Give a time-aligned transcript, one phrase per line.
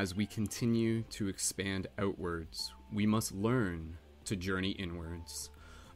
[0.00, 5.50] as we continue to expand outwards, we must learn to journey inwards.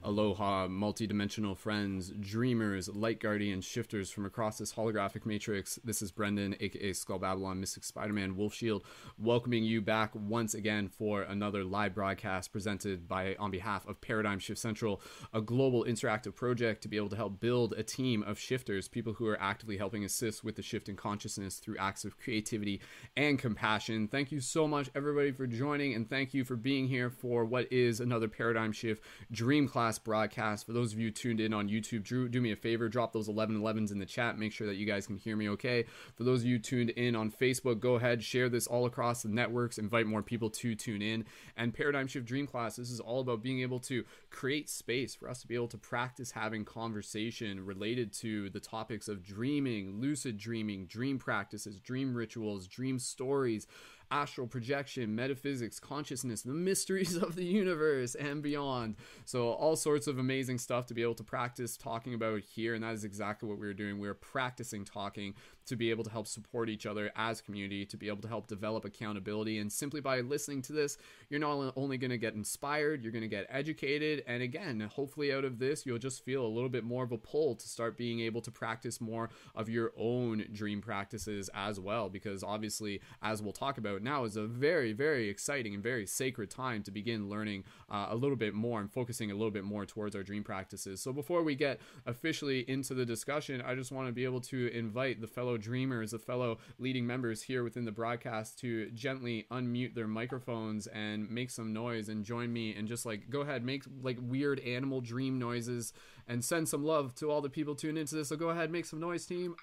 [0.04, 5.78] Aloha, multidimensional friends, dreamers, light guardians, shifters from across this holographic matrix.
[5.82, 8.84] This is Brendon, aka Skull Babylon, Mystic Spider Man, Wolf Shield,
[9.16, 14.38] welcoming you back once again for another live broadcast presented by, on behalf of Paradigm
[14.38, 15.00] Shift Central,
[15.32, 19.14] a global interactive project to be able to help build a team of shifters, people
[19.14, 22.78] who are actively helping assist with the shift in consciousness through acts of creativity
[23.16, 24.06] and compassion.
[24.06, 27.72] Thank you so much, everybody, for joining, and thank you for being here for what
[27.72, 29.02] is another Paradigm Shift
[29.32, 30.66] Dream Class broadcast.
[30.66, 33.28] For those of you tuned in on YouTube, Drew, do me a favor, drop those
[33.28, 34.38] eleven 1111s in the chat.
[34.38, 35.84] Make sure that you guys can hear me okay.
[36.16, 39.28] For those of you tuned in on Facebook, go ahead, share this all across the
[39.28, 41.24] networks, invite more people to tune in.
[41.56, 45.28] And Paradigm Shift Dream Class, this is all about being able to create space for
[45.28, 50.36] us to be able to practice having conversation related to the topics of dreaming, lucid
[50.36, 53.66] dreaming, dream practices, dream rituals, dream stories
[54.14, 58.94] astral projection, metaphysics, consciousness, the mysteries of the universe, and beyond.
[59.24, 62.74] So, all sorts of amazing stuff to be able to practice talking about here.
[62.74, 63.98] And that is exactly what we were doing.
[63.98, 65.34] We were practicing talking
[65.66, 68.46] to be able to help support each other as community, to be able to help
[68.46, 69.58] develop accountability.
[69.58, 70.98] And simply by listening to this,
[71.28, 74.22] you're not only going to get inspired, you're going to get educated.
[74.26, 77.18] And again, hopefully, out of this, you'll just feel a little bit more of a
[77.18, 82.08] pull to start being able to practice more of your own dream practices as well.
[82.08, 86.50] Because obviously, as we'll talk about now, is a very, very exciting and very sacred
[86.50, 89.86] time to begin learning uh, a little bit more and focusing a little bit more
[89.86, 91.00] towards our dream practices.
[91.00, 94.68] So, before we get officially into the discussion, I just want to be able to
[94.76, 99.46] invite the fellow fellow dreamers, the fellow leading members here within the broadcast to gently
[99.52, 103.64] unmute their microphones and make some noise and join me and just like go ahead,
[103.64, 105.92] make like weird animal dream noises
[106.26, 108.30] and send some love to all the people tuned into this.
[108.30, 109.54] So go ahead, make some noise, team.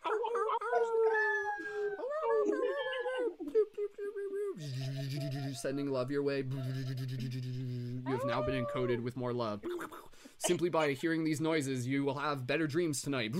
[5.61, 6.43] Sending love your way.
[6.47, 9.61] You have now been encoded with more love.
[10.45, 13.31] Simply by hearing these noises, you will have better dreams tonight.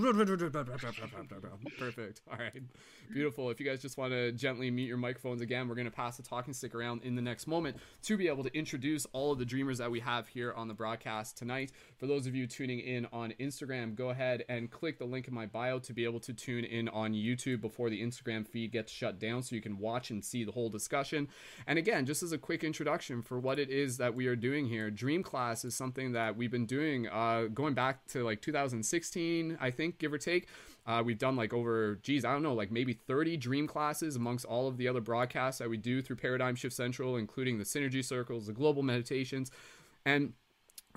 [1.80, 2.22] Perfect.
[2.32, 2.62] All right.
[3.12, 3.50] Beautiful.
[3.50, 6.18] If you guys just want to gently mute your microphones again, we're going to pass
[6.18, 9.40] the talking stick around in the next moment to be able to introduce all of
[9.40, 11.72] the dreamers that we have here on the broadcast tonight.
[12.02, 15.36] For those of you tuning in on Instagram, go ahead and click the link in
[15.36, 18.92] my bio to be able to tune in on YouTube before the Instagram feed gets
[18.92, 21.28] shut down so you can watch and see the whole discussion.
[21.68, 24.66] And again, just as a quick introduction for what it is that we are doing
[24.66, 29.60] here, Dream Class is something that we've been doing uh, going back to like 2016,
[29.62, 30.48] I think, give or take.
[30.88, 34.46] Uh, we've done like over, geez, I don't know, like maybe 30 dream classes amongst
[34.46, 38.04] all of the other broadcasts that we do through Paradigm Shift Central, including the Synergy
[38.04, 39.52] Circles, the Global Meditations.
[40.04, 40.34] And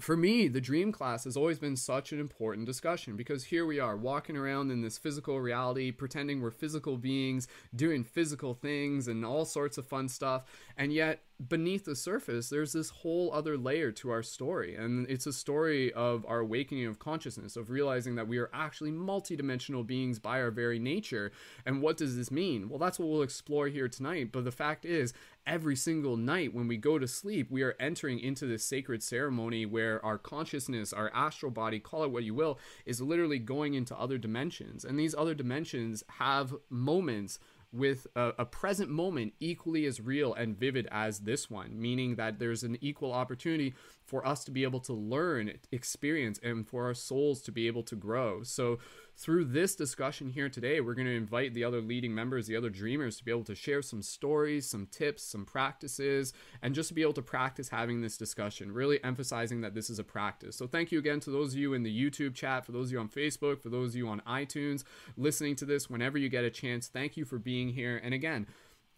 [0.01, 3.79] for me, the dream class has always been such an important discussion because here we
[3.79, 9.25] are walking around in this physical reality, pretending we're physical beings, doing physical things and
[9.25, 10.45] all sorts of fun stuff.
[10.77, 14.77] And yet, beneath the surface, there's this whole other layer to our story.
[14.77, 18.93] And it's a story of our awakening of consciousness, of realizing that we are actually
[18.93, 21.33] multidimensional beings by our very nature.
[21.67, 22.69] And what does this mean?
[22.69, 24.31] Well, that's what we'll explore here tonight.
[24.31, 25.13] But the fact is,
[25.47, 29.67] every single night when we go to sleep, we are entering into this sacred ceremony
[29.67, 33.99] where our consciousness, our astral body, call it what you will, is literally going into
[33.99, 34.85] other dimensions.
[34.85, 37.39] And these other dimensions have moments
[37.75, 42.39] with a, a, present moment equally as real and vivid as this one, meaning that
[42.39, 43.75] there's an equal opportunity
[44.05, 47.83] for us to be able to learn, experience, and for our souls to be able
[47.85, 48.43] to grow.
[48.43, 48.79] So,
[49.17, 52.69] through this discussion here today, we're going to invite the other leading members, the other
[52.69, 56.95] dreamers, to be able to share some stories, some tips, some practices, and just to
[56.95, 60.57] be able to practice having this discussion, really emphasizing that this is a practice.
[60.57, 62.93] So, thank you again to those of you in the YouTube chat, for those of
[62.93, 64.85] you on Facebook, for those of you on iTunes
[65.17, 66.89] listening to this whenever you get a chance.
[66.89, 68.01] Thank you for being here.
[68.03, 68.47] And again,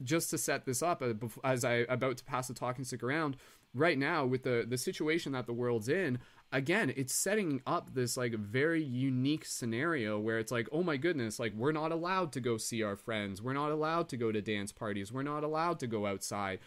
[0.02, 1.14] just to set this up, uh,
[1.44, 3.37] as I about to pass the talking stick around,
[3.74, 6.18] right now with the the situation that the world's in,
[6.52, 11.38] again, it's setting up this like very unique scenario where it's like, oh my goodness,
[11.38, 14.40] like we're not allowed to go see our friends, we're not allowed to go to
[14.40, 16.58] dance parties, we're not allowed to go outside,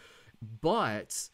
[0.60, 1.30] but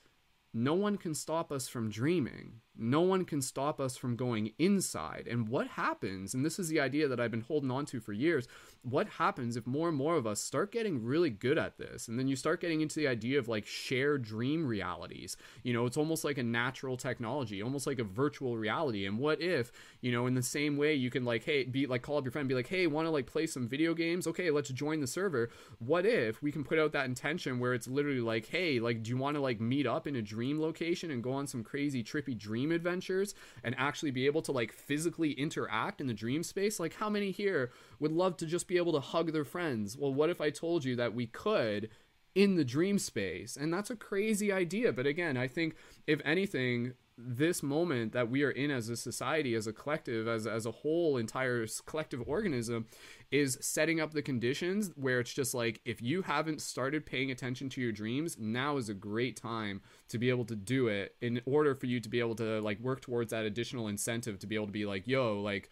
[0.59, 2.61] no one can stop us from dreaming.
[2.79, 5.29] No one can stop us from going inside.
[5.31, 8.15] And what happens, and this is the idea that I've been holding on to for
[8.15, 8.49] years,
[8.89, 12.07] what happens if more and more of us start getting really good at this?
[12.07, 15.37] And then you start getting into the idea of like shared dream realities.
[15.65, 19.05] You know, it's almost like a natural technology, almost like a virtual reality.
[19.05, 19.73] And what if,
[20.03, 22.31] you know, in the same way you can like, hey, be like, call up your
[22.31, 24.25] friend, be like, hey, want to like play some video games?
[24.29, 25.51] Okay, let's join the server.
[25.81, 29.11] What if we can put out that intention where it's literally like, hey, like, do
[29.11, 32.05] you want to like meet up in a dream location and go on some crazy
[32.05, 33.35] trippy dream adventures
[33.65, 37.33] and actually be able to like physically interact in the dream space like how many
[37.33, 39.97] here would love to just be able to hug their friends.
[39.97, 41.91] Well, what if I told you that we could
[42.35, 43.57] in the dream space?
[43.57, 44.93] And that's a crazy idea.
[44.93, 45.77] But again, I think
[46.07, 50.47] if anything, this moment that we are in as a society, as a collective, as,
[50.47, 52.87] as a whole entire collective organism,
[53.31, 57.71] is setting up the conditions where it's just like if you haven't started paying attention
[57.71, 61.41] to your dreams, now is a great time to be able to do it in
[61.47, 64.55] order for you to be able to like work towards that additional incentive to be
[64.55, 65.71] able to be like, yo, like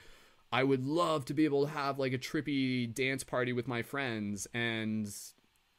[0.55, 3.83] I would love to be able to have like a trippy dance party with my
[3.83, 5.13] friends and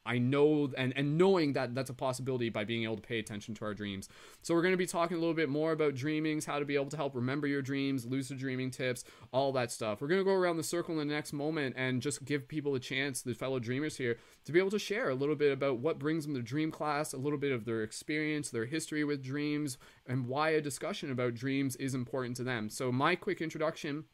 [0.04, 3.54] I know and and knowing that that's a possibility by being able to pay attention
[3.54, 4.10] to our dreams.
[4.42, 6.74] So we're going to be talking a little bit more about dreamings, how to be
[6.74, 9.02] able to help remember your dreams, lucid dreaming tips,
[9.32, 10.02] all that stuff.
[10.02, 12.74] We're going to go around the circle in the next moment and just give people
[12.74, 15.78] a chance, the fellow dreamers here, to be able to share a little bit about
[15.78, 19.24] what brings them to dream class, a little bit of their experience, their history with
[19.24, 22.68] dreams, and why a discussion about dreams is important to them.
[22.68, 24.04] So my quick introduction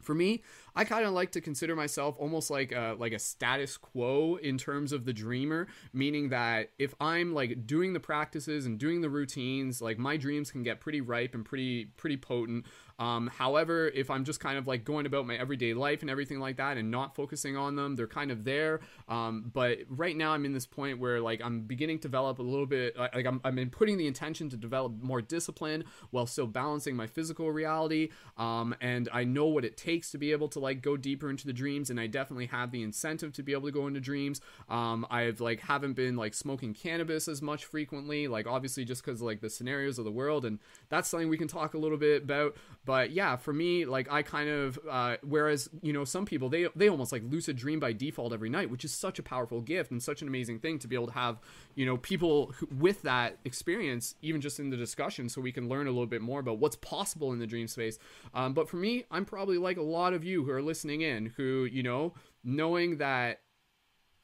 [0.00, 0.42] for me,
[0.74, 4.58] I kind of like to consider myself almost like a, like a status quo in
[4.58, 9.10] terms of the dreamer, meaning that if I'm like doing the practices and doing the
[9.10, 12.66] routines, like my dreams can get pretty ripe and pretty pretty potent.
[12.98, 16.40] Um, however, if I'm just kind of like going about my everyday life and everything
[16.40, 18.80] like that and not focusing on them, they're kind of there.
[19.08, 22.42] Um, but right now, I'm in this point where like I'm beginning to develop a
[22.42, 26.96] little bit, like I'm, I'm putting the intention to develop more discipline while still balancing
[26.96, 28.08] my physical reality.
[28.36, 31.46] Um, and I know what it takes to be able to like go deeper into
[31.46, 34.40] the dreams, and I definitely have the incentive to be able to go into dreams.
[34.68, 39.22] Um, I've like haven't been like smoking cannabis as much frequently, like obviously just because
[39.22, 40.58] like the scenarios of the world, and
[40.88, 42.56] that's something we can talk a little bit about.
[42.88, 46.68] But yeah, for me, like I kind of, uh, whereas you know some people they
[46.74, 49.90] they almost like lucid dream by default every night, which is such a powerful gift
[49.90, 51.38] and such an amazing thing to be able to have,
[51.74, 55.68] you know, people who, with that experience, even just in the discussion, so we can
[55.68, 57.98] learn a little bit more about what's possible in the dream space.
[58.32, 61.34] Um, but for me, I'm probably like a lot of you who are listening in,
[61.36, 63.42] who you know, knowing that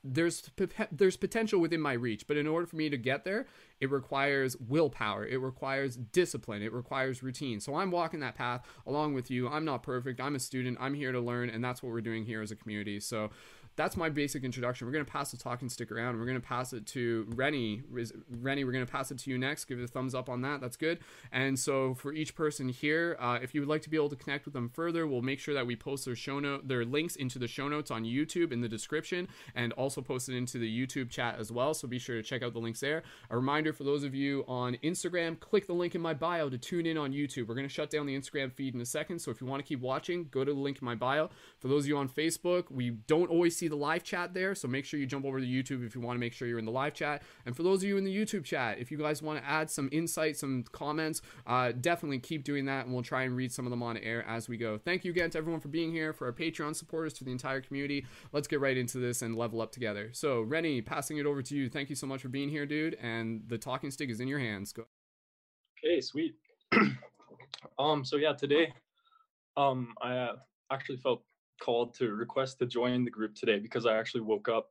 [0.02, 0.50] there's
[0.92, 3.46] there's potential within my reach but in order for me to get there
[3.80, 5.26] it requires willpower.
[5.26, 6.62] It requires discipline.
[6.62, 7.60] It requires routine.
[7.60, 9.48] So i'm walking that path along with you.
[9.48, 10.20] I'm not perfect.
[10.20, 10.78] I'm a student.
[10.80, 13.00] I'm here to learn and that's what we're doing here as a community.
[13.00, 13.30] So
[13.76, 14.86] that's my basic introduction.
[14.86, 16.18] We're going to pass the talking stick around.
[16.18, 17.82] We're going to pass it to Rennie.
[18.30, 19.64] Rennie, we're going to pass it to you next.
[19.64, 20.60] Give it a thumbs up on that.
[20.60, 21.00] That's good.
[21.32, 24.16] And so for each person here, uh, if you would like to be able to
[24.16, 27.16] connect with them further, we'll make sure that we post their show note, their links
[27.16, 30.86] into the show notes on YouTube in the description, and also post it into the
[30.86, 31.74] YouTube chat as well.
[31.74, 33.02] So be sure to check out the links there.
[33.30, 36.58] A reminder for those of you on Instagram, click the link in my bio to
[36.58, 37.48] tune in on YouTube.
[37.48, 39.18] We're going to shut down the Instagram feed in a second.
[39.18, 41.30] So if you want to keep watching, go to the link in my bio.
[41.58, 44.54] For those of you on Facebook, we don't always see see the live chat there,
[44.54, 46.58] so make sure you jump over to YouTube if you want to make sure you're
[46.58, 47.22] in the live chat.
[47.46, 49.70] And for those of you in the YouTube chat, if you guys want to add
[49.70, 53.66] some insight, some comments, uh, definitely keep doing that, and we'll try and read some
[53.66, 54.78] of them on air as we go.
[54.78, 57.60] Thank you again to everyone for being here, for our Patreon supporters, to the entire
[57.60, 58.06] community.
[58.32, 60.10] Let's get right into this and level up together.
[60.12, 61.68] So, Rennie, passing it over to you.
[61.68, 62.94] Thank you so much for being here, dude.
[63.00, 64.72] And the talking stick is in your hands.
[64.72, 64.84] Go.
[65.82, 66.34] Okay, sweet.
[67.78, 68.72] um, so yeah, today,
[69.56, 70.36] um, I uh,
[70.70, 71.22] actually felt
[71.60, 74.70] called to request to join the group today because I actually woke up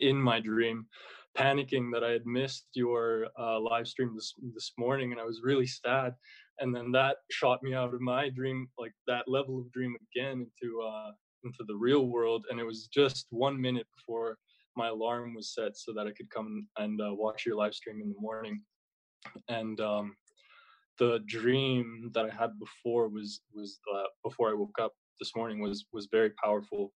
[0.00, 0.86] in my dream
[1.36, 5.40] panicking that I had missed your uh, live stream this this morning, and I was
[5.42, 6.14] really sad.
[6.58, 10.46] And then that shot me out of my dream, like that level of dream again,
[10.46, 11.12] into uh,
[11.44, 12.44] into the real world.
[12.50, 14.38] And it was just one minute before
[14.76, 18.00] my alarm was set, so that I could come and uh, watch your live stream
[18.02, 18.60] in the morning.
[19.48, 20.16] And um,
[20.98, 25.60] the dream that I had before was was uh, before I woke up this morning
[25.60, 26.92] was was very powerful.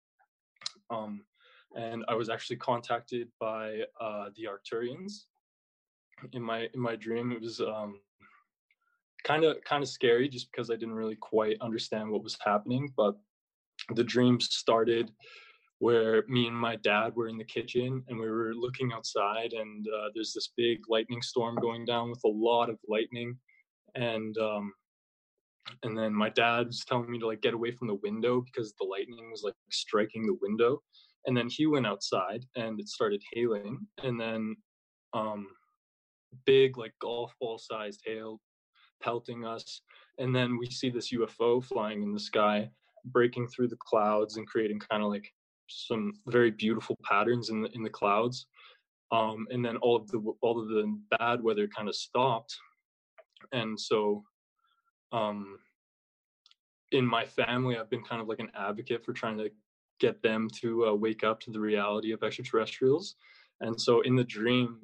[0.89, 1.22] Um,
[1.75, 5.25] and I was actually contacted by uh, the Arcturians
[6.34, 7.31] in my in my dream.
[7.31, 7.60] It was
[9.24, 12.93] kind of kind of scary just because I didn't really quite understand what was happening.
[12.95, 13.15] But
[13.95, 15.12] the dream started
[15.79, 19.86] where me and my dad were in the kitchen and we were looking outside and
[19.88, 23.38] uh, there's this big lightning storm going down with a lot of lightning
[23.95, 24.74] and um,
[25.84, 28.86] and then my dad's telling me to like get away from the window because the
[28.86, 30.81] lightning was like striking the window.
[31.25, 33.86] And then he went outside and it started hailing.
[34.03, 34.55] And then
[35.13, 35.48] um
[36.45, 38.39] big like golf ball sized hail
[39.01, 39.81] pelting us.
[40.17, 42.69] And then we see this ufo flying in the sky
[43.05, 45.31] breaking through the clouds and creating kind of like
[45.67, 48.48] some very beautiful patterns in the in the clouds.
[49.12, 52.55] Um and then all of the all of the bad weather kind of stopped.
[53.51, 54.24] And so
[55.12, 55.60] um,
[56.92, 59.50] in my family, I've been kind of like an advocate for trying to
[60.00, 63.16] get them to uh, wake up to the reality of extraterrestrials.
[63.62, 64.80] And so in the dream,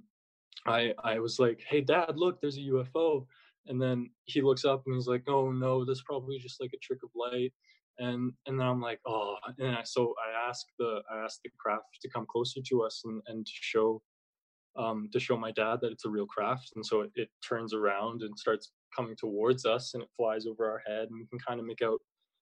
[0.65, 3.25] I I was like, "Hey, Dad, look, there's a UFO."
[3.67, 6.77] And then he looks up and he's like, "Oh no, that's probably just like a
[6.77, 7.53] trick of light."
[7.99, 11.51] and and then i'm like oh and I, so i asked the i asked the
[11.59, 14.01] craft to come closer to us and and to show
[14.77, 17.73] um to show my dad that it's a real craft and so it, it turns
[17.73, 21.39] around and starts coming towards us and it flies over our head and we can
[21.39, 21.99] kind of make out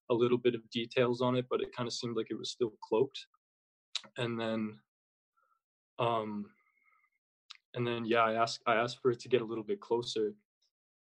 [0.09, 2.51] a little bit of details on it but it kind of seemed like it was
[2.51, 3.25] still cloaked.
[4.17, 4.77] And then
[5.99, 6.45] um
[7.75, 10.33] and then yeah i asked i asked for it to get a little bit closer.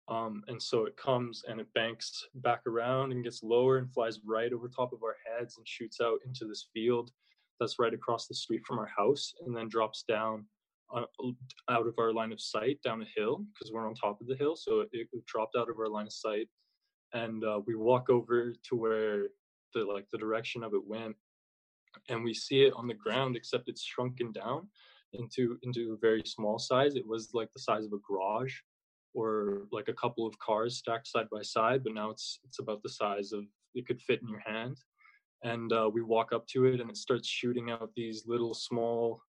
[0.09, 4.18] Um, and so it comes and it banks back around and gets lower and flies
[4.26, 7.12] right over top of our heads and shoots out into this field
[7.61, 10.47] that's right across the street from our house and then drops down
[10.94, 14.37] out of our line of sight down a hill because we're on top of the
[14.37, 16.49] hill so it, it, dropped out of our line of sight.
[17.12, 19.28] And uh, we walk over to where
[19.75, 21.14] the like the direction of it went
[22.09, 24.68] and we see it on the ground except it's shrunken down
[25.12, 26.94] into into a very small size.
[26.94, 28.54] It was like the size of a garage
[29.14, 32.80] or like a couple of cars stacked side by side but now it's it's about
[32.82, 33.44] the size of
[33.75, 34.76] it could fit in your hand.
[35.42, 39.23] And uh, we walk up to it and it starts shooting out these little small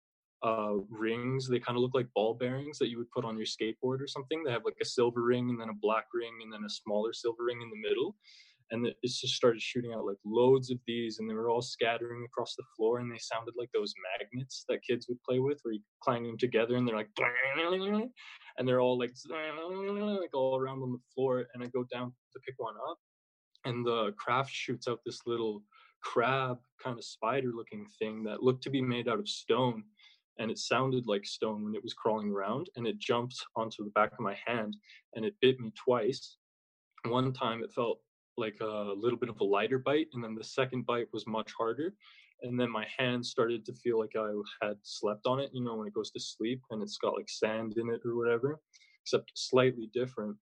[0.41, 3.45] uh, rings they kind of look like ball bearings that you would put on your
[3.45, 4.43] skateboard or something.
[4.43, 7.13] They have like a silver ring and then a black ring and then a smaller
[7.13, 8.15] silver ring in the middle.
[8.71, 12.23] And it just started shooting out like loads of these and they were all scattering
[12.23, 15.73] across the floor and they sounded like those magnets that kids would play with where
[15.73, 17.09] you clang them together and they're like
[18.57, 21.45] and they're all like like all around on the floor.
[21.53, 22.99] And i go down to pick one up
[23.65, 25.63] and the craft shoots out this little
[26.01, 29.83] crab kind of spider looking thing that looked to be made out of stone
[30.39, 33.91] and it sounded like stone when it was crawling around and it jumped onto the
[33.91, 34.75] back of my hand
[35.15, 36.37] and it bit me twice.
[37.05, 37.99] One time it felt
[38.37, 41.51] like a little bit of a lighter bite and then the second bite was much
[41.55, 41.93] harder
[42.41, 44.31] and then my hand started to feel like i
[44.65, 47.29] had slept on it you know when it goes to sleep and it's got like
[47.29, 48.59] sand in it or whatever
[49.03, 50.35] except slightly different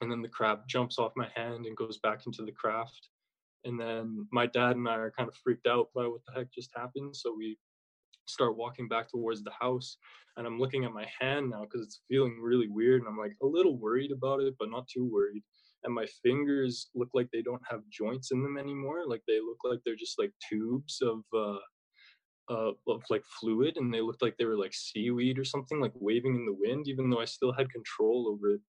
[0.00, 3.08] and then the crab jumps off my hand and goes back into the craft
[3.64, 6.52] and then my dad and i are kind of freaked out by what the heck
[6.52, 7.58] just happened so we
[8.28, 9.96] start walking back towards the house
[10.36, 13.36] and i'm looking at my hand now because it's feeling really weird and i'm like
[13.42, 15.42] a little worried about it but not too worried.
[15.84, 19.58] And my fingers look like they don't have joints in them anymore like they look
[19.64, 21.58] like they're just like tubes of uh
[22.50, 25.92] uh, of like fluid and they looked like they were like seaweed or something like
[25.94, 28.60] waving in the wind even though i still had control over it.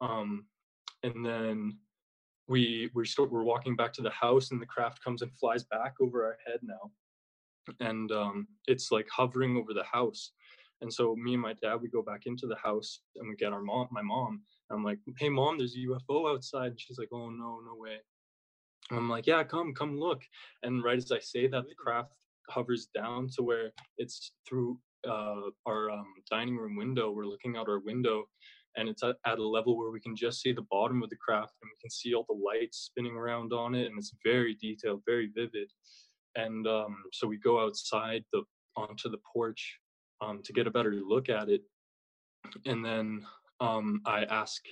[0.00, 0.46] Um
[1.02, 1.78] and then
[2.48, 5.64] we we start we're walking back to the house and the craft comes and flies
[5.64, 6.90] back over our head now
[7.80, 10.32] and um it's like hovering over the house
[10.80, 13.52] and so me and my dad we go back into the house and we get
[13.52, 16.72] our mom my mom I'm like, hey mom, there's a UFO outside.
[16.72, 17.98] And she's like, oh no, no way.
[18.90, 20.22] I'm like, yeah, come, come look.
[20.62, 22.12] And right as I say that, the craft
[22.48, 27.10] hovers down to where it's through uh, our um, dining room window.
[27.10, 28.24] We're looking out our window,
[28.76, 31.52] and it's at, a level where we can just see the bottom of the craft,
[31.62, 35.02] and we can see all the lights spinning around on it, and it's very detailed,
[35.06, 35.70] very vivid.
[36.38, 38.42] And um, so we go outside the
[38.76, 39.78] onto the porch
[40.20, 41.62] um, to get a better look at it,
[42.64, 43.26] and then
[43.60, 44.62] um, I ask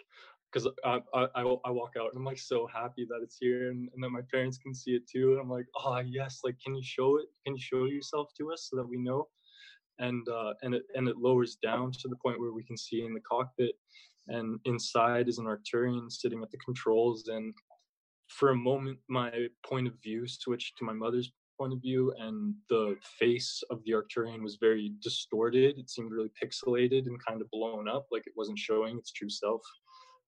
[0.52, 3.88] because I, I, I walk out and I'm like so happy that it's here and,
[3.92, 5.32] and that my parents can see it too.
[5.32, 7.26] And I'm like, oh yes, like can you show it?
[7.44, 9.26] Can you show yourself to us so that we know?
[9.98, 13.04] And uh, and it and it lowers down to the point where we can see
[13.04, 13.72] in the cockpit.
[14.28, 17.28] And inside is an Arcturian sitting at the controls.
[17.28, 17.54] And
[18.28, 19.30] for a moment, my
[19.64, 23.92] point of view switched to my mother's point of view, and the face of the
[23.92, 25.78] Arcturian was very distorted.
[25.78, 29.30] It seemed really pixelated and kind of blown up, like it wasn't showing its true
[29.30, 29.62] self.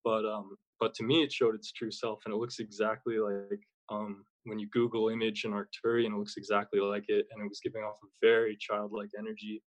[0.04, 3.60] But um, but to me, it showed its true self, and it looks exactly like
[3.90, 7.60] um, when you Google image an Arcturian, it looks exactly like it, and it was
[7.62, 9.62] giving off a very childlike energy.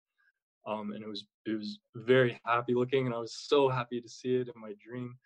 [0.66, 4.08] Um, and it was it was very happy looking, and I was so happy to
[4.08, 5.16] see it in my dream.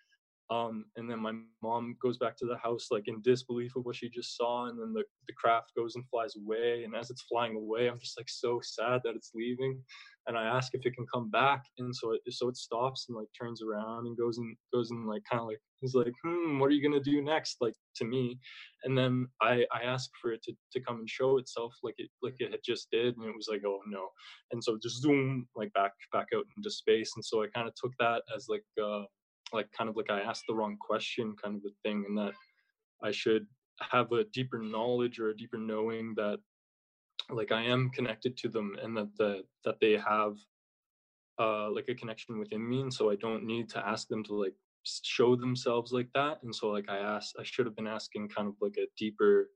[0.51, 1.33] Um, and then my
[1.63, 4.79] mom goes back to the house like in disbelief of what she just saw and
[4.79, 8.19] then the, the craft goes and flies away and as it's flying away i'm just
[8.19, 9.81] like so sad that it's leaving
[10.27, 13.17] and i ask if it can come back and so it so it stops and
[13.17, 16.59] like turns around and goes and goes and like kind of like he's like hmm
[16.59, 17.57] what are you gonna do next?
[17.59, 18.37] like to me
[18.83, 22.09] and then i i ask for it to, to come and show itself like it
[22.21, 24.09] like it had just did and it was like oh no.
[24.51, 27.73] And so just zoom like back back out into space and so i kind of
[27.75, 29.05] took that as like uh
[29.53, 32.33] like kind of like I asked the wrong question kind of a thing and that
[33.03, 33.45] I should
[33.81, 36.39] have a deeper knowledge or a deeper knowing that
[37.29, 40.35] like I am connected to them and that the that they have
[41.39, 44.33] uh like a connection within me and so I don't need to ask them to
[44.33, 48.29] like show themselves like that and so like I asked I should have been asking
[48.29, 49.49] kind of like a deeper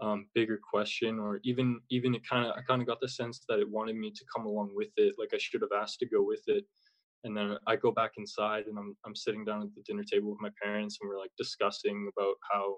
[0.00, 3.44] um bigger question or even even it kind of I kind of got the sense
[3.48, 6.06] that it wanted me to come along with it like I should have asked to
[6.06, 6.64] go with it
[7.24, 10.30] and then I go back inside and I'm I'm sitting down at the dinner table
[10.30, 12.76] with my parents and we're like discussing about how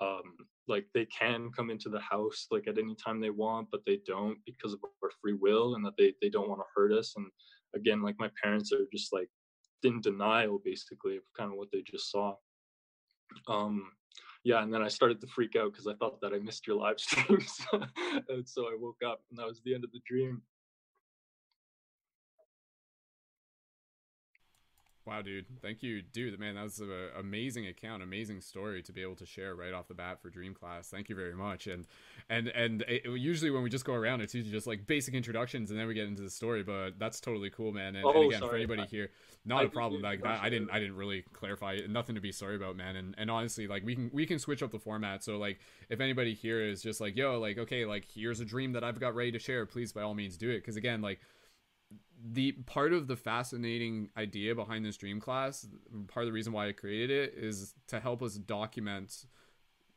[0.00, 3.80] um, like they can come into the house like at any time they want but
[3.86, 6.92] they don't because of our free will and that they they don't want to hurt
[6.92, 7.14] us.
[7.16, 7.26] And
[7.74, 9.28] again like my parents are just like
[9.82, 12.34] in denial basically of kind of what they just saw.
[13.48, 13.90] Um
[14.44, 16.76] yeah and then i started to freak out because i thought that i missed your
[16.76, 17.60] live streams.
[18.28, 20.42] And so i woke up and that was the end of the dream
[25.06, 25.44] Wow, dude.
[25.60, 26.38] Thank you, dude.
[26.40, 29.86] Man, that was an amazing account, amazing story to be able to share right off
[29.86, 30.88] the bat for Dream Class.
[30.88, 31.66] Thank you very much.
[31.66, 31.86] And
[32.30, 35.70] and and it, usually when we just go around, it's usually just like basic introductions,
[35.70, 36.62] and then we get into the story.
[36.62, 37.96] But that's totally cool, man.
[37.96, 38.50] And, oh, and again, sorry.
[38.50, 39.10] for anybody here,
[39.44, 40.00] not I a problem.
[40.00, 41.80] Like that, I didn't I didn't really clarify.
[41.86, 42.96] Nothing to be sorry about, man.
[42.96, 45.22] And and honestly, like we can we can switch up the format.
[45.22, 45.58] So like
[45.90, 48.98] if anybody here is just like, yo, like okay, like here's a dream that I've
[48.98, 50.60] got ready to share, please by all means do it.
[50.60, 51.20] Because again, like
[52.26, 55.66] the part of the fascinating idea behind this dream class,
[56.08, 59.26] part of the reason why I created it is to help us document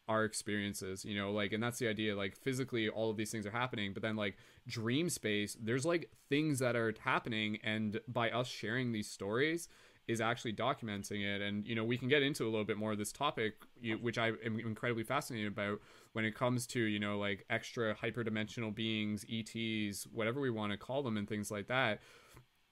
[0.10, 2.16] our experiences, you know, like, and that's the idea.
[2.16, 6.10] Like, physically, all of these things are happening, but then, like, dream space, there's like
[6.30, 9.68] things that are happening, and by us sharing these stories,
[10.08, 11.42] is actually documenting it.
[11.42, 13.56] And, you know, we can get into a little bit more of this topic,
[14.02, 15.82] which I am incredibly fascinated about
[16.18, 20.78] when it comes to, you know, like extra hyperdimensional beings, ETs, whatever we want to
[20.78, 22.00] call them, and things like that.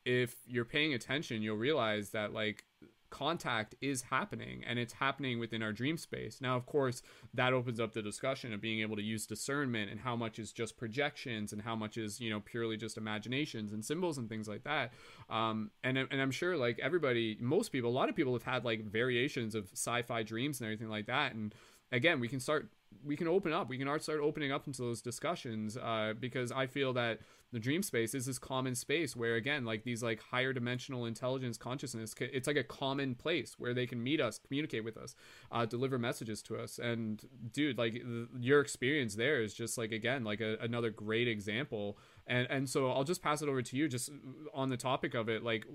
[0.03, 2.63] If you're paying attention, you'll realize that, like,
[3.11, 6.41] contact is happening and it's happening within our dream space.
[6.41, 7.03] Now, of course,
[7.35, 10.51] that opens up the discussion of being able to use discernment and how much is
[10.51, 14.47] just projections and how much is, you know, purely just imaginations and symbols and things
[14.47, 14.91] like that.
[15.29, 18.65] Um, and, and I'm sure like everybody, most people, a lot of people have had
[18.65, 21.35] like variations of sci fi dreams and everything like that.
[21.35, 21.53] And
[21.91, 22.69] again, we can start
[23.03, 23.69] we can open up.
[23.69, 27.19] We can start opening up into those discussions uh, because i feel that
[27.51, 31.57] the dream space is this common space where again like these like higher dimensional intelligence
[31.57, 35.15] consciousness it's like a common place where they can meet us communicate with us
[35.51, 36.79] uh, deliver messages to us.
[36.79, 41.27] And dude like th- your experience there is just like again like a, another great
[41.27, 41.97] example.
[42.27, 44.09] And and so i'll just pass it over to you just
[44.53, 45.65] on the topic of it like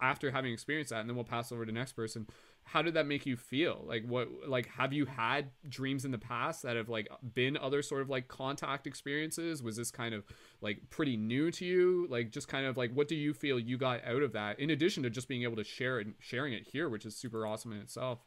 [0.00, 2.26] after having experienced that and then we'll pass over to the next person
[2.64, 3.84] how did that make you feel?
[3.86, 7.82] Like what like have you had dreams in the past that have like been other
[7.82, 9.62] sort of like contact experiences?
[9.62, 10.24] Was this kind of
[10.60, 12.06] like pretty new to you?
[12.10, 14.70] Like just kind of like what do you feel you got out of that in
[14.70, 17.72] addition to just being able to share it sharing it here which is super awesome
[17.72, 18.20] in itself?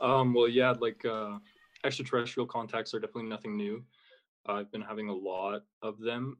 [0.00, 1.38] Um well yeah like uh
[1.84, 3.84] extraterrestrial contacts are definitely nothing new.
[4.46, 6.38] I've been having a lot of them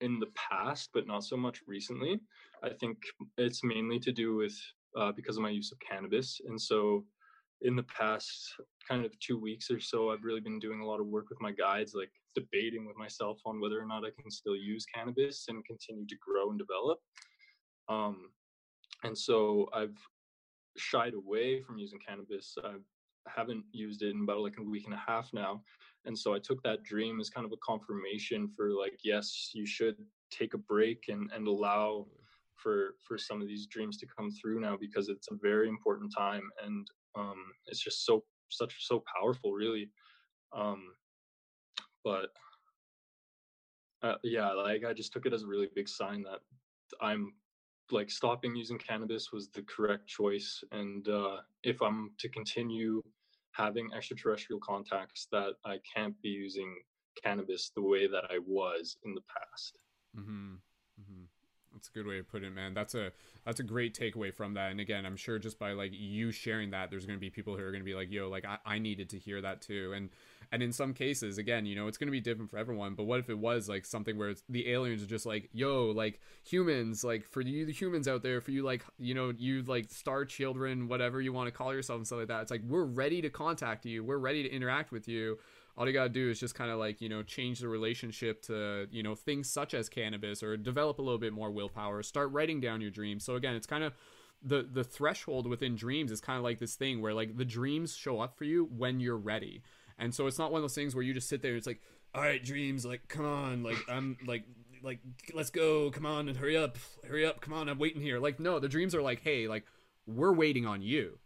[0.00, 2.20] in the past, but not so much recently.
[2.62, 2.98] I think
[3.36, 4.56] it's mainly to do with
[4.96, 6.40] uh, because of my use of cannabis.
[6.46, 7.04] And so,
[7.62, 8.54] in the past
[8.88, 11.40] kind of two weeks or so, I've really been doing a lot of work with
[11.40, 15.46] my guides, like debating with myself on whether or not I can still use cannabis
[15.48, 16.98] and continue to grow and develop.
[17.88, 18.30] Um,
[19.04, 19.96] and so, I've
[20.76, 22.54] shied away from using cannabis.
[22.64, 22.74] I
[23.34, 25.62] haven't used it in about like a week and a half now.
[26.04, 29.66] And so i took that dream as kind of a confirmation for like yes you
[29.66, 29.96] should
[30.30, 32.06] take a break and and allow
[32.56, 36.12] for for some of these dreams to come through now because it's a very important
[36.16, 36.86] time and
[37.16, 37.36] um
[37.66, 39.90] it's just so such so powerful really.
[40.56, 40.92] Um
[42.04, 42.30] but
[44.02, 46.40] uh, yeah like i just took it as a really big sign that
[47.00, 47.32] i'm
[47.90, 50.62] like stopping using cannabis was the correct choice.
[50.72, 53.02] And uh if i'm to continue
[53.58, 56.74] having extraterrestrial contacts that I can't be using
[57.22, 59.78] cannabis the way that I was in the past.
[60.16, 60.54] Mm-hmm.
[61.00, 61.24] Mm-hmm.
[61.72, 62.72] That's a good way to put it, man.
[62.74, 63.12] That's a
[63.44, 64.70] that's a great takeaway from that.
[64.70, 67.56] And again, I'm sure just by like you sharing that, there's going to be people
[67.56, 69.92] who are going to be like, "Yo, like I, I needed to hear that too."
[69.94, 70.10] And
[70.50, 72.94] and in some cases, again, you know, it's going to be different for everyone.
[72.94, 76.20] But what if it was like something where the aliens are just like, yo, like
[76.42, 79.90] humans, like for you, the humans out there, for you, like, you know, you like
[79.90, 82.42] star children, whatever you want to call yourself and stuff like that.
[82.42, 84.02] It's like, we're ready to contact you.
[84.02, 85.38] We're ready to interact with you.
[85.76, 88.42] All you got to do is just kind of like, you know, change the relationship
[88.42, 92.32] to, you know, things such as cannabis or develop a little bit more willpower, start
[92.32, 93.24] writing down your dreams.
[93.24, 93.92] So again, it's kind of,
[94.40, 97.96] the the threshold within dreams is kind of like this thing where like the dreams
[97.96, 99.62] show up for you when you're ready
[99.98, 101.80] and so it's not one of those things where you just sit there it's like,
[102.14, 104.44] all right, dreams, like, come on, like, I'm like,
[104.82, 105.00] like,
[105.34, 108.18] let's go, come on, and hurry up, hurry up, come on, I'm waiting here.
[108.18, 109.64] Like, no, the dreams are like, hey, like,
[110.06, 111.18] we're waiting on you.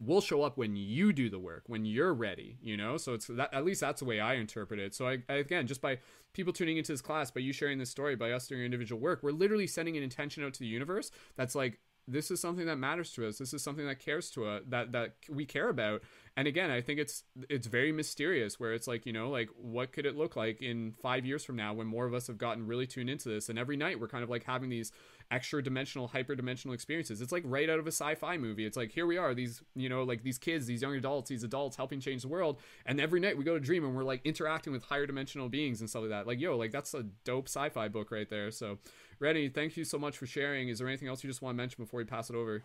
[0.00, 2.96] We'll show up when you do the work, when you're ready, you know?
[2.96, 4.94] So it's that, at least that's the way I interpret it.
[4.94, 5.98] So I, I, again, just by
[6.32, 9.22] people tuning into this class, by you sharing this story, by us doing individual work,
[9.22, 12.76] we're literally sending an intention out to the universe that's like, this is something that
[12.76, 13.38] matters to us.
[13.38, 16.02] This is something that cares to us, that, that we care about.
[16.36, 19.92] And again i think it's it's very mysterious where it's like you know like what
[19.92, 22.66] could it look like in five years from now when more of us have gotten
[22.66, 23.48] really tuned into this?
[23.48, 24.92] And every night we're kind of like having these
[25.30, 27.20] extra dimensional hyper dimensional experiences.
[27.20, 28.64] It's like right out of a sci-fi movie.
[28.64, 31.44] It's like here we are these you know like these kids these young adults these
[31.44, 32.60] adults helping change the world.
[32.86, 35.80] And every night we go to dream and we're like interacting with higher dimensional beings
[35.80, 36.26] and stuff like that.
[36.26, 38.50] Like yo like that's a dope sci-fi book right there.
[38.50, 38.78] So
[39.22, 41.56] Rennie, thank you so much for sharing is there anything else you just want to
[41.56, 42.62] mention before we pass it over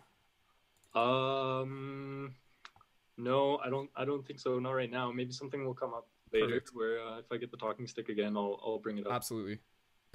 [0.94, 2.34] um
[3.18, 3.90] no, I don't.
[3.96, 4.58] I don't think so.
[4.60, 5.10] Not right now.
[5.10, 6.70] Maybe something will come up later Perfect.
[6.72, 9.12] where uh, if I get the talking stick again, I'll I'll bring it up.
[9.12, 9.58] Absolutely.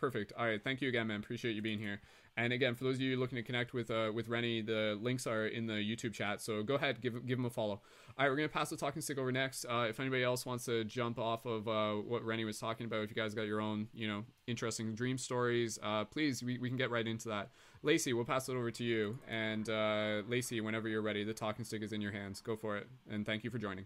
[0.03, 0.33] Perfect.
[0.37, 0.61] All right.
[0.61, 1.21] Thank you again, man.
[1.21, 2.01] Appreciate you being here.
[2.35, 5.25] And again, for those of you looking to connect with uh, with Rennie, the links
[5.25, 6.41] are in the YouTube chat.
[6.41, 7.79] So go ahead, give give him a follow.
[8.17, 9.63] All right, we're gonna pass the talking stick over next.
[9.63, 13.01] Uh, if anybody else wants to jump off of uh, what Rennie was talking about,
[13.05, 16.67] if you guys got your own, you know, interesting dream stories, uh, please we, we
[16.67, 17.51] can get right into that.
[17.81, 19.17] Lacey, we'll pass it over to you.
[19.29, 22.41] And uh, Lacey, whenever you're ready, the talking stick is in your hands.
[22.41, 22.89] Go for it.
[23.09, 23.85] And thank you for joining.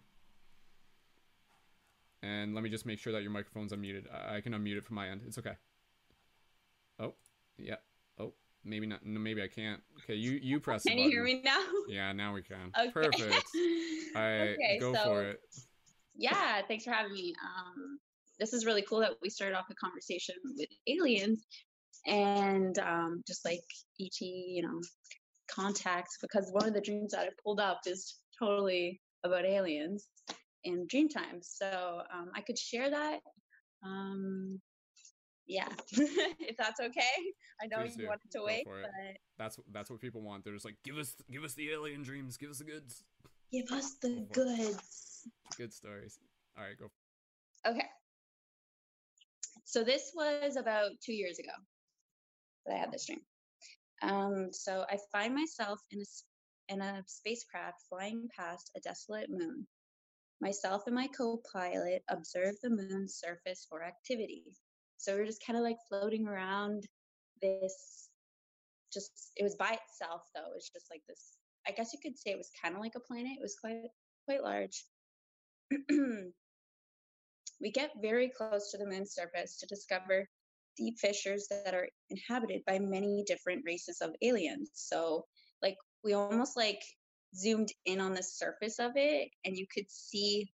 [2.23, 4.06] And let me just make sure that your microphone's unmuted.
[4.12, 5.21] I can unmute it from my end.
[5.27, 5.58] It's okay.
[7.58, 7.76] Yeah.
[8.20, 9.06] Oh, maybe not.
[9.06, 9.82] No, maybe I can't.
[10.04, 10.84] Okay, you you press.
[10.84, 11.63] Can you hear me now?
[11.88, 12.72] Yeah, now we can.
[12.78, 12.91] Okay.
[12.91, 13.22] Perfect.
[14.15, 15.41] All right, okay, go so, for it.
[16.15, 17.36] Yeah, thanks for having me.
[17.43, 18.00] Um,
[18.39, 21.46] this is really cool that we started off a conversation with aliens,
[22.06, 23.63] and um, just like
[24.00, 24.82] ET, you know,
[25.50, 26.17] contacts.
[26.22, 30.08] Because one of the dreams that I pulled up is totally about aliens
[30.63, 31.39] in dream time.
[31.41, 33.20] So um, I could share that.
[33.84, 34.60] Um,
[35.47, 37.15] yeah, if that's okay.
[37.62, 38.07] I know Please you do.
[38.07, 38.91] wanted to Go wait, but
[39.38, 40.43] that's that's what people want.
[40.43, 43.03] They're just like, give us give us the alien dreams, give us the goods.
[43.51, 45.27] Give us the goods.
[45.57, 46.19] Good stories.
[46.57, 46.91] All right, go.
[47.65, 47.86] Okay.
[49.63, 51.51] So this was about two years ago
[52.65, 53.21] that I had this dream.
[54.01, 59.65] Um, so I find myself in a in a spacecraft flying past a desolate moon.
[60.41, 64.43] Myself and my co-pilot observe the moon's surface for activity.
[65.08, 66.86] So we are just kind of like floating around
[67.41, 68.10] this
[68.91, 70.52] just it was by itself though.
[70.58, 73.00] It's just like this I guess you could say it was kind of like a
[73.00, 73.38] planet.
[73.38, 73.88] It was quite
[74.26, 74.84] quite large.
[77.62, 80.28] we get very close to the moon's surface to discover
[80.76, 84.72] deep fissures that are inhabited by many different races of aliens.
[84.74, 85.26] So
[85.62, 86.82] like we almost like
[87.34, 90.52] zoomed in on the surface of it and you could see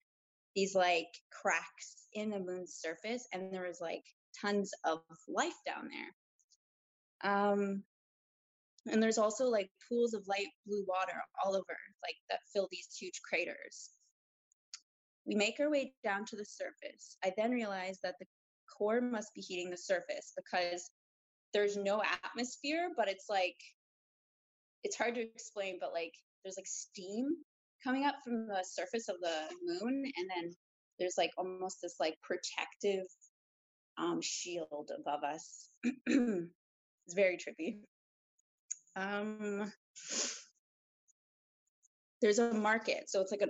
[0.56, 4.04] these like cracks in the moon's surface and there was like
[4.42, 7.32] tons of life down there.
[7.32, 7.84] Um,
[8.88, 12.88] and there's also like pools of light blue water all over, like that fill these
[12.98, 13.90] huge craters.
[15.26, 17.18] We make our way down to the surface.
[17.24, 18.26] I then realize that the
[18.78, 20.90] core must be heating the surface because
[21.54, 23.58] there's no atmosphere, but it's like,
[24.84, 27.28] it's hard to explain, but like there's like steam
[27.84, 30.04] coming up from the surface of the moon.
[30.18, 30.52] And then
[31.00, 33.06] there's like almost this like protective
[34.00, 35.70] um, shield above us.
[35.84, 37.80] it's very trippy.
[38.96, 39.72] Um,
[42.22, 43.48] there's a market, so it's like a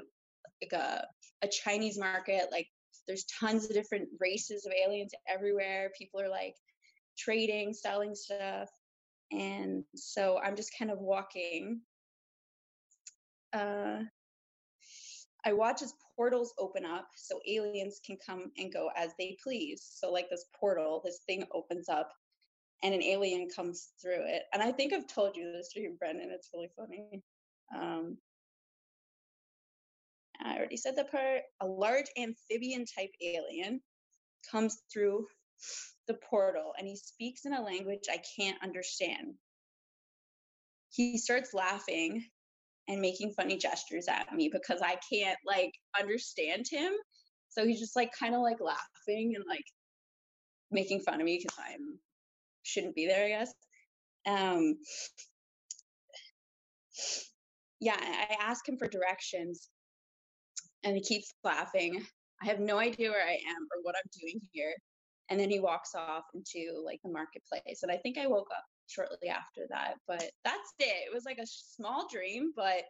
[0.61, 1.07] like a
[1.41, 2.49] a Chinese market.
[2.51, 2.67] Like
[3.07, 5.91] there's tons of different races of aliens everywhere.
[5.97, 6.55] People are like
[7.17, 8.69] trading, selling stuff,
[9.31, 11.81] and so I'm just kind of walking.
[13.53, 14.01] Uh,
[15.45, 19.87] I watch as portals open up so aliens can come and go as they please.
[19.89, 22.11] So, like this portal, this thing opens up
[22.83, 24.43] and an alien comes through it.
[24.53, 26.29] And I think I've told you this to you, Brendon.
[26.29, 27.23] It's really funny.
[27.73, 28.17] Um,
[30.43, 31.43] I already said the part.
[31.61, 33.79] A large amphibian type alien
[34.51, 35.25] comes through
[36.09, 39.35] the portal and he speaks in a language I can't understand.
[40.89, 42.25] He starts laughing
[42.89, 46.91] and making funny gestures at me because I can't like understand him.
[47.49, 49.63] So he's just like kind of like laughing and like
[50.71, 51.99] making fun of me because I'm
[52.63, 53.53] shouldn't be there, I guess.
[54.25, 54.75] Um
[57.79, 59.69] yeah, I ask him for directions
[60.83, 62.03] and he keeps laughing.
[62.41, 64.73] I have no idea where I am or what I'm doing here.
[65.29, 67.83] And then he walks off into like the marketplace.
[67.83, 69.95] And I think I woke up shortly after that.
[70.07, 71.07] But that's it.
[71.07, 72.83] It was like a small dream, but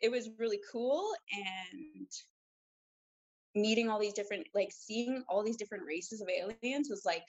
[0.00, 1.12] it was really cool.
[1.32, 2.06] And
[3.54, 7.24] meeting all these different, like seeing all these different races of aliens was like,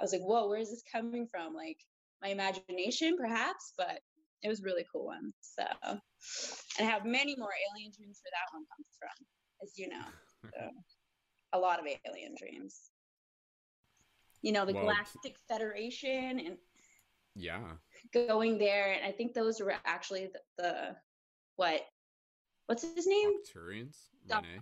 [0.00, 1.54] I was like, whoa, where is this coming from?
[1.54, 1.78] Like
[2.22, 4.00] my imagination, perhaps, but
[4.42, 5.32] it was really cool one.
[5.40, 5.64] So,
[6.78, 9.26] and I have many more alien dreams where that one comes from,
[9.62, 10.04] as you know.
[10.54, 10.70] So,
[11.54, 12.90] a lot of alien dreams
[14.46, 16.56] you know, the Galactic Federation and
[17.36, 17.60] yeah,
[18.12, 18.92] going there.
[18.92, 20.96] And I think those were actually the, the
[21.56, 21.82] what
[22.66, 23.30] what's his name?
[23.54, 23.96] Turians.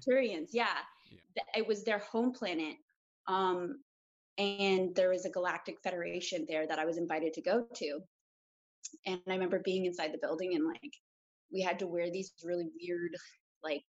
[0.06, 0.66] Turians, yeah.
[1.10, 1.42] yeah.
[1.56, 2.76] It was their home planet.
[3.26, 3.80] Um,
[4.36, 8.00] and there was a galactic federation there that I was invited to go to.
[9.06, 10.92] And I remember being inside the building and like
[11.52, 13.16] we had to wear these really weird,
[13.62, 13.84] like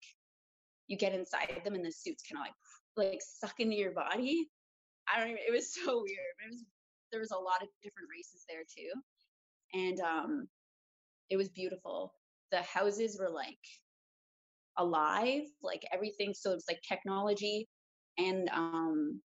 [0.88, 2.55] you get inside them and the suits kind of like
[2.97, 4.49] like suck into your body.
[5.09, 5.43] I don't even.
[5.47, 6.35] It was so weird.
[6.45, 6.64] It was
[7.11, 8.90] there was a lot of different races there too,
[9.79, 10.49] and um,
[11.31, 12.14] it was beautiful.
[12.51, 13.59] The houses were like
[14.77, 16.35] alive, like everything.
[16.35, 17.68] So it's like technology
[18.18, 19.20] and um,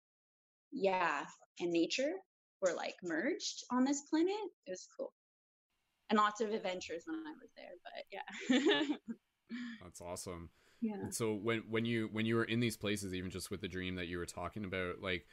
[0.72, 1.24] yeah,
[1.60, 2.12] and nature
[2.60, 4.34] were like merged on this planet.
[4.66, 5.12] It was cool.
[6.10, 8.96] And lots of adventures when I was there, but yeah.
[9.82, 10.50] That's awesome.
[10.80, 10.94] Yeah.
[10.94, 13.68] And so when when you when you were in these places, even just with the
[13.68, 15.26] dream that you were talking about, like,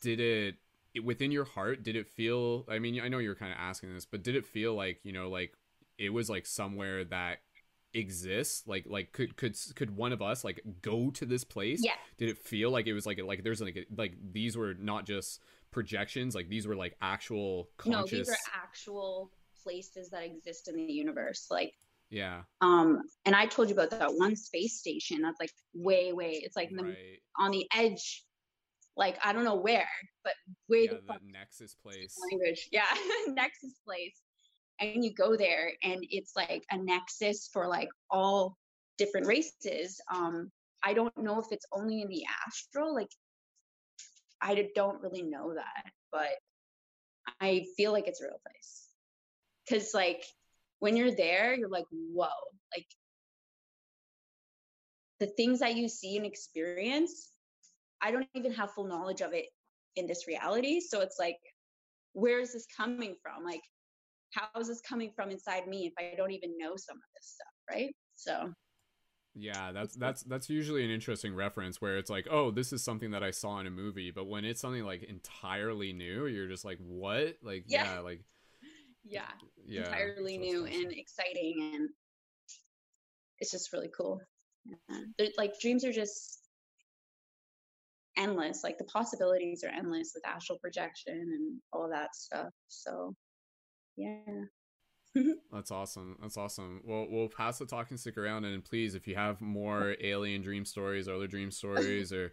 [0.00, 0.54] did it, it
[1.02, 1.82] within your heart?
[1.82, 2.64] Did it feel?
[2.68, 5.12] I mean, I know you're kind of asking this, but did it feel like you
[5.12, 5.54] know, like
[5.98, 7.38] it was like somewhere that
[7.94, 11.92] exists like like could could could one of us like go to this place yeah
[12.16, 15.40] did it feel like it was like like there's like like these were not just
[15.70, 19.30] projections like these were like actual conscious no these are actual
[19.62, 21.74] places that exist in the universe like
[22.08, 26.40] yeah um and i told you about that one space station that's like way way
[26.42, 26.96] it's like right.
[26.96, 28.24] the, on the edge
[28.96, 29.88] like i don't know where
[30.24, 30.34] but
[30.68, 32.16] way yeah, the, the nexus place.
[32.30, 32.68] language.
[32.70, 32.84] Yeah
[33.28, 34.20] nexus place.
[34.80, 38.56] And you go there and it's like a nexus for like all
[38.98, 40.00] different races.
[40.12, 40.50] Um
[40.82, 43.10] i don't know if it's only in the astral like
[44.40, 46.32] i don't really know that but
[47.40, 48.88] i feel like it's a real place.
[49.66, 50.24] Because like
[50.80, 52.26] when you're there you're like whoa
[52.74, 52.86] like
[55.20, 57.31] the things that you see and experience
[58.02, 59.46] i don't even have full knowledge of it
[59.96, 61.36] in this reality so it's like
[62.12, 63.62] where is this coming from like
[64.32, 67.34] how is this coming from inside me if I don't even know some of this
[67.34, 67.94] stuff, right?
[68.14, 68.52] So
[69.34, 73.12] yeah, that's that's that's usually an interesting reference where it's like, oh, this is something
[73.12, 76.64] that I saw in a movie, but when it's something like entirely new, you're just
[76.64, 77.36] like, what?
[77.42, 78.20] Like, yeah, yeah like,
[79.04, 79.22] yeah,
[79.64, 80.80] yeah entirely new awesome.
[80.80, 81.88] and exciting, and
[83.38, 84.20] it's just really cool.
[84.88, 85.26] Yeah.
[85.36, 86.38] Like dreams are just
[88.16, 88.62] endless.
[88.64, 92.50] Like the possibilities are endless with astral projection and all that stuff.
[92.68, 93.14] So
[93.96, 94.16] yeah.
[95.52, 96.16] That's awesome.
[96.20, 96.80] That's awesome.
[96.84, 100.64] Well, we'll pass the talking stick around, and please, if you have more alien dream
[100.64, 102.32] stories or other dream stories or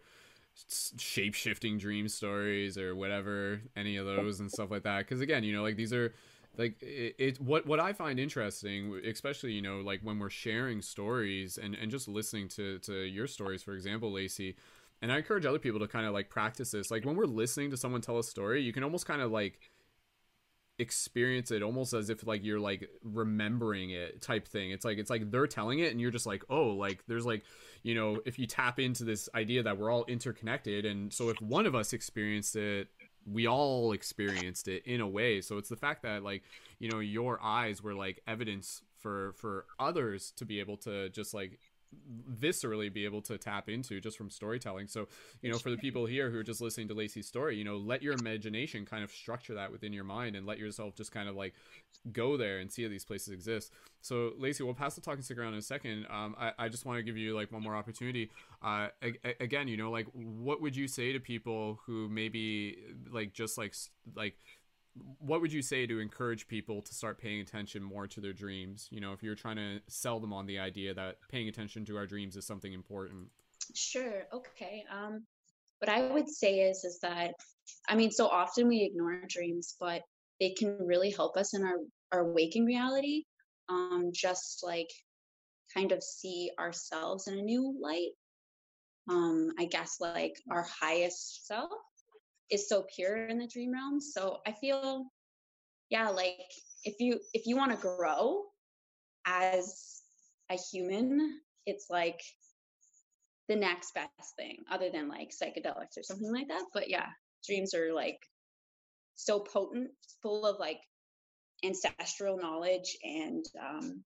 [0.98, 5.44] shape shifting dream stories or whatever, any of those and stuff like that, because again,
[5.44, 6.14] you know, like these are
[6.56, 10.80] like it, it, what what I find interesting, especially you know, like when we're sharing
[10.82, 14.56] stories and and just listening to to your stories, for example, Lacey.
[15.02, 16.90] And I encourage other people to kind of like practice this.
[16.90, 19.58] Like when we're listening to someone tell a story, you can almost kind of like
[20.80, 25.10] experience it almost as if like you're like remembering it type thing it's like it's
[25.10, 27.44] like they're telling it and you're just like oh like there's like
[27.82, 31.38] you know if you tap into this idea that we're all interconnected and so if
[31.42, 32.88] one of us experienced it
[33.30, 36.42] we all experienced it in a way so it's the fact that like
[36.78, 41.34] you know your eyes were like evidence for for others to be able to just
[41.34, 41.58] like
[42.32, 44.86] viscerally be able to tap into just from storytelling.
[44.86, 45.08] So,
[45.42, 47.76] you know, for the people here who are just listening to Lacey's story, you know,
[47.76, 51.28] let your imagination kind of structure that within your mind and let yourself just kind
[51.28, 51.54] of like
[52.12, 53.72] go there and see how these places exist.
[54.02, 56.06] So, Lacey, we'll pass the talking stick around in a second.
[56.10, 58.30] Um, I, I just want to give you like one more opportunity.
[58.62, 62.78] Uh, a- again, you know, like what would you say to people who maybe
[63.10, 63.74] like just like
[64.14, 64.36] like
[65.18, 68.88] what would you say to encourage people to start paying attention more to their dreams?
[68.90, 71.96] You know if you're trying to sell them on the idea that paying attention to
[71.96, 73.28] our dreams is something important.
[73.74, 75.24] Sure okay um
[75.78, 77.34] what i would say is is that
[77.88, 80.02] i mean so often we ignore dreams but
[80.40, 81.76] they can really help us in our
[82.12, 83.24] our waking reality
[83.68, 84.90] um just like
[85.72, 88.10] kind of see ourselves in a new light.
[89.08, 91.70] Um i guess like our highest self
[92.50, 94.00] is so pure in the dream realm.
[94.00, 95.06] So I feel,
[95.88, 96.50] yeah, like
[96.84, 98.44] if you if you want to grow
[99.26, 100.02] as
[100.50, 102.20] a human, it's like
[103.48, 106.64] the next best thing, other than like psychedelics or something like that.
[106.72, 107.06] But yeah,
[107.46, 108.18] dreams are like
[109.14, 109.90] so potent,
[110.22, 110.80] full of like
[111.64, 114.02] ancestral knowledge and um,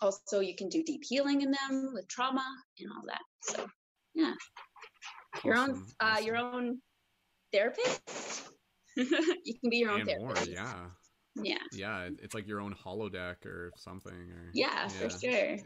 [0.00, 2.44] also you can do deep healing in them with trauma
[2.78, 3.66] and all that so
[4.14, 4.32] yeah
[5.44, 6.26] your own uh, awesome.
[6.26, 6.78] your own
[7.56, 8.48] therapist.
[8.96, 10.46] you can be your own and therapist.
[10.46, 10.72] More, yeah.
[11.42, 11.56] Yeah.
[11.72, 14.12] Yeah, it's like your own holodeck or something.
[14.12, 14.88] Or yeah, yeah.
[14.88, 15.30] for sure.
[15.30, 15.58] Yeah,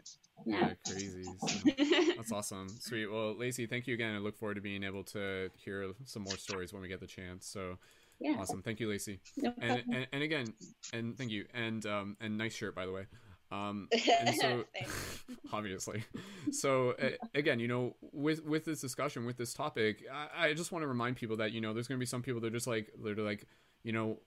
[0.45, 1.23] yeah crazy.
[1.23, 1.71] So,
[2.17, 2.67] that's awesome.
[2.69, 3.07] Sweet.
[3.07, 4.15] Well, Lacey, thank you again.
[4.15, 7.07] I look forward to being able to hear some more stories when we get the
[7.07, 7.47] chance.
[7.47, 7.77] So
[8.19, 8.35] yeah.
[8.39, 8.61] awesome.
[8.61, 9.21] Thank you, Lacey.
[9.37, 10.53] No and, and, and again,
[10.93, 11.45] and thank you.
[11.53, 13.05] And um and nice shirt by the way.
[13.51, 13.89] Um,
[14.21, 14.63] and so,
[15.53, 16.03] obviously,
[16.51, 20.71] so uh, again, you know, with with this discussion, with this topic, I, I just
[20.71, 22.51] want to remind people that you know, there's going to be some people that are
[22.51, 23.45] just like, they're like,
[23.83, 24.19] you know,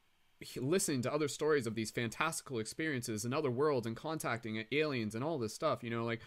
[0.57, 5.25] listening to other stories of these fantastical experiences in other worlds and contacting aliens and
[5.25, 5.83] all this stuff.
[5.83, 6.21] You know, like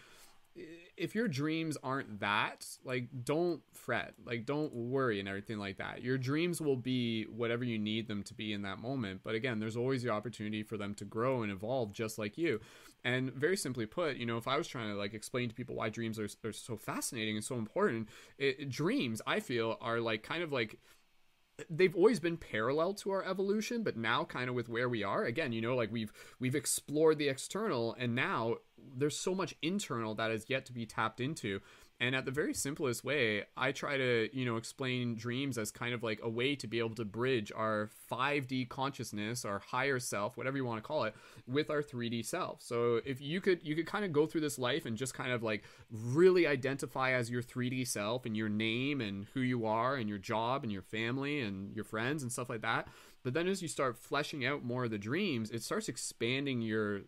[0.96, 6.02] if your dreams aren't that, like don't fret, like don't worry and everything like that.
[6.02, 9.20] Your dreams will be whatever you need them to be in that moment.
[9.22, 12.60] But again, there's always the opportunity for them to grow and evolve just like you.
[13.04, 15.76] And very simply put, you know, if I was trying to like explain to people
[15.76, 18.08] why dreams are, are so fascinating and so important,
[18.38, 20.78] it, dreams I feel are like kind of like
[21.70, 25.24] they've always been parallel to our evolution but now kind of with where we are
[25.24, 28.54] again you know like we've we've explored the external and now
[28.96, 31.60] there's so much internal that is yet to be tapped into
[32.00, 35.92] and at the very simplest way, I try to, you know, explain dreams as kind
[35.92, 40.36] of like a way to be able to bridge our 5D consciousness, our higher self,
[40.36, 41.14] whatever you want to call it,
[41.48, 42.62] with our 3D self.
[42.62, 45.32] So if you could you could kind of go through this life and just kind
[45.32, 49.96] of like really identify as your 3D self and your name and who you are
[49.96, 52.86] and your job and your family and your friends and stuff like that.
[53.24, 57.00] But then as you start fleshing out more of the dreams, it starts expanding your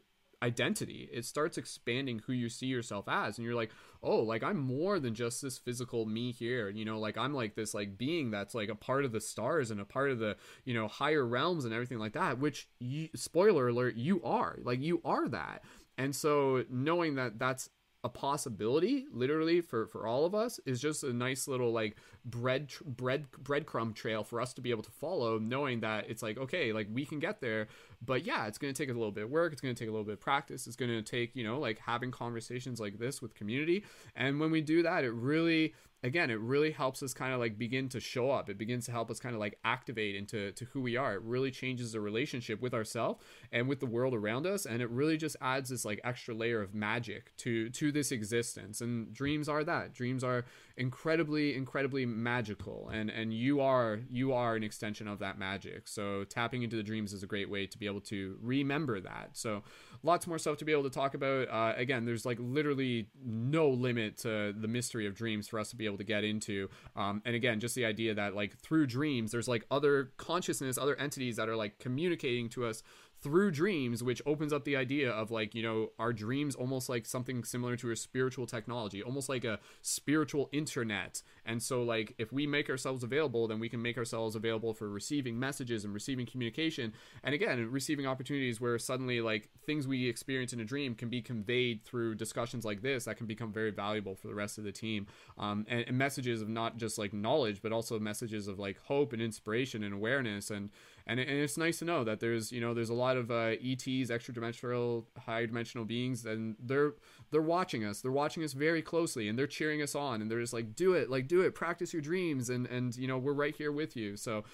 [0.42, 1.08] identity.
[1.12, 3.36] It starts expanding who you see yourself as.
[3.38, 3.70] And you're like,
[4.02, 6.68] oh, like I'm more than just this physical me here.
[6.68, 9.70] You know, like I'm like this like being that's like a part of the stars
[9.70, 13.08] and a part of the, you know, higher realms and everything like that, which you,
[13.14, 14.58] spoiler alert, you are.
[14.62, 15.62] Like you are that.
[15.98, 17.68] And so knowing that that's
[18.02, 22.72] a possibility literally for for all of us is just a nice little like bread
[22.86, 26.72] bread breadcrumb trail for us to be able to follow knowing that it's like okay
[26.72, 27.68] like we can get there
[28.04, 29.88] but yeah it's going to take a little bit of work it's going to take
[29.88, 32.98] a little bit of practice it's going to take you know like having conversations like
[32.98, 33.84] this with community
[34.16, 37.58] and when we do that it really again, it really helps us kind of like
[37.58, 38.48] begin to show up.
[38.48, 41.14] It begins to help us kind of like activate into to who we are.
[41.14, 44.90] It really changes the relationship with ourselves and with the world around us, and it
[44.90, 48.80] really just adds this like extra layer of magic to to this existence.
[48.80, 49.92] And dreams are that.
[49.92, 50.44] Dreams are
[50.76, 55.86] incredibly, incredibly magical, and and you are you are an extension of that magic.
[55.88, 59.30] So tapping into the dreams is a great way to be able to remember that.
[59.34, 59.62] So
[60.02, 61.48] lots more stuff to be able to talk about.
[61.50, 65.76] Uh, again, there's like literally no limit to the mystery of dreams for us to
[65.76, 66.68] be able to get into.
[66.96, 70.96] Um, and again, just the idea that like through dreams, there's like other consciousness, other
[70.96, 72.82] entities that are like communicating to us
[73.22, 77.06] through dreams, which opens up the idea of like, you know, our dreams almost like
[77.06, 81.22] something similar to a spiritual technology, almost like a spiritual internet.
[81.44, 84.88] And so, like, if we make ourselves available, then we can make ourselves available for
[84.88, 86.92] receiving messages and receiving communication.
[87.24, 91.20] And again, receiving opportunities where suddenly, like, things we experience in a dream can be
[91.20, 94.72] conveyed through discussions like this that can become very valuable for the rest of the
[94.72, 95.06] team.
[95.38, 99.12] Um, and, and messages of not just like knowledge, but also messages of like hope
[99.12, 100.70] and inspiration and awareness and
[101.10, 103.54] and, and it's nice to know that there's you know there's a lot of uh,
[103.62, 106.94] ETs, extra dimensional, high dimensional beings, and they're
[107.32, 108.00] they're watching us.
[108.00, 110.92] They're watching us very closely, and they're cheering us on, and they're just like, do
[110.92, 113.96] it, like do it, practice your dreams, and and you know we're right here with
[113.96, 114.16] you.
[114.16, 114.44] So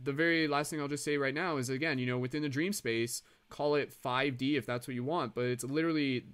[0.00, 2.48] the very last thing I'll just say right now is again, you know, within the
[2.48, 6.26] dream space, call it 5D if that's what you want, but it's literally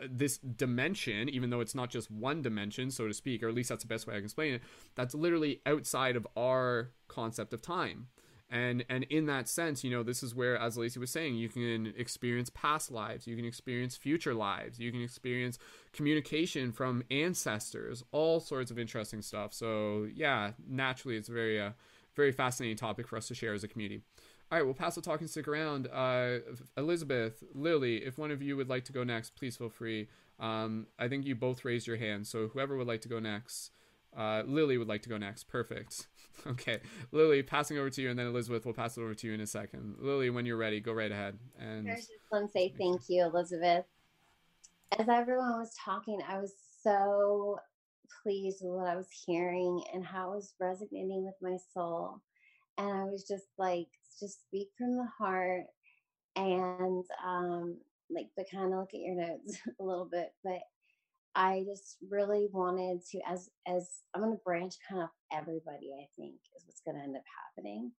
[0.00, 3.68] this dimension, even though it's not just one dimension, so to speak, or at least
[3.68, 4.62] that's the best way I can explain it,
[4.94, 8.06] that's literally outside of our concept of time
[8.52, 11.48] and and in that sense you know this is where as lacey was saying you
[11.48, 15.58] can experience past lives you can experience future lives you can experience
[15.92, 19.54] communication from ancestors all sorts of interesting stuff.
[19.54, 21.70] So yeah naturally it's a very uh,
[22.14, 24.02] very fascinating topic for us to share as a community.
[24.50, 25.88] All right we'll pass the talking stick around.
[25.88, 26.40] Uh,
[26.76, 30.08] elizabeth lily if one of you would like to go next please feel free.
[30.38, 33.70] Um, i think you both raised your hand so whoever would like to go next
[34.16, 35.44] uh, lily would like to go next.
[35.44, 36.06] Perfect
[36.46, 36.80] Okay,
[37.12, 39.40] Lily, passing over to you, and then Elizabeth will pass it over to you in
[39.40, 39.96] a second.
[40.00, 41.38] Lily, when you're ready, go right ahead.
[41.58, 43.84] And I just want to say thank you, Elizabeth.
[44.98, 46.52] As everyone was talking, I was
[46.82, 47.60] so
[48.22, 52.20] pleased with what I was hearing and how it was resonating with my soul.
[52.78, 55.66] And I was just like, just speak from the heart
[56.36, 57.76] and um
[58.10, 60.60] like to kind of look at your notes a little bit, but
[61.34, 65.90] I just really wanted to, as as I'm going to branch kind of everybody.
[65.94, 67.22] I think is what's going to end up
[67.56, 67.92] happening,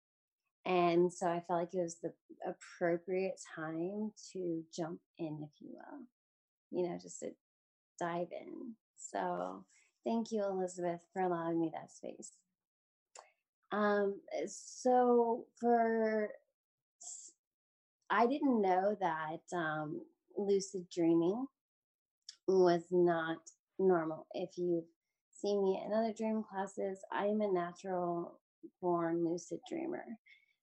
[0.65, 2.13] and so I felt like it was the
[2.47, 5.99] appropriate time to jump in, if you will,
[6.71, 7.31] you know, just to
[7.99, 8.75] dive in.
[8.97, 9.65] So
[10.05, 12.31] thank you, Elizabeth, for allowing me that space.
[13.71, 16.29] Um, so for
[18.09, 20.01] I didn't know that um,
[20.37, 21.47] lucid dreaming
[22.47, 23.37] was not
[23.79, 24.27] normal.
[24.33, 24.85] If you've
[25.31, 28.39] seen me in other dream classes, I am a natural
[28.81, 30.03] born lucid dreamer,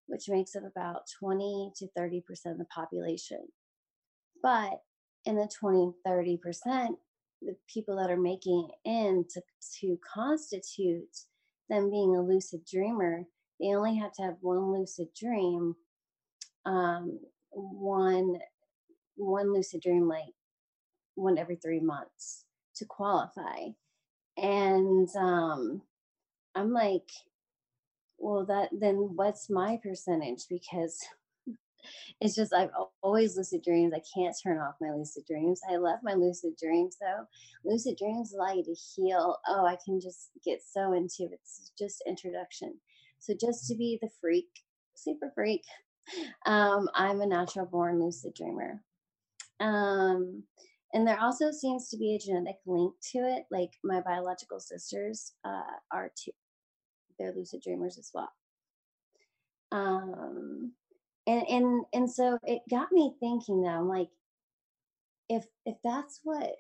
[0.07, 3.41] which makes up about 20 to 30% of the population.
[4.43, 4.81] But
[5.27, 6.89] in the 20 30%
[7.43, 9.43] the people that are making it in to,
[9.81, 11.17] to constitute
[11.69, 13.25] them being a lucid dreamer
[13.61, 15.75] they only have to have one lucid dream
[16.67, 17.19] um,
[17.51, 18.39] one
[19.17, 20.35] one lucid dream like
[21.21, 22.45] one every three months
[22.77, 23.69] to qualify
[24.37, 25.83] and um,
[26.55, 27.11] i'm like
[28.19, 30.99] well that then what's my percentage because
[32.21, 32.71] it's just I've
[33.03, 33.93] always lucid dreams.
[33.95, 35.61] I can't turn off my lucid dreams.
[35.71, 37.25] I love my lucid dreams though.
[37.65, 39.39] Lucid dreams allow you to heal.
[39.49, 41.41] Oh, I can just get so into it.
[41.43, 42.75] It's just introduction.
[43.19, 44.49] So just to be the freak,
[44.95, 45.63] super freak,
[46.47, 48.83] um, I'm a natural born lucid dreamer.
[49.61, 50.45] Um,
[50.93, 53.45] and there also seems to be a genetic link to it.
[53.51, 55.63] Like my biological sisters uh,
[55.93, 56.33] are too.
[57.19, 58.31] They're lucid dreamers as well.
[59.73, 60.73] Um,
[61.27, 64.09] and and and so it got me thinking now i'm like
[65.29, 66.51] if if that's what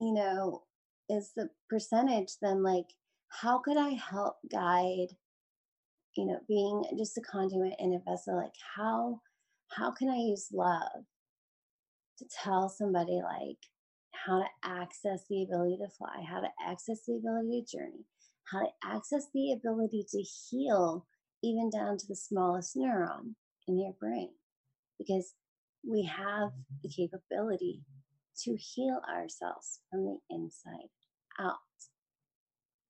[0.00, 0.62] you know
[1.08, 2.86] is the percentage then like
[3.28, 5.08] how could i help guide
[6.16, 9.20] you know being just a conduit and a vessel like how
[9.70, 11.04] how can i use love
[12.18, 13.58] to tell somebody like
[14.26, 18.04] how to access the ability to fly how to access the ability to journey
[18.50, 21.06] how to access the ability to heal
[21.42, 23.34] even down to the smallest neuron
[23.66, 24.30] in your brain
[24.98, 25.34] because
[25.88, 26.50] we have
[26.82, 27.82] the capability
[28.44, 30.90] to heal ourselves from the inside
[31.38, 31.56] out.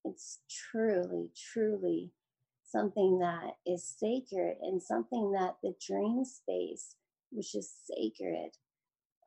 [0.05, 2.11] It's truly, truly
[2.65, 6.95] something that is sacred and something that the dream space,
[7.31, 8.51] which is sacred,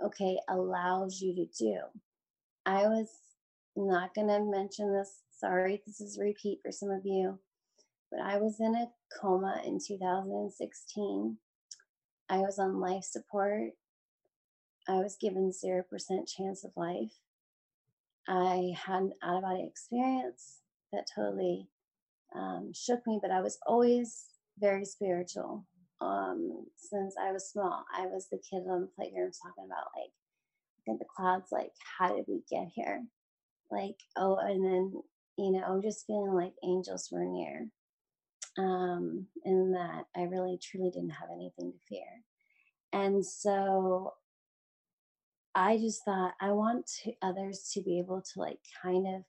[0.05, 1.79] okay, allows you to do.
[2.67, 3.09] I was
[3.77, 5.21] not going to mention this.
[5.31, 7.39] Sorry, this is repeat for some of you
[8.13, 11.37] but I was in a coma in 2016.
[12.29, 13.71] I was on life support.
[14.87, 15.83] I was given 0%
[16.29, 17.15] chance of life.
[18.29, 20.59] I had an out of body experience
[20.93, 21.69] that totally
[22.37, 24.27] um, shook me, but I was always
[24.59, 25.65] very spiritual
[26.03, 27.85] um, since I was small.
[27.97, 30.13] I was the kid on the playground talking about, like,
[30.87, 33.05] in the clouds, like, how did we get here?
[33.71, 34.93] Like, oh, and then,
[35.39, 37.69] you know, just feeling like angels were near
[38.59, 42.23] um, in that I really truly didn't have anything to fear.
[42.93, 44.15] And so
[45.55, 49.23] I just thought I want to, others to be able to like kind of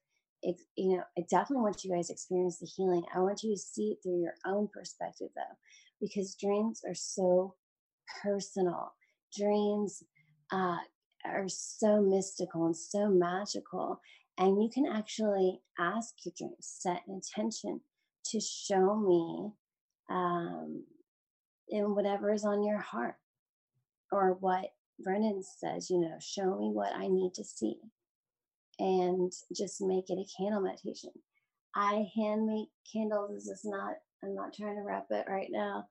[0.76, 3.04] you know, I definitely want you guys experience the healing.
[3.16, 5.58] I want you to see it through your own perspective though,
[6.04, 7.56] because dreams are so
[8.22, 8.94] personal.
[9.38, 10.04] Dreams
[10.52, 10.78] uh,
[11.26, 14.02] are so mystical and so magical.
[14.38, 17.82] And you can actually ask your dreams, set an intention
[18.26, 19.52] to show me
[20.10, 20.84] um,
[21.70, 23.16] in whatever is on your heart
[24.12, 27.78] or what Brendon says, you know, show me what I need to see
[28.80, 31.12] and just make it a candle meditation.
[31.76, 33.46] I hand make candles.
[33.46, 35.88] This is not, I'm not trying to wrap it right now.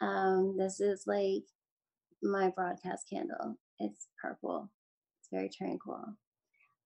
[0.00, 1.44] Um, this is like
[2.22, 3.58] my broadcast candle.
[3.78, 4.70] It's purple.
[5.20, 6.16] It's very tranquil.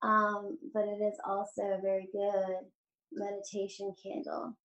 [0.02, 2.66] Um, but it is also a very good
[3.12, 4.56] meditation candle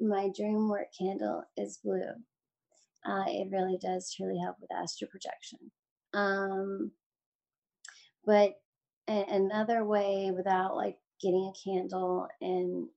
[0.00, 2.00] my dream work candle is blue.
[3.06, 5.58] Uh, it really does truly help with astral projection.
[6.14, 6.92] Um,
[8.24, 8.54] but
[9.08, 12.88] a- another way without like getting a candle and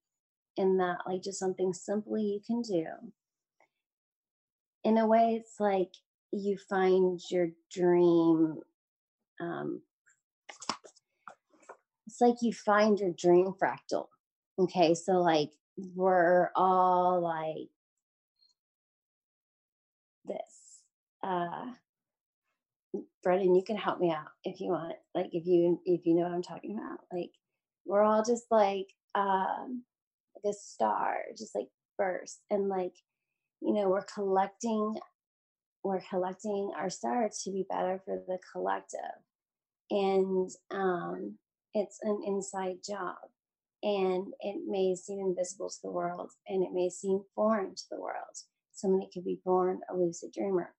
[0.56, 2.86] in that like just something simply you can do
[4.84, 5.92] in a way it's like
[6.32, 8.58] you find your dream
[9.40, 9.82] um,
[12.08, 14.08] it's like you find your dream fractal
[14.60, 15.50] okay so like
[15.96, 17.70] we're all like
[20.26, 20.82] this.
[21.22, 21.72] Uh,
[23.24, 24.96] Brendon, you can help me out if you want.
[25.16, 27.00] Like if you if you know what I'm talking about.
[27.12, 27.32] Like
[27.86, 29.84] we're all just like um
[30.36, 31.68] like a star, just like
[31.98, 32.42] burst.
[32.50, 32.94] And like,
[33.64, 34.96] you know, we're collecting
[35.84, 39.00] we're collecting our stars to be better for the collective.
[39.92, 41.38] And um
[41.74, 43.16] it's an inside job
[43.82, 48.00] and it may seem invisible to the world and it may seem foreign to the
[48.00, 48.38] world.
[48.72, 50.74] Somebody could be born a lucid dreamer.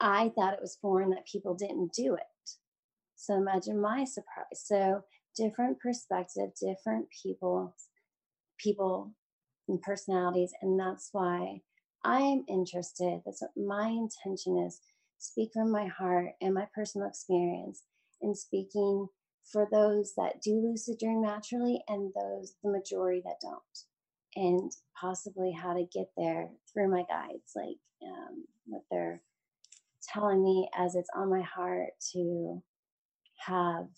[0.00, 2.50] I thought it was foreign that people didn't do it.
[3.14, 4.64] So imagine my surprise.
[4.64, 5.02] So
[5.36, 7.76] different perspective, different people,
[8.58, 9.12] people
[9.68, 11.60] and personalities, and that's why
[12.04, 13.20] I'm interested.
[13.24, 14.80] That's what my intention is.
[15.18, 17.82] Speak from my heart and my personal experience
[18.20, 19.06] in speaking
[19.50, 23.60] for those that do lucid dream naturally and those the majority that don't
[24.36, 28.44] and possibly how to get there through my guides like um,
[28.90, 29.20] they're
[30.02, 32.62] telling me as it's on my heart to
[33.46, 33.88] have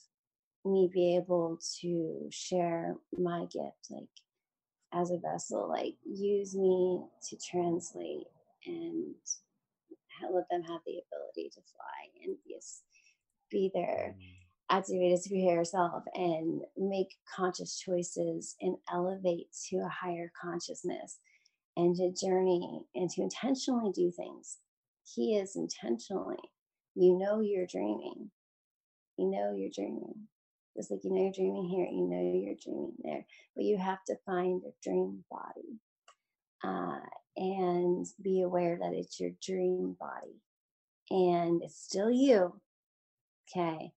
[0.64, 4.08] me be able to share my gift, like
[4.94, 8.26] as a vessel, like use me to translate
[8.66, 9.14] and
[10.32, 12.56] let them have the ability to fly and be,
[13.50, 14.22] be there mm
[14.70, 21.18] activated to be yourself and make conscious choices and elevate to a higher consciousness
[21.76, 24.58] and to journey and to intentionally do things.
[25.04, 26.38] He is intentionally.
[26.94, 28.30] You know you're dreaming.
[29.18, 30.28] You know you're dreaming.
[30.76, 33.26] Just like you know you're dreaming here, you know you're dreaming there.
[33.56, 35.80] But you have to find a dream body
[36.64, 37.00] uh,
[37.36, 40.40] and be aware that it's your dream body.
[41.10, 42.60] And it's still you.
[43.56, 43.92] Okay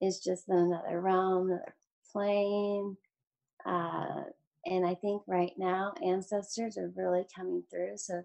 [0.00, 1.74] It's just another realm, another
[2.12, 2.96] plane.
[3.66, 4.24] Uh,
[4.66, 7.98] and I think right now ancestors are really coming through.
[7.98, 8.22] So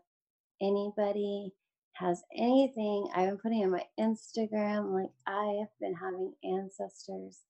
[0.62, 1.54] anybody
[1.96, 7.42] has anything, I've been putting on my Instagram, like I have been having ancestors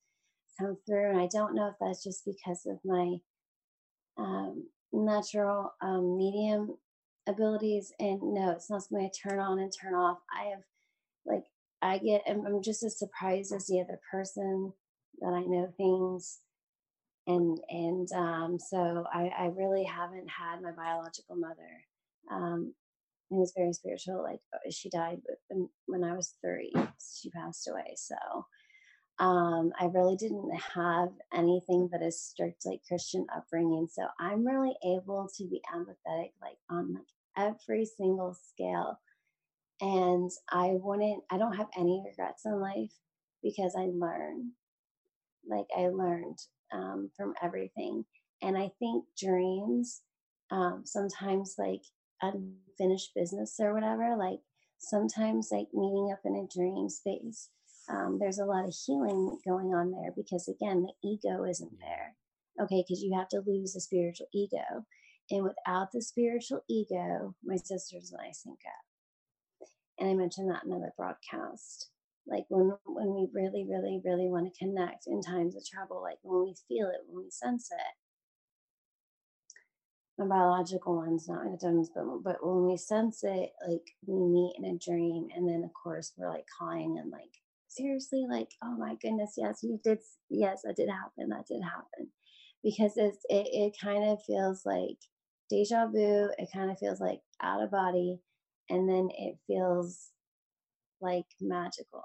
[0.61, 1.09] come through.
[1.09, 3.17] And I don't know if that's just because of my
[4.17, 6.77] um, natural um, medium
[7.27, 7.91] abilities.
[7.99, 10.19] And no, it's not something I turn on and turn off.
[10.33, 10.61] I have
[11.25, 11.43] like
[11.81, 14.73] I get, I'm just as surprised as the other person
[15.19, 16.39] that I know things.
[17.27, 21.85] And, and um, so I, I really haven't had my biological mother.
[22.31, 22.73] Um,
[23.31, 24.21] it was very spiritual.
[24.21, 25.21] Like uh, she died
[25.85, 27.93] when I was three, she passed away.
[27.95, 28.15] So
[29.21, 33.87] um, I really didn't have anything but a strict like Christian upbringing.
[33.91, 37.05] So I'm really able to be empathetic, like on like
[37.37, 38.99] every single scale
[39.81, 42.93] and I wouldn't, I don't have any regrets in life
[43.43, 44.51] because I learned,
[45.49, 46.37] like, I learned
[46.71, 48.05] um, from everything.
[48.43, 50.01] And I think dreams,
[50.51, 51.81] um, sometimes like
[52.21, 54.39] unfinished business or whatever, like,
[54.77, 57.49] sometimes like meeting up in a dream space,
[57.91, 62.15] um, there's a lot of healing going on there because, again, the ego isn't there.
[62.61, 64.85] Okay, because you have to lose the spiritual ego.
[65.29, 68.91] And without the spiritual ego, my sisters and I sync up
[70.01, 71.89] and I mentioned that in another broadcast.
[72.27, 76.17] Like when when we really, really, really want to connect in times of trouble, like
[76.23, 77.95] when we feel it, when we sense it.
[80.17, 84.55] My biological one's not my totems, but but when we sense it, like we meet
[84.57, 87.31] in a dream, and then of course we're like calling and like
[87.71, 89.99] seriously, like oh my goodness, yes, you did,
[90.29, 92.09] yes, that did happen, that did happen,
[92.63, 94.97] because it's it it kind of feels like
[95.49, 96.29] deja vu.
[96.37, 98.19] It kind of feels like out of body
[98.71, 100.11] and then it feels
[101.01, 102.03] like magical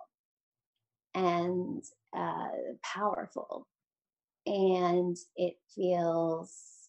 [1.14, 1.82] and
[2.16, 2.48] uh,
[2.82, 3.66] powerful
[4.46, 6.88] and it feels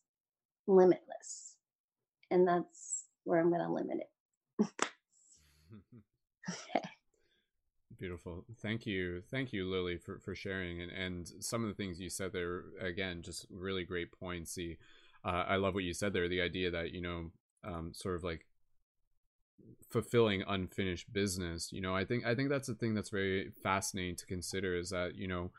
[0.68, 1.56] limitless
[2.32, 4.00] and that's where i'm going to limit
[4.60, 4.68] it
[8.00, 8.46] Beautiful.
[8.62, 9.22] Thank you.
[9.32, 10.82] Thank you, Lily, for, for sharing.
[10.82, 14.54] And, and some of the things you said there, again, just really great points.
[14.54, 14.78] The,
[15.26, 16.28] uh, I love what you said there.
[16.28, 17.32] The idea that, you know,
[17.64, 18.46] um, sort of like
[19.90, 24.16] fulfilling unfinished business you know i think i think that's the thing that's very fascinating
[24.16, 25.52] to consider is that you know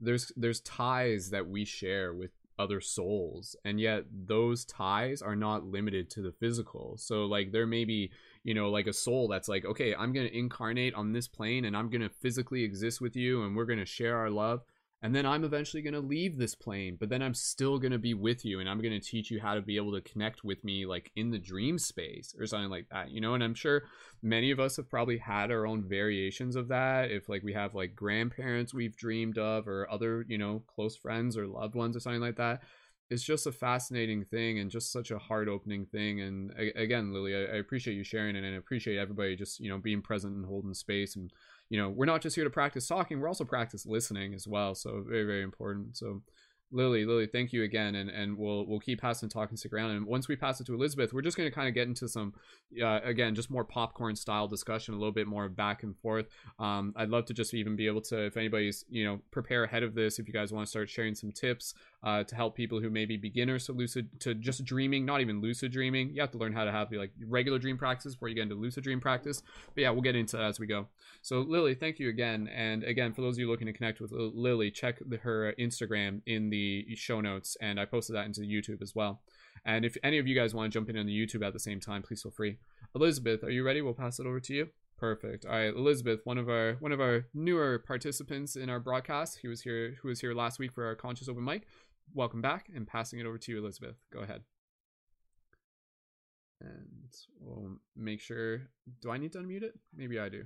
[0.00, 5.64] there's there's ties that we share with other souls and yet those ties are not
[5.64, 6.96] limited to the physical.
[6.96, 8.10] So like there may be
[8.44, 11.64] you know like a soul that's like okay i'm going to incarnate on this plane
[11.64, 14.62] and i'm going to physically exist with you and we're going to share our love
[15.02, 17.98] and then I'm eventually going to leave this plane, but then I'm still going to
[17.98, 20.44] be with you and I'm going to teach you how to be able to connect
[20.44, 23.34] with me like in the dream space or something like that, you know?
[23.34, 23.82] And I'm sure
[24.22, 27.10] many of us have probably had our own variations of that.
[27.10, 31.36] If like we have like grandparents we've dreamed of or other, you know, close friends
[31.36, 32.62] or loved ones or something like that.
[33.10, 36.20] It's just a fascinating thing and just such a heart opening thing.
[36.20, 39.78] And again, Lily, I, appreciate you sharing it and I appreciate everybody just, you know,
[39.78, 41.30] being present and holding space and
[41.72, 44.74] you know, we're not just here to practice talking, we're also practice listening as well.
[44.74, 45.96] So very, very important.
[45.96, 46.20] So
[46.70, 49.92] Lily, Lily, thank you again, and and we'll we'll keep passing talk and stick around.
[49.92, 52.08] And once we pass it to Elizabeth, we're just going to kind of get into
[52.08, 52.34] some,
[52.82, 56.26] uh, again, just more popcorn style discussion, a little bit more back and forth.
[56.58, 59.82] Um, I'd love to just even be able to, if anybody's you know prepare ahead
[59.82, 61.72] of this, if you guys want to start sharing some tips
[62.02, 65.40] uh, to help people who may be beginners to lucid to just dreaming, not even
[65.40, 66.10] lucid dreaming.
[66.14, 68.54] You have to learn how to have like regular dream practice before you get into
[68.56, 69.42] lucid dream practice.
[69.74, 70.88] But yeah, we'll get into that as we go.
[71.22, 74.10] So Lily, thank you again, and again for those of you looking to connect with
[74.12, 78.82] Lily, check the, her Instagram in the show notes, and I posted that into YouTube
[78.82, 79.20] as well.
[79.64, 81.60] And if any of you guys want to jump in on the YouTube at the
[81.60, 82.58] same time, please feel free.
[82.94, 83.80] Elizabeth, are you ready?
[83.80, 84.68] We'll pass it over to you.
[84.98, 85.44] Perfect.
[85.44, 89.38] All right, Elizabeth, one of our one of our newer participants in our broadcast.
[89.42, 91.62] He was here who was here last week for our conscious open mic.
[92.14, 93.96] Welcome back, and passing it over to you, Elizabeth.
[94.12, 94.42] Go ahead.
[96.60, 98.62] And we'll make sure.
[99.00, 99.78] Do I need to unmute it?
[99.94, 100.44] Maybe I do.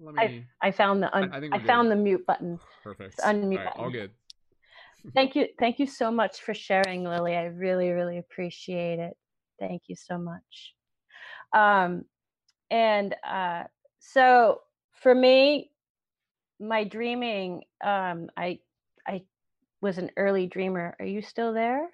[0.00, 0.46] Let me.
[0.62, 1.98] I, I found the un- I I, found good.
[1.98, 2.58] the mute button.
[2.82, 3.14] Perfect.
[3.14, 4.10] It's unmute All right, all good.
[5.14, 7.34] Thank you, thank you so much for sharing, Lily.
[7.34, 9.16] I really, really appreciate it.
[9.58, 10.74] Thank you so much.
[11.54, 12.04] Um,
[12.70, 13.64] and uh,
[13.98, 14.60] so
[14.92, 15.70] for me,
[16.60, 18.58] my dreaming, um, I
[19.80, 20.96] was an early dreamer.
[20.98, 21.88] Are you still there?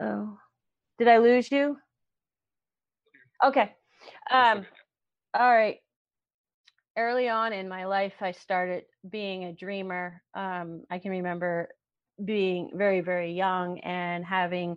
[0.00, 0.38] Oh,
[0.98, 1.76] did I lose you?
[3.44, 3.72] Okay.
[4.30, 4.66] Um,
[5.34, 5.78] all right.
[6.96, 10.22] Early on in my life, I started being a dreamer.
[10.34, 11.68] Um, I can remember
[12.24, 14.76] being very, very young and having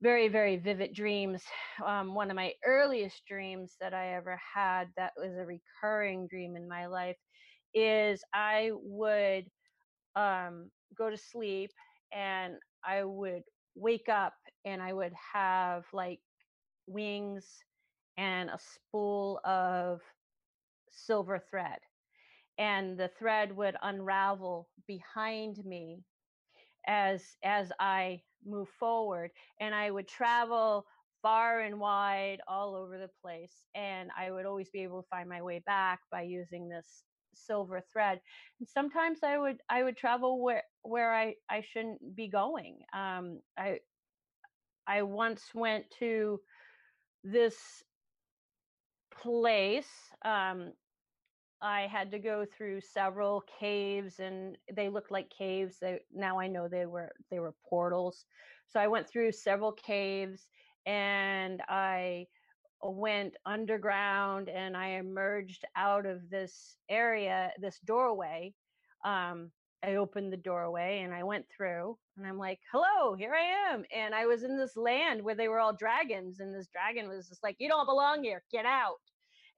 [0.00, 1.42] very, very vivid dreams.
[1.86, 6.56] Um, one of my earliest dreams that I ever had that was a recurring dream
[6.56, 7.16] in my life
[7.74, 9.46] is I would
[10.16, 11.70] um, go to sleep
[12.12, 12.54] and
[12.84, 13.42] I would
[13.74, 14.34] wake up
[14.64, 16.20] and I would have like
[16.86, 17.46] wings
[18.18, 20.00] and a spool of
[20.90, 21.78] silver thread.
[22.58, 26.04] And the thread would unravel behind me
[26.86, 30.86] as as I move forward and I would travel
[31.22, 35.28] far and wide all over the place and I would always be able to find
[35.28, 37.04] my way back by using this
[37.34, 38.20] silver thread
[38.60, 43.40] and sometimes I would I would travel where where I I shouldn't be going um
[43.58, 43.80] I
[44.86, 46.40] I once went to
[47.24, 47.82] this
[49.12, 49.88] place
[50.24, 50.72] um
[51.62, 55.78] I had to go through several caves and they looked like caves.
[55.80, 58.24] They, now I know they were they were portals.
[58.68, 60.48] So I went through several caves
[60.86, 62.26] and I
[62.82, 68.54] went underground and I emerged out of this area, this doorway.
[69.04, 69.50] Um,
[69.84, 73.84] I opened the doorway and I went through and I'm like, hello, here I am.
[73.94, 77.28] And I was in this land where they were all dragons, and this dragon was
[77.28, 79.00] just like, you don't belong here, get out.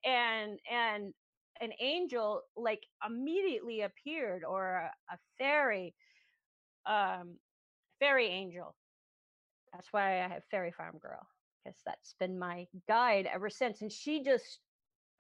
[0.05, 1.13] And and
[1.61, 5.95] an angel like immediately appeared or a, a fairy
[6.87, 7.37] um
[8.01, 8.75] fairy angel
[9.73, 11.27] that's why i have fairy farm girl
[11.65, 14.61] because that's been my guide ever since and she just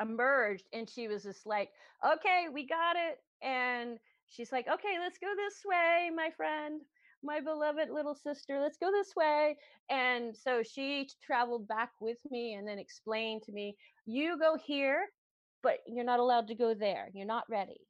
[0.01, 1.71] emerged and she was just like
[2.05, 6.81] okay we got it and she's like okay let's go this way my friend
[7.23, 9.57] my beloved little sister let's go this way
[9.91, 15.07] and so she traveled back with me and then explained to me you go here
[15.65, 17.09] but you're not allowed to go there.
[17.15, 17.81] You're not ready.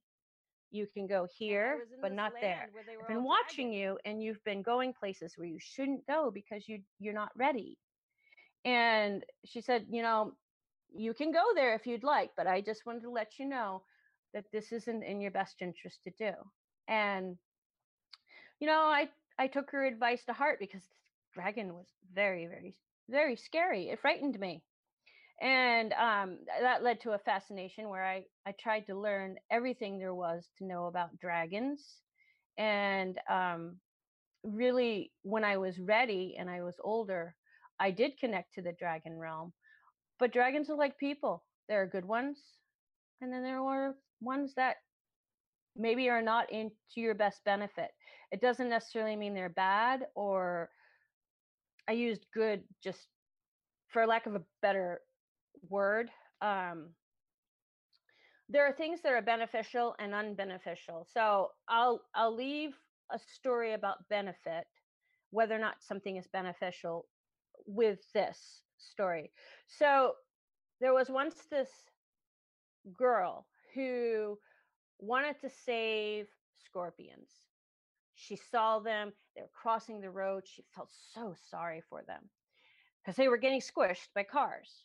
[0.71, 2.69] You can go here, but not there.
[3.03, 6.81] I've been watching you and you've been going places where you shouldn't go because you
[6.99, 7.77] you're not ready.
[8.65, 10.33] And she said, you know,
[10.95, 13.83] you can go there if you'd like, but I just wanted to let you know
[14.33, 16.33] that this isn't in your best interest to do.
[16.89, 17.37] And
[18.61, 19.09] you know, I
[19.39, 20.83] I took her advice to heart because
[21.35, 22.75] dragon was very very
[23.09, 23.91] very scary.
[23.91, 24.63] It frightened me
[25.41, 30.15] and um, that led to a fascination where I, I tried to learn everything there
[30.15, 31.83] was to know about dragons
[32.57, 33.77] and um,
[34.45, 37.35] really when i was ready and i was older
[37.81, 39.53] i did connect to the dragon realm
[40.19, 41.45] but dragons are like people.
[41.69, 42.39] There are good ones
[43.21, 44.77] and then there are ones that
[45.77, 47.91] maybe are not into your best benefit.
[48.31, 50.71] It doesn't necessarily mean they're bad or
[51.87, 53.09] i used good just
[53.89, 55.01] for lack of a better
[55.69, 56.11] word
[56.41, 56.89] um
[58.49, 61.05] there are things that are beneficial and unbeneficial.
[61.13, 62.75] So i'll i'll leave
[63.13, 64.67] a story about benefit
[65.31, 67.07] whether or not something is beneficial
[67.67, 69.31] with this story
[69.67, 70.13] so
[70.81, 71.71] there was once this
[72.97, 74.39] girl who
[74.99, 76.27] wanted to save
[76.65, 77.29] scorpions
[78.15, 82.23] she saw them they were crossing the road she felt so sorry for them
[83.03, 84.85] because they were getting squished by cars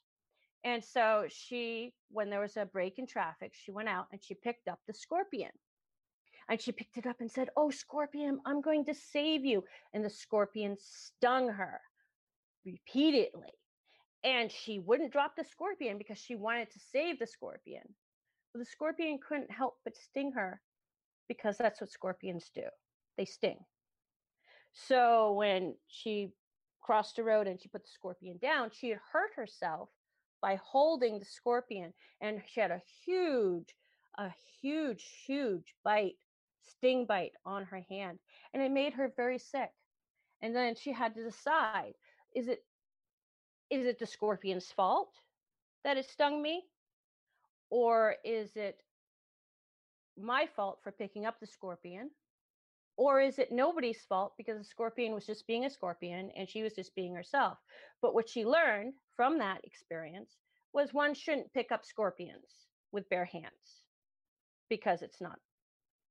[0.64, 4.34] and so she, when there was a break in traffic, she went out and she
[4.34, 5.52] picked up the scorpion.
[6.50, 9.64] And she picked it up and said, Oh, scorpion, I'm going to save you.
[9.94, 11.80] And the scorpion stung her
[12.66, 13.54] repeatedly.
[14.24, 17.84] And she wouldn't drop the scorpion because she wanted to save the scorpion.
[18.54, 20.62] But the scorpion couldn't help but sting her
[21.28, 22.64] because that's what scorpions do
[23.18, 23.60] they sting.
[24.74, 26.32] So when she
[26.82, 29.90] crossed the road and she put the scorpion down, she had hurt herself
[30.42, 33.76] by holding the scorpion and she had a huge
[34.18, 34.32] a
[34.62, 36.16] huge huge bite
[36.62, 38.20] sting bite on her hand
[38.54, 39.70] and it made her very sick
[40.42, 41.94] and then she had to decide
[42.36, 42.64] is it
[43.70, 45.14] is it the scorpion's fault
[45.84, 46.64] that it stung me
[47.70, 48.82] or is it
[50.18, 52.10] my fault for picking up the scorpion
[52.98, 56.64] or is it nobody's fault because the scorpion was just being a scorpion and she
[56.64, 57.58] was just being herself?
[58.02, 60.36] But what she learned from that experience
[60.74, 63.86] was one shouldn't pick up scorpions with bare hands
[64.70, 65.40] because it's not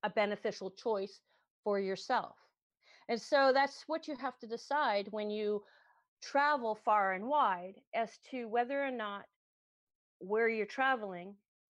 [0.02, 1.20] a beneficial choice
[1.62, 2.36] for yourself.
[3.10, 5.62] And so that's what you have to decide when you
[6.22, 9.24] travel far and wide as to whether or not
[10.18, 11.34] where you're traveling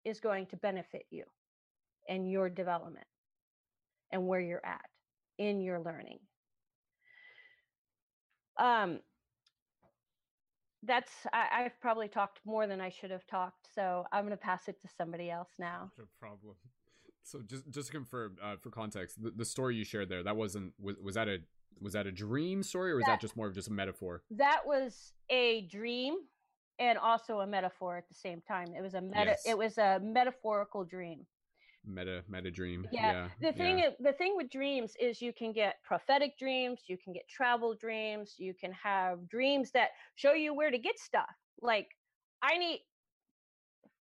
[0.05, 1.23] is going to benefit you
[2.07, 3.05] and your development
[4.11, 4.85] and where you're at
[5.37, 6.19] in your learning.
[8.57, 8.99] Um,
[10.83, 14.37] that's I, I've probably talked more than I should have talked, so I'm going to
[14.37, 15.91] pass it to somebody else now.
[15.97, 16.55] No problem.
[17.21, 20.35] So just just to confirm uh, for context, the, the story you shared there that
[20.35, 21.39] wasn't was, was that a
[21.82, 24.24] was that a dream story or was that, that just more of just a metaphor?
[24.32, 26.15] That was a dream
[26.80, 28.67] and also a metaphor at the same time.
[28.78, 29.26] It was a meta.
[29.26, 29.43] Yes.
[29.45, 31.26] It was a metaphorical dream
[31.86, 33.28] meta meta dream yeah, yeah.
[33.41, 33.89] the thing yeah.
[33.99, 38.36] the thing with dreams is you can get prophetic dreams you can get travel dreams
[38.38, 41.30] you can have dreams that show you where to get stuff
[41.61, 41.88] like
[42.41, 42.82] i need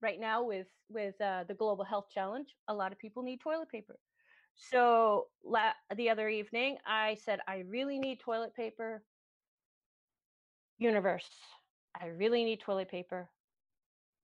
[0.02, 3.70] right now with with uh, the global health challenge a lot of people need toilet
[3.70, 3.98] paper
[4.56, 9.04] so la- the other evening i said i really need toilet paper
[10.78, 11.30] universe
[12.00, 13.30] i really need toilet paper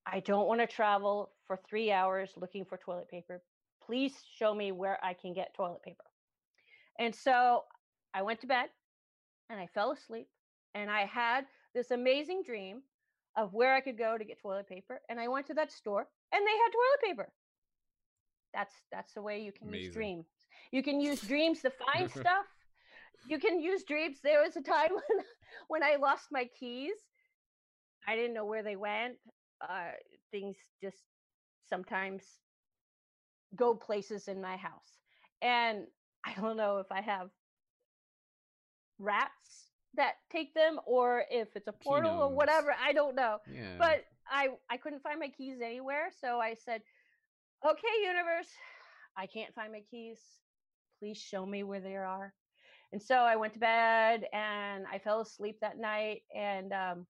[0.06, 3.42] I don't want to travel for three hours looking for toilet paper.
[3.86, 6.04] Please show me where I can get toilet paper.
[7.00, 7.64] And so
[8.14, 8.70] I went to bed
[9.50, 10.28] and I fell asleep
[10.74, 12.82] and I had this amazing dream
[13.38, 15.02] of where I could go to get toilet paper.
[15.10, 17.34] And I went to that store and they had toilet paper.
[18.54, 19.86] That's that's the way you can amazing.
[19.86, 20.26] use dreams.
[20.72, 22.46] You can use dreams to find stuff.
[23.28, 24.18] You can use dreams.
[24.24, 25.26] There was a time when
[25.68, 26.98] when I lost my keys.
[28.08, 29.18] I didn't know where they went
[29.62, 29.92] uh,
[30.32, 30.98] things just
[31.70, 32.24] sometimes
[33.56, 35.00] go places in my house.
[35.42, 35.86] And
[36.26, 37.30] I don't know if I have
[39.00, 42.74] rats that take them or if it's a portal or whatever.
[42.82, 43.38] I don't know.
[43.52, 43.76] Yeah.
[43.78, 46.82] But I I couldn't find my keys anywhere, so I said,
[47.66, 48.50] "Okay, universe,
[49.18, 50.20] I can't find my keys.
[51.00, 52.34] Please show me where they are."
[52.92, 57.08] And so I went to bed and I fell asleep that night and um,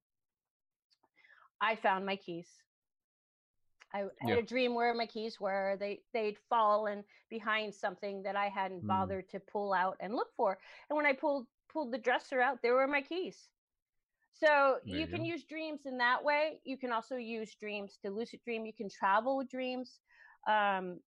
[1.59, 2.47] I found my keys.
[3.93, 5.75] I had a dream where my keys were.
[5.79, 8.87] They they'd fallen behind something that I hadn't mm.
[8.87, 10.57] bothered to pull out and look for.
[10.89, 13.49] And when I pulled pulled the dresser out, there were my keys.
[14.33, 16.61] So there you, you can use dreams in that way.
[16.63, 18.65] You can also use dreams to lucid dream.
[18.65, 19.99] You can travel with dreams.
[20.47, 20.99] Um,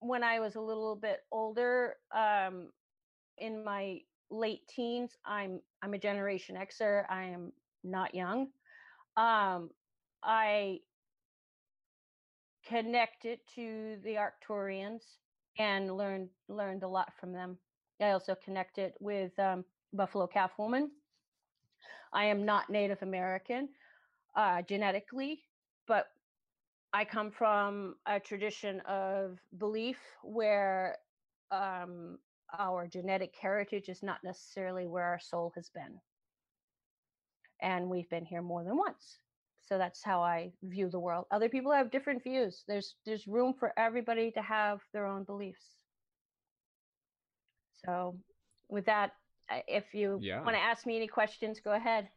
[0.00, 2.70] when I was a little bit older, um,
[3.38, 4.00] in my
[4.30, 7.04] late teens, I'm I'm a Generation Xer.
[7.10, 7.52] I am
[7.84, 8.48] not young
[9.16, 9.70] um,
[10.22, 10.80] I
[12.66, 15.02] connected to the Arcturians
[15.58, 17.58] and learned learned a lot from them.
[18.00, 20.90] I also connected with um, Buffalo Calf Woman.
[22.12, 23.68] I am not Native American
[24.36, 25.42] uh, genetically,
[25.86, 26.06] but
[26.92, 30.98] I come from a tradition of belief where
[31.50, 32.18] um,
[32.58, 35.98] our genetic heritage is not necessarily where our soul has been.
[37.60, 39.18] And we've been here more than once.
[39.68, 41.26] So that's how i view the world.
[41.30, 42.64] Other people have different views.
[42.66, 45.64] There's there's room for everybody to have their own beliefs.
[47.86, 48.16] So
[48.68, 49.12] with that
[49.68, 50.42] if you yeah.
[50.42, 52.08] want to ask me any questions go ahead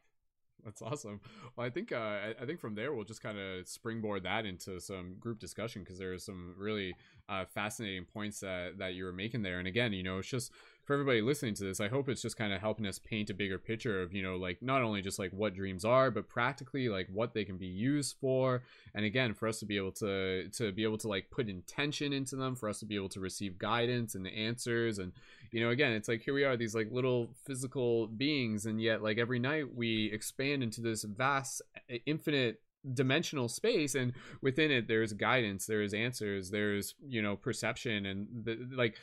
[0.66, 1.20] that's awesome.
[1.54, 4.80] Well, I think uh, I, think from there we'll just kind of springboard that into
[4.80, 6.94] some group discussion because there are some really
[7.28, 9.60] uh, fascinating points that that you were making there.
[9.60, 10.50] And again, you know, it's just
[10.86, 13.34] for everybody listening to this, I hope it's just kind of helping us paint a
[13.34, 16.88] bigger picture of, you know, like not only just like what dreams are, but practically
[16.88, 18.62] like what they can be used for.
[18.94, 22.12] And again, for us to be able to to be able to like put intention
[22.12, 25.00] into them, for us to be able to receive guidance and the answers.
[25.00, 25.12] And,
[25.50, 29.02] you know, again, it's like here we are, these like little physical beings, and yet
[29.02, 31.62] like every night we expand into this vast
[32.06, 32.60] infinite
[32.94, 34.12] dimensional space and
[34.42, 38.96] within it there's guidance there's answers there's you know perception and the, like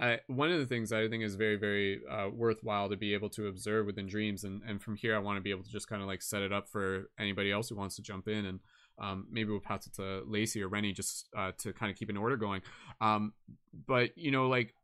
[0.00, 3.28] I, one of the things I think is very, very uh, worthwhile to be able
[3.30, 5.88] to observe within dreams, and, and from here I want to be able to just
[5.88, 8.60] kind of like set it up for anybody else who wants to jump in, and
[9.00, 12.10] um, maybe we'll pass it to Lacey or Rennie just uh, to kind of keep
[12.10, 12.62] an order going.
[13.00, 13.32] Um,
[13.86, 14.74] but you know, like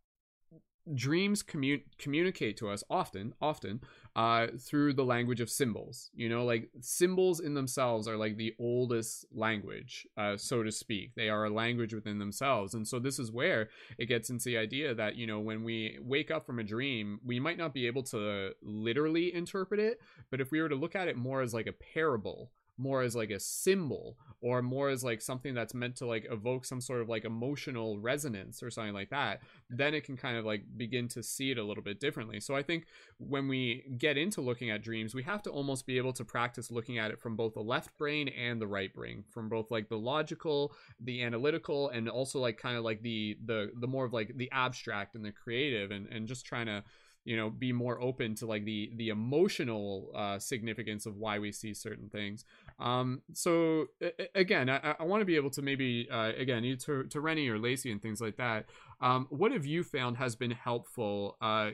[0.92, 3.80] dreams commu- communicate to us often often
[4.16, 8.54] uh, through the language of symbols you know like symbols in themselves are like the
[8.58, 11.14] oldest language uh, so to speak.
[11.14, 13.68] They are a language within themselves and so this is where
[13.98, 17.20] it gets into the idea that you know when we wake up from a dream
[17.24, 20.94] we might not be able to literally interpret it but if we were to look
[20.94, 25.04] at it more as like a parable more as like a symbol or more as
[25.04, 28.92] like something that's meant to like evoke some sort of like emotional resonance or something
[28.92, 32.00] like that then it can kind of like begin to see it a little bit
[32.00, 32.40] differently.
[32.40, 32.86] So i think
[33.18, 36.70] when we get into looking at dreams we have to almost be able to practice
[36.70, 39.88] looking at it from both the left brain and the right brain from both like
[39.88, 44.12] the logical the analytical and also like kind of like the the the more of
[44.12, 46.82] like the abstract and the creative and and just trying to
[47.24, 51.52] you know be more open to like the the emotional uh, significance of why we
[51.52, 52.44] see certain things.
[52.78, 53.86] Um so
[54.34, 57.58] again i, I want to be able to maybe uh, again to, to rennie or
[57.58, 58.66] lacey and things like that
[59.00, 61.70] um, what have you found has been helpful uh,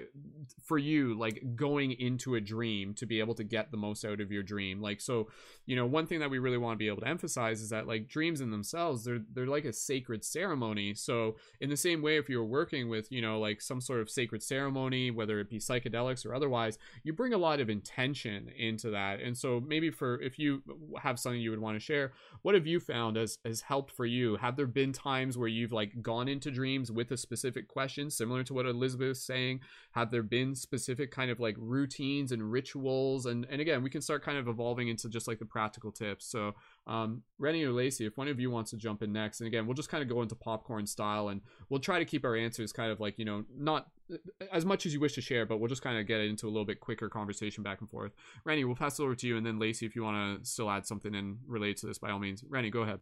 [0.65, 4.21] for you, like going into a dream to be able to get the most out
[4.21, 4.81] of your dream?
[4.81, 5.29] Like, so,
[5.67, 7.87] you know, one thing that we really want to be able to emphasize is that
[7.87, 10.95] like dreams in themselves, they're they're like a sacred ceremony.
[10.95, 14.11] So, in the same way, if you're working with, you know, like some sort of
[14.11, 18.91] sacred ceremony, whether it be psychedelics or otherwise, you bring a lot of intention into
[18.91, 19.21] that.
[19.21, 20.63] And so, maybe for if you
[21.03, 22.13] have something you would want to share,
[22.43, 24.37] what have you found as has helped for you?
[24.37, 28.43] Have there been times where you've like gone into dreams with a specific questions similar
[28.45, 29.61] to what elizabeth is saying.
[29.93, 33.27] Have there been specific kind of like routines and rituals?
[33.27, 36.27] And and again we can start kind of evolving into just like the practical tips.
[36.27, 36.55] So
[36.87, 39.67] um rennie or lacey if one of you wants to jump in next and again
[39.67, 42.73] we'll just kind of go into popcorn style and we'll try to keep our answers
[42.73, 44.17] kind of like you know not uh,
[44.53, 46.51] as much as you wish to share but we'll just kind of get into a
[46.51, 48.13] little bit quicker conversation back and forth.
[48.45, 50.71] Rennie we'll pass it over to you and then lacey if you want to still
[50.71, 52.45] add something and relate to this by all means.
[52.49, 53.01] Rennie go ahead.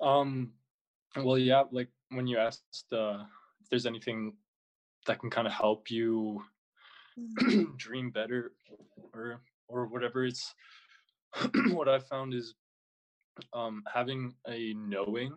[0.00, 0.52] Um
[1.16, 3.24] well, yeah, like when you asked uh,
[3.60, 4.34] if there's anything
[5.06, 6.42] that can kind of help you
[7.18, 7.66] mm.
[7.76, 8.52] dream better
[9.14, 10.54] or or whatever, it's
[11.72, 12.54] what I found is
[13.52, 15.32] um, having a knowing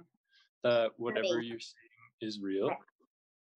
[0.64, 2.70] that whatever you're seeing is real.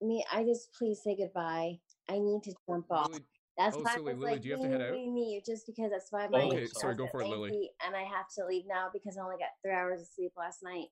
[0.02, 1.80] Me, I just please say goodbye.
[2.10, 3.10] I need to jump off.
[3.10, 3.26] Lily,
[3.58, 4.92] that's oh, why so I was Lily, like, do you have to head out?
[4.94, 7.70] Me, just because that's why my okay, sorry, go for it, Lily.
[7.86, 10.64] And I have to leave now because I only got three hours of sleep last
[10.64, 10.88] night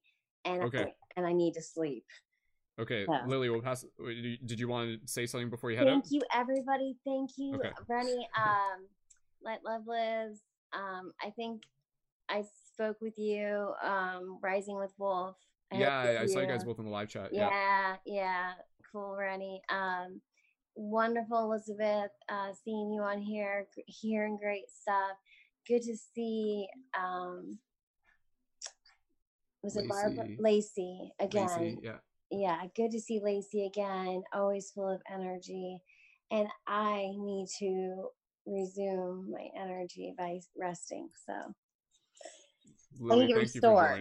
[0.48, 0.82] and okay.
[0.82, 2.06] I, and I need to sleep.
[2.80, 3.18] Okay, so.
[3.26, 3.86] Lily, we'll pass.
[4.46, 6.12] Did you want to say something before you head Thank out?
[6.12, 6.96] you, everybody.
[7.06, 7.72] Thank you, okay.
[7.88, 8.28] Rennie.
[8.38, 8.86] Um,
[9.42, 10.42] Let Love Lives.
[10.74, 11.64] Um, I think
[12.30, 12.44] I
[12.74, 13.74] spoke with you.
[13.84, 15.38] Um, Rising with Wolf.
[15.72, 17.34] I yeah, I, I saw you guys both in the live chat.
[17.34, 18.52] Yeah, yeah, yeah.
[18.92, 19.62] cool, Rennie.
[19.70, 20.22] Um,
[20.76, 22.12] wonderful, Elizabeth.
[22.30, 25.18] Uh, seeing you on here, hearing great stuff.
[25.68, 26.68] Good to see.
[26.98, 27.58] Um,
[29.64, 31.48] was it Barbara Lacey again?
[31.48, 31.98] Lacey, yeah.
[32.30, 34.22] Yeah, good to see Lacey again.
[34.34, 35.80] Always full of energy,
[36.32, 38.10] and I need to
[38.46, 41.10] resume my energy by resting.
[41.26, 41.54] So
[43.00, 44.00] Lily, I need to restore.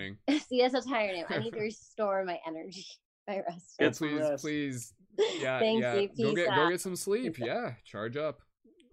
[0.48, 1.26] see, that's how tired I am.
[1.30, 2.86] I need to restore my energy
[3.26, 3.76] by resting.
[3.80, 4.44] Yeah, please, rest.
[4.44, 4.92] please.
[5.40, 5.94] Yeah, Thank yeah.
[5.94, 6.10] You.
[6.18, 6.56] Go get out.
[6.56, 7.38] go get some sleep.
[7.38, 8.42] Yeah, charge up.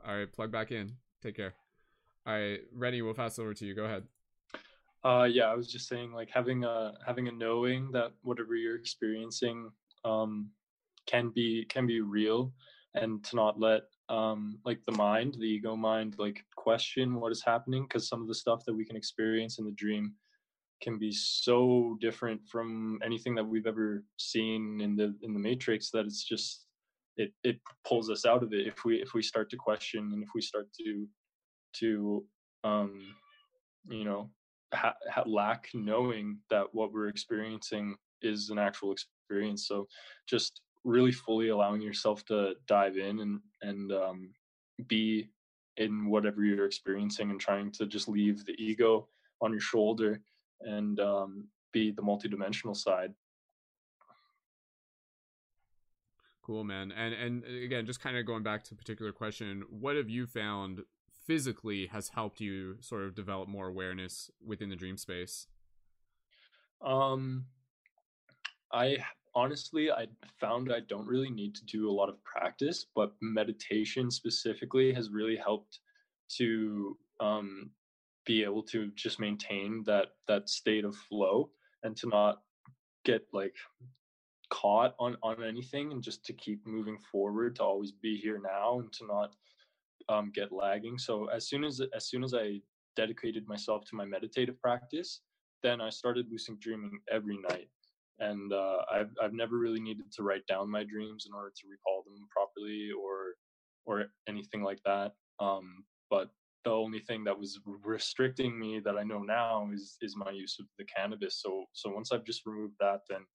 [0.08, 0.94] All right, plug back in.
[1.22, 1.54] Take care.
[2.26, 3.74] All right, Rennie, we'll pass over to you.
[3.76, 4.04] Go ahead.
[5.04, 8.78] Uh, yeah, I was just saying, like having a having a knowing that whatever you're
[8.78, 9.70] experiencing
[10.06, 10.50] um,
[11.08, 12.54] can be can be real,
[12.96, 17.44] and to not let um, like the mind, the ego mind, like question what is
[17.44, 20.14] happening, because some of the stuff that we can experience in the dream
[20.82, 25.90] can be so different from anything that we've ever seen in the in the matrix
[25.92, 26.66] that it's just
[27.18, 30.24] it it pulls us out of it if we if we start to question and
[30.24, 31.08] if we start to
[31.74, 32.26] to
[32.64, 33.16] um
[33.90, 34.30] you know
[34.74, 39.68] ha- lack knowing that what we're experiencing is an actual experience.
[39.68, 39.88] So
[40.28, 44.30] just really fully allowing yourself to dive in and and um,
[44.88, 45.30] be
[45.78, 49.08] in whatever you're experiencing and trying to just leave the ego
[49.42, 50.22] on your shoulder
[50.62, 53.14] and um, be the multidimensional side
[56.44, 59.96] cool man and and again just kind of going back to a particular question what
[59.96, 60.82] have you found
[61.26, 65.48] physically has helped you sort of develop more awareness within the dream space?
[66.82, 67.46] Um,
[68.72, 68.98] I
[69.36, 70.08] honestly I
[70.40, 75.10] found I don't really need to do a lot of practice, but meditation specifically has
[75.10, 75.80] really helped
[76.38, 77.72] to um,
[78.26, 81.50] be able to just maintain that that state of flow
[81.84, 82.42] and to not
[83.06, 83.56] get like
[84.50, 88.80] caught on on anything and just to keep moving forward to always be here now
[88.80, 89.34] and to not
[90.10, 90.98] um, get lagging.
[90.98, 92.62] So as soon as as soon as I
[92.96, 95.22] dedicated myself to my meditative practice,
[95.64, 97.70] then I started lucid dreaming every night.
[98.20, 101.68] And uh, I've I've never really needed to write down my dreams in order to
[101.70, 103.36] recall them properly or
[103.86, 105.14] or anything like that.
[105.40, 106.30] Um, but
[106.64, 110.58] the only thing that was restricting me that I know now is is my use
[110.60, 111.42] of the cannabis.
[111.42, 113.26] So so once I've just removed that, then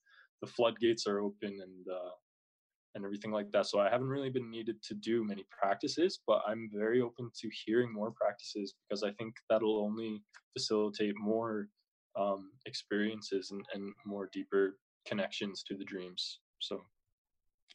[0.41, 2.11] the floodgates are open and uh,
[2.99, 3.66] and everything like that.
[3.66, 7.49] So I haven't really been needed to do many practices, but I'm very open to
[7.64, 10.22] hearing more practices because I think that'll only
[10.53, 11.68] facilitate more
[12.18, 14.76] um, experiences and, and more deeper
[15.07, 16.40] connections to the dreams.
[16.59, 16.82] So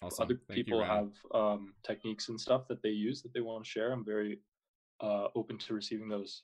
[0.02, 0.26] Awesome.
[0.26, 0.90] other Thank people Ryan.
[0.90, 3.94] have um, techniques and stuff that they use that they want to share.
[3.94, 4.40] I'm very
[5.02, 6.44] uh, open to receiving those.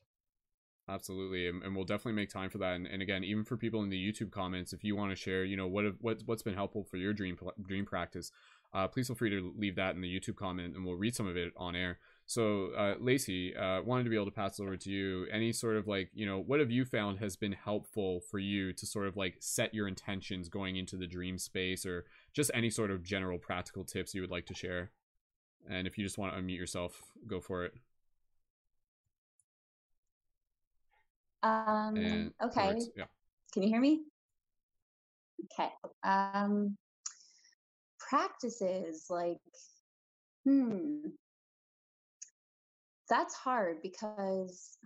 [0.88, 2.74] Absolutely, and, and we'll definitely make time for that.
[2.74, 5.44] And, and again, even for people in the YouTube comments, if you want to share,
[5.46, 8.32] you know, what have, what what's been helpful for your dream dream practice,
[8.74, 11.28] uh, please feel free to leave that in the YouTube comment, and we'll read some
[11.28, 12.00] of it on air.
[12.26, 15.26] So, uh, Lacey, uh, wanted to be able to pass it over to you.
[15.32, 18.72] Any sort of like, you know, what have you found has been helpful for you
[18.74, 22.70] to sort of like set your intentions going into the dream space, or just any
[22.70, 24.92] sort of general practical tips you would like to share?
[25.68, 27.74] And if you just want to unmute yourself, go for it.
[31.42, 32.80] Um, And okay.
[32.96, 33.06] yeah.
[33.54, 34.02] Can you hear me?
[35.46, 35.70] Okay.
[36.04, 36.78] Um,
[38.10, 39.38] practices like,
[40.46, 41.08] hmm,
[43.10, 44.78] that's hard because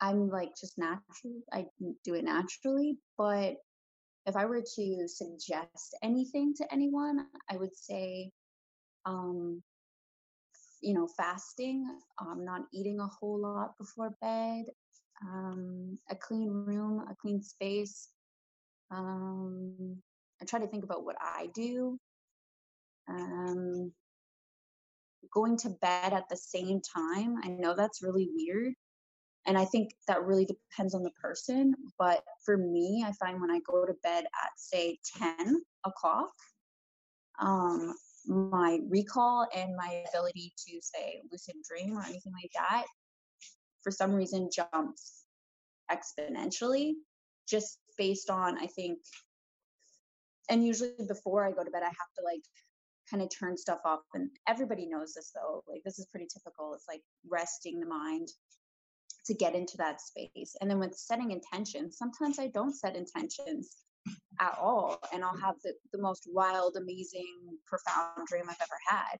[0.00, 1.42] I'm like just natural.
[1.52, 1.66] I
[2.04, 3.56] do it naturally, but
[4.26, 8.30] if I were to suggest anything to anyone, I would say,
[9.06, 9.62] um,
[10.82, 11.86] you know, fasting,
[12.20, 14.64] um, not eating a whole lot before bed,
[15.22, 18.08] um, a clean room, a clean space.
[18.90, 20.02] Um,
[20.40, 21.98] I try to think about what I do.
[23.08, 23.92] Um,
[25.32, 27.36] going to bed at the same time.
[27.42, 28.74] I know that's really weird.
[29.46, 31.74] And I think that really depends on the person.
[31.98, 36.32] But for me, I find when I go to bed at, say, 10 o'clock,
[37.40, 37.94] um,
[38.26, 42.84] my recall and my ability to, say, lucid dream or anything like that,
[43.82, 45.24] for some reason, jumps
[45.90, 46.92] exponentially
[47.48, 48.98] just based on, I think,
[50.50, 52.42] and usually before I go to bed, I have to like
[53.08, 54.00] kind of turn stuff off.
[54.14, 55.62] And everybody knows this though.
[55.68, 56.74] Like, this is pretty typical.
[56.74, 58.28] It's like resting the mind
[59.26, 60.56] to get into that space.
[60.60, 63.76] And then with setting intentions, sometimes I don't set intentions
[64.40, 64.98] at all.
[65.12, 67.36] And I'll have the, the most wild, amazing,
[67.66, 69.18] profound dream I've ever had.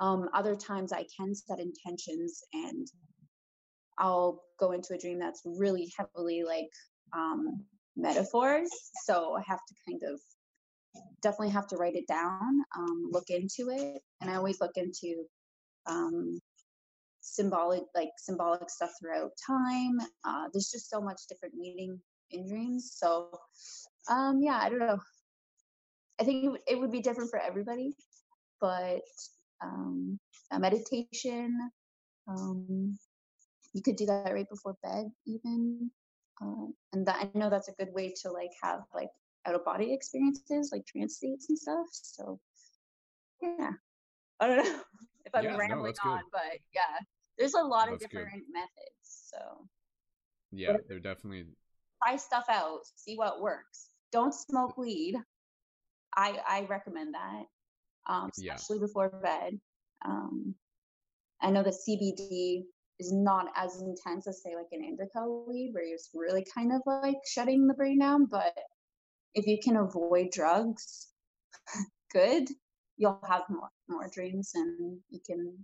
[0.00, 2.88] Um, other times I can set intentions and
[3.98, 6.70] I'll go into a dream that's really heavily like
[7.12, 7.64] um,
[7.96, 8.70] metaphors.
[9.04, 10.18] So I have to kind of
[11.22, 14.02] definitely have to write it down, um, look into it.
[14.20, 15.24] And I always look into
[15.86, 16.40] um,
[17.22, 21.98] symbolic like symbolic stuff throughout time uh, there's just so much different meaning
[22.32, 23.30] in dreams so
[24.10, 24.98] um yeah i don't know
[26.20, 27.94] i think it, would- be different for everybody
[28.60, 29.02] but
[29.62, 30.18] um
[30.50, 31.56] a meditation
[32.28, 32.96] um
[33.72, 35.90] you could do that right before bed even
[36.42, 39.10] uh, and that i know that's a good way to like have like
[39.46, 42.38] out of body experiences like trance states and stuff so
[43.42, 43.70] yeah
[44.40, 44.80] i don't know
[45.24, 46.10] if i'm Yeah, no, rambling good.
[46.10, 46.98] on but yeah
[47.38, 48.18] there's a lot of That's good.
[48.18, 49.66] different methods so
[50.52, 51.46] Yeah, they're definitely
[52.02, 55.16] try stuff out see what works don't smoke weed
[56.16, 57.44] i i recommend that
[58.06, 58.54] um Yeah.
[58.54, 59.58] especially before bed
[60.04, 60.54] um
[61.40, 62.62] i know that cbd
[62.98, 66.72] is not as intense as say like an indica weed where you're just really kind
[66.72, 68.52] of like shutting the brain down but
[69.34, 71.08] if you can avoid drugs
[72.12, 72.48] good
[72.96, 75.56] you'll have more more dreams and you can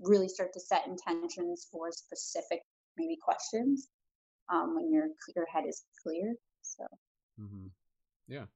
[0.00, 2.60] really start to set intentions for specific
[2.96, 3.88] maybe questions
[4.52, 6.34] um, when your your head is clear.
[6.62, 6.84] So
[7.38, 7.66] hmm
[8.26, 8.46] Yeah.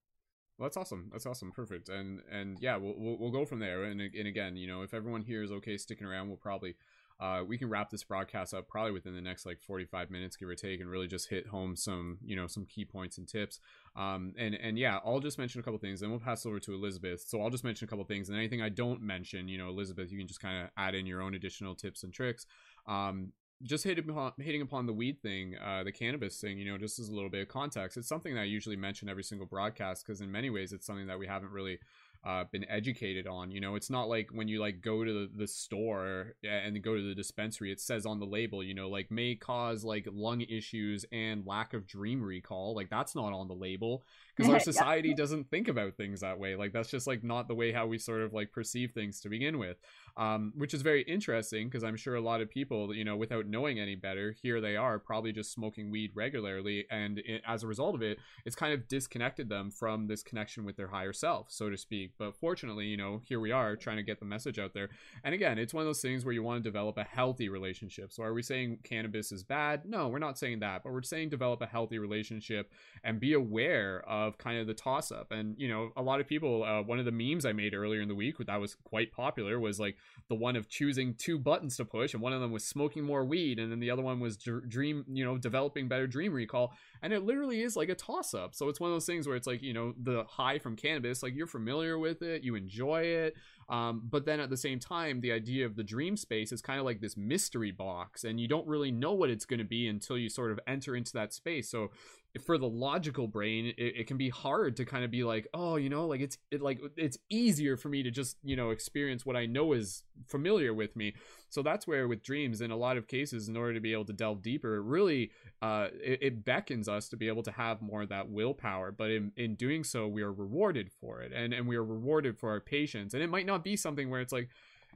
[0.58, 1.08] Well, that's awesome.
[1.12, 1.52] That's awesome.
[1.52, 1.88] Perfect.
[1.88, 3.84] And and yeah, we'll we'll, we'll go from there.
[3.84, 6.74] And and again, you know, if everyone here is okay sticking around, we'll probably
[7.20, 10.48] uh, we can wrap this broadcast up probably within the next like 45 minutes give
[10.48, 13.60] or take and really just hit home some you know some key points and tips.
[13.96, 16.74] Um and and yeah i'll just mention a couple things then we'll pass over to
[16.74, 17.22] elizabeth.
[17.26, 20.12] So i'll just mention a couple things and anything i don't mention you know elizabeth
[20.12, 22.46] you can just kind of add in your own additional tips and tricks.
[22.86, 26.78] Um just hitting upon, hitting upon the weed thing, uh, the cannabis thing, you know,
[26.78, 29.48] just as a little bit of context, it's something that I usually mention every single
[29.48, 31.80] broadcast because in many ways it's something that we haven't really
[32.24, 33.50] uh, been educated on.
[33.50, 36.96] You know, it's not like when you like go to the, the store and go
[36.96, 40.40] to the dispensary, it says on the label, you know, like may cause like lung
[40.42, 42.74] issues and lack of dream recall.
[42.74, 44.04] Like that's not on the label
[44.38, 44.62] because our Yeah.
[44.62, 46.56] society doesn't think about things that way.
[46.56, 49.28] Like that's just like not the way how we sort of like perceive things to
[49.28, 49.76] begin with.
[50.16, 53.46] um, which is very interesting because I'm sure a lot of people, you know, without
[53.46, 57.68] knowing any better, here they are probably just smoking weed regularly, and it, as a
[57.68, 61.52] result of it, it's kind of disconnected them from this connection with their higher self,
[61.52, 62.14] so to speak.
[62.18, 64.88] But fortunately, you know, here we are trying to get the message out there.
[65.22, 68.12] And again, it's one of those things where you want to develop a healthy relationship.
[68.12, 69.84] So are we saying cannabis is bad?
[69.84, 72.72] No, we're not saying that, but we're saying develop a healthy relationship
[73.04, 75.32] and be aware of kind of the toss up.
[75.32, 78.02] And you know, a lot of people, uh, one of the memes I made earlier
[78.02, 79.96] in the week that was quite popular was like
[80.28, 83.24] the one of choosing two buttons to push, and one of them was smoking more
[83.24, 86.74] weed, and then the other one was dream, you know, developing better dream recall.
[87.00, 88.54] And it literally is like a toss up.
[88.54, 91.22] So it's one of those things where it's like, you know, the high from cannabis,
[91.22, 93.34] like you're familiar with it, you enjoy it.
[93.68, 96.78] Um, but then at the same time, the idea of the dream space is kind
[96.78, 99.88] of like this mystery box, and you don't really know what it's going to be
[99.88, 101.70] until you sort of enter into that space.
[101.70, 101.90] So
[102.38, 105.76] for the logical brain it, it, can be hard to kind of be like oh
[105.76, 109.26] you know like it's it like it's easier for me to just you know experience
[109.26, 111.14] what i know is familiar with me.
[111.50, 114.04] So that's where with dreams in a lot of cases in order to be able
[114.06, 115.30] to delve deeper it really
[115.62, 118.92] uh it, it beckons us to be able to have more of that willpower.
[118.92, 122.38] But in in doing so we are rewarded for it and and we are rewarded
[122.38, 123.14] for our patience.
[123.14, 124.48] And it might not be something where it's like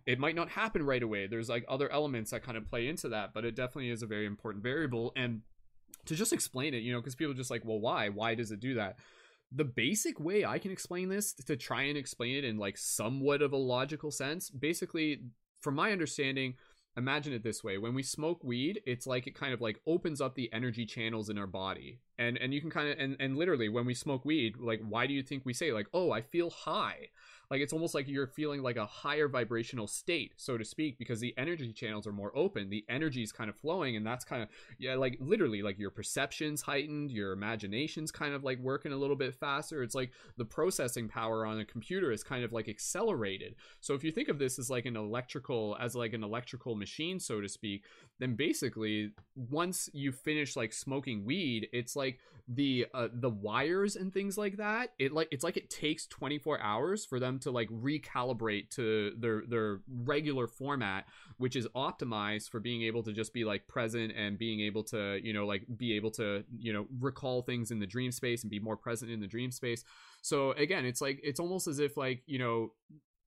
[0.05, 1.29] it might not happen right away.
[1.29, 4.07] There's like other elements that kind of play into that but it definitely is a
[4.07, 5.13] very important variable.
[5.17, 5.43] And
[6.07, 8.09] to just explain it, you know, because people just like, well, why?
[8.09, 8.97] Why does it do that?
[9.55, 13.43] The basic way I can explain this to try and explain it in like somewhat
[13.43, 15.23] of a logical sense, basically,
[15.61, 16.55] from my understanding,
[16.97, 20.21] imagine it this way when we smoke weed it's like it kind of like opens
[20.21, 23.37] up the energy channels in our body and and you can kind of and, and
[23.37, 26.21] literally when we smoke weed like why do you think we say like oh i
[26.21, 27.09] feel high
[27.53, 31.21] like it's almost like you're feeling like a higher vibrational state so to speak because
[31.21, 32.71] the energy channels are more open.
[32.71, 34.49] The energy is kind of flowing and that's kind of
[34.79, 39.17] yeah like literally like your perceptions heightened your imagination's kind of like working a little
[39.17, 39.83] bit faster.
[39.83, 43.55] It's like the processing power on a computer is kind of like accelerated.
[43.81, 47.21] So if you think of this as like an electrical as like an electrical machine
[47.21, 47.85] so to speak
[48.19, 54.13] then basically once you finish like smoking weed it's like the uh, the wires and
[54.13, 57.69] things like that it like it's like it takes 24 hours for them to like
[57.69, 61.05] recalibrate to their their regular format
[61.39, 65.21] which is optimized for being able to just be like present and being able to
[65.23, 68.51] you know like be able to you know recall things in the dream space and
[68.51, 69.85] be more present in the dream space.
[70.23, 72.73] So again it's like it's almost as if like you know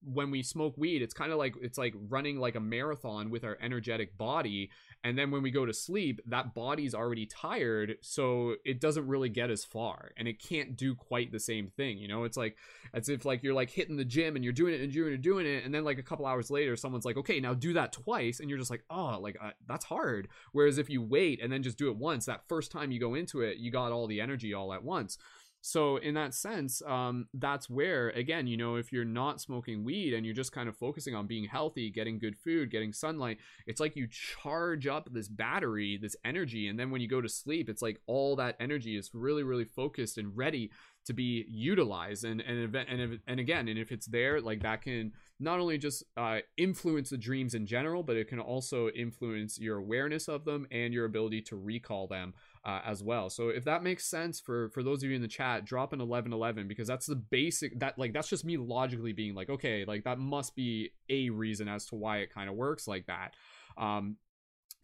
[0.02, 3.44] when we smoke weed it's kind of like it's like running like a marathon with
[3.44, 4.70] our energetic body
[5.04, 9.30] and then when we go to sleep that body's already tired so it doesn't really
[9.30, 12.24] get as far and it can't do quite the same thing you know?
[12.24, 12.58] It's like
[12.94, 15.46] as if like you're like hitting the gym and you're doing it and you're doing
[15.46, 18.40] it and then like a couple hours later someone's like okay now do that twice
[18.40, 20.28] and you're just like oh like uh, that's hard.
[20.52, 23.16] Whereas if you wait and then just do it once that first time you go
[23.16, 25.18] into it you got all the energy all at once
[25.66, 30.14] so in that sense um, that's where again you know if you're not smoking weed
[30.14, 33.80] and you're just kind of focusing on being healthy getting good food getting sunlight it's
[33.80, 37.68] like you charge up this battery this energy and then when you go to sleep
[37.68, 40.70] it's like all that energy is really really focused and ready
[41.06, 42.26] to be utilized.
[42.26, 46.04] And and and, and again and if it's there like that can not only just
[46.18, 50.68] uh, influence the dreams in general but it can also influence your awareness of them
[50.72, 52.34] and your ability to recall them
[52.66, 53.30] uh, as well.
[53.30, 56.00] So if that makes sense for for those of you in the chat, drop an
[56.00, 60.04] 1111 because that's the basic that like that's just me logically being like okay, like
[60.06, 63.36] that must be a reason as to why it kind of works like that.
[63.78, 64.18] Um,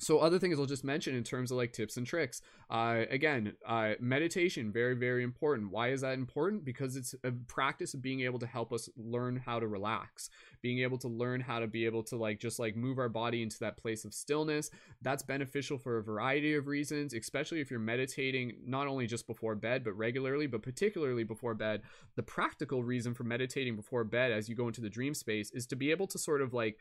[0.02, 3.54] so other things i'll just mention in terms of like tips and tricks uh, again
[3.68, 5.72] uh, meditation very very important.
[5.72, 6.64] Why is that important?
[6.64, 10.30] Because it's a practice of being able to help us learn how to relax.
[10.62, 13.42] Being able to learn how to be able to like just like move our body
[13.42, 14.70] into that place of stillness
[15.02, 19.56] that's beneficial for a variety of reasons especially if you're meditating not only just before
[19.56, 21.82] bed but regularly but particularly before bed.
[22.16, 25.66] The practical reason for meditating before bed as you go into the dream space is
[25.68, 26.78] to be able to sort of like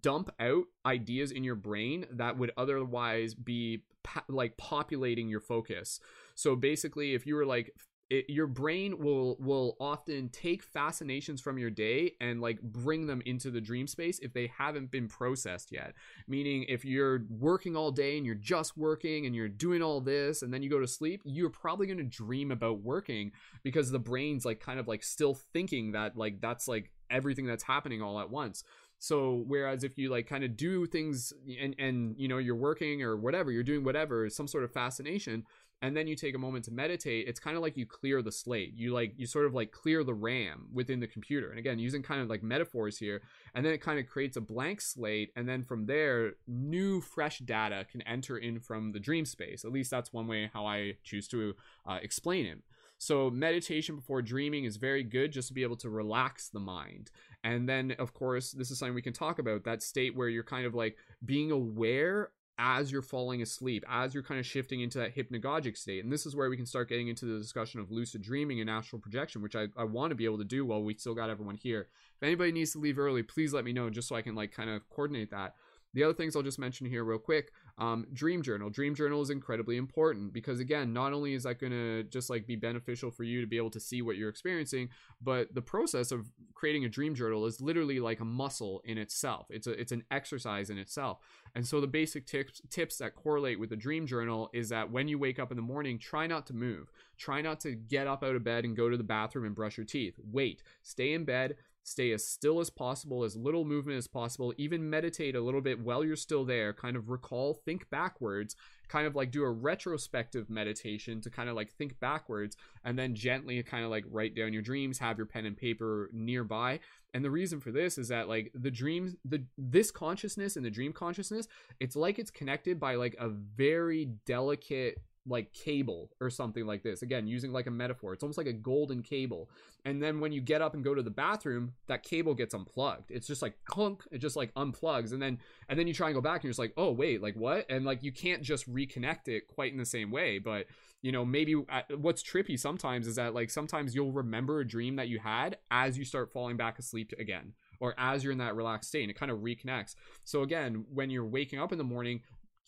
[0.00, 3.82] dump out ideas in your brain that would otherwise be
[4.28, 6.00] like populating your focus.
[6.34, 7.72] So basically if you were like
[8.10, 13.22] it, your brain will will often take fascinations from your day and like bring them
[13.26, 15.92] into the dream space if they haven't been processed yet.
[16.26, 20.40] Meaning if you're working all day and you're just working and you're doing all this
[20.42, 23.32] and then you go to sleep you're probably going to dream about working
[23.62, 27.64] because the brain's like kind of like still thinking that like that's like everything that's
[27.64, 28.64] happening all at once
[28.98, 33.02] so whereas if you like kind of do things and and you know you're working
[33.02, 35.44] or whatever you're doing whatever some sort of fascination
[35.80, 38.32] and then you take a moment to meditate it's kind of like you clear the
[38.32, 38.74] slate.
[38.74, 41.50] You like you sort of like clear the ram within the computer.
[41.50, 43.22] And again using kind of like metaphors here
[43.54, 47.38] and then it kind of creates a blank slate and then from there new fresh
[47.38, 49.64] data can enter in from the dream space.
[49.64, 51.54] At least that's one way how i choose to
[51.86, 52.58] uh, explain it.
[52.98, 57.12] So meditation before dreaming is very good just to be able to relax the mind.
[57.44, 60.42] And then of course, this is something we can talk about, that state where you're
[60.42, 64.98] kind of like being aware as you're falling asleep, as you're kind of shifting into
[64.98, 66.02] that hypnagogic state.
[66.02, 68.68] And this is where we can start getting into the discussion of lucid dreaming and
[68.68, 71.30] astral projection, which I, I want to be able to do while we still got
[71.30, 71.86] everyone here.
[72.16, 74.50] If anybody needs to leave early, please let me know just so I can like
[74.50, 75.54] kind of coordinate that.
[75.98, 78.70] The other things I'll just mention here real quick um, dream journal.
[78.70, 82.46] Dream journal is incredibly important because again not only is that going to just like
[82.46, 86.12] be beneficial for you to be able to see what you're experiencing but the process
[86.12, 89.46] of creating a dream journal is literally like a muscle in itself.
[89.50, 91.18] It's a it's an exercise in itself.
[91.54, 95.08] And so the basic tips tips that correlate with the dream journal is that when
[95.08, 96.92] you wake up in the morning try not to move.
[97.16, 99.76] Try not to get up out of bed and go to the bathroom and brush
[99.76, 100.14] your teeth.
[100.30, 100.62] Wait.
[100.82, 101.56] Stay in bed
[101.88, 105.80] stay as still as possible, as little movement as possible, even meditate a little bit
[105.80, 108.54] while you're still there, kind of recall, think backwards,
[108.88, 113.14] kind of like do a retrospective meditation to kind of like think backwards and then
[113.14, 116.80] gently kind of like write down your dreams, have your pen and paper nearby.
[117.14, 120.70] And the reason for this is that like the dreams, the this consciousness and the
[120.70, 121.48] dream consciousness,
[121.80, 127.02] it's like it's connected by like a very delicate like cable or something like this.
[127.02, 128.12] Again using like a metaphor.
[128.12, 129.48] It's almost like a golden cable.
[129.84, 133.10] And then when you get up and go to the bathroom that cable gets unplugged.
[133.10, 135.12] It's just like clunk it just like unplugs.
[135.12, 135.38] And then
[135.68, 137.66] and then you try and go back and you're just like oh wait like what?
[137.70, 140.38] And like you can't just reconnect it quite in the same way.
[140.38, 140.66] But
[141.02, 144.96] you know maybe uh, what's trippy sometimes is that like sometimes you'll remember a dream
[144.96, 148.56] that you had as you start falling back asleep again or as you're in that
[148.56, 149.94] relaxed state and it kind of reconnects.
[150.24, 152.22] So again when you're waking up in the morning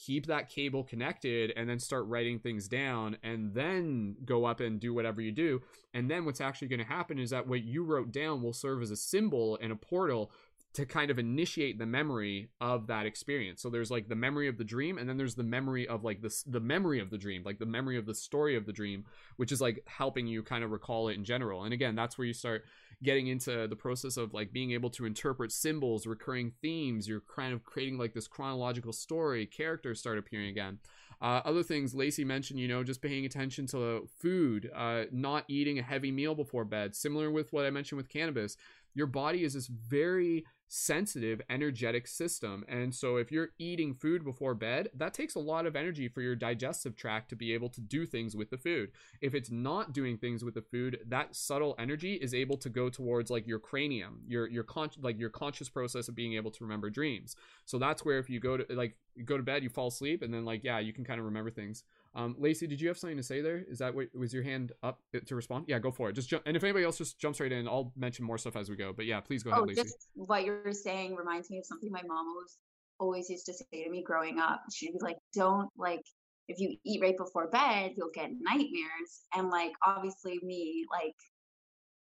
[0.04, 4.80] keep that cable connected and then start writing things down and then go up and
[4.80, 5.60] do whatever you do.
[5.92, 8.82] And then what's actually going to happen is that what you wrote down will serve
[8.82, 10.30] as a symbol and a portal
[10.72, 13.60] to kind of initiate the memory of that experience.
[13.60, 16.22] So there's like the memory of the dream, and then there's the memory of like
[16.22, 19.04] this the memory of the dream, like the memory of the story of the dream,
[19.36, 21.64] which is like helping you kind of recall it in general.
[21.64, 22.64] And again, that's where you start
[23.02, 27.08] getting into the process of like being able to interpret symbols, recurring themes.
[27.08, 29.46] You're kind of creating like this chronological story.
[29.46, 30.78] Characters start appearing again.
[31.20, 35.78] Uh, other things Lacey mentioned, you know, just paying attention to food, uh, not eating
[35.78, 36.94] a heavy meal before bed.
[36.94, 38.56] Similar with what I mentioned with cannabis,
[38.94, 42.64] your body is this very sensitive energetic system.
[42.68, 46.20] And so if you're eating food before bed, that takes a lot of energy for
[46.20, 48.92] your digestive tract to be able to do things with the food.
[49.20, 52.88] If it's not doing things with the food, that subtle energy is able to go
[52.88, 56.62] towards like your cranium, your your con- like your conscious process of being able to
[56.62, 57.34] remember dreams.
[57.66, 60.32] So that's where if you go to like go to bed, you fall asleep and
[60.32, 61.82] then like yeah, you can kind of remember things.
[62.14, 63.64] Um, Lacey, did you have something to say there?
[63.68, 65.66] Is that what was your hand up to respond?
[65.68, 66.14] Yeah, go for it.
[66.14, 68.68] Just jump, and if anybody else just jumps right in, I'll mention more stuff as
[68.68, 68.92] we go.
[68.92, 69.82] But yeah, please go ahead, oh, Lacey.
[69.82, 72.58] Just what you're saying reminds me of something my mom always
[72.98, 74.60] always used to say to me growing up.
[74.74, 76.02] She'd be like, "Don't like
[76.48, 81.14] if you eat right before bed, you'll get nightmares." And like obviously me, like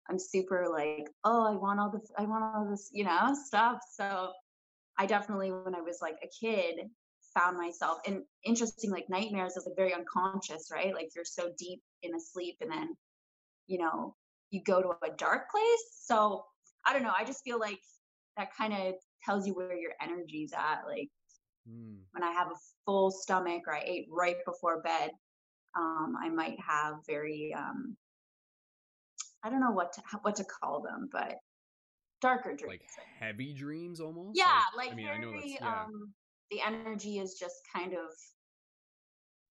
[0.09, 3.79] I'm super like, "Oh, I want all this, I want all this, you know, stuff."
[3.93, 4.31] So
[4.97, 6.89] I definitely when I was like a kid
[7.33, 11.81] found myself and interesting like nightmares is like very unconscious right like you're so deep
[12.03, 12.95] in a sleep and then
[13.67, 14.15] you know
[14.51, 16.43] you go to a dark place so
[16.85, 17.79] i don't know i just feel like
[18.37, 21.09] that kind of tells you where your energy's at like
[21.69, 21.97] mm.
[22.11, 25.11] when i have a full stomach or i ate right before bed
[25.77, 27.95] um, i might have very um,
[29.43, 31.35] i don't know what to what to call them but
[32.21, 32.81] darker dreams like
[33.19, 35.83] heavy dreams almost yeah like, like I mean, very, I know that's, yeah.
[35.83, 36.13] um
[36.51, 38.09] the energy is just kind of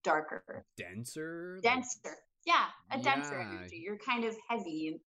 [0.03, 0.65] darker.
[0.77, 2.17] Denser denser.
[2.45, 3.03] Yeah a yeah.
[3.03, 3.81] denser energy.
[3.83, 5.01] You're kind of heavy.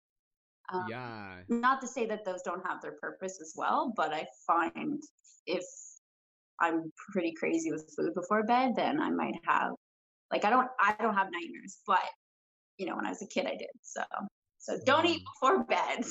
[0.72, 1.36] Um, yeah.
[1.50, 5.02] not to say that those don't have their purpose as well but i find
[5.46, 5.66] if
[6.62, 9.74] i'm pretty crazy with food before bed then i might have
[10.32, 12.00] like i don't i don't have nightmares but
[12.78, 14.04] you know when i was a kid i did so.
[14.62, 15.48] So don't eat mm-hmm.
[15.48, 16.06] before bed.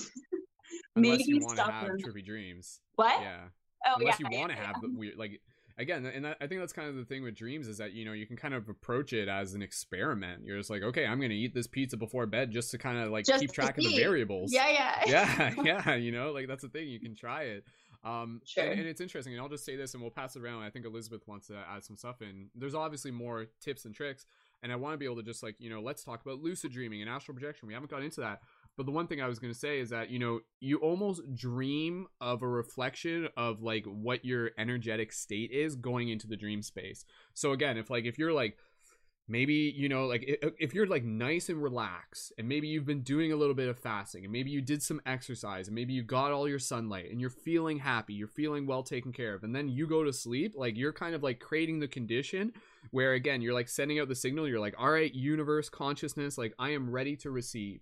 [0.96, 2.80] Maybe you want to have trippy dreams.
[2.96, 3.20] What?
[3.22, 3.44] Yeah.
[3.86, 4.66] Oh unless yeah, you want to yeah.
[4.66, 5.40] have the weird like
[5.80, 8.12] again and i think that's kind of the thing with dreams is that you know
[8.12, 10.42] you can kind of approach it as an experiment.
[10.44, 13.10] You're just like okay i'm gonna eat this pizza before bed just to kind of
[13.10, 14.52] like just keep track of the variables.
[14.52, 15.04] Yeah yeah.
[15.06, 17.64] Yeah yeah you know like that's the thing you can try it.
[18.04, 18.64] Um sure.
[18.64, 20.62] and, and, it's interesting and i'll just say this and we'll pass it around.
[20.62, 22.50] I think elizabeth wants to add some stuff in.
[22.54, 24.26] There's obviously more tips and tricks
[24.62, 26.72] and i want to be able to just like you know let's talk about lucid
[26.72, 27.66] dreaming and astral projection.
[27.68, 28.40] We haven't got into that
[28.76, 31.22] but the one thing I was going to say is that, you know, you almost
[31.34, 36.62] dream of a reflection of like what your energetic state is going into the dream
[36.62, 37.04] space.
[37.34, 38.56] So again, if like if you're like
[39.30, 40.24] maybe you know like
[40.58, 43.78] if you're like nice and relaxed and maybe you've been doing a little bit of
[43.78, 47.20] fasting and maybe you did some exercise and maybe you got all your sunlight and
[47.20, 50.54] you're feeling happy you're feeling well taken care of and then you go to sleep
[50.56, 52.52] like you're kind of like creating the condition
[52.90, 56.52] where again you're like sending out the signal you're like all right universe consciousness like
[56.58, 57.80] i am ready to receive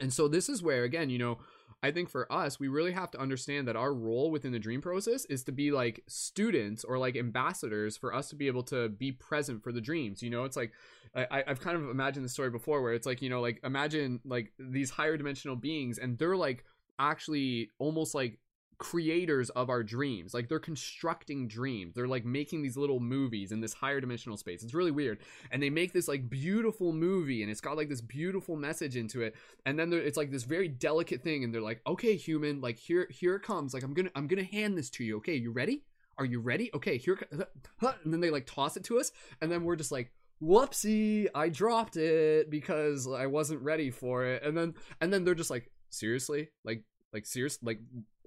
[0.00, 1.38] and so this is where again you know
[1.82, 4.82] I think for us, we really have to understand that our role within the dream
[4.82, 8.90] process is to be like students or like ambassadors for us to be able to
[8.90, 10.22] be present for the dreams.
[10.22, 10.72] You know, it's like
[11.14, 14.20] I, I've kind of imagined the story before where it's like, you know, like imagine
[14.24, 16.64] like these higher dimensional beings and they're like
[16.98, 18.38] actually almost like
[18.80, 20.32] creators of our dreams.
[20.34, 21.94] Like they're constructing dreams.
[21.94, 24.64] They're like making these little movies in this higher dimensional space.
[24.64, 25.18] It's really weird.
[25.52, 29.20] And they make this like beautiful movie and it's got like this beautiful message into
[29.20, 29.36] it.
[29.66, 33.06] And then it's like this very delicate thing and they're like, "Okay, human, like here
[33.10, 33.74] here it comes.
[33.74, 35.18] Like I'm going to I'm going to hand this to you.
[35.18, 35.84] Okay, you ready?
[36.16, 36.70] Are you ready?
[36.74, 39.12] Okay, here and then they like toss it to us
[39.42, 40.10] and then we're just like
[40.42, 45.34] whoopsie i dropped it because i wasn't ready for it and then and then they're
[45.34, 46.82] just like seriously like
[47.12, 47.78] like serious like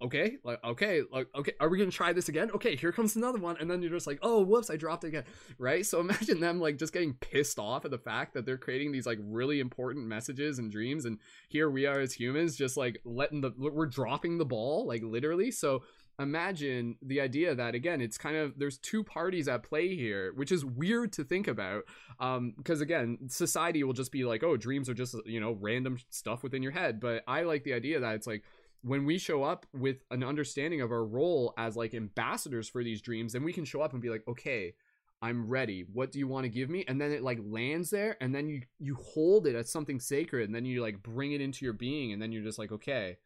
[0.03, 2.51] okay like okay like okay are we gonna try this again?
[2.51, 5.07] Okay here comes another one and then you're just like oh whoops i dropped it
[5.07, 5.23] again
[5.57, 5.85] right?
[5.85, 9.05] So imagine them like just getting pissed off at the fact that they're creating these
[9.05, 11.19] like really important messages and dreams and
[11.49, 15.51] here we are as humans just like letting the we're dropping the ball like literally.
[15.51, 15.83] So
[16.19, 20.51] imagine the idea that again it's kind of there's two parties at play here which
[20.51, 21.83] is weird to think about
[22.19, 25.97] um because again society will just be like oh dreams are just you know random
[26.09, 26.99] stuff within your head.
[26.99, 28.43] But i like the idea that it's like
[28.83, 33.01] when we show up with an understanding of our role as like ambassadors for these
[33.01, 34.75] dreams, then we can show up and be like, okay,
[35.21, 35.85] I'm ready.
[35.91, 36.83] What do you want to give me?
[36.87, 40.45] And then it like lands there, and then you you hold it as something sacred,
[40.45, 43.17] and then you like bring it into your being, and then you're just like, okay,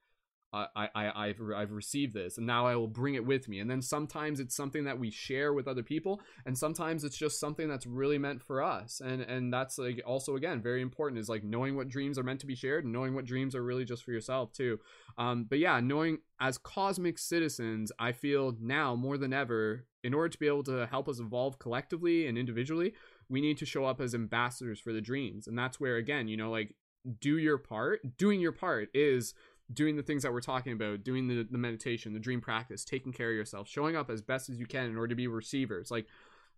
[0.54, 3.60] I, I, I've, I've received this and now I will bring it with me.
[3.60, 6.22] And then sometimes it's something that we share with other people.
[6.46, 9.02] And sometimes it's just something that's really meant for us.
[9.04, 12.40] And, and that's like also, again, very important is like knowing what dreams are meant
[12.42, 14.80] to be shared and knowing what dreams are really just for yourself too.
[15.18, 20.30] Um, but yeah, knowing as cosmic citizens, I feel now more than ever, in order
[20.30, 22.94] to be able to help us evolve collectively and individually,
[23.28, 25.48] we need to show up as ambassadors for the dreams.
[25.48, 26.76] And that's where, again, you know, like
[27.20, 28.18] do your part.
[28.18, 29.34] Doing your part is
[29.74, 33.12] doing the things that we're talking about, doing the, the meditation, the dream practice, taking
[33.12, 35.92] care of yourself, showing up as best as you can in order to be receivers.
[35.92, 36.08] Like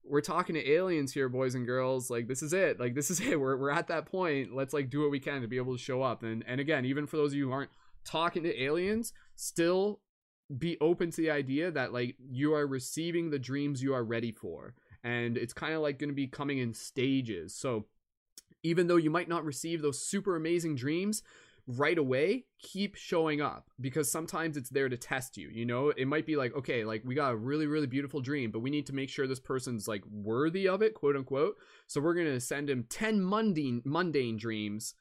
[0.03, 2.09] we're talking to aliens here, boys and girls.
[2.09, 2.79] Like this is it.
[2.79, 3.39] Like this is it.
[3.39, 4.53] We're we're at that point.
[4.53, 6.23] Let's like do what we can to be able to show up.
[6.23, 7.71] And and again, even for those of you who aren't
[8.05, 10.01] talking to aliens, still
[10.57, 14.31] be open to the idea that like you are receiving the dreams you are ready
[14.31, 14.73] for.
[15.03, 17.55] And it's kind of like going to be coming in stages.
[17.55, 17.85] So
[18.63, 21.23] even though you might not receive those super amazing dreams,
[21.77, 25.49] right away, keep showing up because sometimes it's there to test you.
[25.49, 28.49] You know, it might be like, okay, like we got a really, really beautiful dream,
[28.49, 31.57] but we need to make sure this person's like worthy of it, quote unquote.
[31.85, 34.95] So we're gonna send him 10 mundane mundane dreams.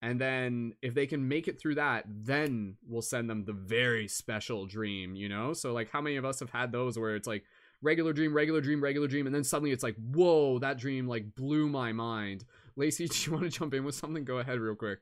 [0.00, 4.08] And then if they can make it through that, then we'll send them the very
[4.08, 5.52] special dream, you know?
[5.52, 7.44] So like how many of us have had those where it's like
[7.82, 11.34] regular dream, regular dream, regular dream, and then suddenly it's like, whoa, that dream like
[11.34, 12.44] blew my mind.
[12.76, 14.24] Lacey, do you want to jump in with something?
[14.24, 15.00] Go ahead real quick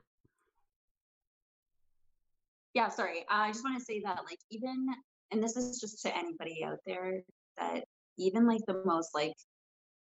[2.74, 4.86] yeah sorry i just want to say that like even
[5.30, 7.22] and this is just to anybody out there
[7.58, 7.84] that
[8.18, 9.34] even like the most like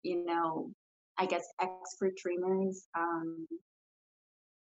[0.04, 0.72] you know
[1.18, 3.48] i guess expert dreamers um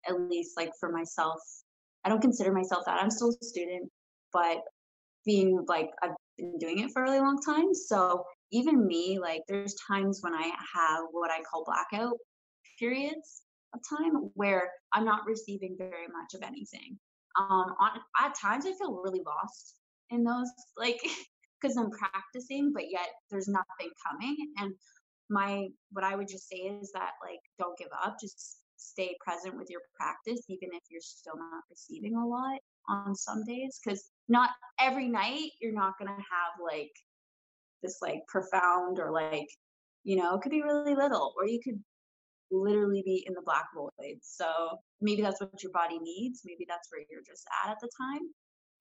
[0.08, 1.40] at least like for myself
[2.04, 3.90] i don't consider myself that i'm still a student
[4.32, 4.58] but
[5.26, 9.42] being like i've been doing it for a really long time so even me like
[9.48, 12.18] there's times when i have what i call blackout
[12.80, 13.44] periods
[13.74, 16.98] of time where i'm not receiving very much of anything
[17.40, 19.76] um on at times i feel really lost
[20.10, 21.00] in those like
[21.62, 24.74] because i'm practicing but yet there's nothing coming and
[25.30, 29.56] my what i would just say is that like don't give up just stay present
[29.58, 34.10] with your practice even if you're still not receiving a lot on some days because
[34.28, 34.50] not
[34.80, 36.92] every night you're not going to have like
[37.82, 39.48] this like profound or like
[40.04, 41.82] you know it could be really little or you could
[42.54, 44.22] literally be in the black void.
[44.22, 44.46] So
[45.02, 46.42] maybe that's what your body needs.
[46.46, 48.22] Maybe that's where you're just at at the time.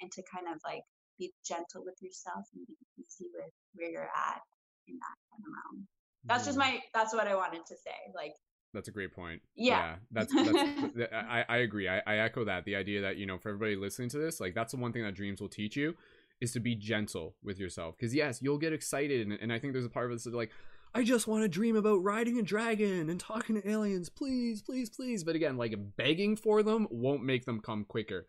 [0.00, 0.82] And to kind of like
[1.18, 4.42] be gentle with yourself and be easy with where you're at
[4.88, 5.86] in that kind of realm.
[6.24, 6.60] That's just mm.
[6.60, 7.96] my, that's what I wanted to say.
[8.14, 8.34] Like,
[8.74, 9.42] that's a great point.
[9.54, 11.88] Yeah, yeah that's, that's I, I agree.
[11.88, 12.64] I, I echo that.
[12.64, 15.02] The idea that you know, for everybody listening to this, like that's the one thing
[15.02, 15.94] that dreams will teach you
[16.40, 17.96] is to be gentle with yourself.
[17.96, 20.34] Because yes, you'll get excited, and, and I think there's a part of this that
[20.34, 20.50] like,
[20.94, 24.90] I just want to dream about riding a dragon and talking to aliens, please, please,
[24.90, 25.24] please.
[25.24, 28.26] But again, like begging for them won't make them come quicker.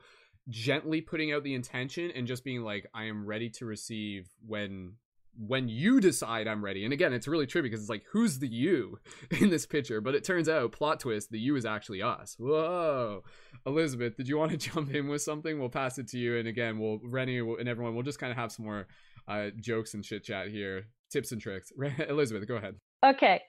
[0.49, 4.93] Gently putting out the intention and just being like, I am ready to receive when
[5.35, 6.83] when you decide I'm ready.
[6.83, 8.99] And again, it's really tricky because it's like, who's the you
[9.31, 9.99] in this picture?
[9.99, 12.35] But it turns out, plot twist, the you is actually us.
[12.37, 13.23] Whoa.
[13.65, 15.59] Elizabeth, did you want to jump in with something?
[15.59, 16.37] We'll pass it to you.
[16.37, 18.87] And again, we'll, Rennie and everyone, we'll just kind of have some more
[19.27, 21.71] uh, jokes and chit chat here, tips and tricks.
[22.09, 22.75] Elizabeth, go ahead.
[23.05, 23.41] Okay.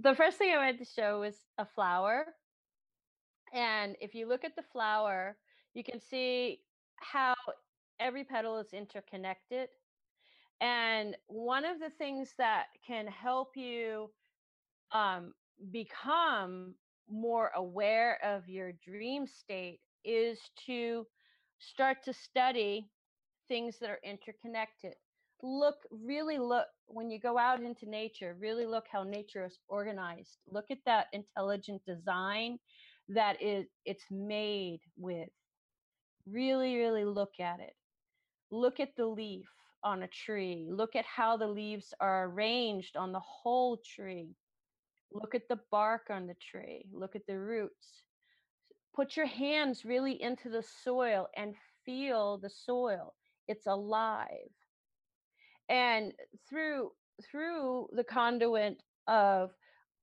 [0.00, 2.26] The first thing I wanted to show was a flower.
[3.52, 5.36] And if you look at the flower,
[5.74, 6.60] you can see
[6.96, 7.34] how
[7.98, 9.68] every petal is interconnected
[10.60, 14.10] and one of the things that can help you
[14.92, 15.32] um,
[15.70, 16.74] become
[17.10, 21.06] more aware of your dream state is to
[21.58, 22.88] start to study
[23.48, 24.94] things that are interconnected.
[25.42, 30.38] Look, really look when you go out into nature, really look how nature is organized.
[30.50, 32.58] Look at that intelligent design
[33.08, 35.30] that is it's made with.
[36.26, 37.74] Really, really look at it.
[38.50, 39.48] Look at the leaf
[39.82, 40.68] on a tree.
[40.70, 44.34] Look at how the leaves are arranged on the whole tree.
[45.12, 46.84] Look at the bark on the tree.
[46.92, 48.02] Look at the roots.
[48.94, 51.54] Put your hands really into the soil and
[51.84, 53.14] feel the soil.
[53.48, 54.28] It's alive.
[55.70, 56.12] And
[56.48, 56.90] through
[57.30, 59.52] through the conduit of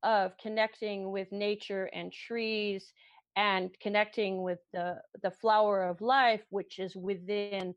[0.03, 2.94] of connecting with nature and trees
[3.35, 7.76] and connecting with the the flower of life which is within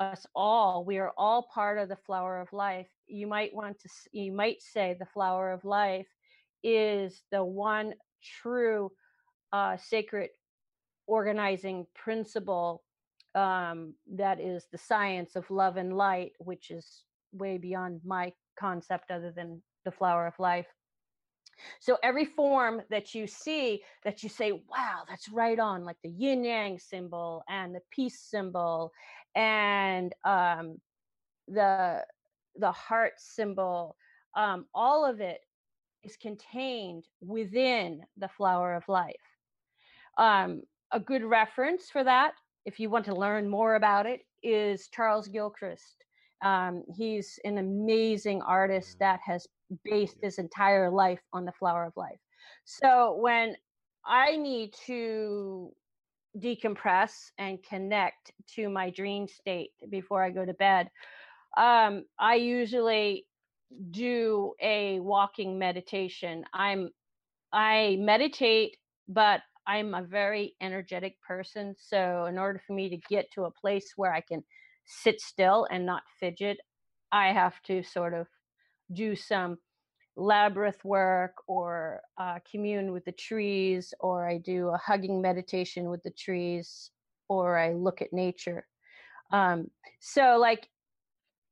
[0.00, 2.88] us all we are all part of the flower of life.
[3.06, 6.08] You might want to you might say the flower of life
[6.62, 7.94] is the one
[8.40, 8.90] true
[9.52, 10.30] uh, sacred
[11.06, 12.82] organizing principle
[13.34, 17.04] um, that is the science of love and light which is
[17.38, 20.66] way beyond my concept other than the flower of life
[21.80, 26.10] so every form that you see that you say, wow, that's right on, like the
[26.10, 28.92] yin yang symbol and the peace symbol
[29.34, 30.80] and um,
[31.48, 32.04] the
[32.58, 33.96] the heart symbol,
[34.34, 35.40] um, all of it
[36.02, 39.14] is contained within the flower of life.
[40.16, 42.32] Um, a good reference for that,
[42.64, 46.05] if you want to learn more about it, is Charles Gilchrist.
[46.42, 48.98] Um, he's an amazing artist mm.
[49.00, 49.46] that has
[49.84, 52.18] based his entire life on the flower of life.
[52.64, 53.56] So when
[54.04, 55.72] I need to
[56.38, 60.90] decompress and connect to my dream state before I go to bed,
[61.56, 63.26] um, I usually
[63.90, 66.44] do a walking meditation.
[66.52, 66.90] I'm
[67.52, 68.76] I meditate,
[69.08, 71.74] but I'm a very energetic person.
[71.78, 74.44] So in order for me to get to a place where I can
[74.86, 76.58] sit still and not fidget,
[77.12, 78.26] I have to sort of
[78.92, 79.58] do some
[80.16, 86.02] labyrinth work or uh, commune with the trees, or I do a hugging meditation with
[86.02, 86.90] the trees,
[87.28, 88.66] or I look at nature.
[89.32, 90.68] Um, so, like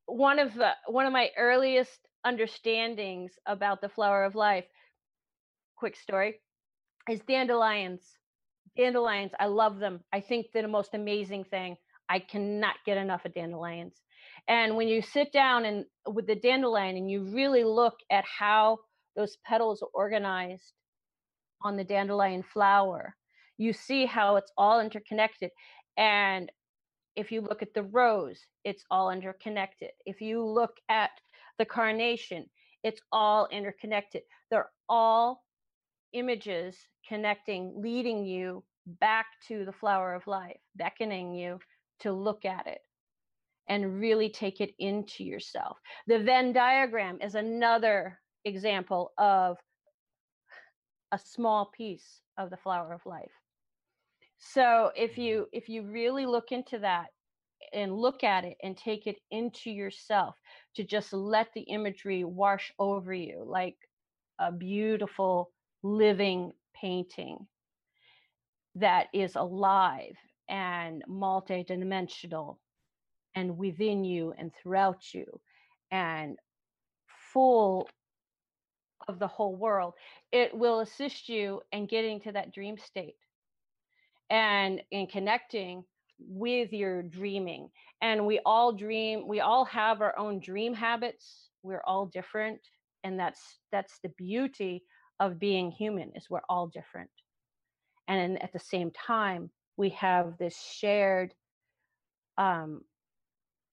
[0.07, 4.65] one of the one of my earliest understandings about the flower of life,
[5.77, 6.41] quick story,
[7.09, 8.03] is dandelions.
[8.77, 10.01] Dandelions, I love them.
[10.13, 11.77] I think they're the most amazing thing.
[12.09, 13.95] I cannot get enough of dandelions.
[14.49, 18.79] And when you sit down and with the dandelion and you really look at how
[19.17, 20.73] those petals are organized
[21.63, 23.15] on the dandelion flower,
[23.57, 25.51] you see how it's all interconnected.
[25.97, 26.51] And
[27.17, 29.91] if you look at the rose, it's all interconnected.
[30.05, 31.11] If you look at
[31.59, 32.47] the carnation,
[32.83, 34.23] it's all interconnected.
[34.51, 35.43] They're all
[36.13, 36.77] images
[37.09, 41.59] connecting, leading you back to the flower of life, beckoning you
[42.05, 42.81] to look at it
[43.69, 45.79] and really take it into yourself.
[46.07, 49.57] The Venn diagram is another example of
[51.13, 53.33] a small piece of the flower of life.
[54.39, 55.57] So if you mm-hmm.
[55.59, 57.07] if you really look into that
[57.73, 60.37] and look at it and take it into yourself
[60.77, 63.77] to just let the imagery wash over you like
[64.39, 65.51] a beautiful
[65.83, 67.47] living painting
[68.75, 70.17] that is alive
[70.49, 72.57] and multidimensional
[73.35, 75.25] and within you and throughout you
[75.91, 76.39] and
[77.33, 77.89] full
[79.09, 79.95] of the whole world
[80.33, 83.17] it will assist you in getting to that dream state
[84.31, 85.85] and in connecting
[86.19, 87.71] with your dreaming.
[88.01, 91.51] And we all dream we all have our own dream habits.
[91.63, 92.61] We're all different
[93.05, 94.83] and that's that's the beauty
[95.21, 97.11] of being human is we're all different.
[98.09, 101.35] And at the same time we have this shared
[102.39, 102.83] um,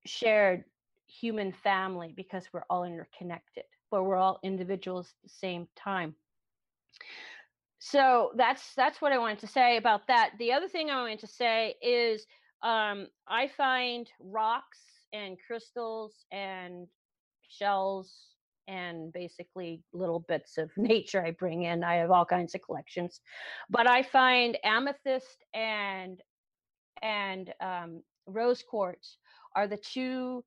[0.06, 0.64] shared
[1.08, 6.16] human family because we're all interconnected, but we're all individuals at the same time.
[7.80, 10.32] So that's that's what I wanted to say about that.
[10.38, 12.26] The other thing I wanted to say is
[12.62, 14.80] um, I find rocks
[15.14, 16.88] and crystals and
[17.50, 18.31] shells
[18.68, 21.84] and basically little bits of nature I bring in.
[21.84, 23.22] I have all kinds of collections,
[23.70, 26.22] but I find amethyst and
[27.02, 29.18] and um, rose quartz
[29.56, 30.44] are the two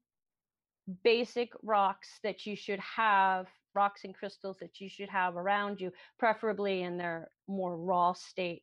[1.03, 5.91] basic rocks that you should have rocks and crystals that you should have around you
[6.19, 8.63] preferably in their more raw state.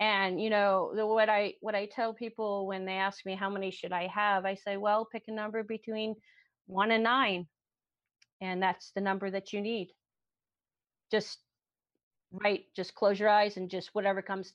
[0.00, 3.50] And you know the, what i what i tell people when they ask me how
[3.50, 4.44] many should i have?
[4.44, 6.14] I say well pick a number between
[6.66, 7.46] one and nine
[8.40, 9.88] and that's the number that you need.
[11.10, 11.38] Just
[12.30, 14.52] right just close your eyes and just whatever comes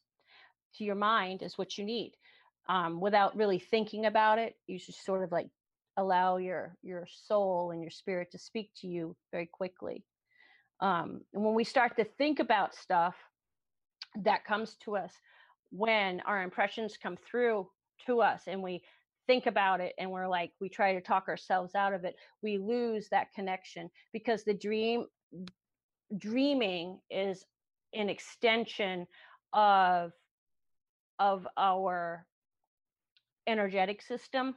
[0.76, 2.14] to your mind is what you need.
[2.70, 5.50] Um, without really thinking about it you just sort of like
[5.98, 10.04] allow your your soul and your spirit to speak to you very quickly.
[10.80, 13.16] Um, and when we start to think about stuff
[14.24, 15.12] that comes to us
[15.72, 17.68] when our impressions come through
[18.06, 18.84] to us and we
[19.28, 22.58] think about it and we're like we try to talk ourselves out of it we
[22.58, 25.06] lose that connection because the dream
[26.18, 27.46] dreaming is
[27.94, 29.08] an extension
[29.54, 30.12] of
[31.20, 32.26] of our
[33.48, 34.56] energetic system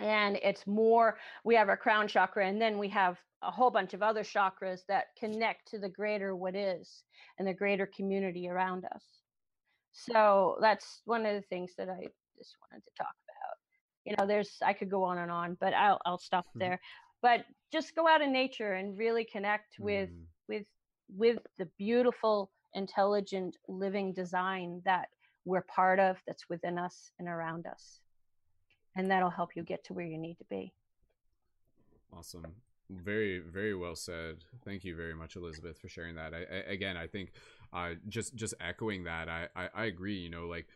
[0.00, 3.92] and it's more we have our crown chakra and then we have a whole bunch
[3.92, 7.02] of other chakras that connect to the greater what is
[7.38, 9.04] and the greater community around us.
[9.92, 12.06] So that's one of the things that i
[12.38, 13.31] just wanted to talk about
[14.04, 16.60] you know there's i could go on and on but i'll, I'll stop Mhm.
[16.60, 16.80] there
[17.22, 20.26] but just go out in nature and really connect with Mm.
[20.48, 20.66] with
[21.16, 25.08] with the beautiful intelligent living design that
[25.44, 28.00] we're part of that's within us and around us
[28.96, 30.72] and that'll help you get to where you need to be
[32.14, 32.54] Awesome.
[32.90, 34.44] Very, very well said.
[34.64, 36.34] Thank you very much, Elizabeth, for sharing that.
[36.34, 37.32] I, I again, I think,
[37.72, 40.16] uh, just just echoing that, I, I, I agree.
[40.18, 40.66] You know, like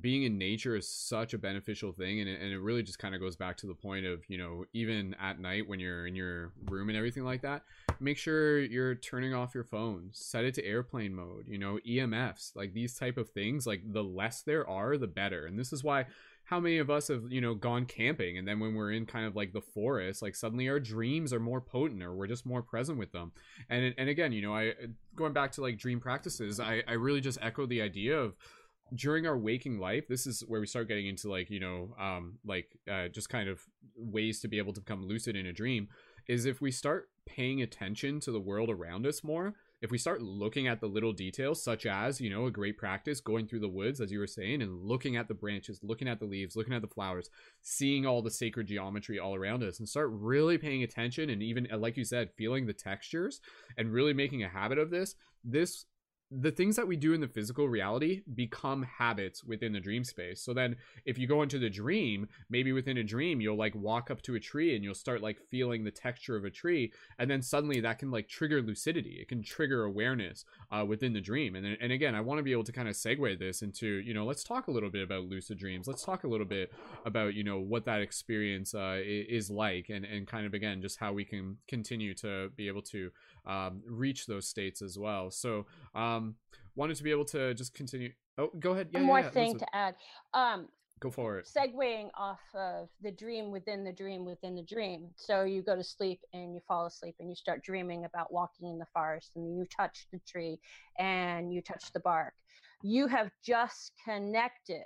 [0.00, 3.14] being in nature is such a beneficial thing, and it, and it really just kind
[3.14, 6.14] of goes back to the point of you know, even at night when you're in
[6.14, 7.62] your room and everything like that,
[8.00, 11.46] make sure you're turning off your phone, set it to airplane mode.
[11.48, 15.46] You know, EMFs, like these type of things, like the less there are, the better.
[15.46, 16.06] And this is why
[16.46, 19.26] how many of us have you know gone camping and then when we're in kind
[19.26, 22.62] of like the forest like suddenly our dreams are more potent or we're just more
[22.62, 23.32] present with them
[23.68, 24.72] and and again you know i
[25.14, 28.36] going back to like dream practices i i really just echo the idea of
[28.94, 32.38] during our waking life this is where we start getting into like you know um
[32.44, 33.60] like uh, just kind of
[33.96, 35.88] ways to be able to become lucid in a dream
[36.28, 40.22] is if we start paying attention to the world around us more if we start
[40.22, 43.68] looking at the little details such as you know a great practice going through the
[43.68, 46.72] woods as you were saying and looking at the branches looking at the leaves looking
[46.72, 47.28] at the flowers
[47.62, 51.66] seeing all the sacred geometry all around us and start really paying attention and even
[51.78, 53.40] like you said feeling the textures
[53.76, 55.86] and really making a habit of this this
[56.30, 60.42] the things that we do in the physical reality become habits within the dream space.
[60.42, 64.10] So then if you go into the dream, maybe within a dream you'll like walk
[64.10, 67.30] up to a tree and you'll start like feeling the texture of a tree and
[67.30, 69.18] then suddenly that can like trigger lucidity.
[69.20, 71.54] It can trigger awareness uh, within the dream.
[71.54, 73.86] And then, and again, I want to be able to kind of segue this into,
[73.86, 75.86] you know, let's talk a little bit about lucid dreams.
[75.86, 76.72] Let's talk a little bit
[77.04, 80.98] about, you know, what that experience uh, is like and and kind of again just
[80.98, 83.10] how we can continue to be able to
[83.46, 85.30] um, reach those states as well.
[85.30, 86.36] So, um,
[86.74, 88.12] wanted to be able to just continue.
[88.38, 88.88] Oh, go ahead.
[88.90, 89.94] Yeah, one yeah, more yeah, thing Elizabeth, to add
[90.34, 90.68] um
[91.00, 91.46] go for it.
[91.46, 95.08] segueing off of the dream within the dream within the dream.
[95.16, 98.68] So you go to sleep and you fall asleep and you start dreaming about walking
[98.68, 100.58] in the forest and you touch the tree
[100.98, 102.34] and you touch the bark.
[102.82, 104.84] You have just connected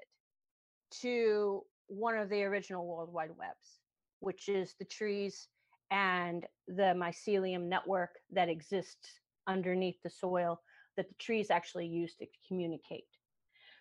[1.02, 3.80] to one of the original World Wide Webs,
[4.20, 5.48] which is the trees
[5.90, 10.60] and the mycelium network that exists underneath the soil
[10.96, 13.04] that the trees actually use to communicate.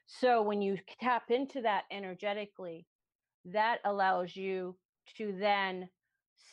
[0.07, 2.87] So when you tap into that energetically,
[3.45, 4.75] that allows you
[5.17, 5.89] to then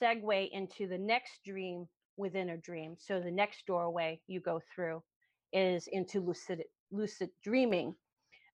[0.00, 2.96] segue into the next dream within a dream.
[2.98, 5.02] So the next doorway you go through
[5.52, 7.94] is into lucid lucid dreaming.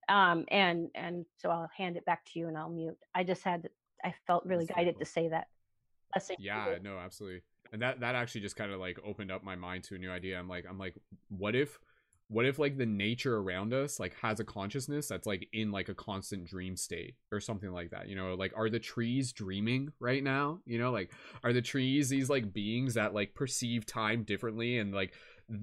[0.09, 2.97] Um, and and so I'll hand it back to you and I'll mute.
[3.15, 3.69] I just had
[4.03, 5.47] I felt really guided to say that.
[6.13, 7.41] Blessing yeah no absolutely.
[7.71, 10.11] And that that actually just kind of like opened up my mind to a new
[10.11, 10.37] idea.
[10.37, 10.95] I'm like i'm like
[11.29, 11.79] what if
[12.29, 15.89] what if like the nature around us like has a consciousness that's like in like
[15.89, 18.33] a constant dream state or something like that you know?
[18.35, 20.59] Like are the trees dreaming right now?
[20.65, 21.11] You know like
[21.43, 25.13] are the trees these like beings that like perceive time differently and like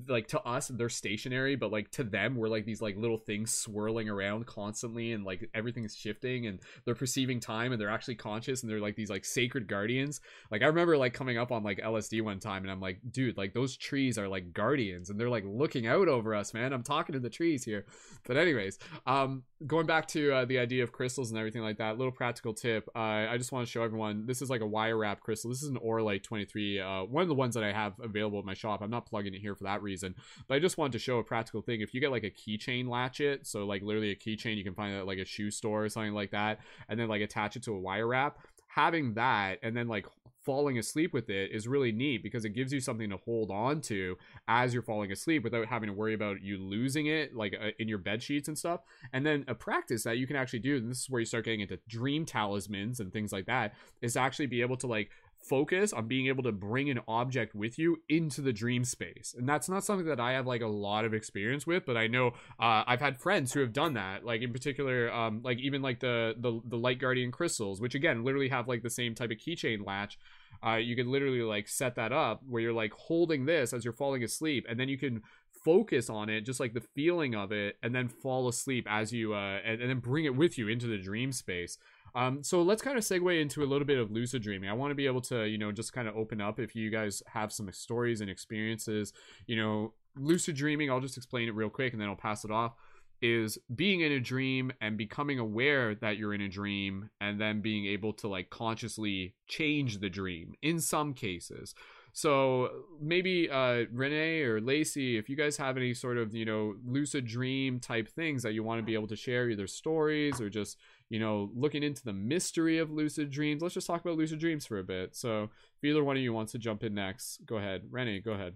[0.09, 3.51] like to us they're stationary but like to them we're like these like little things
[3.51, 8.62] swirling around constantly and like everything's shifting and they're perceiving time and they're actually conscious
[8.62, 10.20] and they're like these like sacred guardians.
[10.51, 13.39] Like i remember like coming up on like lsd one time and i'm like dude
[13.39, 16.73] like those trees are like guardians and they're like looking out over us man.
[16.73, 17.86] I'm talking to the trees here.
[18.27, 21.98] But anyways um going back to uh, the idea of crystals and everything like that
[21.98, 22.98] little practical tip uh,
[23.28, 25.51] i just want to show everyone this is like a wire wrap crystal.
[25.51, 28.44] This is an Auralite 23 uh, one of the ones that i have available at
[28.44, 28.82] my shop.
[28.82, 30.14] I'm not plugging it here for that reason.
[30.48, 31.80] But i just wanted to show a practical thing.
[31.80, 34.94] If you get like a keychain latchet so like literally a keychain you can find
[34.94, 37.74] at like a shoe store or something like that and then like attach it to
[37.74, 38.38] a wire wrap
[38.68, 40.06] having that and then like
[40.44, 43.80] falling asleep with it is really neat because it gives you something to hold on
[43.80, 44.16] to
[44.48, 47.88] as you're falling asleep without having to worry about you losing it like uh, in
[47.88, 48.80] your bed sheets and stuff.
[49.12, 51.44] And then a practice that you can actually do and this is where you start
[51.44, 55.10] getting into dream talismans and things like that is actually be able to like
[55.49, 59.35] focus on being able to bring an object with you into the dream space.
[59.37, 62.07] And that's not something that i have like a lot of experience with but i
[62.07, 65.83] know uh, i've had friends who have done that like in particular um, like even
[65.83, 69.31] like the, the the light guardian crystals which again literally have like the same type
[69.31, 70.19] of keychain latch.
[70.67, 73.95] Uh, you can literally like set that up where you're like holding this as you're
[73.95, 75.23] falling asleep and then you can
[75.65, 79.35] focus on it just like the feeling of it and then fall asleep as you
[79.35, 81.77] uh and, and then bring it with you into the dream space
[82.15, 84.69] um, so let's kind of segue into a little bit of lucid dreaming.
[84.69, 86.91] I want to be able to, you know, just kind of open up if you
[86.91, 89.12] guys have some stories and experiences.
[89.47, 92.51] You know, lucid dreaming, I'll just explain it real quick and then I'll pass it
[92.51, 92.74] off.
[93.23, 97.61] Is being in a dream and becoming aware that you're in a dream and then
[97.61, 101.74] being able to like consciously change the dream in some cases.
[102.12, 102.70] So
[103.01, 107.27] maybe uh, Renee or Lacey, if you guys have any sort of you know lucid
[107.27, 110.78] dream type things that you want to be able to share, either stories or just
[111.11, 113.61] you know, looking into the mystery of lucid dreams.
[113.61, 115.16] Let's just talk about lucid dreams for a bit.
[115.16, 117.82] So, if either one of you wants to jump in next, go ahead.
[117.91, 118.55] Rennie, go ahead.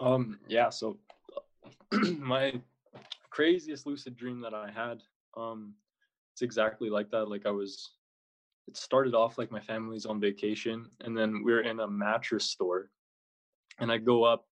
[0.00, 0.98] Um, yeah, so
[2.18, 2.60] my
[3.30, 5.02] craziest lucid dream that I had,
[5.36, 5.74] um,
[6.32, 7.26] it's exactly like that.
[7.26, 7.92] Like I was,
[8.66, 12.46] it started off like my family's on vacation, and then we are in a mattress
[12.46, 12.90] store,
[13.78, 14.46] and I go up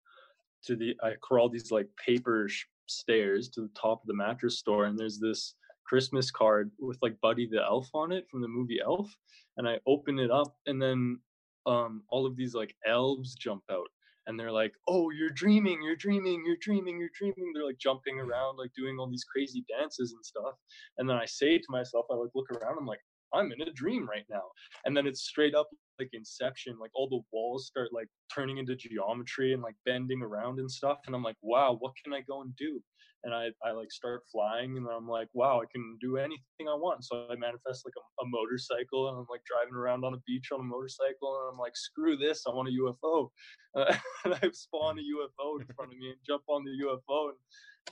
[0.67, 4.59] to the, I crawl these like paper sh- stairs to the top of the mattress
[4.59, 5.55] store, and there's this
[5.89, 9.15] Christmas card with like Buddy the Elf on it from the movie Elf,
[9.57, 11.19] and I open it up, and then
[11.67, 13.89] um, all of these like elves jump out,
[14.27, 18.19] and they're like, "Oh, you're dreaming, you're dreaming, you're dreaming, you're dreaming." They're like jumping
[18.21, 20.55] around, like doing all these crazy dances and stuff.
[20.99, 23.01] And then I say to myself, I like look around, I'm like,
[23.35, 24.45] I'm in a dream right now.
[24.85, 25.69] And then it's straight up
[25.99, 30.59] like Inception, like all the walls start like turning into geometry and like bending around
[30.59, 30.99] and stuff.
[31.07, 32.81] And I'm like, wow, what can I go and do?
[33.25, 36.75] and I, I like start flying and I'm like, wow, I can do anything I
[36.75, 37.05] want.
[37.05, 40.49] So I manifest like a, a, motorcycle and I'm like driving around on a beach
[40.53, 43.31] on a motorcycle and I'm like, screw this, I want a UFO.
[43.75, 43.95] Uh,
[44.25, 47.39] and I spawn a UFO in front of me and jump on the UFO and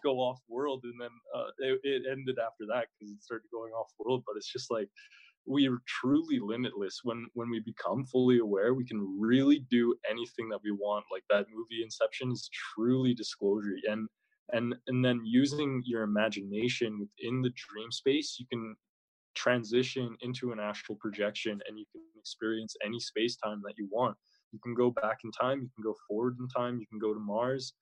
[0.03, 0.85] go off world.
[0.85, 4.23] And then uh, it, it ended after that because it started going off world.
[4.27, 4.89] But it's just like,
[5.47, 7.01] we are truly limitless.
[7.05, 11.05] When when we become fully aware we can really do anything that we want.
[11.13, 14.09] Like that movie inception is truly disclosure and
[14.53, 18.77] and and then using your imagination within the dream space you can
[19.35, 24.17] transition into an astral projection and you can experience any space time that you want.
[24.53, 27.13] You can go back in time you can go forward in time you can go
[27.13, 27.75] to mars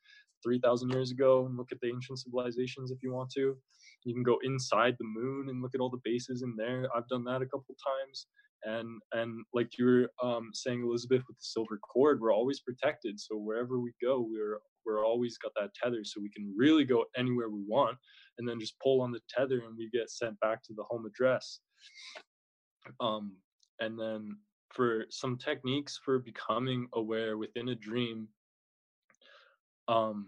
[0.45, 3.57] 3000 years ago and look at the ancient civilizations if you want to.
[4.05, 6.87] You can go inside the moon and look at all the bases in there.
[6.95, 8.27] I've done that a couple times.
[8.65, 13.19] And and like you were um, saying elizabeth with the silver cord we're always protected.
[13.21, 16.05] So wherever we go we're we're always got that tether.
[16.05, 17.97] So we can really go anywhere we want
[18.39, 21.05] and then just pull on the tether and we get sent back to the home
[21.07, 21.61] address.
[23.01, 23.33] Um
[23.81, 24.37] and then
[24.75, 28.29] for some techniques for becoming aware within a dream
[29.89, 30.27] um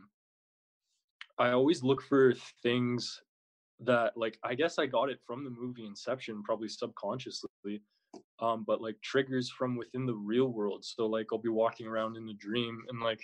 [1.38, 3.20] i always look for things
[3.80, 7.82] that like i guess i got it from the movie inception probably subconsciously
[8.40, 12.16] um but like triggers from within the real world so like i'll be walking around
[12.16, 13.20] in a dream and like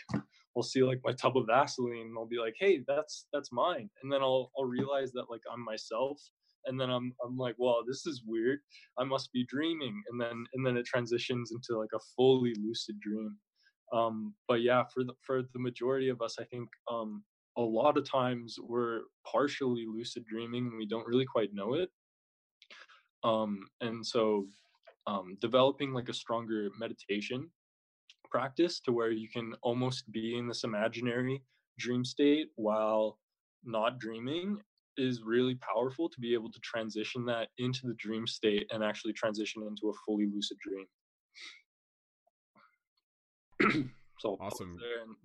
[0.56, 3.88] I'll see like my tub of Vaseline and I'll be like, hey, that's that's mine.
[4.02, 6.20] And then I'll I'll realize that like I'm myself.
[6.66, 8.60] And then I'm I'm like, well, this is weird.
[8.98, 10.02] I must be dreaming.
[10.10, 13.36] And then and then it transitions into like a fully lucid dream.
[13.92, 17.22] Um, but yeah, for the for the majority of us, I think um
[17.58, 19.00] a lot of times we're
[19.30, 21.90] partially lucid dreaming and we don't really quite know it.
[23.24, 24.46] Um, and so
[25.06, 27.50] um, developing like a stronger meditation
[28.30, 31.42] practice to where you can almost be in this imaginary
[31.78, 33.18] dream state while
[33.64, 34.58] not dreaming
[34.96, 39.12] is really powerful to be able to transition that into the dream state and actually
[39.12, 40.86] transition into a fully lucid dream.
[44.18, 44.78] So awesome.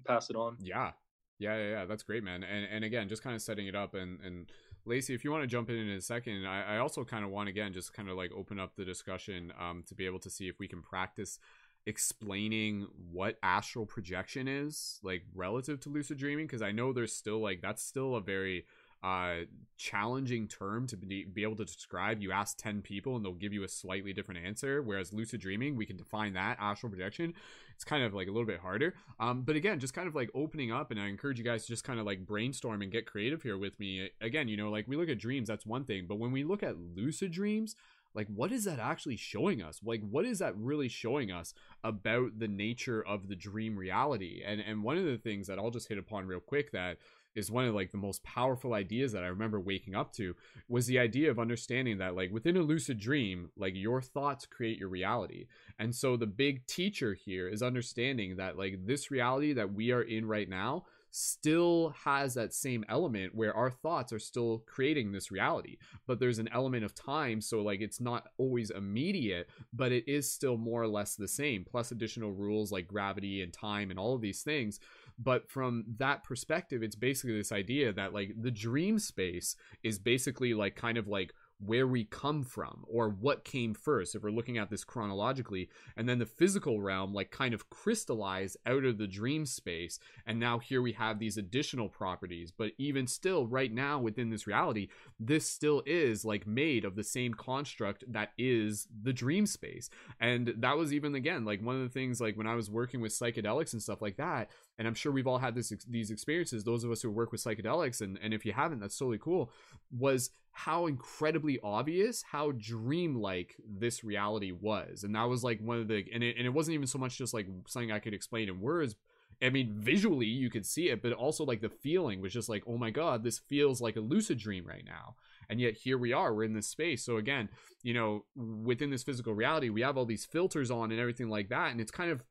[0.07, 0.57] pass it on.
[0.59, 0.91] Yeah.
[1.37, 1.85] Yeah, yeah, yeah.
[1.85, 2.43] That's great, man.
[2.43, 4.51] And and again, just kind of setting it up and and
[4.85, 7.29] Lacey, if you want to jump in in a second, I, I also kind of
[7.29, 10.29] want again just kind of like open up the discussion um, to be able to
[10.31, 11.37] see if we can practice
[11.85, 17.39] explaining what astral projection is like relative to lucid dreaming because I know there's still
[17.39, 18.65] like that's still a very
[19.03, 19.45] uh
[19.77, 23.53] challenging term to be, be able to describe you ask 10 people and they'll give
[23.53, 27.33] you a slightly different answer whereas lucid dreaming we can define that astral projection
[27.77, 28.95] it's kind of like a little bit harder.
[29.19, 31.67] Um but again just kind of like opening up and i encourage you guys to
[31.67, 34.09] just kind of like brainstorm and get creative here with me.
[34.19, 36.63] Again you know like we look at dreams that's one thing but when we look
[36.63, 37.75] at lucid dreams
[38.15, 39.79] like what is that actually showing us?
[39.85, 44.41] Like what is that really showing us about the nature of the dream reality?
[44.43, 46.97] And and one of the things that i'll just hit upon real quick that
[47.35, 50.35] is one of like the most powerful ideas that I remember waking up to
[50.67, 54.79] was the idea of understanding that like within a lucid dream, like your thoughts create
[54.79, 55.47] your reality.
[55.79, 60.01] And so the big teacher here is understanding that like this reality that we are
[60.01, 65.31] in right now still has that same element where our thoughts are still creating this
[65.31, 70.07] reality but there's an element of time so like it's not always immediate but it
[70.07, 73.97] is still more or less the same plus additional rules like gravity and time and
[73.97, 74.79] all of these things
[75.19, 80.53] but from that perspective it's basically this idea that like the dream space is basically
[80.53, 84.57] like kind of like where we come from or what came first if we're looking
[84.57, 85.69] at this chronologically.
[85.95, 89.99] And then the physical realm like kind of crystallize out of the dream space.
[90.25, 92.51] And now here we have these additional properties.
[92.51, 94.89] But even still right now within this reality
[95.19, 99.89] this still is like made of the same construct that is the dream space.
[100.19, 103.01] And that was even again like one of the things like when i was working
[103.01, 106.63] with psychedelics and stuff like that and i'm sure we've all had this these experiences
[106.63, 109.51] those of us who work with psychedelics and and if you haven't that's totally cool
[109.91, 115.03] was how incredibly obvious how dreamlike this reality was.
[115.03, 117.15] And that was like one of the and it, and it wasn't even so much
[117.15, 118.95] just like something i could explain in words.
[119.39, 122.63] I mean visually you could see it but also like the feeling was just like
[122.65, 125.15] oh my god this feels like a lucid dream right now.
[125.47, 127.05] And yet here we are we're in this space.
[127.05, 127.49] So again
[127.83, 131.49] you know within this physical reality we have all these filters on and everything like
[131.49, 132.23] that and it's kind of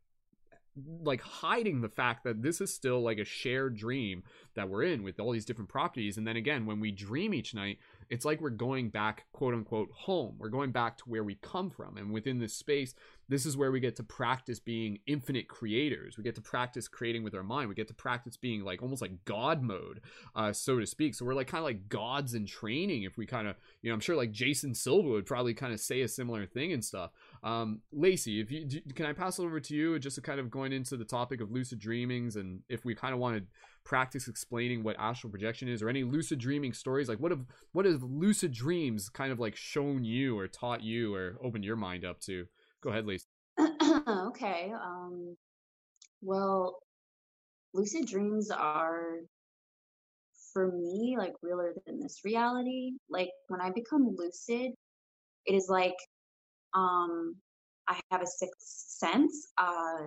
[1.03, 4.23] like hiding the fact that this is still like a shared dream
[4.55, 6.17] that we're in with all these different properties.
[6.17, 7.79] And then again when we dream each night
[8.09, 10.37] it's like we're going back quote unquote home.
[10.39, 11.97] We're going back to where we come from.
[11.97, 12.95] And within this space
[13.29, 16.17] this is where we get to practice being infinite creators.
[16.17, 17.69] We get to practice creating with our mind.
[17.69, 20.01] We get to practice being like almost like god mode
[20.35, 21.15] uh, so to speak.
[21.15, 23.95] So we're like kind of like gods in training if we kind of you know
[23.95, 27.11] i'm sure like jason silva would probably kind of say a similar thing and stuff
[27.47, 28.67] um lacey if you
[28.97, 31.53] can i pass it over to you just kind of going into the topic of
[31.53, 33.45] lucid dreamings and if we kind of want to
[33.85, 37.85] practice explaining what astral projection is or any lucid dreaming stories like what have what
[37.85, 42.05] have lucid dreams kind of like shown you or taught you or opened your mind
[42.05, 42.47] up to
[42.83, 43.27] go ahead Lacey.
[44.09, 45.37] okay um
[46.23, 46.79] well
[47.75, 49.19] lucid dreams are
[50.53, 54.73] for me like realer than this reality like when i become lucid
[55.45, 55.95] it is like
[56.75, 57.37] um
[57.89, 60.07] i have a sixth sense uh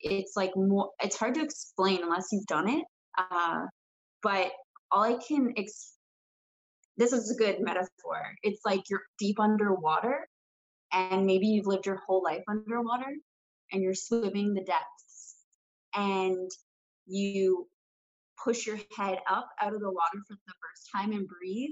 [0.00, 2.84] it's like more it's hard to explain unless you've done it
[3.18, 3.60] uh,
[4.22, 4.50] but
[4.90, 5.94] all i can ex-
[6.96, 10.26] this is a good metaphor it's like you're deep underwater
[10.92, 13.14] and maybe you've lived your whole life underwater
[13.72, 15.36] and you're swimming the depths
[15.94, 16.50] and
[17.06, 17.66] you
[18.42, 21.70] push your head up out of the water for the first time and breathe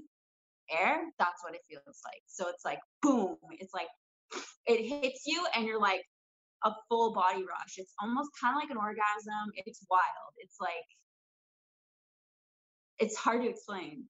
[0.78, 3.88] air that's what it feels like so it's like boom it's like
[4.66, 6.02] it hits you and you're like
[6.64, 7.74] a full body rush.
[7.78, 9.52] It's almost kind of like an orgasm.
[9.54, 10.34] It's wild.
[10.38, 10.70] It's like,
[12.98, 14.04] it's hard to explain.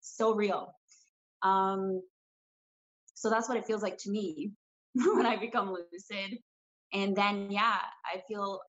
[0.00, 0.74] So real.
[1.42, 2.02] Um,
[3.14, 4.52] so that's what it feels like to me
[4.94, 6.38] when I become lucid.
[6.92, 8.60] And then, yeah, I feel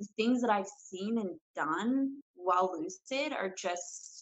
[0.00, 4.21] the things that I've seen and done while lucid are just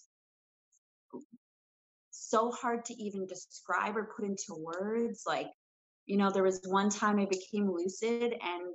[2.30, 5.24] so hard to even describe or put into words.
[5.26, 5.48] Like,
[6.06, 8.74] you know, there was one time I became lucid and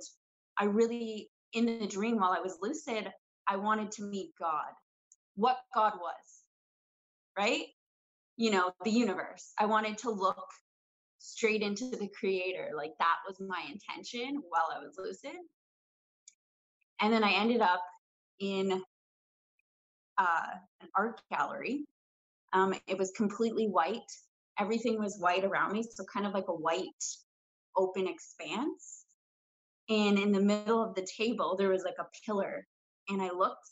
[0.58, 3.10] I really, in the dream while I was lucid,
[3.48, 4.72] I wanted to meet God,
[5.36, 6.42] what God was,
[7.38, 7.64] right?
[8.36, 9.52] You know, the universe.
[9.58, 10.48] I wanted to look
[11.18, 12.70] straight into the creator.
[12.76, 15.40] Like that was my intention while I was lucid.
[17.00, 17.82] And then I ended up
[18.40, 18.82] in
[20.18, 20.46] uh,
[20.80, 21.84] an art gallery.
[22.56, 24.10] Um, it was completely white.
[24.58, 27.04] Everything was white around me, so kind of like a white
[27.76, 29.04] open expanse.
[29.90, 32.66] And in the middle of the table, there was like a pillar.
[33.10, 33.70] And I looked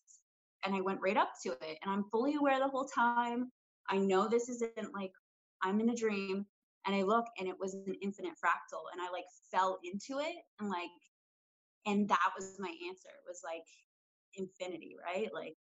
[0.65, 1.79] and I went right up to it.
[1.83, 3.51] And I'm fully aware the whole time.
[3.89, 5.13] I know this isn't like
[5.63, 6.47] I'm in a dream.
[6.87, 8.83] And I look and it was an infinite fractal.
[8.93, 10.91] And I like fell into it and like
[11.87, 13.09] and that was my answer.
[13.09, 13.65] It was like
[14.37, 15.29] infinity, right?
[15.33, 15.57] Like,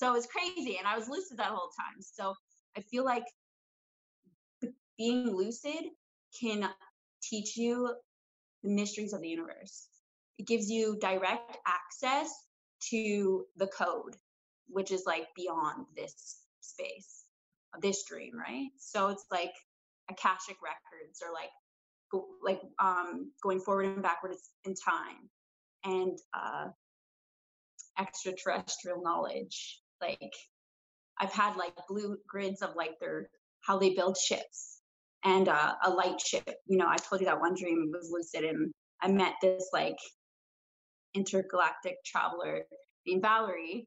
[0.00, 2.00] so it was crazy, and I was lucid that whole time.
[2.00, 2.34] So
[2.74, 3.24] I feel like
[4.96, 5.90] being lucid
[6.40, 6.66] can
[7.22, 7.92] teach you
[8.62, 9.88] the mysteries of the universe.
[10.38, 12.32] It gives you direct access
[12.88, 14.16] to the code,
[14.68, 17.24] which is like beyond this space,
[17.82, 18.70] this dream, right?
[18.78, 19.52] So it's like
[20.10, 21.50] akashic records or like
[22.42, 25.28] like um going forward and backwards in time
[25.84, 26.68] and uh
[27.98, 30.32] extraterrestrial knowledge like
[31.18, 33.28] i've had like blue grids of like their
[33.60, 34.80] how they build ships
[35.22, 36.48] and uh, a light ship.
[36.66, 38.72] You know i told you that one dream was lucid and
[39.02, 39.98] i met this like
[41.14, 42.62] intergalactic traveler
[43.06, 43.86] named valerie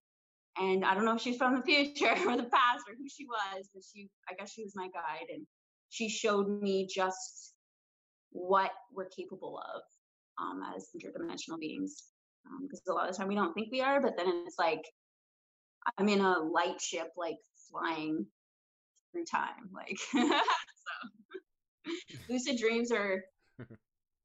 [0.60, 3.26] and i don't know if she's from the future or the past or who she
[3.26, 5.46] was but she i guess she was my guide and
[5.90, 7.54] she showed me just
[8.32, 9.82] what we're capable of
[10.42, 12.06] um, as interdimensional beings
[12.64, 14.58] because um, a lot of the time we don't think we are but then it's
[14.58, 14.82] like
[15.98, 17.38] i'm in a light ship like
[17.70, 18.26] flying
[19.12, 20.22] through time like so.
[22.30, 23.24] Lucid dreams are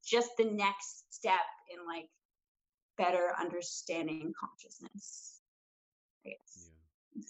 [0.05, 1.35] just the next step
[1.73, 2.09] in like
[2.97, 5.41] better understanding consciousness
[6.27, 6.71] i guess.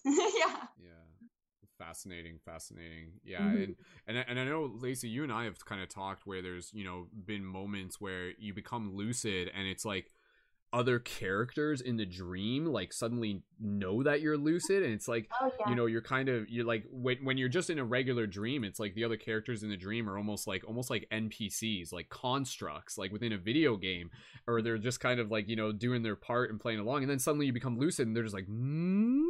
[0.05, 0.15] Yeah.
[0.39, 1.29] Yeah, yeah.
[1.79, 3.13] Fascinating fascinating.
[3.25, 3.63] Yeah mm-hmm.
[3.63, 3.77] and,
[4.09, 6.85] and and i know lacey you and i have kind of talked where there's you
[6.85, 10.11] know been moments where you become lucid and it's like
[10.73, 15.51] other characters in the dream like suddenly know that you're lucid and it's like oh,
[15.61, 15.71] yeah.
[15.71, 18.65] you know you're kind of you're like when, when you're just in a regular dream
[18.65, 22.09] it's like the other characters in the dream are almost like almost like npcs like
[22.11, 24.11] constructs like within a video game
[24.47, 27.11] or they're just kind of like you know doing their part and playing along and
[27.11, 29.25] then suddenly you become lucid and they're just like hmm?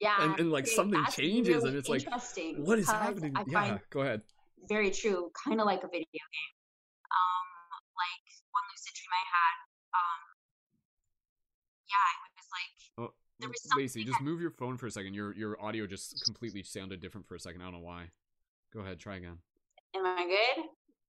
[0.00, 0.16] Yeah.
[0.24, 2.08] And, and like something changes really and it's like
[2.56, 3.34] what is happening?
[3.46, 4.22] Yeah go ahead.
[4.68, 6.52] very true kind of like a video game.
[7.12, 7.46] Um
[7.94, 9.54] like one lucid dream i had
[9.94, 10.19] um
[11.90, 12.70] yeah it was like
[13.02, 14.24] oh, there was Lacey, just that...
[14.24, 15.14] move your phone for a second.
[15.14, 17.62] Your your audio just completely sounded different for a second.
[17.62, 18.10] I don't know why.
[18.72, 19.38] Go ahead, try again.
[19.96, 20.64] Am I good?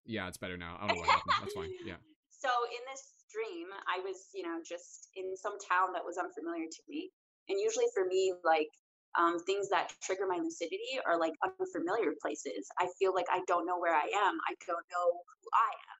[0.06, 0.78] Yeah, it's better now.
[0.80, 1.36] I don't know what happened.
[1.41, 1.70] That's fine.
[1.86, 2.02] Yeah.
[2.32, 6.66] So in this dream, I was, you know, just in some town that was unfamiliar
[6.66, 7.12] to me.
[7.49, 8.74] And usually for me, like
[9.20, 12.66] um, things that trigger my lucidity are like unfamiliar places.
[12.80, 14.36] I feel like I don't know where I am.
[14.49, 15.99] I don't know who I am.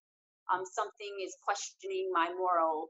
[0.52, 2.90] Um, something is questioning my moral,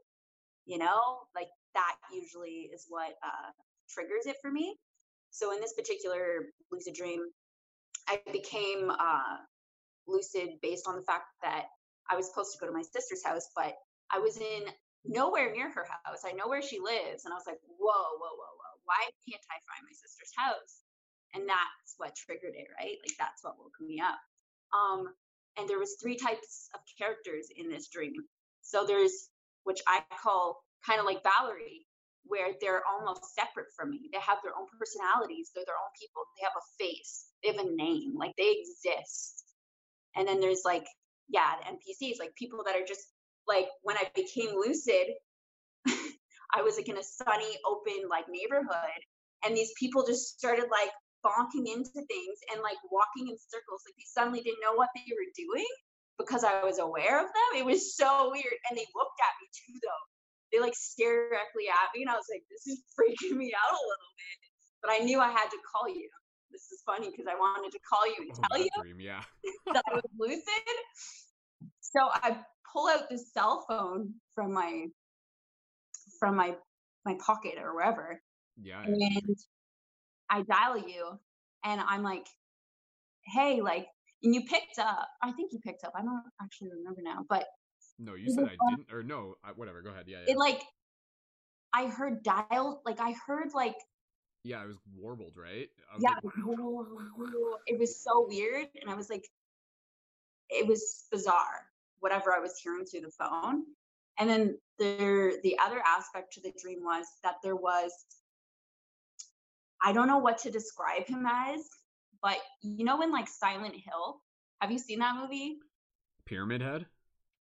[0.64, 3.50] you know, like that usually is what uh,
[3.88, 4.76] triggers it for me.
[5.30, 7.20] So in this particular lucid dream,
[8.08, 9.38] I became uh,
[10.06, 11.66] lucid based on the fact that
[12.10, 13.74] I was supposed to go to my sister's house, but
[14.10, 14.64] I was in
[15.04, 16.22] nowhere near her house.
[16.26, 17.24] I know where she lives.
[17.24, 18.74] And I was like, whoa, whoa, whoa, whoa.
[18.84, 20.82] Why can't I find my sister's house?
[21.34, 22.98] And that's what triggered it, right?
[23.02, 24.20] Like that's what woke me up.
[24.76, 25.08] Um,
[25.58, 28.12] and there was three types of characters in this dream.
[28.62, 29.28] So there's
[29.64, 31.86] which I call kind of like Valerie,
[32.26, 34.10] where they're almost separate from me.
[34.12, 37.62] They have their own personalities, they're their own people, they have a face, they have
[37.62, 39.44] a name, like they exist.
[40.14, 40.86] And then there's like,
[41.28, 43.02] yeah, the NPCs, like people that are just
[43.48, 45.18] like when I became lucid,
[46.54, 49.00] I was like in a sunny, open like neighborhood,
[49.44, 50.92] and these people just started like
[51.24, 53.82] bonking into things and like walking in circles.
[53.86, 55.72] Like they suddenly didn't know what they were doing
[56.18, 57.50] because I was aware of them.
[57.58, 60.11] It was so weird, and they looked at me too, though
[60.52, 63.72] they like stared directly at me and I was like, this is freaking me out
[63.72, 64.38] a little bit.
[64.82, 66.08] But I knew I had to call you.
[66.50, 69.22] This is funny because I wanted to call you and oh, tell you dream, yeah.
[69.72, 70.42] that I was lucid.
[71.80, 72.36] So I
[72.70, 74.86] pull out this cell phone from my
[76.20, 76.54] from my
[77.04, 78.20] my pocket or wherever.
[78.60, 78.82] Yeah.
[78.84, 79.36] And
[80.30, 81.18] I dial you
[81.64, 82.26] and I'm like,
[83.26, 83.86] hey, like,
[84.22, 85.08] and you picked up.
[85.22, 85.92] I think you picked up.
[85.96, 87.46] I don't actually remember now, but
[87.98, 89.82] no, you said I didn't, or no, I, whatever.
[89.82, 90.04] Go ahead.
[90.06, 90.32] Yeah, yeah.
[90.32, 90.62] It like,
[91.72, 93.76] I heard dial, like I heard like.
[94.44, 95.68] Yeah, it was warbled, right?
[95.94, 99.24] Was yeah, like, it was so weird, and I was like,
[100.50, 101.66] it was bizarre.
[102.00, 103.62] Whatever I was hearing through the phone,
[104.18, 107.92] and then there, the other aspect to the dream was that there was.
[109.84, 111.68] I don't know what to describe him as,
[112.22, 114.20] but you know, in like Silent Hill,
[114.60, 115.58] have you seen that movie?
[116.24, 116.86] Pyramid Head.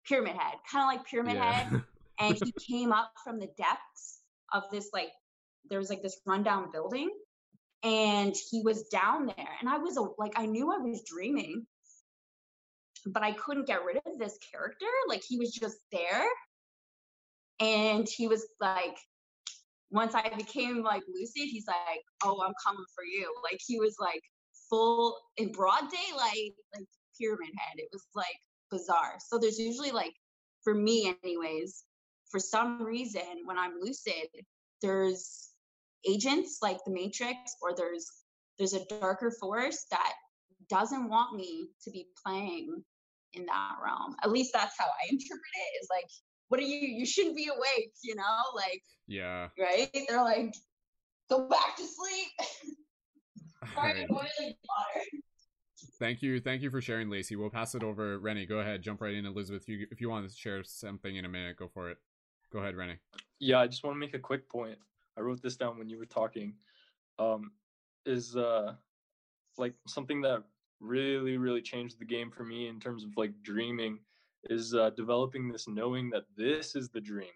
[0.09, 1.51] Pyramid Head, kind of like Pyramid yeah.
[1.51, 1.81] Head.
[2.21, 4.19] And he came up from the depths
[4.51, 5.07] of this like
[5.69, 7.09] there was like this rundown building
[7.83, 11.65] and he was down there and i was like i knew i was dreaming
[13.05, 16.27] but i couldn't get rid of this character like he was just there
[17.59, 18.97] and he was like
[19.91, 23.95] once i became like lucid he's like oh i'm coming for you like he was
[23.99, 24.21] like
[24.69, 26.85] full in broad daylight like
[27.17, 28.35] pyramid head it was like
[28.71, 29.15] bizarre.
[29.19, 30.13] So there's usually like,
[30.63, 31.83] for me, anyways,
[32.29, 34.29] for some reason when i'm lucid
[34.81, 35.49] there's
[36.07, 38.07] agents like the matrix or there's
[38.57, 40.13] there's a darker force that
[40.69, 42.83] doesn't want me to be playing
[43.33, 46.09] in that realm at least that's how i interpret it is like
[46.49, 50.53] what are you you shouldn't be awake you know like yeah right they're like
[51.29, 52.27] go back to sleep
[53.77, 54.07] Right.
[55.99, 57.35] Thank you, thank you for sharing, Lacey.
[57.35, 58.19] We'll pass it over.
[58.19, 59.25] Rennie, go ahead, jump right in.
[59.25, 61.97] Elizabeth, you, if you want to share something in a minute, go for it.
[62.53, 62.97] Go ahead, Rennie.
[63.39, 64.77] Yeah, I just want to make a quick point.
[65.17, 66.53] I wrote this down when you were talking.
[67.19, 67.51] Um,
[68.05, 68.75] is uh,
[69.57, 70.43] like something that
[70.79, 73.99] really, really changed the game for me in terms of like dreaming
[74.45, 77.27] is uh, developing this knowing that this is the dream,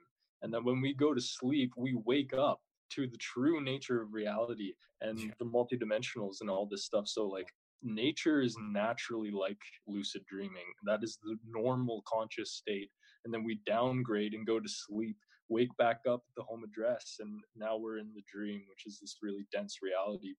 [0.42, 2.62] and that when we go to sleep, we wake up
[2.92, 5.32] to the true nature of reality and yeah.
[5.38, 7.10] the multidimensionals and all this stuff.
[7.10, 7.54] So like
[7.84, 9.58] nature is naturally like
[9.88, 10.74] lucid dreaming.
[10.86, 12.90] That is the normal conscious state.
[13.26, 15.18] And then we downgrade and go to sleep,
[15.50, 19.00] wake back up at the home address, and now we're in the dream, which is
[19.00, 20.34] this really dense reality,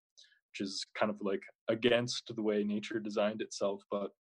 [0.51, 3.83] which is kind of like against the way nature designed itself.
[3.91, 4.11] But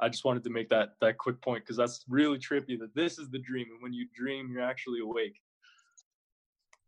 [0.00, 3.18] I just wanted to make that that quick point because that's really trippy that this
[3.18, 5.38] is the dream, and when you dream, you're actually awake.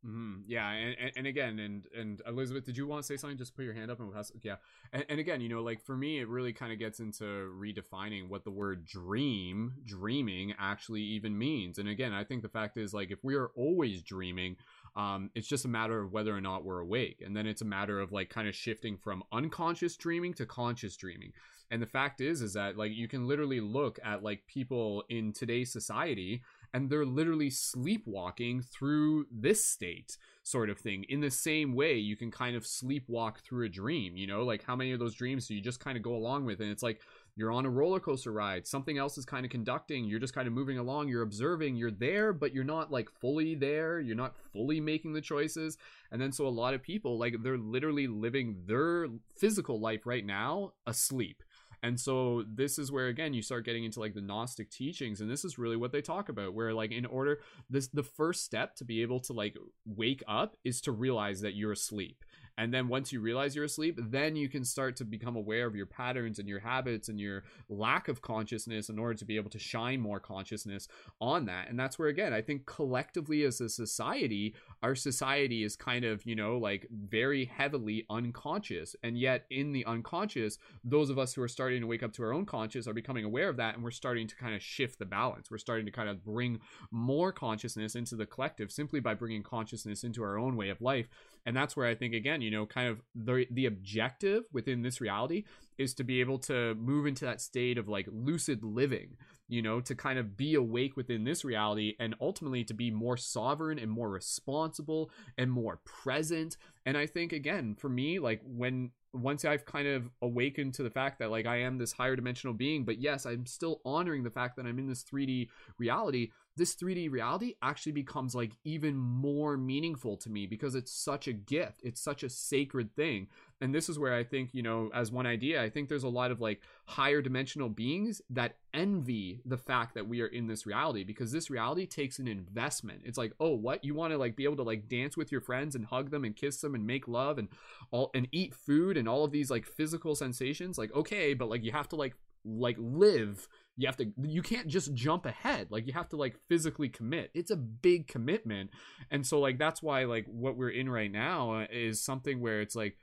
[0.05, 0.41] Mm-hmm.
[0.49, 3.39] Yeah, and, and, again, and and Elizabeth, did you want to say something?
[3.39, 4.33] Just put your hand up and we'll pass.
[4.43, 4.57] Yeah,
[4.93, 8.29] and, and again, you know, like for me, it really kind of gets into redefining
[8.29, 11.79] what the word dream, dreaming, actually even means.
[11.79, 14.57] And again, I think the fact is, like, if we are always dreaming,
[14.97, 17.67] um, it's just a matter of whether or not we're awake, and then it's a
[17.67, 21.33] matter of like kind of shifting from unconscious dreaming to conscious dreaming.
[21.71, 25.33] And the fact is, is that like you can literally look at like people in
[25.33, 26.43] today's society
[26.75, 31.05] and they're literally sleepwalking through this state sort of thing.
[31.09, 34.43] In the same way you can kind of sleepwalk through a dream you know?
[34.45, 36.61] Like how many of those dreams do you just kind of go along with?
[36.61, 37.01] And it's like
[37.37, 40.47] you're on a roller coaster ride something else is kind of conducting you're just kind
[40.47, 44.37] of moving along you're observing you're there but you're not like fully there you're not
[44.53, 45.79] fully making the choices.
[46.11, 50.25] And then so a lot of people like they're literally living their physical life right
[50.25, 51.43] now asleep
[51.83, 55.31] and so this is where again you start getting into like the Gnostic teachings, and
[55.31, 56.55] this is really what they talk about.
[56.55, 60.57] Where like in order this the first step to be able to like wake up
[60.65, 62.25] is to realize that you're asleep.
[62.59, 65.75] And then once you realize you're asleep, then you can start to become aware of
[65.75, 69.51] your patterns and your habits and your lack of consciousness in order to be able
[69.51, 70.89] to shine more consciousness
[71.21, 71.69] on that.
[71.69, 76.25] And that's where, again, I think collectively as a society, our society is kind of,
[76.27, 78.95] you know, like very heavily unconscious.
[79.03, 82.23] And yet, in the unconscious, those of us who are starting to wake up to
[82.23, 83.75] our own conscious are becoming aware of that.
[83.75, 85.51] And we're starting to kind of shift the balance.
[85.51, 86.61] We're starting to kind of bring
[86.91, 91.09] more consciousness into the collective simply by bringing consciousness into our own way of life
[91.47, 95.01] and that's where i think again you know kind of the the objective within this
[95.01, 95.45] reality
[95.79, 99.17] is to be able to move into that state of like lucid living
[99.49, 103.17] you know to kind of be awake within this reality and ultimately to be more
[103.17, 106.57] sovereign and more responsible and more present.
[106.87, 110.91] And i think again for me like when once I've kind of awakened to the
[110.91, 114.31] fact that like I am this higher dimensional being, but yes, I'm still honoring the
[114.31, 115.49] fact that I'm in this 3D
[115.79, 121.27] reality this 3D reality actually becomes like even more meaningful to me because it's such
[121.27, 121.81] a gift.
[121.83, 123.29] It's such a sacred thing.
[123.63, 126.09] And this is where I think, you know, as one idea, I think there's a
[126.09, 130.67] lot of like higher dimensional beings that envy the fact that we are in this
[130.67, 133.03] reality because this reality takes an investment.
[133.05, 133.85] It's like, oh, what?
[133.85, 136.25] You want to like be able to like dance with your friends and hug them
[136.25, 137.49] and kiss them and make love and
[137.91, 140.77] all and eat food and all of these like physical sensations.
[140.77, 142.15] Like, okay, but like you have to like
[142.45, 145.69] like live you have to you can't just jump ahead.
[145.71, 147.31] Like you have to like physically commit.
[147.35, 148.71] It's a big commitment.
[149.11, 152.77] And so like that's why like what we're in right now is something where it's
[152.77, 152.97] like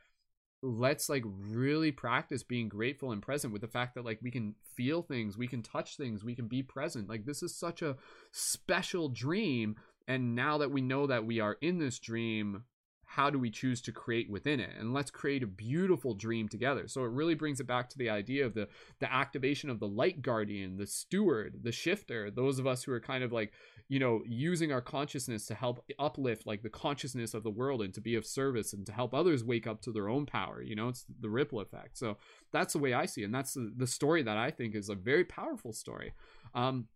[0.62, 4.56] let's like really practice being grateful and present with the fact that like we can
[4.76, 7.10] feel things we can touch things we can be present.
[7.10, 7.96] Like this is such a
[8.32, 9.76] special dream.
[10.08, 12.64] And now that we know that we are in this dream
[13.12, 14.70] how do we choose to create within it?
[14.78, 16.88] And let's create a beautiful dream together.
[16.88, 18.68] So it really brings it back to the idea of the
[19.00, 23.00] the activation of the light guardian the steward the shifter those of us who are
[23.00, 23.52] kind of like
[23.88, 27.94] you know using our consciousness to help uplift like the consciousness of the world and
[27.96, 30.76] to be of service and to help others wake up to their own power you
[30.76, 30.90] know?
[30.90, 31.98] It's the ripple effect.
[31.98, 32.18] So
[32.52, 33.26] that's the way i see it.
[33.26, 36.14] And that's the, the story that i think is a very powerful story.
[36.54, 36.88] Um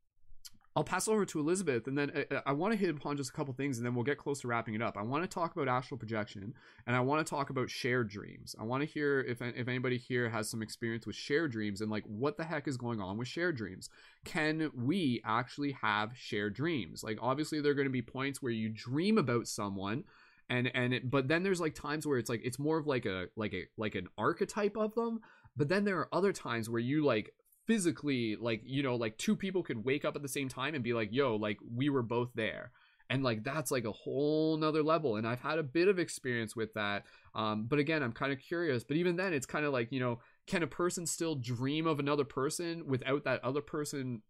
[0.75, 3.17] I'll pass over to Elizabeth, and then uh, uh, I, I want to hit upon
[3.17, 4.97] just a couple things, and then we'll get close to wrapping it up.
[4.97, 6.53] I want to talk about astral projection,
[6.87, 8.55] and I want to talk about shared dreams.
[8.59, 11.91] I want to hear if if anybody here has some experience with shared dreams, and
[11.91, 13.89] like what the heck is going on with shared dreams.
[14.25, 17.03] Can we actually have shared dreams?
[17.03, 20.05] Like obviously, there are going to be points where you dream about someone
[20.49, 23.05] and and it, but then there's like times where it's like it's more of like
[23.05, 25.19] a like a like an archetype of them
[25.55, 27.33] but then there are other times where you like
[27.65, 30.83] physically like you know like two people could wake up at the same time and
[30.83, 32.71] be like yo like we were both there.
[33.09, 36.55] And like that's like a whole nother level and i've had a bit of experience
[36.55, 37.03] with that.
[37.35, 39.99] Um, but again i'm kind of curious but even then it's kind of like you
[39.99, 44.21] know can a person still dream of another person without that other person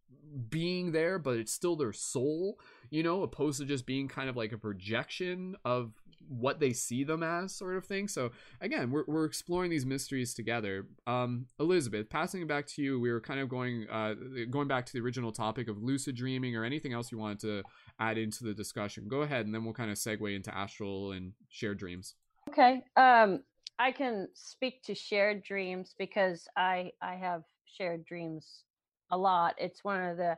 [0.50, 4.36] being there but it's still their soul you know opposed to just being kind of
[4.36, 5.94] like a projection of
[6.28, 8.08] what they see them as sort of thing.
[8.08, 8.32] So
[8.62, 10.88] again we're, we're exploring these mysteries together.
[11.08, 14.16] Um elizabeth passing it back to you we were kind of going uh
[14.50, 17.64] going back to the original topic of lucid dreaming or anything else you wanted to
[18.00, 19.08] add into the discussion.
[19.08, 22.16] Go ahead and then we'll kind of segue into astral and shared dreams.
[22.50, 23.44] Okay um
[23.80, 28.64] i can speak to shared dreams because i i have shared dreams
[29.12, 29.56] a lot.
[29.58, 30.38] It's one of the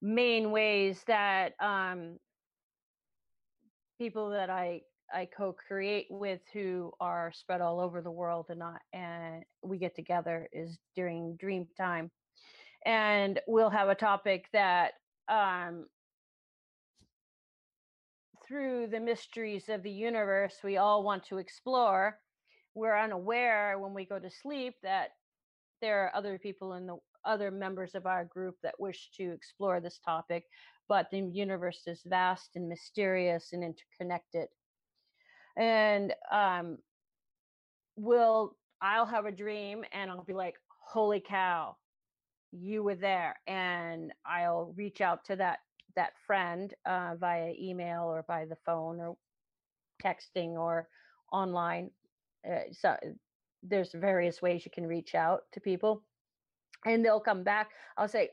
[0.00, 2.18] main ways that um
[3.98, 4.80] people that i
[5.12, 9.94] I co-create with who are spread all over the world and not and we get
[9.94, 12.10] together is during dream time.
[12.86, 14.92] And we'll have a topic that
[15.28, 15.86] um
[18.46, 22.18] through the mysteries of the universe we all want to explore.
[22.74, 25.10] We're unaware when we go to sleep that
[25.80, 29.80] there are other people in the other members of our group that wish to explore
[29.80, 30.44] this topic,
[30.88, 34.48] but the universe is vast and mysterious and interconnected
[35.56, 36.78] and um
[37.96, 41.76] will I'll have a dream and I'll be like, holy cow,
[42.52, 43.36] you were there.
[43.46, 45.60] And I'll reach out to that
[45.96, 49.16] that friend uh, via email or by the phone or
[50.02, 50.88] texting or
[51.32, 51.90] online.
[52.48, 52.96] Uh, so
[53.62, 56.02] there's various ways you can reach out to people,
[56.84, 57.70] and they'll come back.
[57.96, 58.30] I'll say,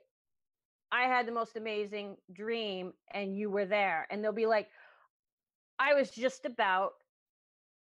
[0.91, 4.07] I had the most amazing dream, and you were there.
[4.09, 4.67] And they'll be like,
[5.79, 6.93] I was just about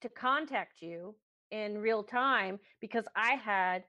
[0.01, 1.15] to contact you
[1.51, 3.83] in real time because I had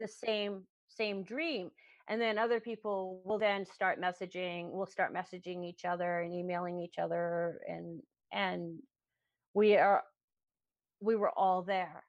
[0.00, 1.70] the same same dream.
[2.08, 6.80] And then other people will then start messaging, we'll start messaging each other and emailing
[6.80, 8.02] each other and
[8.32, 8.78] and
[9.54, 10.02] we are
[11.00, 12.04] we were all there.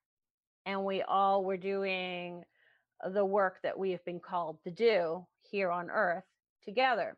[0.65, 2.43] And we all were doing
[3.13, 6.23] the work that we have been called to do here on earth
[6.63, 7.17] together.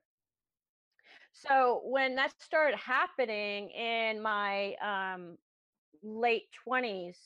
[1.33, 5.37] So when that started happening in my um,
[6.03, 7.17] late 20s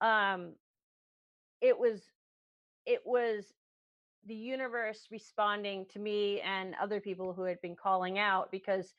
[0.00, 0.54] um
[1.60, 2.02] it was
[2.86, 3.44] it was
[4.26, 8.94] the universe responding to me and other people who had been calling out because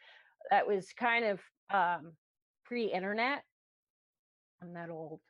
[0.52, 1.42] that was kind of
[1.74, 2.14] um
[2.66, 3.44] pre-internet.
[4.62, 5.22] I'm that old.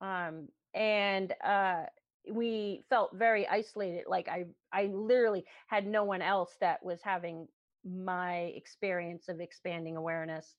[0.00, 1.84] Um and uh
[2.30, 7.48] we felt very isolated like i i literally had no one else that was having
[7.84, 10.54] my experience of expanding awareness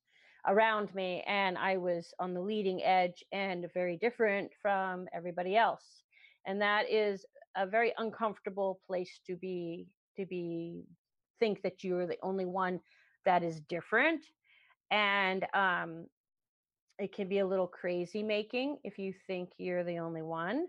[0.47, 6.03] around me and i was on the leading edge and very different from everybody else
[6.45, 7.25] and that is
[7.57, 9.87] a very uncomfortable place to be
[10.17, 10.83] to be
[11.39, 12.79] think that you're the only one
[13.25, 14.23] that is different
[14.91, 16.05] and um
[16.99, 20.67] it can be a little crazy making if you think you're the only one.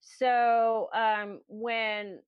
[0.00, 2.20] So um when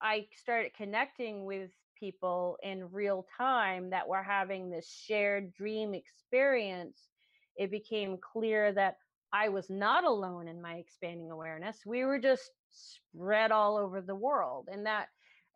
[0.00, 1.70] i started connecting with
[2.00, 7.08] people in real time that were having this shared dream experience,
[7.56, 8.96] it became clear that
[9.32, 11.78] I was not alone in my expanding awareness.
[11.86, 14.68] We were just spread all over the world.
[14.72, 15.06] And that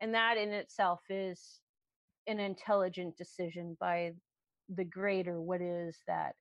[0.01, 1.61] and that in itself is
[2.27, 4.12] an intelligent decision by
[4.69, 6.35] the greater what is that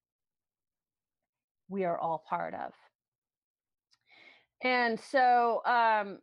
[1.69, 2.71] we are all part of.
[4.63, 6.19] And so um,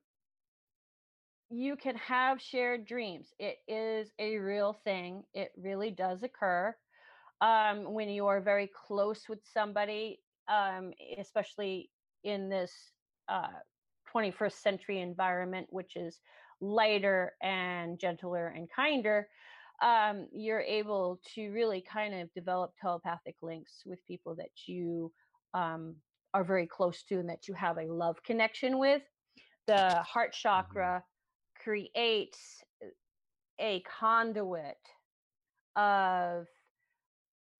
[1.50, 3.28] you can have shared dreams.
[3.38, 5.24] It is a real thing.
[5.34, 6.74] It really does occur
[7.40, 11.90] um, when you are very close with somebody, um, especially
[12.22, 12.72] in this
[13.28, 13.48] uh,
[14.14, 16.20] 21st century environment, which is
[16.60, 19.26] lighter and gentler and kinder.
[19.82, 25.10] Um, you're able to really kind of develop telepathic links with people that you
[25.54, 25.96] um,
[26.32, 29.02] are very close to and that you have a love connection with.
[29.66, 30.48] The heart mm-hmm.
[30.48, 31.02] chakra
[31.62, 32.62] creates
[33.60, 34.78] a conduit
[35.76, 36.46] of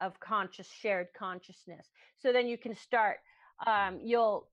[0.00, 1.86] of conscious shared consciousness.
[2.18, 3.18] So then you can start
[3.66, 4.48] um you'll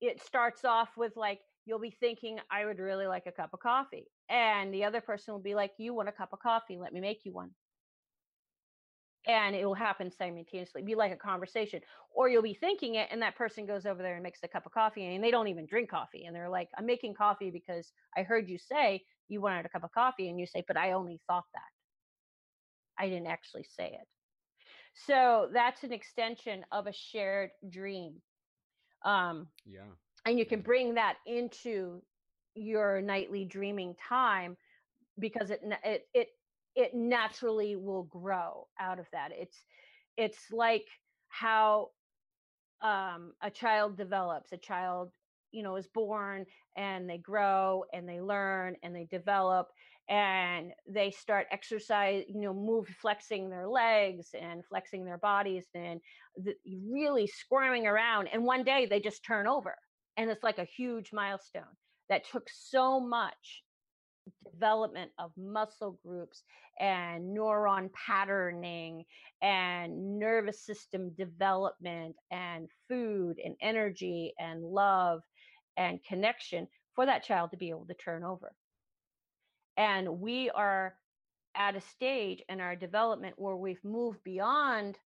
[0.00, 3.60] it starts off with like you'll be thinking i would really like a cup of
[3.60, 4.06] coffee.
[4.28, 6.76] And the other person will be like you want a cup of coffee?
[6.76, 7.50] Let me make you one
[9.28, 11.80] and it will happen simultaneously be like a conversation
[12.14, 14.66] or you'll be thinking it and that person goes over there and makes a cup
[14.66, 17.92] of coffee and they don't even drink coffee and they're like i'm making coffee because
[18.16, 20.92] i heard you say you wanted a cup of coffee and you say but i
[20.92, 21.62] only thought that.
[22.98, 24.08] I didn't actually say it.
[25.06, 28.14] So that's an extension of a shared dream
[29.04, 29.82] um yeah.
[30.26, 32.02] and you can bring that into
[32.54, 34.56] your nightly dreaming time
[35.20, 36.28] because it it it
[36.78, 39.30] it naturally will grow out of that.
[39.32, 39.58] It's
[40.16, 40.86] it's like
[41.28, 41.88] how
[42.80, 44.52] um a child develops.
[44.52, 45.10] A child
[45.50, 46.46] you know is born
[46.76, 49.68] and they grow and they learn and they develop
[50.08, 56.00] and they start exercise you know move flexing their legs and flexing their bodies and
[56.36, 56.54] the,
[56.90, 59.74] really squirming around and one day they just turn over
[60.18, 61.76] and it's like a huge milestone
[62.10, 63.62] that took so much
[64.50, 66.42] development of muscle groups
[66.80, 69.04] and neuron patterning
[69.42, 75.22] and nervous system development and food and energy and love
[75.76, 78.52] and connection for that child to be able to turn over.
[79.76, 80.94] And we are
[81.54, 84.98] at a stage in our development where we've moved beyond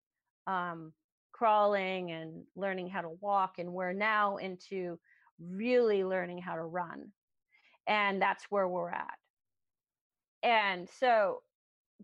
[0.47, 0.93] um,
[1.32, 4.99] crawling and learning how to walk, and we're now into
[5.40, 7.11] really learning how to run.
[7.86, 9.18] And that's where we're at.
[10.42, 11.42] And so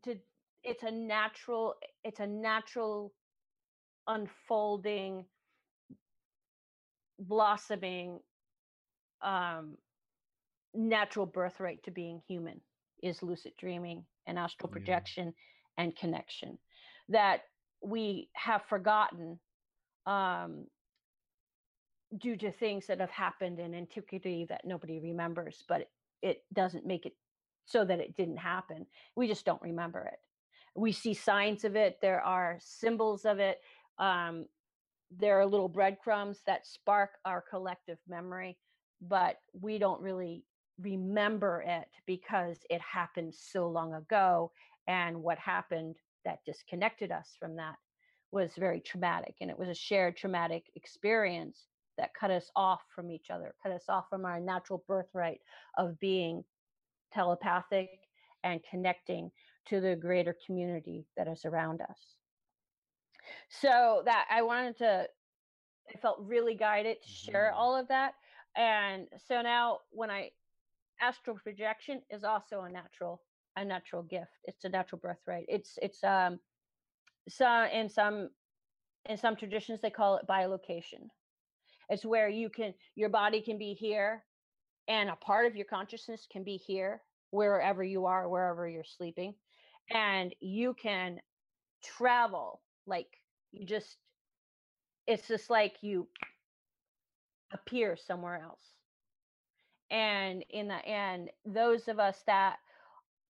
[0.05, 0.17] to
[0.63, 1.75] it's a natural
[2.05, 3.13] it's a natural
[4.07, 5.25] unfolding
[7.19, 8.21] blossoming
[9.23, 9.77] um
[10.75, 12.61] natural birthright to being human
[13.03, 15.85] is lucid dreaming and astral projection yeah.
[15.85, 16.59] and connection
[17.09, 17.41] that
[17.83, 19.39] we have forgotten
[20.07, 20.67] um,
[22.17, 25.91] due to things that have happened in antiquity that nobody remembers, but
[26.23, 27.15] it doesn't make it
[27.67, 28.87] so that it didn't happen.
[29.15, 30.19] We just don't remember it.
[30.75, 33.61] We see signs of it, there are symbols of it.
[33.99, 34.47] Um,
[35.11, 38.59] there are little breadcrumbs that spark our collective memory,
[39.01, 40.45] but we don't really
[40.81, 44.53] remember it because it happened so long ago.
[44.87, 47.77] And what happened that disconnected us from that
[48.31, 49.35] was very traumatic.
[49.41, 51.67] And it was a shared traumatic experience
[51.99, 55.41] that cut us off from each other, cut us off from our natural birthright
[55.77, 56.45] of being
[57.13, 57.91] telepathic
[58.45, 59.31] and connecting
[59.67, 61.99] to the greater community that is around us.
[63.49, 65.07] So that I wanted to,
[65.93, 67.61] I felt really guided to share mm-hmm.
[67.61, 68.15] all of that.
[68.57, 70.31] And so now when I,
[71.01, 73.23] astral projection is also a natural,
[73.57, 74.33] a natural gift.
[74.45, 75.47] It's a natural birthright.
[75.49, 76.39] It's, it's, um,
[77.29, 78.31] so in some,
[79.09, 81.09] in some traditions, they call it bilocation.
[81.89, 84.25] It's where you can, your body can be here
[84.89, 89.35] and a part of your consciousness can be here wherever you are wherever you're sleeping
[89.91, 91.21] and you can
[91.83, 93.07] travel like
[93.53, 93.97] you just
[95.07, 96.07] it's just like you
[97.53, 98.61] appear somewhere else.
[99.91, 102.57] And in the end those of us that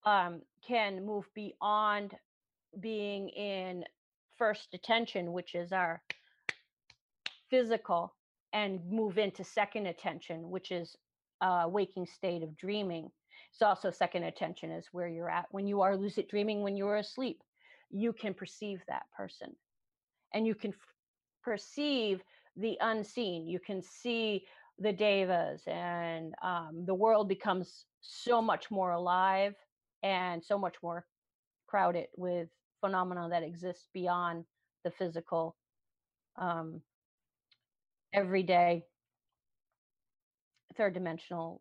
[0.05, 2.14] um, can move beyond
[2.80, 3.85] being in
[4.36, 6.02] first attention which is our
[7.51, 8.14] physical
[8.52, 10.96] and move into second attention which is
[11.40, 13.10] uh, waking state of dreaming.
[13.52, 15.46] It's also second attention is where you're at.
[15.50, 17.40] When you are lucid dreaming, when you're asleep,
[17.90, 19.54] you can perceive that person
[20.34, 20.94] and you can f-
[21.42, 22.22] perceive
[22.56, 23.48] the unseen.
[23.48, 24.44] You can see
[24.78, 29.54] the devas and um, the world becomes so much more alive
[30.02, 31.06] and so much more
[31.66, 32.48] crowded with
[32.80, 34.44] phenomena that exist beyond
[34.84, 35.56] the physical
[36.40, 36.80] um,
[38.12, 38.85] everyday
[40.76, 41.60] third dimensional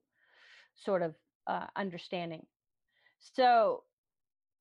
[0.75, 1.15] sort of
[1.47, 2.45] uh, understanding.
[3.19, 3.83] So,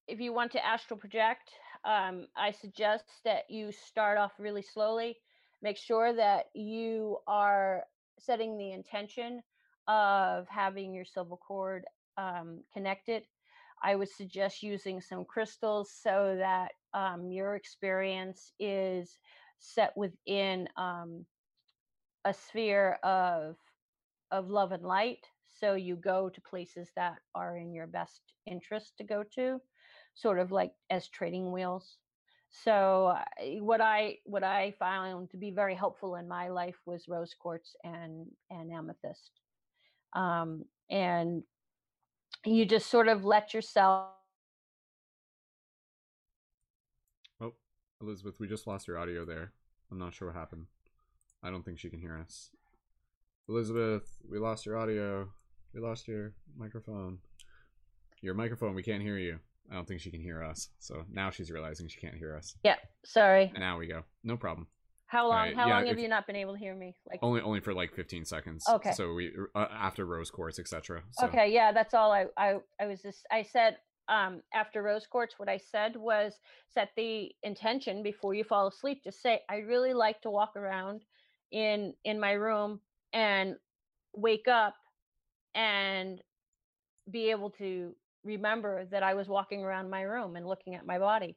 [0.08, 1.50] if you want to astral project,
[1.84, 5.16] um, I suggest that you start off really slowly.
[5.62, 7.84] Make sure that you are
[8.18, 9.42] setting the intention
[9.88, 11.84] of having your silver cord
[12.16, 13.24] um, connected.
[13.82, 19.18] I would suggest using some crystals so that um, your experience is
[19.58, 21.26] set within um,
[22.26, 23.56] a sphere of
[24.32, 25.24] of love and light
[25.58, 29.60] so you go to places that are in your best interest to go to
[30.14, 31.98] sort of like as trading wheels.
[32.50, 33.16] So
[33.60, 37.74] what i what i found to be very helpful in my life was rose quartz
[37.84, 39.30] and and amethyst.
[40.14, 41.42] Um, and
[42.44, 44.10] you just sort of let yourself
[47.40, 47.52] oh
[48.00, 49.52] elizabeth we just lost your audio there.
[49.90, 50.66] I'm not sure what happened
[51.46, 52.50] i don't think she can hear us
[53.48, 55.28] Elizabeth, we lost your audio.
[55.72, 57.18] We lost your microphone.
[58.20, 59.38] Your microphone, we can't hear you.
[59.70, 60.68] I don't think she can hear us.
[60.78, 62.56] So now she's realizing she can't hear us.
[62.64, 63.50] Yeah, sorry.
[63.54, 64.02] And now we go.
[64.24, 64.66] No problem.
[65.06, 65.36] How long?
[65.36, 66.96] Right, how yeah, long have you not been able to hear me?
[67.08, 68.64] Like only only for like 15 seconds.
[68.68, 68.90] Okay.
[68.92, 71.02] So we uh, after rose quartz, etc.
[71.12, 71.26] So.
[71.26, 72.10] Okay, yeah, that's all.
[72.10, 73.76] I I I was just I said
[74.08, 76.40] um after rose quartz, what I said was
[76.74, 79.02] set the intention before you fall asleep.
[79.04, 81.02] Just say I really like to walk around
[81.50, 82.80] in in my room
[83.12, 83.56] and
[84.14, 84.74] wake up
[85.54, 86.20] and
[87.10, 87.94] be able to
[88.24, 91.36] remember that I was walking around my room and looking at my body.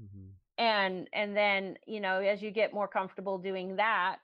[0.00, 0.28] Mm-hmm.
[0.58, 4.18] And and then, you know, as you get more comfortable doing that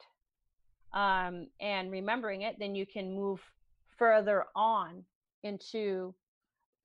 [0.92, 3.40] um and remembering it, then you can move
[3.98, 5.04] further on
[5.42, 6.14] into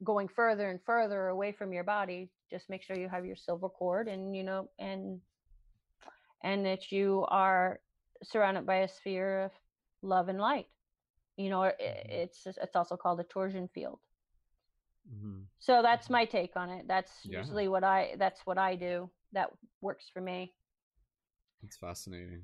[0.03, 2.29] going further and further away from your body.
[2.49, 5.19] Just make sure you have your silver cord and you know and
[6.43, 7.79] and that you are
[8.23, 9.51] surrounded by a sphere of
[10.01, 10.67] love and light.
[11.37, 11.71] You know, Mhm.
[11.79, 13.99] it's it's also called a torsion field.
[15.11, 15.41] Mm-hmm.
[15.59, 16.87] So that's my take on it.
[16.87, 17.39] That's Yeah.
[17.39, 19.09] usually what I that's what I do.
[19.33, 19.51] That
[19.81, 20.53] works for me.
[21.63, 22.43] It's fascinating,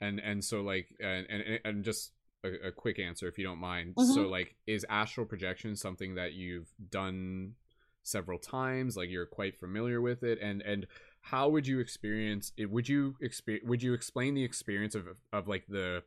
[0.00, 2.12] and and so like and and, and just
[2.44, 3.94] a, a quick answer if you don't mind.
[3.96, 4.30] So Mhm.
[4.30, 7.54] like, is astral projection something that you've done
[8.02, 8.96] several times?
[8.96, 10.86] Like you're quite familiar with it, and and
[11.30, 12.70] how would you experience it?
[12.70, 16.02] Would you exper- Would you explain the experience of of like the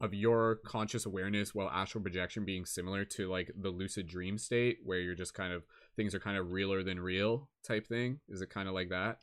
[0.00, 4.78] of your conscious awareness while astral projection being similar to like the lucid dream state
[4.84, 5.62] where you're just kind of
[5.96, 9.18] things are kind of realer than real type thing is it kind of like that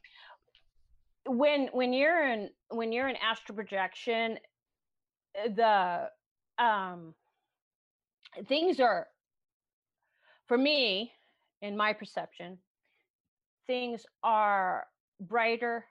[1.26, 4.38] When when you're in when you're in astral projection,
[5.44, 5.50] uh,
[6.58, 7.16] the um
[8.48, 9.08] things are
[10.48, 11.12] for me
[11.62, 12.60] in my perception
[13.66, 14.86] things are
[15.20, 15.86] brighter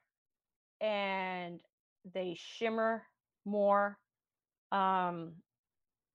[0.80, 1.60] and
[2.14, 3.02] they shimmer
[3.44, 3.98] more
[4.72, 5.32] um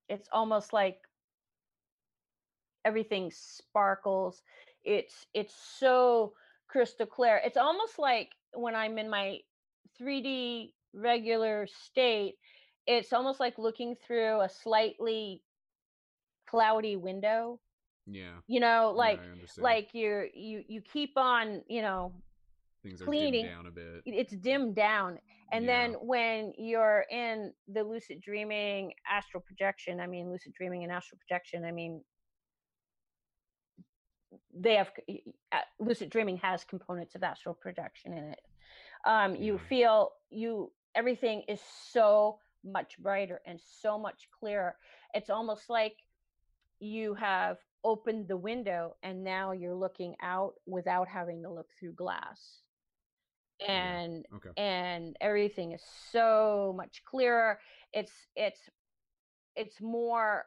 [0.08, 0.98] it's almost like
[2.84, 4.42] everything sparkles
[4.84, 6.32] it's it's so
[6.68, 9.38] crystal clear it's almost like when i'm in my
[10.00, 12.34] 3d regular state
[12.86, 15.42] it's almost like looking through a slightly
[16.48, 17.58] cloudy window
[18.06, 19.62] yeah you know like understand.
[19.62, 22.12] like you're you you keep on you know
[22.82, 24.02] things are cleaning- down a bit.
[24.06, 25.18] It's dimmed down
[25.52, 25.72] and Yeah.
[25.72, 31.18] then when you're in the lucid dreaming astral projection i mean lucid dreaming and astral
[31.18, 32.04] projection i mean
[34.54, 38.40] they have c- y- y- uh, lucid dreaming has components of astral projection in it.
[39.04, 44.78] Um you feel you everything is so much brighter and so much clearer.
[45.14, 45.96] It's almost like
[46.78, 51.92] you have opened the window and now you're looking out without having to look through
[51.94, 52.61] glass.
[52.61, 52.61] Yeah.
[53.68, 54.50] And okay.
[54.56, 57.58] and everything is so much clearer.
[57.92, 58.60] It's it's
[59.56, 60.44] it's more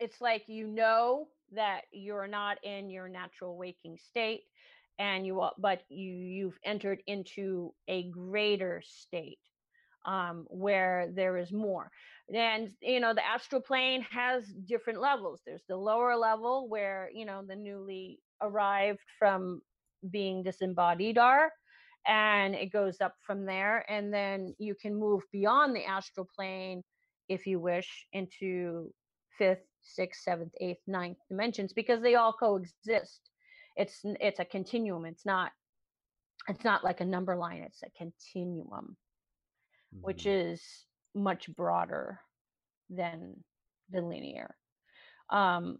[0.00, 4.42] it's like you know that you're not in your natural waking state
[4.98, 9.38] and you are but you you've entered into a greater state
[10.06, 11.90] um where there is more.
[12.32, 15.40] And you know the astral plane has different levels.
[15.46, 19.62] There's the lower level where you know the newly arrived from
[20.10, 21.52] being disembodied are
[22.06, 26.82] and it goes up from there and then you can move beyond the astral plane
[27.28, 28.92] if you wish into
[29.36, 33.30] fifth sixth seventh eighth ninth dimensions because they all coexist.
[33.76, 35.04] It's it's a continuum.
[35.04, 35.52] It's not
[36.48, 37.62] it's not like a number line.
[37.62, 38.96] It's a continuum
[40.00, 40.54] which Mhm.
[40.54, 42.20] is much broader
[42.90, 43.44] than
[43.90, 44.56] the linear.
[45.30, 45.78] Um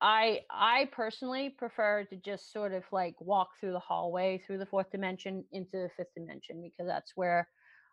[0.00, 4.66] i i personally prefer to just sort of like walk through the hallway through the
[4.66, 7.48] fourth dimension into the fifth dimension because that's where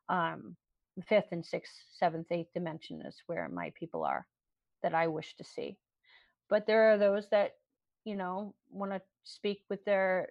[0.09, 0.55] um
[1.07, 4.25] fifth and sixth seventh eighth dimension is where my people are
[4.84, 5.77] that i wish to see.
[6.49, 7.53] But there are those that
[8.05, 10.29] you know want to speak with their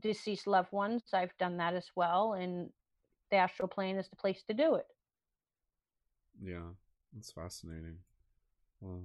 [0.00, 1.02] deceased loved ones.
[1.12, 2.70] I've done that as well and
[3.30, 4.86] the astral plane is the place to do it.
[6.42, 6.74] Yeah,
[7.12, 7.98] that's fascinating.
[8.80, 9.02] Well,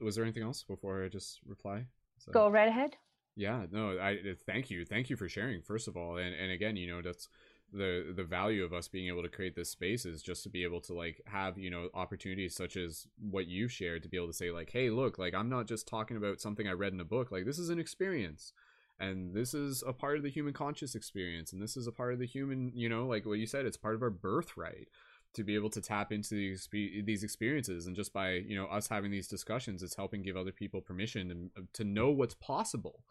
[0.00, 1.86] was there anything else before I just reply?
[2.26, 2.96] That- go right ahead
[3.36, 5.62] Yeah, no, I uh, thank you, thank you for sharing.
[5.62, 7.28] First of all, and and again, you know, that's
[7.72, 10.64] the the value of us being able to create this space is just to be
[10.64, 14.26] able to like have you know opportunities such as what you shared to be able
[14.26, 17.00] to say like, hey, look, like I'm not just talking about something I read in
[17.00, 17.30] a book.
[17.30, 18.52] Like this is an experience.
[18.98, 22.12] And this is a part of the human conscious experience, and this is a part
[22.12, 24.88] of the human, you know, like what you said, it's part of our birthright
[25.34, 28.88] to be able to tap into these these experiences and just by you know us
[28.88, 33.04] having these discussions it's helping give other people permission and to know what's possible.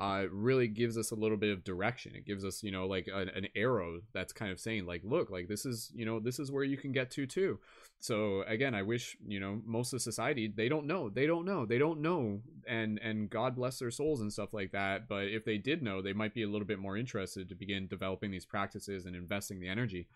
[0.00, 2.14] Uh it really gives us a little bit of direction.
[2.14, 5.30] It gives us you know like an, an arrow that's kind of saying like look
[5.30, 7.58] like this is you know this is where you can get to too.
[8.00, 11.66] So again i wish you know most of society they don't know they don't know
[11.66, 15.44] they don't know and and god bless their souls and stuff like that but if
[15.44, 18.46] they did know they might be a little bit more interested to begin developing these
[18.46, 20.08] practices and investing the energy.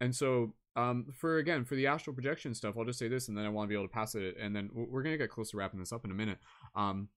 [0.00, 3.36] And so, um, for again, for the astral projection stuff, I'll just say this, and
[3.36, 5.50] then I want to be able to pass it, and then we're gonna get close
[5.50, 6.38] to wrapping this up in a minute.
[6.74, 7.08] Um,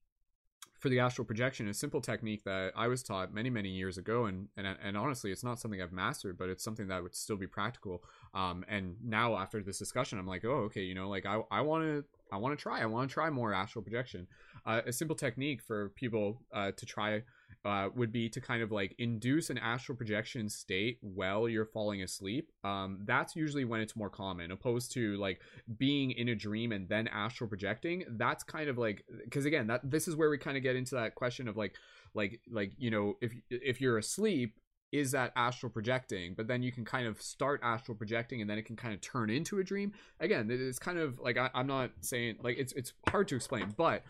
[0.80, 4.25] for the astral projection, a simple technique that I was taught many, many years ago,
[4.25, 7.38] and and and honestly, it's not something I've mastered, but it's something that would still
[7.38, 8.03] be practical.
[8.34, 11.61] Um, and now after this discussion, I'm like, oh, okay, you know, like I I
[11.61, 12.03] want to
[12.34, 14.27] I want to try, I want to try more astral projection.
[14.65, 17.21] Uh, a simple technique for people uh, to try
[17.65, 22.01] uh, would be to kind of like induce an astral projection state while you're falling
[22.03, 22.51] asleep.
[22.63, 25.41] Um, that's usually when it's more common, opposed to like
[25.77, 28.03] being in a dream and then astral projecting.
[28.09, 30.95] That's kind of like because again, that this is where we kind of get into
[30.95, 31.75] that question of like,
[32.13, 34.59] like, like you know, if if you're asleep,
[34.93, 38.59] is that astral projecting but then you can kind of start astral projecting and then
[38.59, 41.65] it can kind of turn into a dream again it's kind of like I, am
[41.65, 44.03] not saying like it's it's hard to explain but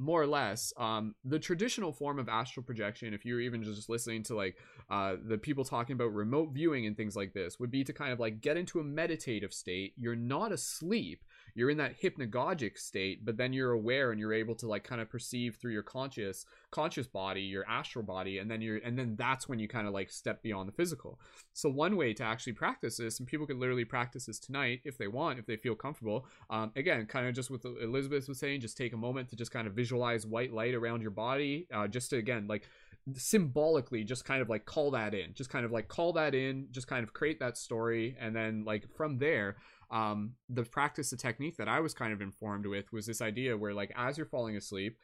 [0.00, 4.22] more or less um, the traditional form of astral projection if you're even just listening
[4.22, 4.56] to like
[4.88, 8.10] uh, the people talking about remote viewing and things like this would be to kind
[8.10, 9.92] of like get into a meditative state.
[9.96, 11.22] You're not asleep
[11.54, 15.00] you're in that hypnagogic state but then you're aware and you're able to like kind
[15.00, 19.16] of perceive through your conscious conscious body your astral body and then you're and then
[19.16, 21.18] that's when you kind of like step beyond the physical.
[21.52, 24.98] So one way to actually practice this and people could literally practice this tonight if
[24.98, 28.60] they want if they feel comfortable um, again kind of just with elizabeth was saying
[28.60, 31.86] just take a moment to just kind of visualize white light around your body uh,
[31.86, 32.68] just to again like
[33.14, 36.68] symbolically just kind of like call that in just kind of like call that in
[36.70, 39.56] just kind of create that story and then like from there
[39.90, 43.56] um, the practice the technique that i was kind of informed with was this idea
[43.56, 44.96] where like as you're falling asleep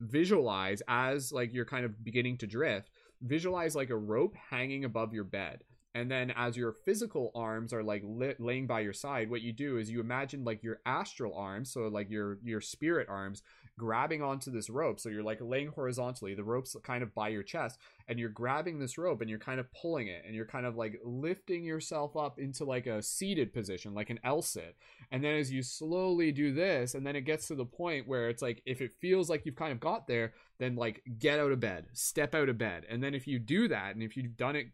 [0.00, 2.90] visualize as like you're kind of beginning to drift
[3.22, 5.64] visualize like a rope hanging above your bed.
[5.94, 8.02] And then as your physical arms are like
[8.38, 11.82] laying by your side what you do is you imagine like your astral arms so
[11.88, 13.42] like your your spirit arms
[13.82, 17.42] grabbing onto this rope so you're like laying horizontally the rope's kind of by your
[17.42, 17.78] chest
[18.08, 20.76] and you're grabbing this rope and you're kind of pulling it and you're kind of
[20.76, 24.76] like lifting yourself up into like a seated position like an L sit
[25.10, 28.28] and then as you slowly do this and then it gets to the point where
[28.28, 31.52] it's like if it feels like you've kind of got there then like get out
[31.52, 32.84] of bed step out of bed.
[32.88, 34.66] And then if you do that and if you've done it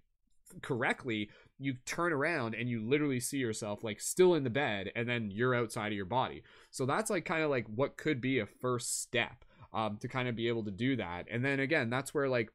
[0.62, 5.08] correctly, you turn around and you literally see yourself like still in the bed and
[5.08, 6.42] then you're outside of your body.
[6.70, 10.28] So that's like kind of like what could be a first step um, to kind
[10.28, 11.26] of be able to do that.
[11.30, 12.50] And then again, that's where like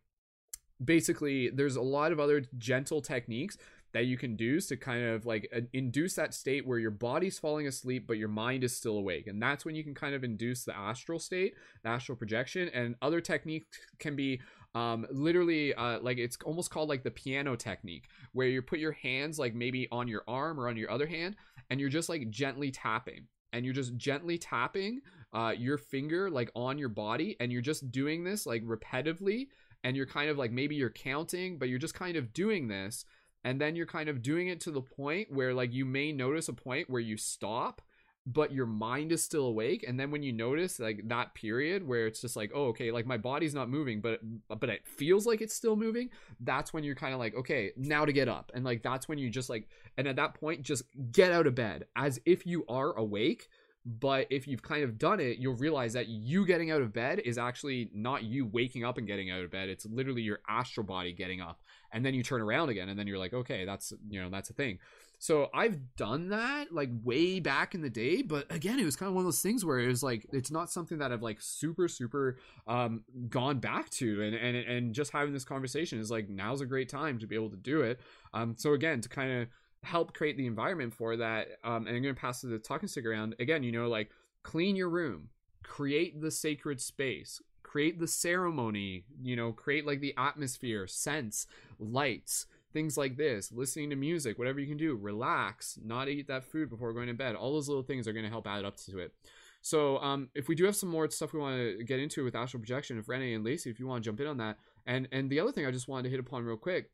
[0.83, 3.57] basically there's a lot of other gentle techniques
[3.93, 7.67] that you can do to kind of like induce that state where your body's falling
[7.67, 10.63] asleep but your mind is still awake and that's when you can kind of induce
[10.63, 11.53] the astral state
[11.83, 14.41] the astral projection and other techniques can be
[14.75, 18.91] um literally uh like it's almost called like the piano technique where you put your
[18.91, 21.35] hands like maybe on your arm or on your other hand
[21.69, 25.01] and you're just like gently tapping and you're just gently tapping
[25.33, 29.47] uh your finger like on your body and you're just doing this like repetitively
[29.83, 33.05] and you're kind of like maybe you're counting but you're just kind of doing this
[33.43, 36.47] and then you're kind of doing it to the point where like you may notice
[36.47, 37.81] a point where you stop
[38.25, 42.07] but your mind is still awake and then when you notice like that period where
[42.07, 45.41] it's just like oh okay like my body's not moving but but it feels like
[45.41, 46.09] it's still moving
[46.39, 49.17] that's when you're kind of like okay now to get up and like that's when
[49.17, 49.67] you just like
[49.97, 53.49] and at that point just get out of bed as if you are awake
[53.85, 57.19] but if you've kind of done it you'll realize that you getting out of bed
[57.25, 60.85] is actually not you waking up and getting out of bed it's literally your astral
[60.85, 61.59] body getting up
[61.91, 64.49] and then you turn around again and then you're like okay that's you know that's
[64.49, 64.79] a thing
[65.23, 69.07] so I've done that like way back in the day, but again, it was kind
[69.07, 71.37] of one of those things where it was like it's not something that I've like
[71.39, 76.27] super super um gone back to and and and just having this conversation is like
[76.27, 78.01] now's a great time to be able to do it.
[78.33, 79.47] Um so again, to kind of
[79.83, 83.33] help create the environment for that um and I'm to pass the talking stick around
[83.39, 84.09] again, you know, like
[84.43, 85.29] clean your room,
[85.63, 91.47] create the sacred space, create the ceremony, you know, create like the atmosphere, sense
[91.79, 96.43] lights, things like this, listening to music, whatever you can do, relax, not eat that
[96.43, 97.35] food before going to bed.
[97.35, 99.13] All those little things are going to help add up to it.
[99.61, 102.35] So, um, if we do have some more stuff we want to get into with
[102.35, 105.07] astral projection, if Renee and Lacey, if you want to jump in on that, and
[105.13, 106.89] and the other thing I just wanted to hit upon real quick,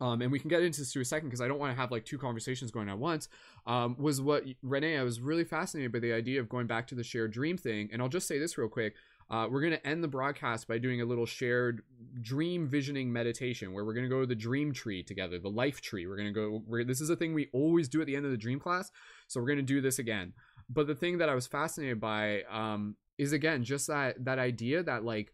[0.00, 1.80] um, and we can get into this to a second because I don't want to
[1.80, 3.28] have like two conversations going at once.
[3.66, 6.94] Um, was what Renee, I was really fascinated by the idea of going back to
[6.94, 8.94] the shared dream thing, and I'll just say this real quick.
[9.30, 11.82] Uh, we're going to end the broadcast by doing a little shared
[12.20, 15.80] dream visioning meditation where we're going to go to the dream tree together, the life
[15.80, 16.06] tree.
[16.06, 18.30] We're going to go, this is a thing we always do at the end of
[18.30, 18.90] the dream class.
[19.28, 20.32] So we're going to do this again.
[20.68, 24.82] But the thing that I was fascinated by um, is again, just that, that idea
[24.82, 25.32] that like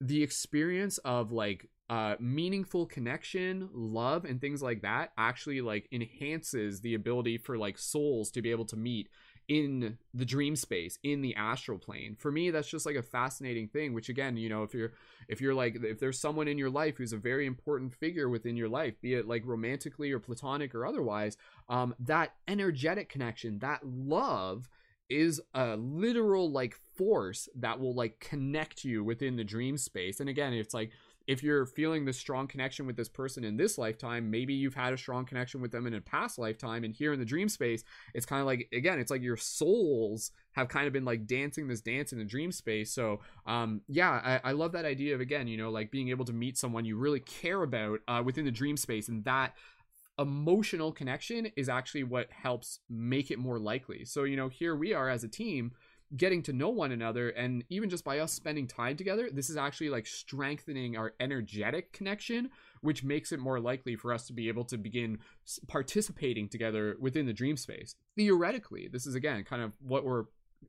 [0.00, 6.80] the experience of like uh, meaningful connection, love, and things like that actually like enhances
[6.80, 9.08] the ability for like souls to be able to meet
[9.48, 13.68] in the dream space in the astral plane for me that's just like a fascinating
[13.68, 14.92] thing which again you know if you're
[15.28, 18.56] if you're like if there's someone in your life who's a very important figure within
[18.56, 21.36] your life be it like romantically or platonic or otherwise
[21.68, 24.68] um that energetic connection that love
[25.12, 30.20] is a literal like force that will like connect you within the dream space.
[30.20, 30.90] And again, it's like
[31.32, 34.92] if you're feeling this strong connection with this person in this lifetime, maybe you've had
[34.92, 36.84] a strong connection with them in a past lifetime.
[36.84, 37.82] And here in the dream space,
[38.14, 41.66] it's kind of like, again, it's like your souls have kind of been like dancing
[41.66, 42.92] this dance in the dream space.
[42.92, 46.26] So, um, yeah, I, I love that idea of, again, you know, like being able
[46.26, 49.08] to meet someone you really care about uh, within the dream space.
[49.08, 49.54] And that
[50.18, 54.04] emotional connection is actually what helps make it more likely.
[54.04, 55.72] So, you know, here we are as a team
[56.16, 59.56] getting to know one another and even just by us spending time together this is
[59.56, 62.50] actually like strengthening our energetic connection
[62.82, 65.18] which makes it more likely for us to be able to begin
[65.68, 67.94] participating together within the dream space.
[68.16, 70.24] Theoretically this is again kind of what we're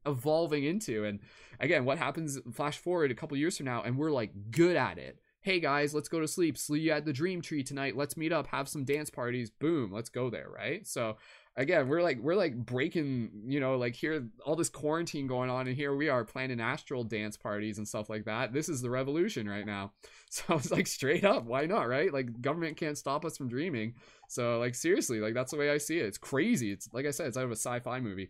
[0.06, 1.20] evolving into and
[1.60, 4.98] again what happens flash forward a couple years from now and we're like good at
[4.98, 5.20] it.
[5.42, 6.58] Hey guys let's go to sleep.
[6.58, 7.98] Sleep at the dream tree tonight.
[7.98, 9.50] Let's meet up have some dance parties.
[9.50, 10.88] Boom let's go there right?
[10.88, 11.18] So
[11.56, 15.68] again we're like we're like breaking you know like here all this quarantine going on
[15.68, 18.54] and here we are planning astral dance parties and stuff like that.
[18.54, 19.94] This is the revolution right now.
[20.34, 22.12] So i was like straight up why not right?
[22.12, 23.94] Like government can't stop us from dreaming.
[24.28, 26.08] So like seriously like that's the way i see it.
[26.08, 26.72] It's crazy.
[26.72, 28.30] It's like i said it's out of a sci-fi movie.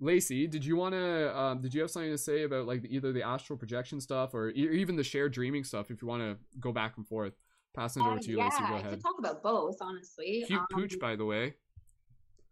[0.00, 3.12] Lacey did you want to um, did you have something to say about like either
[3.12, 6.36] the astral projection stuff or e- even the shared dreaming stuff if you want to
[6.58, 7.34] go back and forth?
[7.72, 9.76] Passing it over uh, to you yeah, lacey go ahead I could talk about both
[9.80, 10.42] honestly.
[10.48, 11.54] Cute um, pooch by the way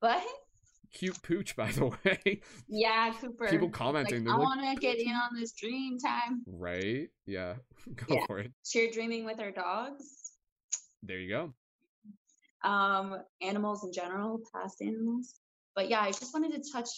[0.02, 0.24] what?
[0.92, 2.40] Cute pooch, by the way.
[2.68, 3.48] Yeah, Cooper.
[3.48, 4.24] People commenting.
[4.24, 6.42] Like, I like, want to get in on this dream time.
[6.46, 7.08] Right?
[7.24, 7.54] Yeah.
[7.94, 8.26] Go yeah.
[8.26, 8.52] for it.
[8.92, 10.04] Dreaming with our dogs.
[11.04, 12.68] There you go.
[12.68, 15.34] Um, animals in general, past animals.
[15.74, 16.88] But yeah, I just wanted to touch.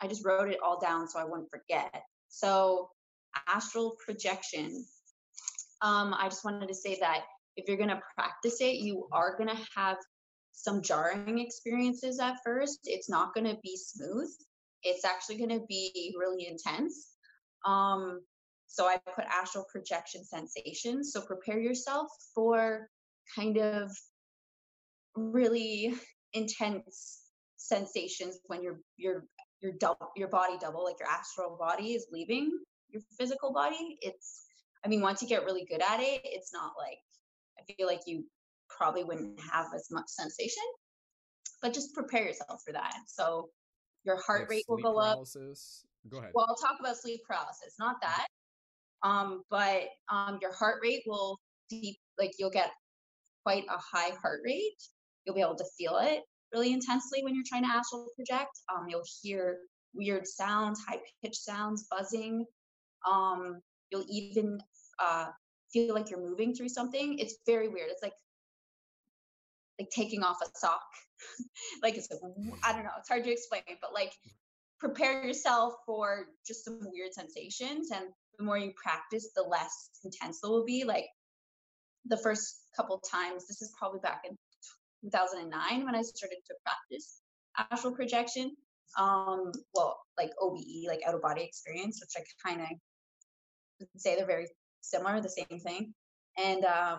[0.00, 2.02] I just wrote it all down so I wouldn't forget.
[2.28, 2.90] So,
[3.48, 4.84] astral projection.
[5.82, 7.22] Um, I just wanted to say that
[7.56, 9.96] if you're going to practice it, you are going to have
[10.62, 12.80] some jarring experiences at first.
[12.84, 14.30] It's not going to be smooth.
[14.82, 17.08] It's actually going to be really intense.
[17.64, 18.20] Um,
[18.66, 21.12] so I put astral projection sensations.
[21.12, 22.88] So prepare yourself for
[23.34, 23.90] kind of
[25.16, 25.94] really
[26.32, 27.22] intense
[27.56, 29.24] sensations when your your
[29.60, 32.58] your double your body double like your astral body is leaving
[32.90, 33.98] your physical body.
[34.00, 34.44] It's
[34.84, 36.98] I mean once you get really good at it, it's not like
[37.58, 38.24] I feel like you
[38.80, 40.62] probably wouldn't have as much sensation.
[41.60, 42.94] But just prepare yourself for that.
[43.06, 43.50] So
[44.04, 45.84] your heart like rate will go paralysis.
[45.84, 46.10] up.
[46.10, 46.30] Go ahead.
[46.34, 48.26] Well, I'll talk about sleep paralysis, not that.
[49.02, 51.38] Um, but um, your heart rate will
[51.68, 52.70] deep, like you'll get
[53.44, 54.82] quite a high heart rate.
[55.24, 58.50] You'll be able to feel it really intensely when you're trying to astral project.
[58.74, 59.58] Um, you'll hear
[59.94, 62.44] weird sounds, high pitched sounds, buzzing.
[63.10, 64.58] Um, you'll even
[64.98, 65.26] uh,
[65.72, 67.18] feel like you're moving through something.
[67.18, 67.90] It's very weird.
[67.90, 68.14] It's like
[69.80, 70.82] like taking off a sock.
[71.82, 72.08] like it's
[72.62, 74.12] I don't know, it's hard to explain, but like
[74.80, 78.06] prepare yourself for just some weird sensations and
[78.38, 81.04] the more you practice the less intense it will be like
[82.06, 84.36] the first couple times this is probably back in
[85.04, 87.20] 2009 when i started to practice
[87.70, 88.56] astral projection
[88.98, 90.58] um well like obe
[90.88, 94.48] like out of body experience which i kind of say they're very
[94.80, 95.92] similar the same thing
[96.38, 96.98] and um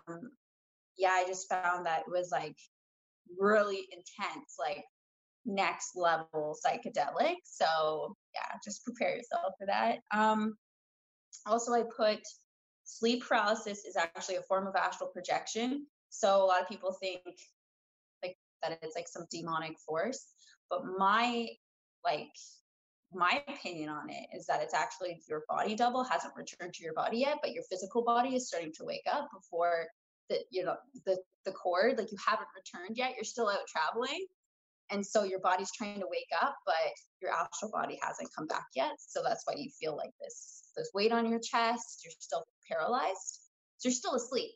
[0.98, 2.58] yeah, I just found that it was like
[3.40, 4.84] really intense, like
[5.46, 7.36] next level psychedelic.
[7.44, 10.00] So yeah, just prepare yourself for that.
[10.14, 10.56] Um,
[11.46, 12.20] also, I put
[12.84, 15.86] sleep paralysis is actually a form of astral projection.
[16.10, 17.22] So a lot of people think
[18.24, 20.26] like that it's like some demonic force,
[20.70, 21.48] but my
[22.04, 22.34] like
[23.14, 26.94] my opinion on it is that it's actually your body double hasn't returned to your
[26.94, 29.86] body yet, but your physical body is starting to wake up before
[30.32, 30.76] the you know
[31.06, 34.26] the the cord like you haven't returned yet you're still out traveling
[34.90, 36.76] and so your body's trying to wake up but
[37.22, 40.90] your astral body hasn't come back yet so that's why you feel like this this
[40.94, 43.42] weight on your chest you're still paralyzed
[43.82, 44.52] so you're still asleep.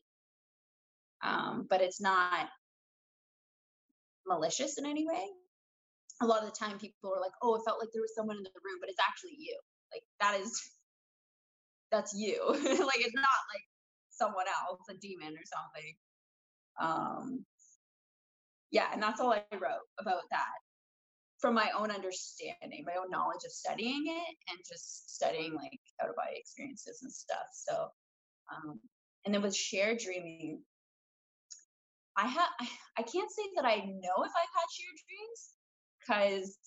[1.24, 2.48] Um, but it's not
[4.28, 5.26] malicious in any way.
[6.22, 8.38] A lot of the time people are like oh it felt like there was someone
[8.38, 9.58] in the room but it's actually you.
[9.92, 10.62] Like that is
[11.92, 12.38] that's you.
[12.48, 13.66] Like it's not like
[14.18, 15.96] someone else, a demon or something.
[16.80, 17.46] Um,
[18.72, 20.56] yeah, and that's all I wrote about that
[21.40, 26.10] from my own understanding, my own knowledge of studying it and just studying like out
[26.10, 27.48] of body experiences and stuff.
[27.54, 27.88] So,
[28.54, 28.80] um,
[29.26, 30.62] and then with shared dreaming,
[32.18, 32.50] I have
[32.98, 35.54] I can't say that I know if I've had shared dreams
[36.00, 36.58] because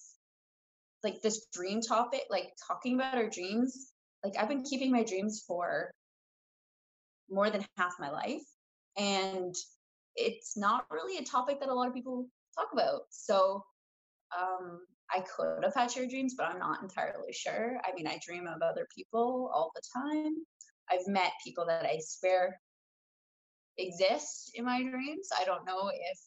[1.03, 3.93] like this dream topic, like talking about our dreams,
[4.25, 5.91] like I've been keeping my dreams for
[7.31, 8.45] more than half my life.
[8.97, 9.55] And
[10.17, 12.27] it's not really a topic that a lot of people
[12.57, 13.03] talk about.
[13.11, 13.65] So
[14.37, 14.81] Um,
[15.11, 17.81] I could have had shared dreams, but I'm not entirely sure.
[17.83, 20.35] I mean, I dream of other people all the time.
[20.91, 22.61] I've met people that I swear
[23.79, 25.29] exist in my dreams.
[25.41, 26.19] I don't know if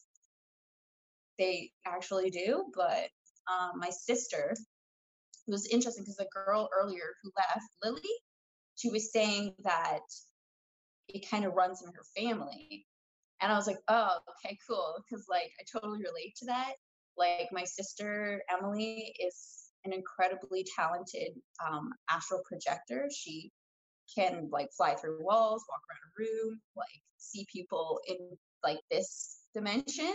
[1.38, 3.08] they actually do, but
[3.46, 4.52] um, my sister,
[5.46, 8.14] it was interesting because the girl earlier who left, Lily,
[8.74, 10.02] she was saying that
[11.14, 12.86] it kind of runs in her family.
[13.40, 14.96] And I was like, oh, okay, cool.
[14.98, 16.72] Because like I totally relate to that.
[17.16, 21.32] Like my sister Emily is an incredibly talented
[21.66, 23.08] um, astral projector.
[23.14, 23.50] She
[24.14, 28.16] can like fly through walls, walk around a room, like see people in
[28.62, 30.14] like this dimension,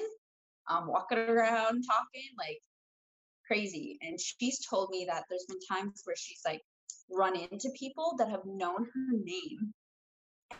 [0.69, 2.59] um, walking around, talking, like
[3.45, 3.97] crazy.
[4.01, 6.61] And she's told me that there's been times where she's like
[7.11, 9.73] run into people that have known her name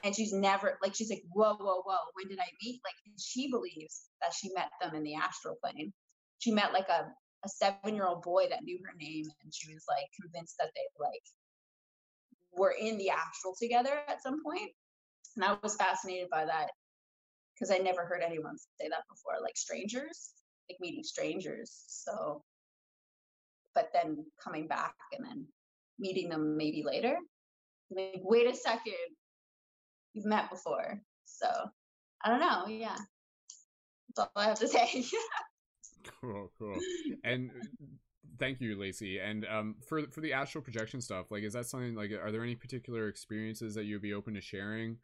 [0.03, 2.81] and she's never like she's like whoa whoa whoa when did i meet?
[2.83, 5.93] Like she believes that she met them in the astral plane.
[6.39, 7.07] She met like a,
[7.45, 10.71] a seven year old boy that knew her name and she was like convinced that
[10.75, 11.23] they like
[12.57, 14.59] were in the astral together at some point.
[14.59, 14.71] point
[15.35, 16.69] and i was fascinated by that
[17.53, 20.31] because i never heard anyone say that before like strangers
[20.69, 22.41] like meeting strangers so
[23.77, 25.45] but then coming back and then
[25.99, 27.15] meeting them maybe later.
[27.91, 28.93] Like wait a second
[30.17, 30.99] you've met before.
[31.25, 31.47] So
[32.23, 32.67] I don't know.
[32.67, 32.97] Yeah,
[34.15, 35.05] that's all I have to say.
[36.21, 36.77] cool, cool.
[37.23, 37.51] And
[38.39, 39.19] thank you, Lacey.
[39.19, 42.11] And um, for for the astral projection stuff, like, is that something like?
[42.11, 44.97] Are there any particular experiences that you'd be open to sharing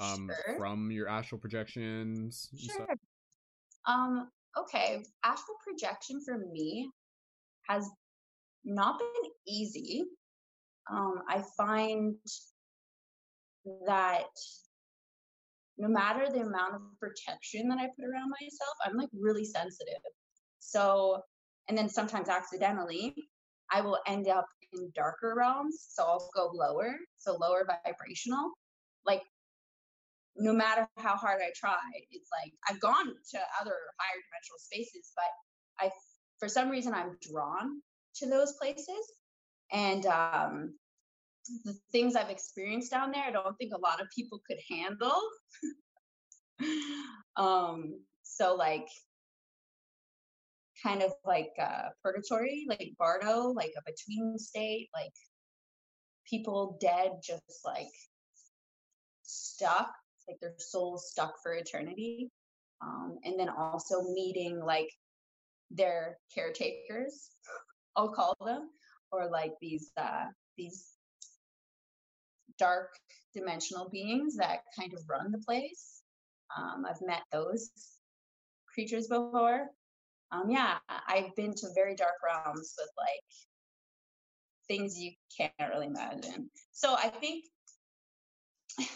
[0.00, 0.58] um, sure.
[0.58, 2.48] from your astral projections?
[2.58, 2.86] Sure.
[3.86, 4.28] Um.
[4.58, 5.02] Okay.
[5.24, 6.90] Astral projection for me
[7.68, 7.88] has
[8.64, 10.04] not been easy.
[10.90, 12.14] Um, I find
[13.86, 14.24] that
[15.78, 20.00] no matter the amount of protection that I put around myself, I'm like really sensitive.
[20.58, 21.20] So,
[21.68, 23.14] and then sometimes accidentally,
[23.70, 25.86] I will end up in darker realms.
[25.90, 28.52] So I'll go lower, so lower vibrational.
[29.04, 29.22] Like,
[30.36, 31.78] no matter how hard I try,
[32.10, 35.90] it's like I've gone to other higher dimensional spaces, but I,
[36.38, 37.80] for some reason, I'm drawn
[38.16, 39.12] to those places.
[39.72, 40.74] And um,
[41.64, 45.20] the things I've experienced down there, I don't think a lot of people could handle.
[47.36, 48.86] um, so like
[50.82, 55.12] kind of like uh, purgatory, like Bardo, like a between state, like
[56.28, 57.88] people dead, just like
[59.22, 59.90] stuck,
[60.28, 62.30] like their souls stuck for eternity.
[62.82, 64.90] Um, and then also meeting like
[65.70, 67.30] their caretakers,
[67.96, 68.68] I'll call them,
[69.12, 70.26] or like these uh,
[70.58, 70.95] these
[72.58, 72.90] dark
[73.34, 76.02] dimensional beings that kind of run the place.
[76.56, 77.70] Um, I've met those
[78.72, 79.68] creatures before.
[80.32, 83.22] Um, yeah, I've been to very dark realms with like
[84.68, 86.50] things you can't really imagine.
[86.72, 87.44] So I think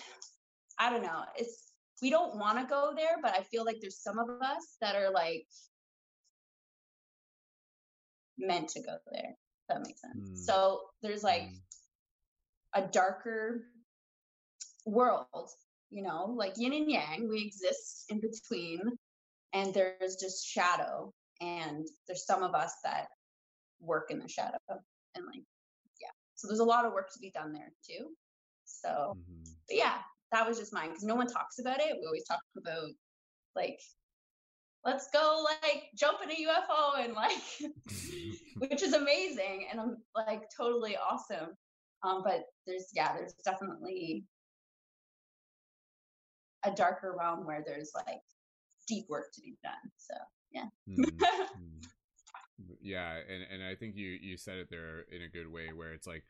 [0.79, 1.23] I don't know.
[1.37, 1.73] It's
[2.03, 4.97] we don't want to go there, but I feel like there's some of us that
[4.97, 5.47] are like
[8.39, 9.35] meant to go there.
[9.69, 10.31] that makes sense.
[10.31, 10.45] Mm.
[10.45, 11.57] So there's like mm
[12.75, 13.65] a darker
[14.87, 15.51] world
[15.91, 18.81] you know like yin and yang we exist in between
[19.53, 23.07] and there's just shadow and there's some of us that
[23.81, 25.43] work in the shadow and like
[26.01, 26.11] yeah.
[26.35, 28.09] So there's a lot of work to be done there too.
[28.65, 29.43] So mm-hmm.
[29.69, 29.97] but yeah
[30.33, 31.97] that was just mine because no one talks about it.
[31.99, 32.91] We always talk about
[33.57, 33.81] like
[34.85, 37.33] let's go like jump in a ufo and like
[38.59, 41.49] which is amazing and i'm like totally awesome
[42.03, 44.25] um, but there's yeah, there's definitely
[46.65, 48.21] a darker realm where there's like
[48.87, 49.91] deep work to be done.
[49.97, 50.15] So
[50.53, 50.67] yeah.
[50.89, 51.25] mm-hmm.
[52.83, 55.93] Yeah, and and I think you you said it there in a good way where
[55.93, 56.25] it's like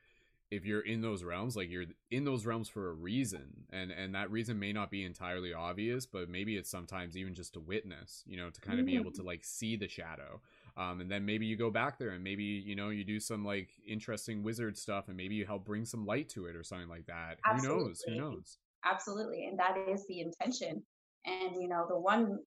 [0.51, 4.15] if you're in those realms like you're in those realms for a reason and and
[4.15, 8.25] that reason may not be entirely obvious but maybe it's sometimes even just to witness
[8.27, 8.95] you know to kind of mm-hmm.
[8.95, 10.41] be able to like see the shadow
[10.77, 13.45] um, and then maybe you go back there and maybe you know you do some
[13.45, 16.89] like interesting wizard stuff and maybe you help bring some light to it or something
[16.89, 17.79] like that Absolutely.
[17.79, 19.47] who knows who knows Absolutely.
[19.47, 20.83] And that is the intention.
[21.27, 22.39] And, you know, the one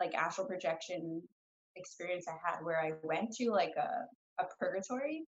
[0.00, 1.22] like astral projection
[1.76, 5.24] experience I had where I went to like a, a purgatory,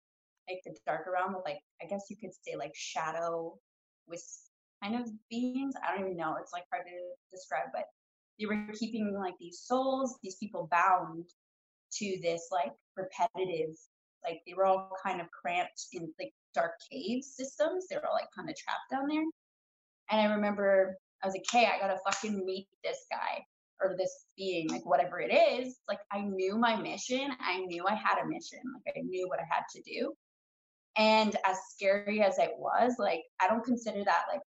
[0.48, 3.58] like the darker realm of like, I guess you could say like shadow
[4.06, 4.24] with
[4.82, 5.74] kind of beings.
[5.82, 6.36] I don't even know.
[6.40, 7.84] It's like hard to describe, but
[8.38, 11.24] they were keeping like these souls, these people bound
[11.98, 13.74] to this like repetitive,
[14.24, 17.86] like they were all kind of cramped in like dark cave systems.
[17.88, 19.24] They were all like kind of trapped down there.
[20.10, 23.44] And I remember I was like, hey, I gotta fucking meet this guy.
[23.82, 27.30] or this being, like whatever it is, like I knew my mission.
[27.40, 28.60] I knew I had a mission.
[28.86, 30.14] Like I knew what I had to do.
[30.96, 34.40] And as scary as it was, like I don't consider that like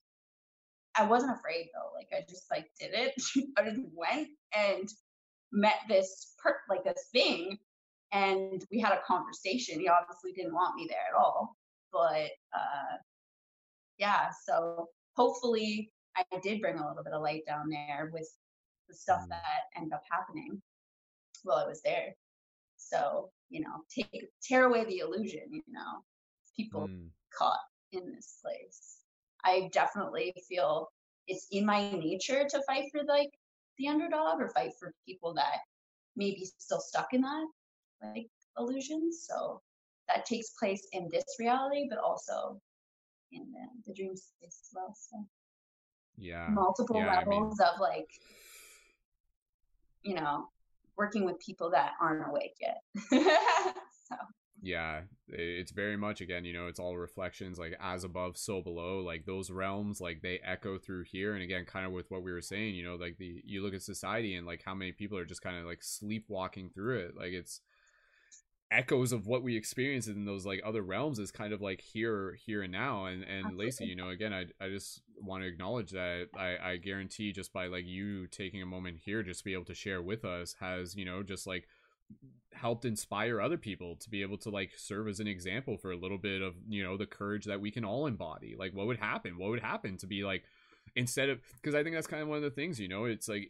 [0.95, 1.91] I wasn't afraid though.
[1.95, 3.13] Like I just like did it.
[3.57, 4.89] I just went and
[5.51, 7.57] met this per like this thing
[8.11, 9.79] and we had a conversation.
[9.79, 11.55] He obviously didn't want me there at all.
[11.91, 12.97] But uh
[13.97, 18.29] yeah, so hopefully I did bring a little bit of light down there with
[18.87, 19.29] the stuff Mm.
[19.29, 20.61] that ended up happening
[21.43, 22.15] while I was there.
[22.77, 26.03] So, you know, take tear away the illusion, you know.
[26.55, 27.11] People Mm.
[27.33, 27.59] caught
[27.91, 29.03] in this place.
[29.43, 30.89] I definitely feel
[31.27, 33.31] it's in my nature to fight for like
[33.79, 35.57] the underdog or fight for people that
[36.15, 37.47] may be still stuck in that
[38.03, 38.27] like
[38.57, 39.11] illusion.
[39.11, 39.61] So
[40.07, 42.59] that takes place in this reality, but also
[43.31, 44.95] in the, the dream space as well.
[44.97, 45.25] So
[46.17, 46.47] Yeah.
[46.49, 48.09] multiple yeah, I mean- levels of like,
[50.03, 50.47] you know,
[50.97, 52.81] working with people that aren't awake yet.
[53.11, 54.15] so
[54.61, 58.99] yeah it's very much again you know it's all reflections like as above so below
[58.99, 62.31] like those realms like they echo through here and again kind of with what we
[62.31, 65.17] were saying you know like the you look at society and like how many people
[65.17, 67.61] are just kind of like sleepwalking through it like it's
[68.71, 72.37] echoes of what we experience in those like other realms is kind of like here
[72.45, 75.89] here and now and and lacey you know again i, I just want to acknowledge
[75.91, 79.53] that i i guarantee just by like you taking a moment here just to be
[79.53, 81.67] able to share with us has you know just like
[82.53, 85.97] helped inspire other people to be able to like serve as an example for a
[85.97, 88.55] little bit of you know the courage that we can all embody.
[88.57, 89.37] Like what would happen?
[89.37, 90.43] What would happen to be like
[90.95, 93.27] instead of because i think that's kind of one of the things you know it's
[93.27, 93.49] like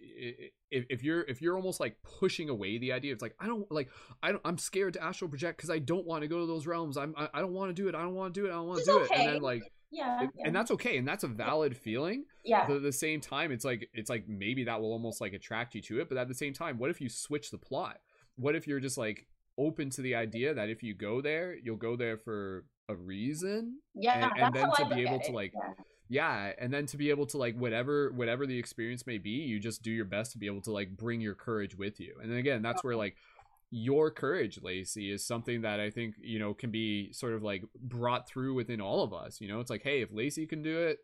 [0.72, 3.70] if, if you're if you're almost like pushing away the idea it's like i don't
[3.72, 3.90] like
[4.22, 6.68] i don't i'm scared to astral project because i don't want to go to those
[6.68, 6.98] realms.
[6.98, 7.96] I'm i, I don't want to do it.
[7.96, 8.50] I don't want to do it.
[8.50, 9.18] I don't want to do is it.
[9.18, 12.68] And then like yeah, it- yeah, and that's okay and that's a valid feeling yeah.
[12.68, 15.74] but at the same time it's like it's like maybe that will almost like attract
[15.74, 17.98] you to it but at the same time what if you switch the plot
[18.40, 19.28] what if you're just like
[19.58, 23.80] open to the idea that if you go there you'll go there for a reason?
[23.94, 25.74] Yeah, and- and then to I be able to, like, yeah.
[26.10, 29.60] yeah and then to be able to like whatever whatever the experience may be you
[29.60, 32.16] just do your best to be able to like bring your courage with you.
[32.22, 33.16] And then again that's where like
[33.72, 37.64] your courage lacey is something that i think you know can be sort of like
[37.80, 39.60] brought through within all of us you know?
[39.60, 40.98] It's like hey if lacey can do it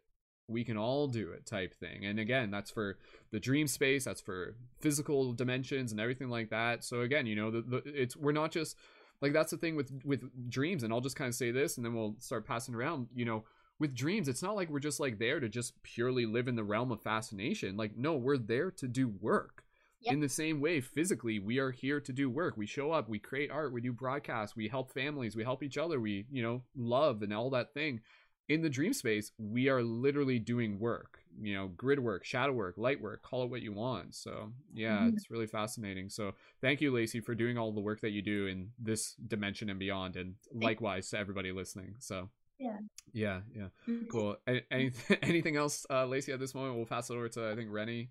[0.47, 2.05] we can all do it type thing.
[2.05, 2.97] And again that's for
[3.31, 6.83] the dream space that's for physical dimensions and everything like that.
[6.83, 8.75] So again you know the, the it's we're not just
[9.21, 11.85] like that's the thing with with dreams and i'll just kind of say this and
[11.85, 13.45] then we'll start passing around you know
[13.79, 16.63] with dreams it's not like we're just like there to just purely live in the
[16.63, 17.75] realm of fascination.
[17.75, 19.61] Like no we're there to do work.
[20.01, 20.13] Yep.
[20.13, 22.57] in the same way physically we are here to do work.
[22.57, 25.77] We show up we create art we do broadcasts we help families we help each
[25.77, 28.01] other we you know love and all that thing
[28.47, 32.75] in the dream space we are literally doing work you know grid work shadow work
[32.77, 34.15] light work call it what you want.
[34.15, 35.13] So yeah Mhm.
[35.13, 36.09] it's really fascinating.
[36.09, 39.69] So thank you lacey for doing all the work that you do in this dimension
[39.69, 41.95] and beyond and likewise to everybody listening.
[41.99, 42.77] So Yeah.
[43.11, 43.69] yeah yeah.
[43.87, 44.07] Mhm.
[44.09, 44.37] cool.
[44.47, 46.77] A- anything anything else uh lacey at this moment?
[46.77, 48.09] We'll pass it over to i think rennie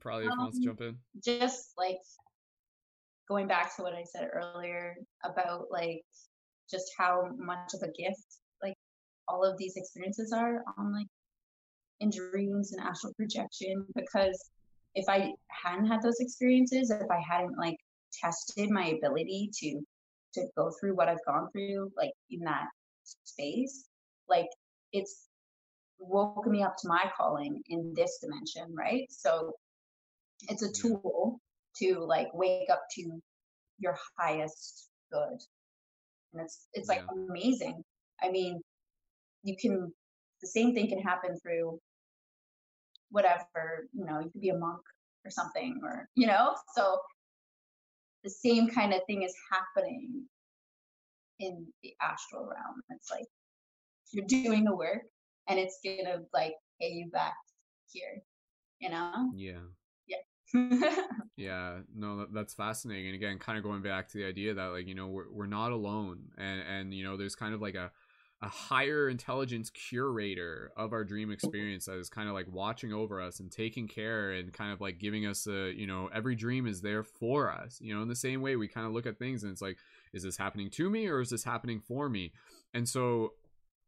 [0.00, 0.98] probably if he wants to Um, jump in.
[1.22, 1.98] just like
[3.28, 6.04] going back to what I said earlier about like
[6.68, 8.38] just how much of a gift
[9.30, 11.06] all of these experiences are on like
[12.00, 14.50] in dreams and astral projection because
[14.94, 17.76] if I hadn't had those experiences, if I hadn't like
[18.20, 19.80] tested my ability to
[20.34, 22.66] to go through what I've gone through like in that
[23.24, 23.84] space,
[24.28, 24.48] like
[24.92, 25.26] it's
[25.98, 29.06] woken me up to my calling in this dimension, right?
[29.10, 29.52] So
[30.48, 31.38] it's a tool
[31.76, 33.20] to like wake up to
[33.78, 35.38] your highest good
[36.32, 37.24] and it's it's like Yeah.
[37.28, 37.82] amazing
[38.22, 38.60] i mean
[39.42, 39.92] you can
[40.40, 41.78] the same thing can happen through
[43.10, 44.80] whatever you know you could be a monk
[45.24, 46.54] or something or you know?
[46.74, 46.98] So
[48.24, 50.24] the same kind of thing is happening
[51.38, 52.82] in the astral realm.
[52.90, 53.26] It's like
[54.12, 55.02] you're doing the work
[55.48, 57.34] and it's gonna like pay you back
[57.90, 58.22] here
[58.80, 59.30] you know?
[59.34, 59.60] Yeah.
[60.08, 60.90] Yeah.
[61.36, 63.06] Yeah, no, that's fascinating.
[63.06, 65.46] And again, kind of going back to the idea that like you know we're we're
[65.46, 67.90] not alone, and and you know there's kind of like a
[68.42, 73.20] a higher intelligence curator of our dream experience that is kind of like watching over
[73.20, 76.66] us and taking care and kind of like giving us a you know every dream
[76.66, 77.78] is there for us.
[77.80, 79.76] You know, in the same way we kind of look at things and it's like,
[80.14, 82.32] is this happening to me or is this happening for me?
[82.72, 83.34] And so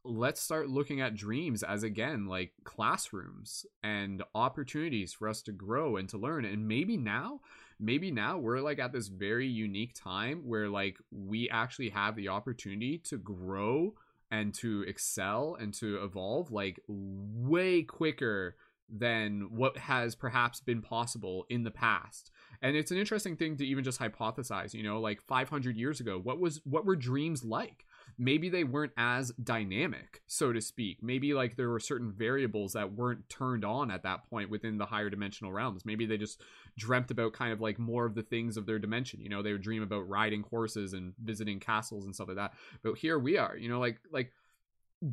[0.04, 5.96] let's start looking at dreams as again like classrooms and opportunities for us to grow
[5.96, 7.40] and to learn and maybe now
[7.78, 12.28] maybe now we're like at this very unique time where like we actually have the
[12.28, 13.94] opportunity to grow
[14.32, 18.56] and to excel and to evolve like way quicker
[18.88, 22.30] than what has perhaps been possible in the past.
[22.62, 26.18] And it's an interesting thing to even just hypothesize, you know, like 500 years ago,
[26.18, 27.84] what was what were dreams like?
[28.18, 30.98] Maybe they weren't as dynamic, so to speak.
[31.02, 34.86] Maybe like there were certain variables that weren't turned on at that point within the
[34.86, 35.84] higher dimensional realms.
[35.84, 36.40] Maybe they just
[36.78, 39.20] dreamt about kind of like more of the things of their dimension.
[39.20, 42.54] You know, they would dream about riding horses and visiting castles and stuff like that.
[42.82, 44.32] But here we are, you know, like like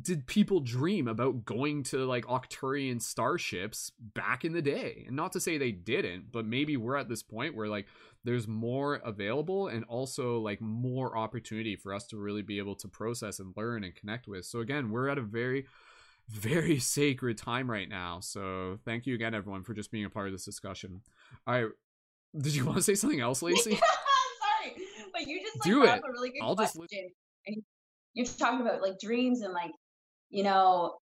[0.02, 5.04] did people dream about going to like Arcturian starships back in the day?
[5.06, 7.86] And not to say they didn't, but maybe we're at this point where like
[8.22, 12.88] there's more available and also like more opportunity for us to really be able to
[12.88, 14.44] process and learn and connect with.
[14.44, 15.66] So again, we're at a very
[16.28, 18.20] very sacred time right now.
[18.20, 21.00] So thank you again everyone for just being a part of this discussion.
[21.46, 21.70] All right.
[22.38, 23.70] Did you want to say something else, Lacey?
[23.72, 24.76] Sorry,
[25.12, 25.88] but you just like, Do it.
[25.88, 26.98] a really good I'll just question.
[27.00, 27.10] And
[28.14, 29.72] you're talking about like dreams and like,
[30.30, 30.98] you know,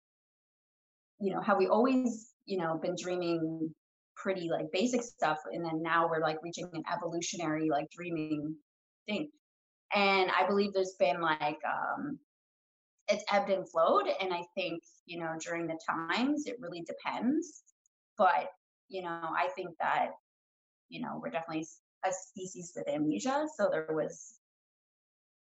[1.21, 3.75] you know how we always, you know, been dreaming
[4.17, 8.55] pretty like basic stuff, and then now we're like reaching an evolutionary like dreaming
[9.07, 9.31] thing.
[9.95, 12.19] And I believe there's been like um
[13.09, 17.63] it's ebbed and flowed, and I think you know during the times it really depends.
[18.17, 18.51] But
[18.89, 20.11] you know, I think that
[20.89, 21.67] you know we're definitely
[22.05, 24.39] a species with amnesia, so there was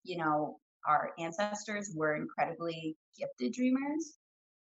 [0.04, 4.18] you know, our ancestors were incredibly gifted dreamers,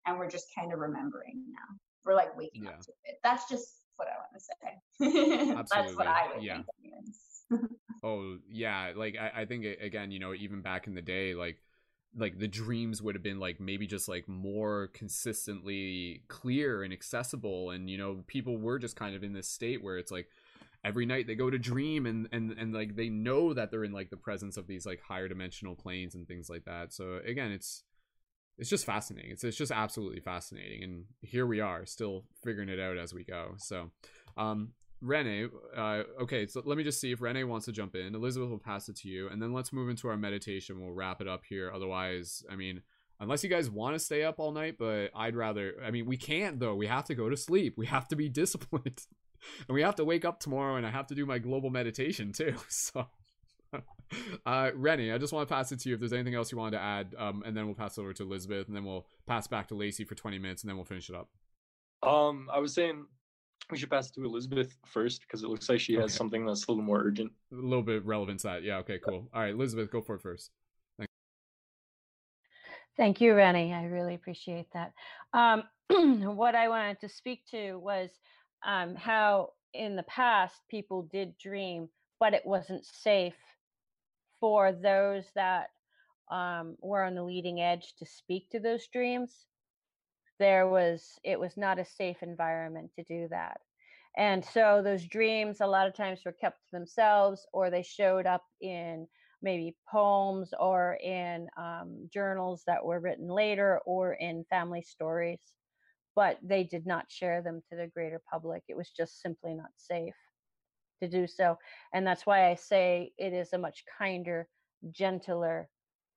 [0.06, 1.76] and we're just kind of remembering now.
[2.04, 2.70] We're like waking Yeah.
[2.70, 3.18] up to it.
[3.22, 5.54] That's just what I want to say.
[5.54, 6.54] That's what I would yeah.
[6.54, 6.66] think.
[8.02, 11.58] Oh yeah, like I, I think again, you know, even back in the day, like
[12.16, 17.70] like the dreams would have been like maybe just like more consistently clear and accessible,
[17.70, 20.28] and you know, people were just kind of in this state where it's like
[20.84, 23.92] every night they go to dream and and and like they know that they're in
[23.92, 26.92] like the presence of these like higher dimensional planes and things like that.
[26.92, 27.82] So again, it's
[28.58, 29.30] it's just fascinating.
[29.32, 33.22] It's it's just absolutely fascinating, and here we are, still figuring it out as we
[33.22, 33.54] go.
[33.58, 33.90] So,
[34.36, 34.72] um,
[35.02, 38.14] Rene, uh, okay, so let me just see if Rene wants to jump in.
[38.14, 40.80] Elizabeth will pass it to you, and then let's move into our meditation.
[40.80, 41.70] We'll wrap it up here.
[41.74, 42.80] Otherwise, I mean,
[43.20, 45.74] unless you guys want to stay up all night, but I'd rather.
[45.84, 46.74] I mean, we can't though.
[46.74, 47.74] We have to go to sleep.
[47.76, 49.02] We have to be disciplined,
[49.68, 52.32] and we have to wake up tomorrow, and I have to do my global meditation
[52.32, 52.54] too.
[52.68, 53.06] So.
[54.46, 56.58] Uh, Rennie, I just want to pass it to you if there's anything else you
[56.58, 59.06] wanted to add, um, and then we'll pass it over to Elizabeth, and then we'll
[59.26, 61.28] pass back to Lacey for 20 minutes, and then we'll finish it up.
[62.08, 63.04] Um, I was saying
[63.70, 66.12] we should pass it to Elizabeth first because it looks like she has Okay.
[66.12, 67.32] something that's a little more urgent.
[67.52, 68.62] A little bit relevant to that.
[68.62, 69.28] Yeah, okay, cool.
[69.34, 70.52] All right, Elizabeth, go for it first.
[72.96, 73.74] Thank you, Rennie.
[73.74, 74.92] I really appreciate that.
[75.34, 75.64] Um,
[76.36, 78.10] what I wanted to speak to was
[78.64, 83.34] um, how in the past people did dream, but it wasn't safe
[84.40, 85.68] for those that
[86.30, 89.46] um, were on the leading edge to speak to those dreams.
[90.38, 93.60] There was, it was not a safe environment to do that.
[94.16, 98.26] And so those dreams, a lot of times, were kept to themselves or they showed
[98.26, 99.06] up in
[99.42, 105.40] maybe poems or in um, journals that were written later or in family stories,
[106.16, 108.64] but they did not share them to the greater public.
[108.68, 110.14] It was just simply not safe
[111.02, 111.58] to do so.
[111.94, 114.48] And that's why I say it is a much kinder,
[114.92, 115.70] gentler,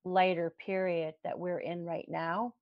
[0.04, 2.54] lighter period that we're in right now.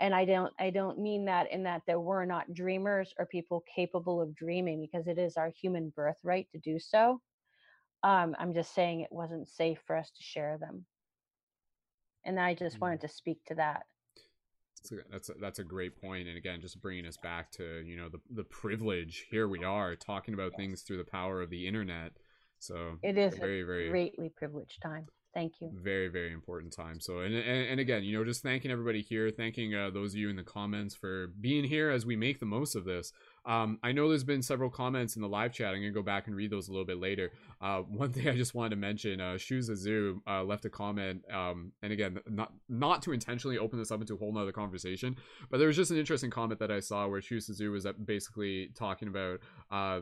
[0.00, 3.64] And I don't I don't mean that in that there were not dreamers or people
[3.74, 7.20] capable of dreaming because it is our human birthright to do so
[8.04, 10.86] um, I'm just saying it wasn't safe for us to share them.
[12.24, 12.82] And I just Mm.
[12.82, 13.86] wanted to speak to that.
[14.78, 17.82] That's a, that's a, that's a great point, and again, just bringing us back to
[17.84, 19.26] you know the the privilege.
[19.30, 22.12] Here we are talking about things through the power of the internet.
[22.58, 25.06] So It is very a very greatly privileged time.
[25.34, 25.70] Thank you.
[25.72, 29.30] very very important time so and, and and again you know just thanking everybody here
[29.30, 32.46] thanking uh, those of you in the comments for being here as we make the
[32.46, 33.12] most of this
[33.46, 35.74] um i know there's been several comments in the live chat.
[35.74, 37.32] I'm gonna go back and read those a little bit later.
[37.60, 41.22] Uh one thing i just wanted to mention uh shoes zoo uh left a comment
[41.32, 45.16] um and again not not to intentionally open this up into a whole nother conversation
[45.50, 47.92] but there was just an interesting comment that i saw where shoes zoo was uh,
[48.04, 50.00] basically talking about uh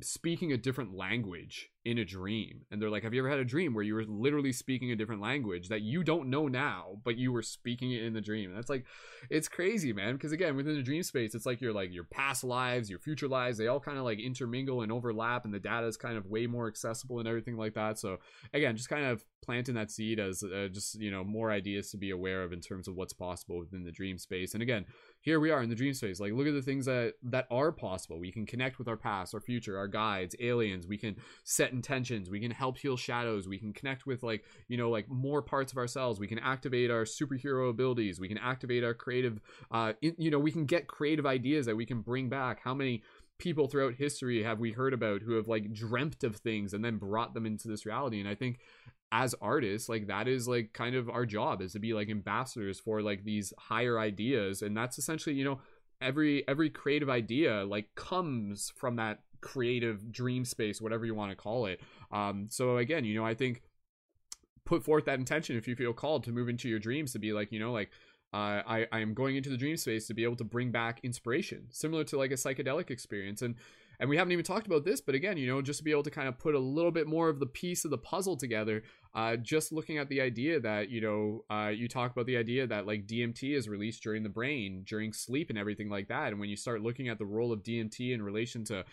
[0.00, 2.62] speaking a different language in a dream.
[2.70, 4.96] And they're like have you ever had a dream where you were literally speaking a
[4.96, 8.50] different language that you don't know now but you were speaking it in the dream?
[8.50, 8.84] And that's like
[9.30, 12.44] it's crazy man because again within the dream space it's like your like your past
[12.44, 15.86] lives your future lives they all kind of like intermingle and overlap and the data
[15.86, 17.98] is kind of way more accessible and everything like that.
[17.98, 18.18] So
[18.52, 21.96] again just kind of planting that seed as uh, just you know more ideas to
[21.96, 24.52] be aware of in terms of what's possible within the dream space.
[24.52, 24.84] And again
[25.20, 26.20] here we are in the dream space.
[26.20, 28.18] Like look at the things that that are possible.
[28.18, 30.86] We can connect with our past our future our guides aliens.
[30.86, 32.30] We can set intentions.
[32.30, 33.48] We can help heal shadows.
[33.48, 36.20] We can connect with like you know like more parts of ourselves.
[36.20, 38.20] We can activate our superhero abilities.
[38.20, 39.40] We can activate our creative
[39.70, 42.60] uh in, you know we can get creative ideas that we can bring back.
[42.62, 43.02] How many
[43.38, 46.96] people throughout history have we heard about who have like dreamt of things and then
[46.96, 48.20] brought them into this reality?
[48.20, 48.60] And i think
[49.10, 52.78] as artists like that is like kind of our job is to be like ambassadors
[52.78, 55.58] for like these higher ideas and that's essentially you know
[56.00, 61.36] every every creative idea like comes from that creative dream space whatever you want to
[61.36, 61.80] call it
[62.12, 63.62] um so again you know i think
[64.66, 67.32] put forth that intention if you feel called to move into your dreams to be
[67.32, 67.90] like you know like
[68.32, 71.00] uh, I I am going into the dream space to be able to bring back
[71.02, 73.40] inspiration, similar to like a psychedelic experience.
[73.40, 73.54] And
[74.00, 76.02] and we haven't even talked about this but again you know just to be able
[76.02, 78.82] to kind of put a little bit more of the piece of the puzzle together
[79.14, 82.66] uh, just looking at the idea that you know uh, you talk about the idea
[82.66, 86.28] that like dmt is released during the brain during sleep and everything like that.
[86.28, 88.84] And when you start looking at the role of dmt in relation to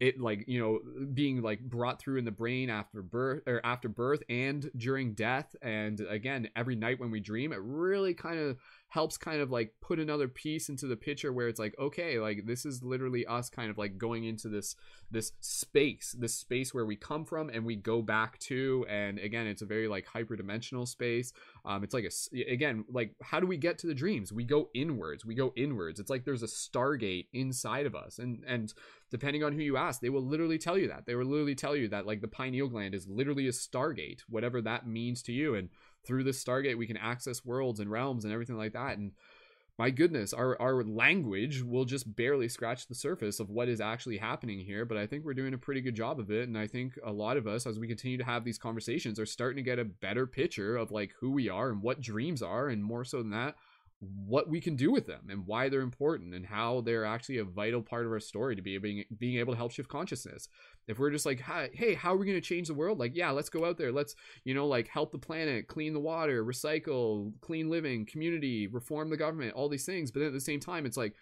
[0.00, 0.80] it like you know
[1.12, 5.54] being like brought through in the brain after birth or after birth and during death
[5.62, 8.56] and again every night when we dream it really kind of
[8.94, 12.46] helps kind of like put another piece into the picture where it's like okay like
[12.46, 14.76] this is literally us kind of like going into this
[15.10, 19.48] this space this space where we come from and we go back to and again
[19.48, 21.32] it's a very like hyperdimensional space.
[21.64, 24.32] Um it's like a again like how do we get to the dreams?
[24.32, 25.98] We go inwards we go inwards.
[25.98, 28.72] It's like there's a stargate inside of us and and
[29.10, 31.04] depending on who you ask they will literally tell you that.
[31.04, 34.62] They will literally tell you that like the pineal gland is literally a stargate whatever
[34.62, 35.68] that means to you and
[36.06, 38.98] through this stargate we can access worlds and realms and everything like that.
[38.98, 39.12] And
[39.78, 44.16] my goodness our our language will just barely scratch the surface of what is actually
[44.16, 46.46] happening here but i think we're doing a pretty good job of it.
[46.48, 49.26] And i think a lot of us as we continue to have these conversations are
[49.26, 52.68] starting to get a better picture of like who we are and what dreams are
[52.68, 53.56] and more so than that
[54.00, 57.44] what we can do with them and why they're important and how they're actually a
[57.44, 60.48] vital part of our story to be being, being able to help shift consciousness
[60.88, 62.98] if we're just like hey how are we going to change the world?
[62.98, 63.92] Like yeah let's go out there.
[63.92, 64.14] Let's
[64.44, 69.16] you know like help the planet clean the water recycle clean living community reform the
[69.16, 70.10] government all these things.
[70.10, 71.14] But at the same time it's like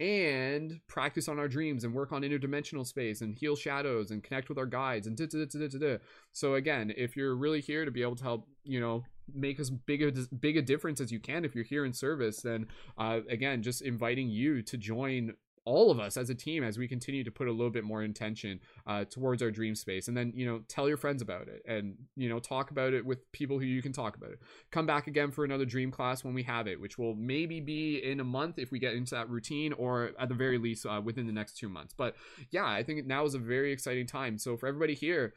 [0.00, 4.48] and practice on our dreams and work on interdimensional space and heal shadows and connect
[4.48, 5.96] with our guides and da, da, da.
[6.32, 9.02] so again if you're really here to be able to help you know
[9.34, 12.40] make as big a big a difference as you can if you're here in service
[12.42, 12.66] then
[12.96, 15.32] uh, again just inviting you to join
[15.68, 18.02] all of us as a team as we continue to put a little bit more
[18.02, 20.08] intention uh, towards our dream space.
[20.08, 23.04] And then you know tell your friends about it and you know talk about it
[23.04, 24.40] with people who you can talk about it.
[24.70, 27.98] Come back again for another dream class when we have it which will maybe be
[27.98, 31.00] in a month if we get into that routine or at the very least uh,
[31.04, 31.94] within the next two months.
[31.94, 32.16] But
[32.50, 34.38] yeah i think now is a very exciting time.
[34.38, 35.34] So for everybody here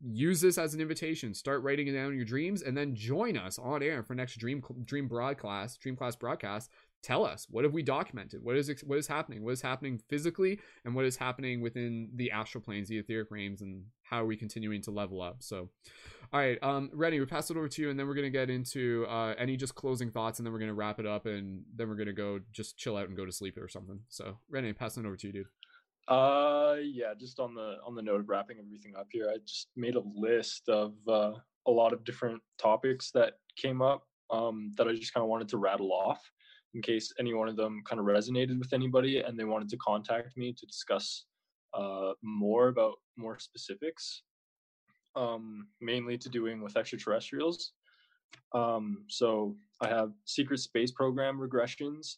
[0.00, 1.34] use this as an invitation.
[1.34, 5.08] Start writing down your dreams and then join us on air for next dream dream
[5.08, 6.70] broadcast dream class broadcast
[7.06, 8.42] tell us what have we documented?
[8.42, 9.44] What is what is happening?
[9.44, 13.62] What is happening physically and what is happening within the astral planes the etheric realms
[13.62, 15.36] and how are we continuing to level up?
[15.38, 15.70] So
[16.32, 18.50] all right um we pass it over to you and then we're going to get
[18.50, 21.62] into uh any just closing thoughts and then we're going to wrap it up and
[21.76, 24.00] then we're going to go just chill out and go to sleep or something.
[24.08, 25.46] So Rennie, passing it over to you dude.
[26.08, 29.68] Uh, yeah, just on the on the note of wrapping everything up here, I just
[29.76, 31.32] made a list of uh,
[31.66, 35.48] a lot of different topics that came up um, that I just kind of wanted
[35.48, 36.20] to rattle off
[36.74, 39.76] in case any one of them kind of resonated with anybody and they wanted to
[39.78, 41.24] contact me to discuss
[41.74, 44.22] uh, more about more specifics,
[45.14, 47.72] um, mainly to doing with extraterrestrials.
[48.54, 52.16] Um, so I have secret space program regressions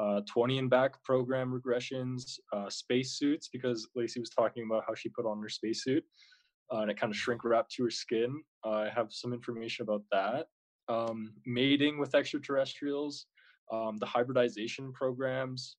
[0.00, 5.10] uh, 20 and back program regressions, uh, spacesuits, because Lacey was talking about how she
[5.10, 6.04] put on her spacesuit
[6.72, 8.42] uh, and it kind of shrink wrapped to her skin.
[8.64, 10.46] I have some information about that.
[10.88, 13.26] Um, mating with extraterrestrials,
[13.72, 15.76] um, the hybridization programs,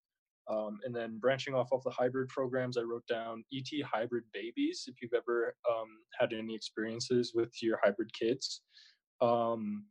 [0.49, 4.85] um, and then branching off of the hybrid programs, I wrote down ET hybrid babies.
[4.87, 5.87] If you've ever um,
[6.19, 8.61] had any experiences with your hybrid kids,
[9.21, 9.85] um,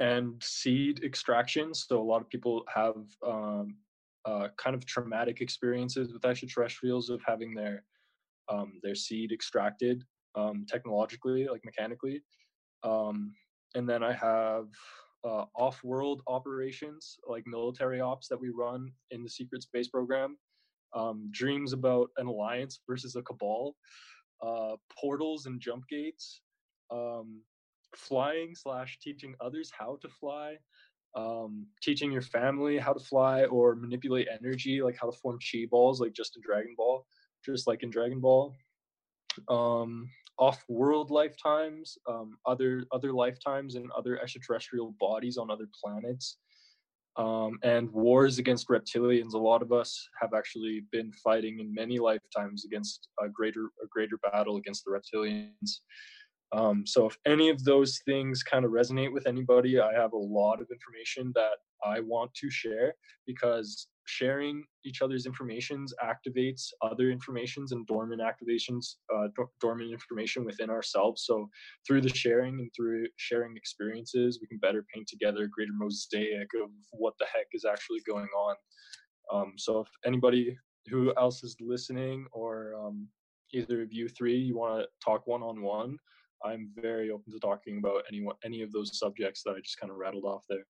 [0.00, 1.74] and seed extraction.
[1.74, 3.76] So a lot of people have um,
[4.24, 7.84] uh, kind of traumatic experiences with extraterrestrials of having their
[8.48, 10.02] um, their seed extracted
[10.66, 12.22] technologically, like mechanically.
[13.74, 14.66] And then I have
[15.24, 20.36] uh, off-world operations, like military ops that we run in the secret space program.
[20.94, 23.76] Um, dreams about an alliance versus a cabal,
[24.42, 26.42] uh, portals and jump gates,
[26.90, 27.40] um,
[27.96, 30.56] flying slash teaching others how to fly
[31.14, 35.66] um, teaching your family how to fly or manipulate energy like how to form chi
[35.70, 37.06] balls like just in dragon ball
[37.44, 38.54] just like in dragon ball
[39.48, 46.38] um, off-world lifetimes um, other other lifetimes and other extraterrestrial bodies on other planets
[47.16, 49.34] um, and wars against reptilians.
[49.34, 53.86] A lot of us have actually been fighting in many lifetimes against a greater a
[53.90, 55.80] greater battle against the reptilians.
[56.52, 60.18] Um, so if any of those things kind of resonate with anybody, I have a
[60.18, 62.94] lot of information that I want to share
[63.26, 69.28] because sharing each other's informations activates other informations and dormant activations, uh,
[69.60, 71.24] dormant information within ourselves.
[71.24, 71.48] So
[71.86, 76.48] through the sharing and through sharing experiences, we can better paint together a greater mosaic
[76.62, 78.56] of what the heck is actually going on.
[79.32, 80.56] Um, so if anybody
[80.88, 83.06] who else is listening or um,
[83.52, 85.96] either of you three, you want to talk one on one,
[86.44, 89.92] I'm very open to talking about any any of those subjects that I just kind
[89.92, 90.66] of rattled off there.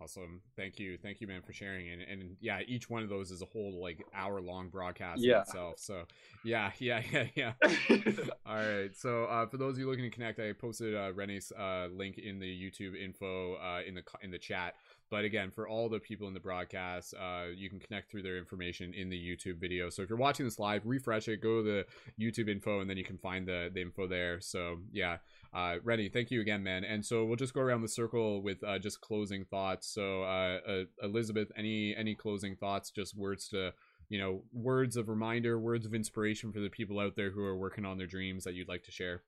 [0.00, 0.40] Awesome.
[0.56, 0.96] Thank you.
[0.96, 1.90] Thank you, man, for sharing.
[1.90, 5.42] And and yeah, each one of those is a whole like hour long broadcast yeah.
[5.42, 5.78] itself.
[5.78, 6.04] So
[6.44, 7.52] yeah, yeah, yeah, yeah.
[8.46, 8.90] All right.
[8.96, 12.18] So uh, for those of you looking to connect, I posted uh, Rene's uh, link
[12.18, 14.74] in the YouTube info uh, in the in the chat.
[15.12, 18.38] But again, for all the people in the broadcast, uh, you can connect through their
[18.38, 19.90] information in the YouTube video.
[19.90, 21.86] So if you're watching this live, refresh it, go to the
[22.18, 24.40] YouTube info, and then you can find the, the info there.
[24.40, 25.18] So yeah,
[25.52, 26.82] uh, Rene, thank you again, man.
[26.84, 29.86] And so we'll just go around the circle with uh, just closing thoughts.
[29.86, 32.90] So uh, uh Elizabeth, any any closing thoughts?
[32.90, 33.74] Just words to
[34.08, 37.56] you know, words of reminder, words of inspiration for the people out there who are
[37.56, 39.24] working on their dreams that you'd like to share.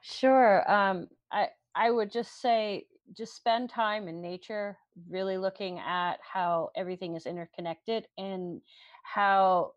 [0.00, 0.70] Sure.
[0.70, 6.70] Um, I I would just say just spend time in nature, really looking at how
[6.74, 8.60] everything is interconnected and
[9.04, 9.72] how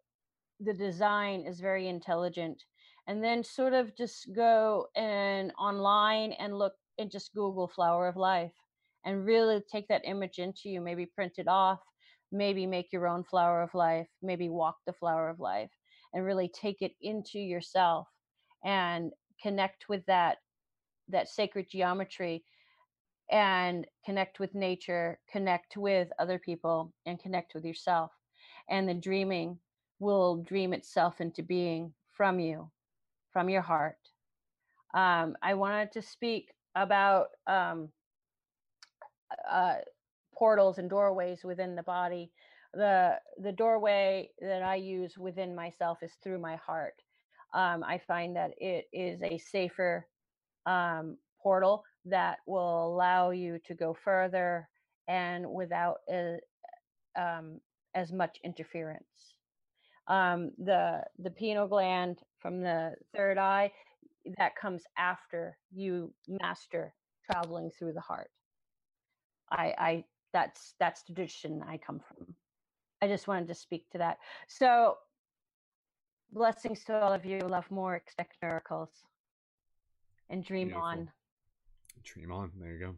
[0.61, 2.63] the design is very intelligent.
[3.07, 8.15] And then sort of just go and online and look and just Google flower of
[8.15, 8.53] life
[9.05, 11.79] and really take that image into you, maybe print it off,
[12.31, 15.71] maybe make your own flower of life, maybe walk the flower of life
[16.13, 18.07] and really take it into yourself
[18.63, 19.11] and
[19.41, 20.37] connect with that
[21.09, 22.43] that sacred geometry
[23.31, 28.11] and connect with nature, connect with other people, and connect with yourself.
[28.69, 29.59] And the dreaming
[29.99, 32.71] will dream itself into being from you,
[33.31, 33.97] from your heart.
[34.93, 37.89] Um, I wanted to speak about um,
[39.49, 39.75] uh,
[40.35, 42.31] portals and doorways within the body.
[42.73, 47.01] The the doorway that I use within myself is through my heart.
[47.53, 50.07] Um, I find that it is a safer
[50.69, 54.69] um, portal that will allow you to go further
[55.07, 56.37] and without a,
[57.19, 57.59] um,
[57.95, 59.03] as much interference.
[60.07, 63.71] Um, the the pineal gland from the third eye
[64.37, 66.93] that comes after you master
[67.29, 68.31] traveling through the heart.
[69.51, 72.33] I, I that's that's the tradition I come from.
[73.01, 74.17] I just wanted to speak to that.
[74.47, 74.95] So
[76.31, 77.39] blessings to all of you.
[77.39, 78.89] Love more, expect miracles,
[80.29, 80.87] and dream Beautiful.
[80.87, 81.11] on.
[82.03, 82.51] Dream on.
[82.59, 82.95] There you go.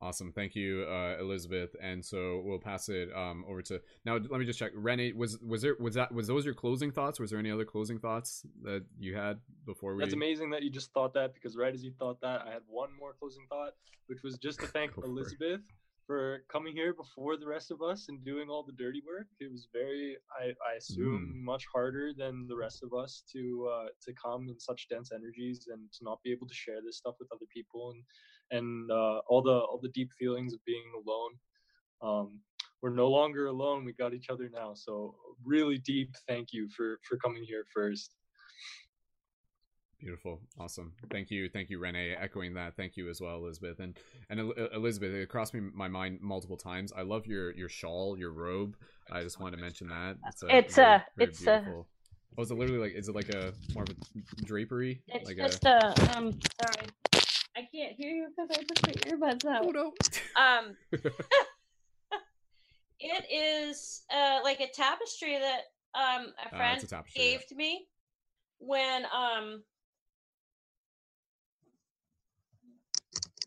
[0.00, 0.32] Awesome.
[0.32, 1.76] Thank you, uh, Elizabeth.
[1.80, 4.14] And so we'll pass it um, over to now.
[4.14, 4.72] Let me just check.
[4.74, 7.20] Renee, was was there was that was those your closing thoughts?
[7.20, 10.02] Was there any other closing thoughts that you had before we?
[10.02, 12.62] That's amazing that you just thought that because right as you thought that, I had
[12.66, 13.74] one more closing thought,
[14.08, 15.60] which was just to thank Elizabeth
[16.12, 19.28] for coming here before the rest of us and doing all the dirty work.
[19.40, 21.42] It was very, I, I assume, mm.
[21.42, 25.68] much harder than the rest of us to uh, to come in such dense energies
[25.72, 28.02] and to not be able to share this stuff with other people and
[28.50, 31.32] and uh, all the all the deep feelings of being alone.
[32.02, 32.40] Um,
[32.82, 33.86] we're no longer alone.
[33.86, 34.74] We got each other now.
[34.74, 38.16] So really deep thank you for for coming here first.
[40.02, 40.92] Beautiful, awesome.
[41.12, 42.16] Thank you, thank you, Rene.
[42.16, 43.78] Echoing that, thank you as well, Elizabeth.
[43.78, 43.96] And
[44.28, 46.92] and Elizabeth, it crossed me my mind multiple times.
[46.92, 48.74] I love your your shawl, your robe.
[49.12, 50.16] I just wanted to mention that.
[50.26, 51.86] It's a, it's very, a, very it's beautiful.
[52.36, 52.40] a.
[52.40, 52.94] Oh, is it literally like?
[52.98, 53.94] Is it like a more of a
[54.44, 55.04] drapery?
[55.06, 56.16] It's like just a, a.
[56.16, 56.88] Um, sorry,
[57.56, 59.64] I can't hear you because I just put my earbuds out.
[59.64, 59.92] Oh no.
[60.36, 60.76] Um.
[62.98, 65.60] it is uh like a tapestry that
[65.94, 67.46] um a friend uh, a gave yeah.
[67.48, 67.86] to me
[68.58, 69.62] when um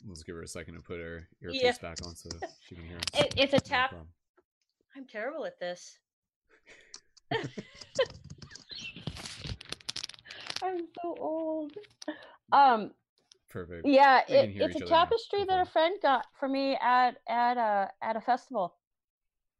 [0.08, 1.72] Let's give her a second to put her earpiece yeah.
[1.82, 2.30] back on so
[2.67, 3.03] she can hear us.
[3.25, 3.92] It, it's a tap.
[3.92, 4.01] No
[4.95, 5.98] I'm terrible at this.
[10.64, 11.74] I'm so old.
[12.51, 12.92] Um.
[13.50, 13.88] Perfect.
[13.88, 18.17] Yeah, it, it's a tapestry that a friend got for me at at a at
[18.17, 18.75] a festival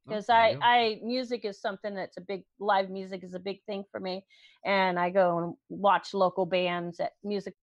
[0.06, 3.64] because oh, I I music is something that's a big live music is a big
[3.65, 4.25] thing for me,
[4.65, 7.56] and I go and watch local bands at music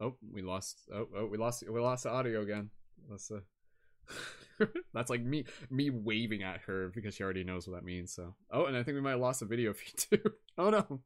[0.00, 0.78] Oh, we lost.
[0.92, 1.62] Oh, oh, we lost.
[1.68, 2.70] We lost the audio again.
[3.08, 7.84] That's uh, that's like me me waving at her because she already knows what that
[7.84, 8.12] means.
[8.12, 10.30] So, oh, and I think we might have lost the video feed too.
[10.58, 11.00] oh no.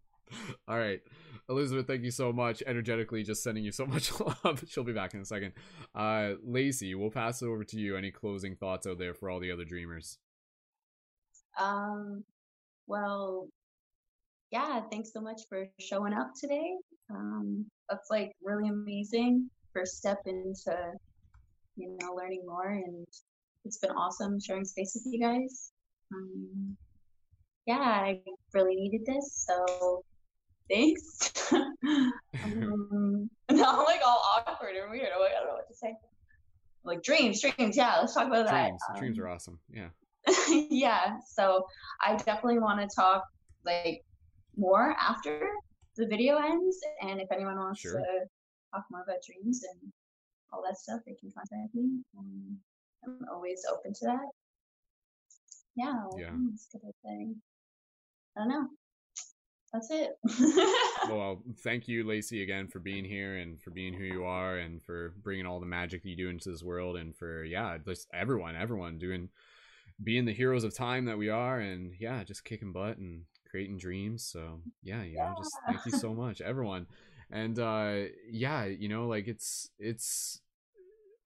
[0.67, 1.01] All right.
[1.49, 2.63] Elizabeth, thank you so much.
[2.67, 4.65] Energetically, just sending you so much love.
[4.67, 5.53] She'll be back in a second.
[5.95, 7.97] Uh, Lacey, we'll pass it over to you.
[7.97, 10.19] Any closing thoughts out there for all the other dreamers?
[11.61, 12.25] Um,
[12.87, 13.49] well,
[14.55, 16.77] yeah, thanks so much for showing up today.
[17.11, 19.51] Um, that's like really amazing.
[19.73, 20.93] First step into,
[21.77, 23.05] you know, learning more, and
[23.65, 25.73] it's been awesome sharing space with you guys.
[26.15, 26.77] Um,
[27.67, 28.21] yeah, I
[28.53, 30.05] really needed this, so
[30.71, 31.33] thanks.
[31.53, 35.09] um, now I'm like all awkward and weird.
[35.13, 35.97] I'm like, I don't know what to say.
[36.85, 37.77] Like dreams, dreams.
[37.77, 38.81] Yeah, let's talk about dreams.
[38.89, 39.01] that.
[39.01, 39.59] Dreams Um, are awesome.
[39.69, 39.89] Yeah.
[40.71, 41.67] yeah, so
[42.01, 43.25] I definitely want to talk
[43.65, 44.05] like
[44.57, 45.49] more after
[45.97, 47.99] the video ends, and if anyone wants Sure.
[47.99, 48.27] to
[48.73, 49.93] talk more about dreams and
[50.53, 52.03] all that stuff, they can contact me.
[52.19, 52.59] Um,
[53.05, 54.29] I'm always open to that.
[55.77, 56.31] Yeah, Yeah.
[56.31, 57.35] else could I say?
[58.37, 58.69] I don't know.
[59.73, 60.13] That's it.
[61.09, 64.83] Well, thank you, Lacey, again for being here and for being who you are and
[64.83, 68.09] for bringing all the magic that you do into this world and for yeah, just
[68.15, 69.29] everyone, everyone doing
[70.03, 73.25] being the heroes of time that we are and yeah, just kicking butt and
[73.55, 74.25] creating dreams.
[74.25, 76.87] So yeah, you know, just thank you so much, everyone.
[77.31, 80.41] And uh yeah, you know, like it's it's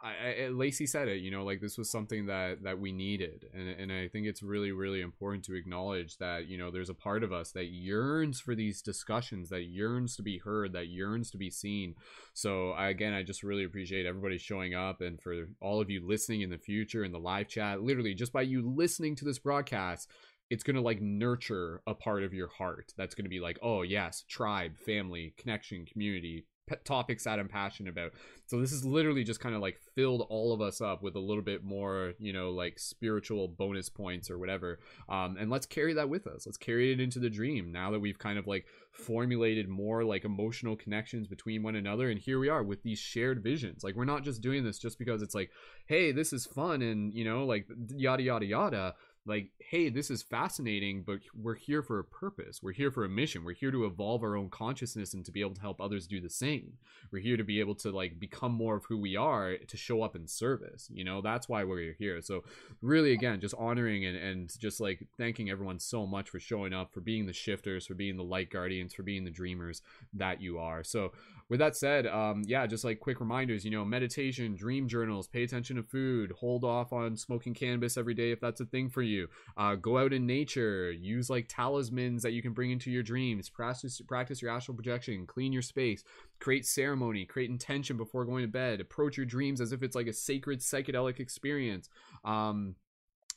[0.00, 3.46] I, I Lacey said it, you know, like this was something that that we needed,
[3.52, 6.94] and and I think it's really really important to acknowledge that you know there's a
[6.94, 11.30] part of us that yearns for these discussions, that yearns to be heard, that yearns
[11.32, 11.94] to be seen.
[12.32, 16.06] So I, again, I just really appreciate everybody showing up, and for all of you
[16.06, 17.82] listening in the future in the live chat.
[17.82, 20.08] Literally, just by you listening to this broadcast,
[20.50, 23.58] it's going to like nurture a part of your heart that's going to be like
[23.62, 28.12] oh yes tribe family connection community p- topics that i'm passionate about.
[28.46, 31.20] So this is literally just kind of like filled all of us up with a
[31.20, 34.78] little bit more you know like spiritual bonus points or whatever
[35.08, 36.46] um, and let's carry that with us.
[36.46, 40.24] Let's carry it into the dream now that we've kind of like formulated more like
[40.24, 43.84] emotional connections between one another and here we are with these shared visions.
[43.84, 45.50] Like we're not just doing this just because it's like
[45.86, 48.94] hey this is fun and you know like yada yada yada
[49.28, 52.62] like hey this is fascinating but we're here for a purpose.
[52.62, 53.44] We're here for a mission.
[53.44, 56.20] We're here to evolve our own consciousness and to be able to help others do
[56.20, 56.72] the same.
[57.12, 60.02] We're here to be able to like become more of who we are to show
[60.02, 61.20] up in service you know?
[61.20, 62.22] That's why we're here.
[62.22, 62.44] So
[62.80, 66.92] really again just honoring and, and just like thanking everyone so much for showing up
[66.92, 69.82] for being the shifters for being the light guardians for being the dreamers
[70.14, 70.82] that you are.
[70.82, 71.12] So
[71.48, 75.42] with that said um yeah just like quick reminders you know meditation dream journals pay
[75.42, 79.02] attention to food hold off on smoking cannabis every day if that's a thing for
[79.02, 79.28] you.
[79.56, 83.48] Uh go out in nature use like talismans that you can bring into your dreams
[83.48, 86.04] practice practice your astral projection clean your space
[86.38, 90.06] create ceremony create intention before going to bed approach your dreams as if it's like
[90.06, 91.88] a sacred psychedelic experience.
[92.24, 92.74] Um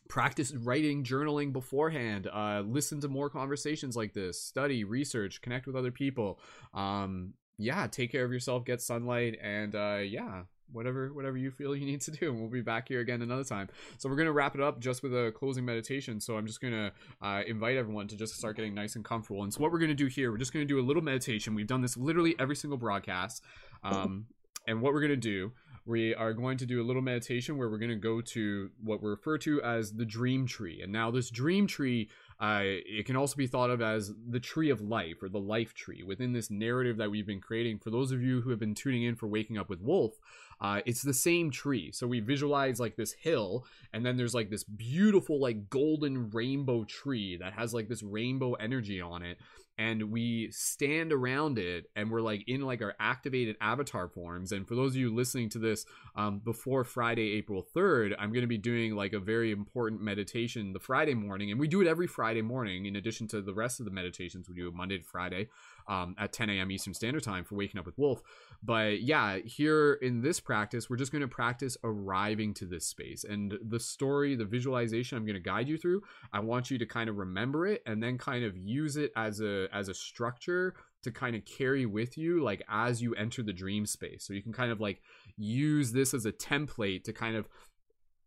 [0.10, 5.76] practice writing journaling beforehand uh listen to more conversations like this study research connect with
[5.76, 6.40] other people.
[6.74, 7.34] Um
[7.64, 11.86] yeah take care of yourself get sunlight and uh yeah whatever whatever you feel you
[11.86, 13.70] need to do and we'll be back here again another time.
[13.98, 16.92] So we're gonna wrap it up just with a closing meditation so i'm just gonna
[17.22, 19.44] uh, invite everyone to just start getting nice and comfortable.
[19.44, 21.56] And so what we're gonna do here we're just gonna do a little meditation.
[21.56, 23.44] We've done this literally every single broadcast
[23.84, 24.26] um
[24.68, 25.52] and what we're gonna do
[25.86, 29.02] we are going to do a little meditation where we're going to go to what
[29.02, 30.82] we refer to as the dream tree.
[30.82, 32.10] And now, this dream tree,
[32.42, 35.76] uh, it can also be thought of as the tree of life or the life
[35.76, 37.78] tree within this narrative that we've been creating.
[37.78, 40.16] For those of you who have been tuning in for Waking Up with Wolf,
[40.60, 41.92] uh, it's the same tree.
[41.92, 46.84] So we visualize like this hill, and then there's like this beautiful, like golden rainbow
[46.84, 49.38] tree that has like this rainbow energy on it
[49.78, 54.52] and we stand around it and we're like in like our activated avatar forms.
[54.52, 55.86] And for those of you listening to this
[56.16, 60.74] um, before friday april 3rd i'm going to be doing like a very important meditation
[60.74, 61.52] the friday morning.
[61.52, 64.50] And we do it every friday morning in addition to the rest of the meditations
[64.50, 65.50] we do monday to friday
[65.88, 68.22] um, at 10 a.m eastern standard time for waking up with wolf
[68.64, 73.24] but yeah here in this practice we're just going to practice arriving to this space
[73.24, 76.02] and the story the visualization i'm going to guide you through
[76.34, 79.42] I want you to kind of remember it and then kind of use it as
[79.42, 83.54] a as a structure to kind of carry with you like as you enter the
[83.54, 84.24] dream space.
[84.26, 85.02] So you can kind of like
[85.36, 87.48] use this as a template to kind of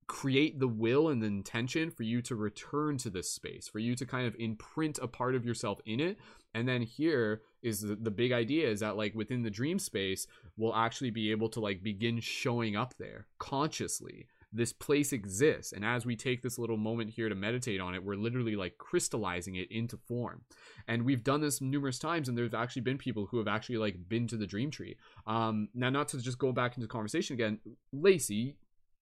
[0.07, 3.95] create the will and the intention for you to return to this space, for you
[3.95, 6.19] to kind of imprint a part of yourself in it.
[6.55, 10.27] And then here is the, the big idea is that like within the dream space,
[10.57, 14.29] we'll actually be able to like begin showing up there consciously.
[14.53, 15.73] This place exists.
[15.73, 18.79] And as we take this little moment here to meditate on it we're literally like
[18.79, 20.43] crystallizing it into form.
[20.87, 24.09] And we've done this numerous times and there's actually been people who have actually like
[24.09, 24.97] been to the dream tree.
[25.27, 27.59] Um now not to just go back into the conversation again
[27.93, 28.57] lacey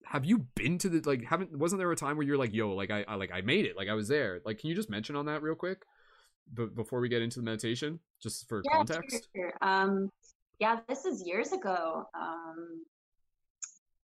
[0.05, 2.75] have you been to the like haven't wasn't there a time where you're like yo
[2.75, 4.91] like I, I like i made it like i was there like can you just
[4.91, 5.85] mention on that real quick
[6.55, 9.29] b- before we get into the meditation, just for Yeah, context?
[9.35, 9.69] Sure, sure.
[9.69, 10.11] Um,
[10.59, 12.05] yeah, this is years ago.
[12.21, 12.85] Um,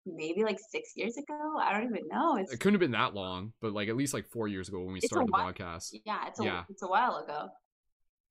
[0.06, 1.58] maybe like six years ago.
[1.60, 2.38] I don't even know.
[2.38, 4.80] It's It couldn't have been that long, but like at least like four years ago
[4.84, 5.52] when we started the while.
[5.54, 5.94] podcast.
[6.06, 6.64] yeah, it's a Yeah.
[6.70, 7.48] it's a while ago.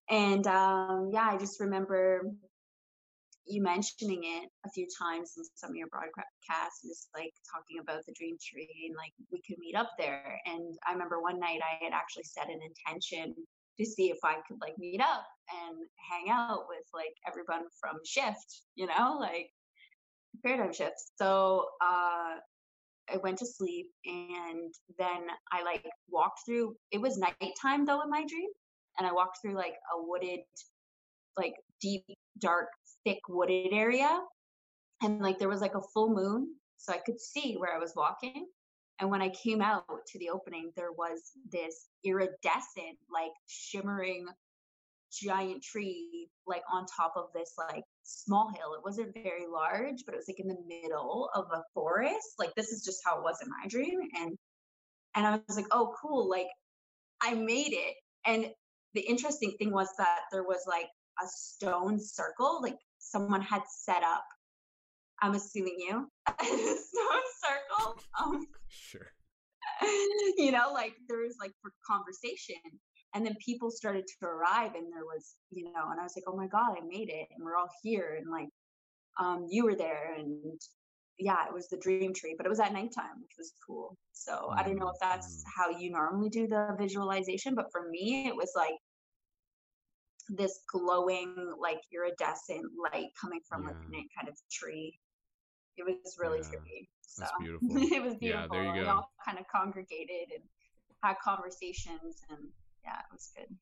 [0.09, 2.23] And um, yeah, I just remember
[3.47, 8.05] you mentioning it a few times in some of your broadcasts, just like talking about
[8.07, 10.41] the dream tree and like we could meet up there.
[10.47, 13.35] And I remember one night I had actually set an intention
[13.79, 15.77] to see if I could like meet up and
[16.11, 19.51] hang out with like everyone from shift, you know, like
[20.45, 21.13] paradigm shifts.
[21.17, 22.37] So uh
[23.09, 28.11] I went to sleep and then I like walked through it was nighttime though in
[28.11, 28.49] my dream.
[28.99, 30.41] And I walked through like a wooded,
[31.37, 32.05] like deep,
[32.39, 32.69] dark,
[33.07, 34.21] thick wooded area.
[35.03, 36.55] And like there was like a full moon.
[36.79, 38.47] So I could see where I was walking.
[38.99, 44.27] And when I came out to the opening, there was this iridescent, like shimmering
[45.13, 48.75] giant tree like on top of this like small hill.
[48.75, 52.35] It wasn't very large, but it was like in the middle of a forest.
[52.39, 54.01] Like this is just how it was in my dream.
[54.19, 54.37] And
[55.15, 56.49] and I was like, oh cool, like
[57.23, 57.95] I made it.
[58.27, 58.51] And
[58.95, 60.89] the interesting thing was that there was like
[61.23, 62.77] a stone circle, like
[63.11, 64.25] someone had set up.
[65.23, 68.03] I'm assuming you a stone circle.
[68.21, 69.07] Um, Sure.
[70.37, 72.57] you know, like there was like for conversation.
[73.15, 76.25] And then people started to arrive and there was, you know, and I was like,
[76.27, 77.27] oh my God, I made it.
[77.35, 78.17] And we're all here.
[78.19, 78.49] And like,
[79.19, 80.15] um, you were there.
[80.19, 80.61] And
[81.19, 83.97] yeah, it was the dream tree, but it was at nighttime, which was cool.
[84.13, 85.51] So I don't know if that's Mm.
[85.57, 88.75] how you normally do the visualization, but for me, it was like
[90.29, 93.69] this glowing, like iridescent light coming from Yeah.
[93.69, 94.99] within it kind of tree.
[95.77, 96.89] It was really Yeah, trippy.
[97.03, 97.69] So that's beautiful.
[97.77, 98.57] it was Yeah, beautiful.
[98.57, 98.81] there you go.
[98.81, 100.45] We all kind of congregated and
[101.03, 102.49] had conversations and
[102.85, 103.55] yeah, it was good.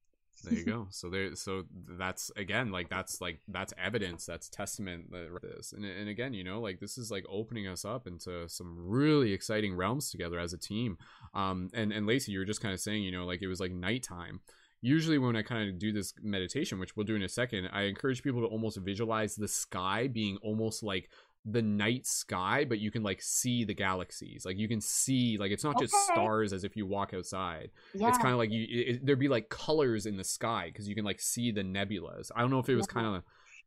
[0.45, 1.63] there you go so there so
[1.99, 6.45] that's again like that's like that's evidence that's testament that this and, and again you
[6.45, 10.53] know like this is like opening us up into some really exciting realms together as
[10.53, 10.99] a team
[11.35, 13.61] um and and lacey you were just kind of saying you know like it was
[13.61, 14.41] like nighttime
[14.85, 17.83] usually when i kind of do this meditation which we'll do in a second i
[17.83, 21.09] encourage people to almost visualize the sky being almost like
[21.47, 25.51] the night sky but you can like see the galaxies like you can see like
[25.51, 28.09] it's not just stars as if you walk outside Yeah.
[28.09, 30.89] it's kind of like you it, it- there'd be like colors in the sky because
[30.89, 32.95] you can like see the nebulas i don't know if it was Yeah.
[33.03, 33.23] kind of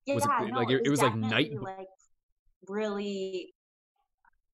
[0.06, 1.88] yeah, was it- no, like, it- it was, like, night- like
[2.68, 3.54] really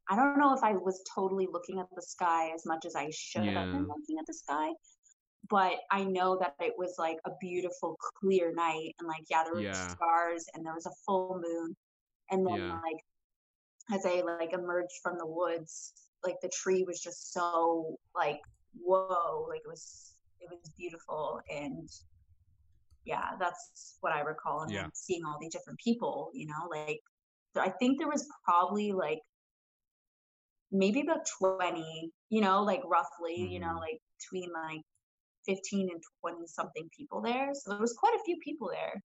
[0.10, 3.10] I don't know if I was totally looking at the sky as much as I
[3.12, 4.68] should have been looking at the sky.
[5.50, 9.54] But I know that it was like a beautiful, clear night, and like yeah, there
[9.56, 9.74] were Yeah.
[9.74, 11.76] stars, and there was a full moon,
[12.32, 12.80] and then Yeah.
[12.82, 13.04] like
[13.92, 18.40] as I like emerged from the woods, like the tree was just so like
[18.82, 21.90] whoa, like it was it was beautiful, and
[23.06, 24.84] yeah, that's what I recall, and Yeah.
[24.84, 27.00] then seeing all these different people, you know, like
[27.58, 29.20] I think there was probably like
[30.72, 33.80] maybe about 20 you know like roughly you know Mhm.
[33.80, 34.82] like between like
[35.46, 39.04] 15 and 20 something people there so there was quite a few people there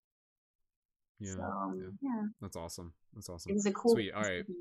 [1.21, 2.11] yeah so um, yeah.
[2.11, 3.51] yeah that's awesome that's awesome.
[3.51, 4.45] it was a cool Sweet, all right.
[4.49, 4.57] right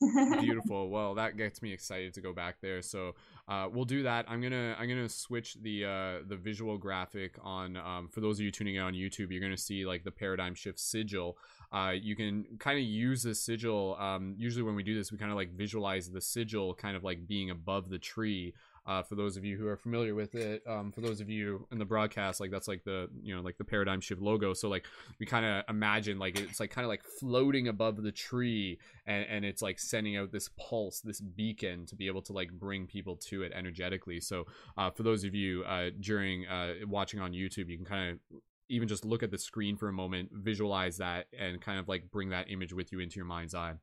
[0.40, 3.14] beautiful well that gets me excited to go back there so
[3.48, 7.76] uh, we'll do that i'm gonna i'm gonna switch the uh the visual graphic on
[7.76, 10.54] um, for those of you tuning in on youtube you're gonna see like the paradigm
[10.54, 11.36] shift sigil
[11.70, 15.18] uh, you can kind of use the sigil um, usually when we do this we
[15.18, 18.54] kind of like visualize the sigil kind of like being above the tree
[18.88, 21.66] uh, for those of you who are familiar with it um, for those of you
[21.70, 24.54] in the broadcast like that's like the you know like the paradigm shift logo.
[24.54, 24.86] So like
[25.18, 29.26] we kind of imagine like it's like kind of like floating above the tree and,
[29.28, 32.86] and it's like sending out this pulse this beacon to be able to like bring
[32.86, 34.20] people to it energetically.
[34.20, 38.10] So uh, for those of you uh, during uh, watching on youtube you can kind
[38.10, 41.88] of even just look at the screen for a moment visualize that and kind of
[41.88, 43.74] like bring that image with you into your mind's eye.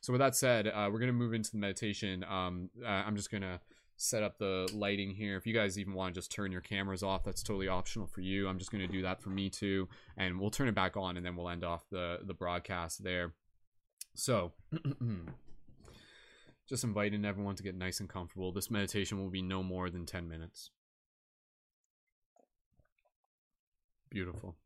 [0.00, 2.24] So with that said uh, we're to move into the meditation.
[2.24, 3.60] Um, uh, i'm just to
[4.00, 5.36] set up the lighting here.
[5.36, 8.22] If you guys even want to just turn your cameras off that's totally optional for
[8.22, 8.48] you.
[8.48, 11.18] I'm just going to do that for me too and we'll turn it back on
[11.18, 13.34] and then we'll end off the the broadcast there.
[14.14, 14.52] So
[16.68, 18.52] just inviting everyone to get nice and comfortable.
[18.52, 20.70] This meditation will be no more than 10 minutes.
[24.08, 24.56] Beautiful.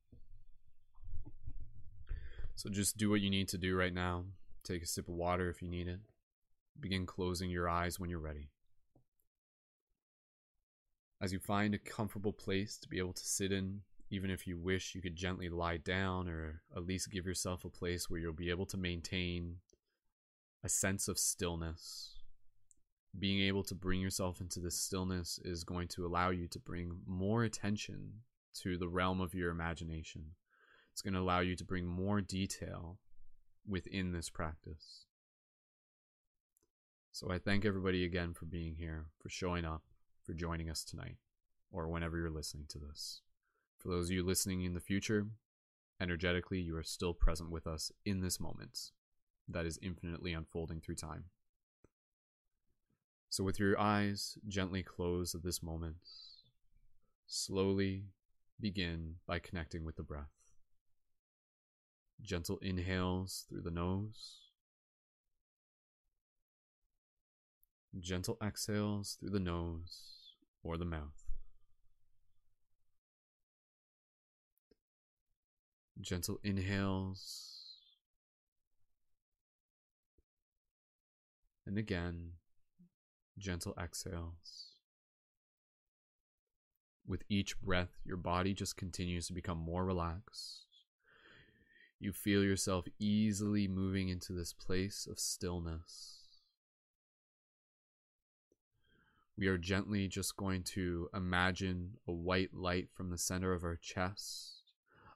[2.55, 4.27] So just do what you need to do right now.
[4.63, 5.99] Take a sip of water if you need it.
[6.79, 8.49] Begin closing your eyes when you're ready
[11.21, 14.59] as you find a comfortable place to be able to sit in, even if you
[14.59, 18.33] wish you could gently lie down or at least give yourself a place where you'll
[18.33, 19.57] be able to maintain
[20.63, 22.15] a sense of stillness.
[23.19, 26.99] Being able to bring yourself into this stillness is going to allow you to bring
[27.07, 28.13] more attention
[28.63, 30.23] to the realm of your imagination.
[30.93, 32.99] It's going to allow you to bring more detail
[33.67, 35.07] within this practice.
[37.13, 39.83] So I thank everybody again for being here, for showing up,
[40.25, 41.17] for joining us tonight,
[41.71, 43.21] or whenever you're listening to this.
[43.79, 45.27] For those of you listening in the future,
[46.01, 48.91] energetically, you are still present with us in this moment
[49.49, 51.25] that is infinitely unfolding through time.
[53.29, 55.97] So, with your eyes gently closed at this moment,
[57.27, 58.05] slowly
[58.61, 60.31] begin by connecting with the breath.
[62.23, 64.44] Gentle inhales through the nose,
[68.01, 71.23] gentle exhales through the nose or the mouth.
[76.01, 77.51] Gentle inhales.
[81.67, 82.33] And again,
[83.39, 84.73] gentle exhales.
[87.07, 90.67] With each breath, your body just continues to become more relaxed.
[92.01, 96.24] You feel yourself easily moving into this place of stillness.
[99.37, 103.75] We are gently just going to imagine a white light from the center of our
[103.75, 104.63] chest,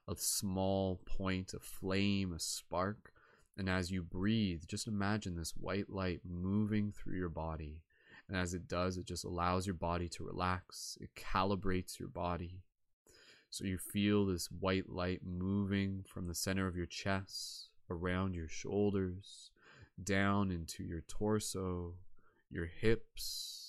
[0.09, 3.13] a small point, a flame, a spark.
[3.57, 7.81] And as you breathe, just imagine this white light moving through your body.
[8.27, 12.59] And as it does, it just allows your body to relax, it calibrates your body.
[13.49, 18.49] So you feel this white light moving from the center of your chest, around your
[18.49, 19.49] shoulders,
[20.03, 21.93] down into your torso,
[22.51, 23.68] your hips,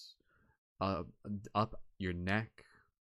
[0.80, 1.02] uh,
[1.54, 2.64] up your neck,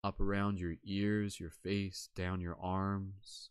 [0.03, 3.51] up around your ears, your face, down your arms,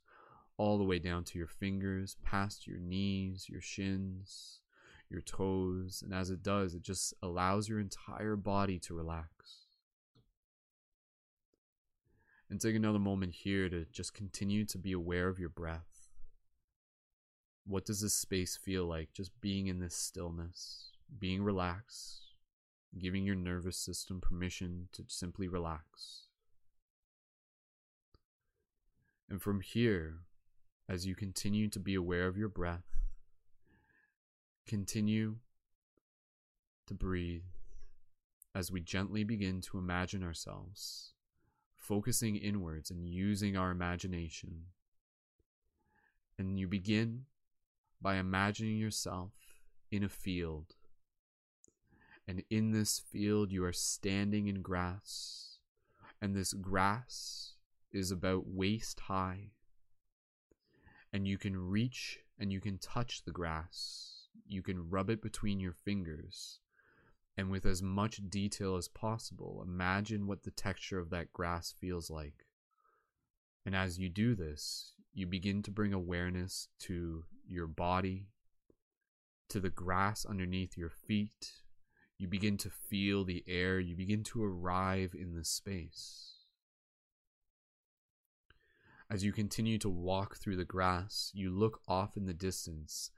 [0.57, 4.61] all the way down to your fingers, past your knees, your shins,
[5.09, 6.01] your toes.
[6.03, 9.29] And as it does, it just allows your entire body to relax.
[12.49, 16.09] And take another moment here to just continue to be aware of your breath.
[17.65, 19.11] What does this space feel like?
[19.11, 22.26] Just being in this stillness, being relaxed,
[22.98, 26.27] giving your nervous system permission to simply relax.
[29.30, 30.19] And from here,
[30.90, 32.95] as you continue to be aware of your breath,
[34.66, 35.38] continue
[36.88, 37.43] to breathe
[38.56, 41.11] as we gently begin to imagine ourselves,
[41.75, 44.64] focusing inwards and using our imagination.
[46.40, 47.25] And you begin
[48.01, 49.33] by imagining yourself
[49.91, 50.76] in a field
[52.27, 55.59] and in this field you are standing in grass,
[56.22, 57.53] and this grass
[57.91, 59.51] is about waist high.
[61.14, 64.27] And you can reach and you can touch the grass.
[64.45, 66.59] You can rub it between your fingers.
[67.38, 72.09] And with as much detail as possible, imagine what the texture of that grass feels
[72.09, 72.45] like.
[73.65, 78.27] And as you do this, you begin to bring awareness to your body,
[79.49, 81.51] to the grass underneath your feet,
[82.17, 86.33] you begin to feel the air, you begin to arrive in the space.
[89.09, 93.11] As you continue to walk through the grass, you look off in the distance.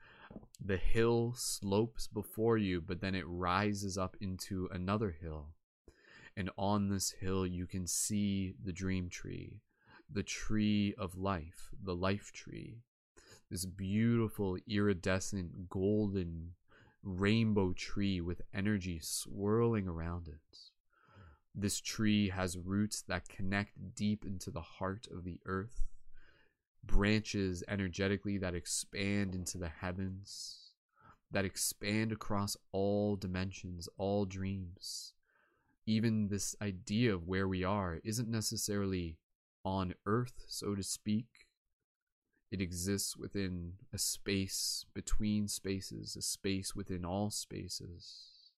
[0.64, 5.56] The hill slopes before you, but then it rises up into another hill.
[6.38, 9.62] And on this hill, you can see the dream tree,
[10.12, 12.84] the tree of life, the life tree.
[13.50, 16.52] This beautiful, iridescent, golden
[17.04, 20.58] rainbow tree with energy swirling around it.
[21.56, 25.88] This tree has roots that connect deep into the heart of the earth,
[26.84, 30.72] branches energetically that expand into the heavens,
[31.32, 35.14] that expand across all dimensions, all dreams.
[35.86, 39.18] Even this idea of where we are isn't necessarily
[39.66, 41.49] on earth, so to speak,
[42.52, 48.52] it exists within a space between spaces, a space within all spaces,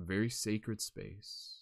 [0.00, 1.56] a very sacred space.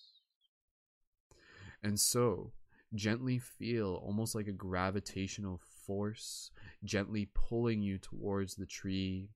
[1.83, 2.53] And so,
[2.95, 6.51] gently feel almost like a gravitational force
[6.85, 9.31] gently pulling you towards the tree.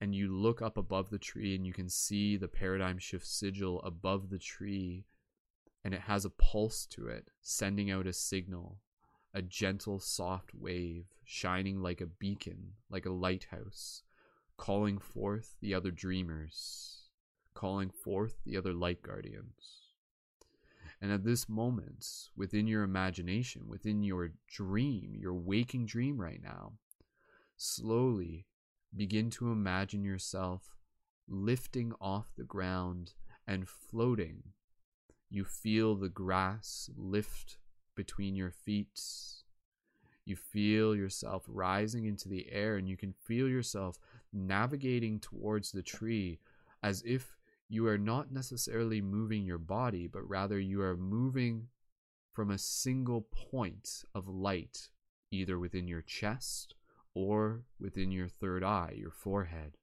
[0.00, 3.80] And you look up above the tree and you can see the paradigm shift sigil
[3.82, 5.04] above the tree,
[5.84, 8.78] and it has a pulse to it, sending out a signal
[9.34, 14.02] a gentle, soft wave, shining like a beacon, like a lighthouse,
[14.56, 17.08] calling forth the other dreamers,
[17.54, 19.82] calling forth the other light guardians.
[21.00, 26.74] And at this moment, within your imagination, within your dream, your waking dream right now,
[27.56, 28.46] slowly
[28.94, 30.76] begin to imagine yourself
[31.28, 33.14] lifting off the ground
[33.48, 34.42] and floating.
[35.28, 37.56] You feel the grass lift
[37.94, 39.00] between your feet.
[40.24, 43.98] You feel yourself rising into the air, and you can feel yourself
[44.32, 46.38] navigating towards the tree
[46.82, 47.36] as if
[47.68, 51.68] you are not necessarily moving your body, but rather you are moving
[52.32, 54.90] from a single point of light,
[55.30, 56.74] either within your chest
[57.14, 59.76] or within your third eye, your forehead.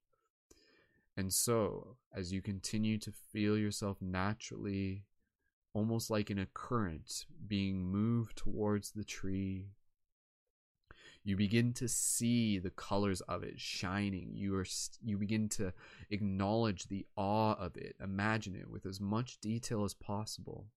[1.16, 5.04] And so, as you continue to feel yourself naturally,
[5.74, 9.68] almost like in a current, being moved towards the tree,
[11.24, 14.66] you begin to see the colors of it shining you are
[15.04, 15.72] you begin to
[16.10, 20.68] acknowledge the awe of it imagine it with as much detail as possible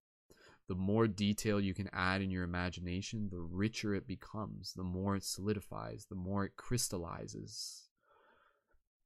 [0.69, 5.17] the more detail you can add in your imagination, the richer it becomes, the more
[5.17, 7.89] it solidifies, the more it crystallizes.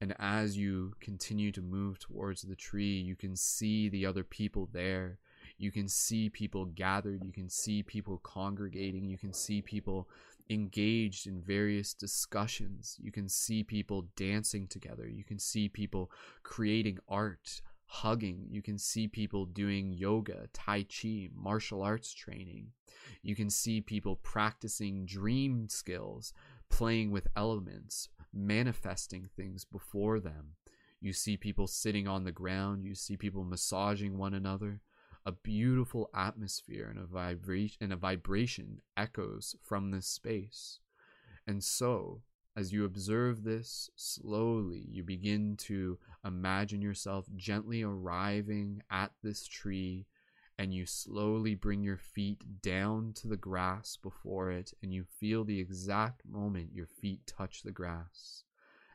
[0.01, 4.69] And as you continue to move towards the tree, you can see the other people
[4.71, 5.19] there.
[5.59, 7.25] You can see people gathered.
[7.25, 9.09] You can see people congregating.
[9.09, 10.09] You can see people
[10.51, 12.97] engaged in various discussions.
[13.03, 15.09] You can see people dancing together.
[15.09, 16.11] You can see people
[16.43, 18.47] creating art, hugging.
[18.51, 22.69] You can see people doing yoga, Tai Chi, martial arts training.
[23.23, 26.33] You can see people practicing dream skills,
[26.69, 30.53] playing with elements, manifesting things before them.
[31.01, 32.85] You see people sitting on the ground.
[32.85, 34.81] You see people massaging one another.
[35.27, 40.79] A beautiful atmosphere and a vibration and a vibration echoes from this space.
[41.49, 42.23] And so,
[42.57, 50.07] as you observe this slowly, you begin to imagine yourself gently arriving at this tree,
[50.59, 55.43] and you slowly bring your feet down to the grass before it, and you feel
[55.43, 58.45] the exact moment your feet touch the grass.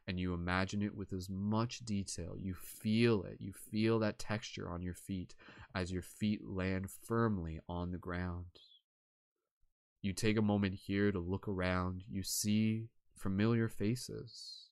[0.08, 2.36] And you imagine it with as much detail.
[2.38, 3.38] You feel it.
[3.40, 5.36] You feel that texture on your feet
[5.76, 8.46] as your feet land firmly on the ground.
[10.02, 12.04] You take a moment here to look around.
[12.10, 14.70] You see familiar faces.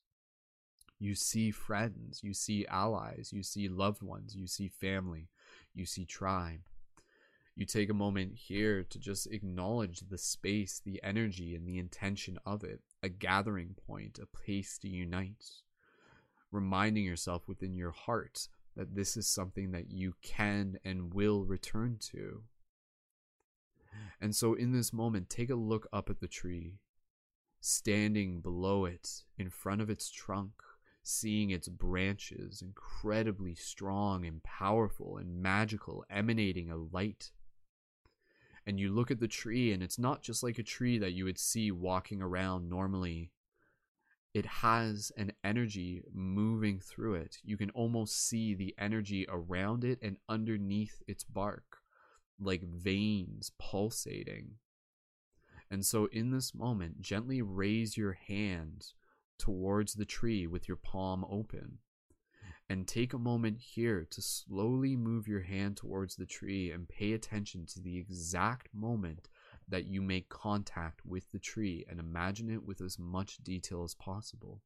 [0.98, 5.28] You see friends, you see allies, you see loved ones, you see family,
[5.74, 6.60] you see tribe.
[7.56, 12.38] You take a moment here to just acknowledge the space, the energy, and the intention
[12.44, 15.44] of it, a gathering point, a place to unite.
[16.52, 21.96] Reminding yourself within your heart that this is something that you can and will return
[22.12, 22.42] to.
[24.20, 26.78] And so, in this moment, take a look up at the tree
[27.60, 30.52] standing below it, in front of its trunk,
[31.02, 37.30] seeing its branches incredibly strong and powerful and magical, emanating a light.
[38.70, 41.24] And you look at the tree, and it's not just like a tree that you
[41.24, 43.32] would see walking around normally.
[44.32, 47.38] It has an energy moving through it.
[47.42, 51.78] You can almost see the energy around it and underneath its bark,
[52.38, 54.52] like veins pulsating
[55.70, 58.86] and so, in this moment, gently raise your hand
[59.38, 61.78] towards the tree with your palm open.
[62.70, 67.12] And take a moment here to slowly move your hand towards the tree and pay
[67.12, 69.28] attention to the exact moment
[69.68, 73.94] that you make contact with the tree and imagine it with as much detail as
[73.94, 74.62] possible.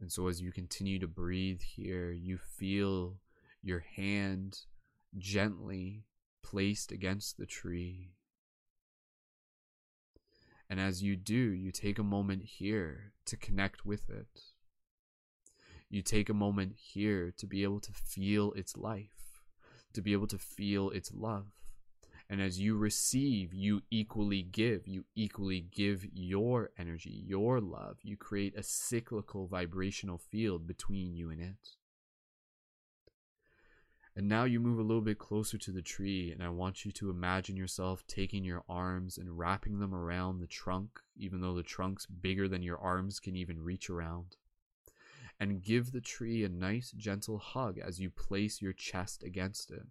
[0.00, 3.16] And so, as you continue to breathe here, you feel
[3.62, 4.58] your hand
[5.16, 6.04] gently
[6.42, 8.12] placed against the tree
[10.70, 14.53] and as you do, you take a moment here to connect with it.
[15.94, 19.44] You take a moment here to be able to feel its life,
[19.92, 21.46] to be able to feel its love.
[22.28, 24.88] And as you receive, you equally give.
[24.88, 27.98] You equally give your energy, your love.
[28.02, 31.68] You create a cyclical vibrational field between you and it.
[34.16, 36.90] And now you move a little bit closer to the tree, and I want you
[36.90, 41.62] to imagine yourself taking your arms and wrapping them around the trunk, even though the
[41.62, 44.34] trunk's bigger than your arms can even reach around.
[45.40, 49.82] And give the tree a nice, gentle hug as you place your chest against it.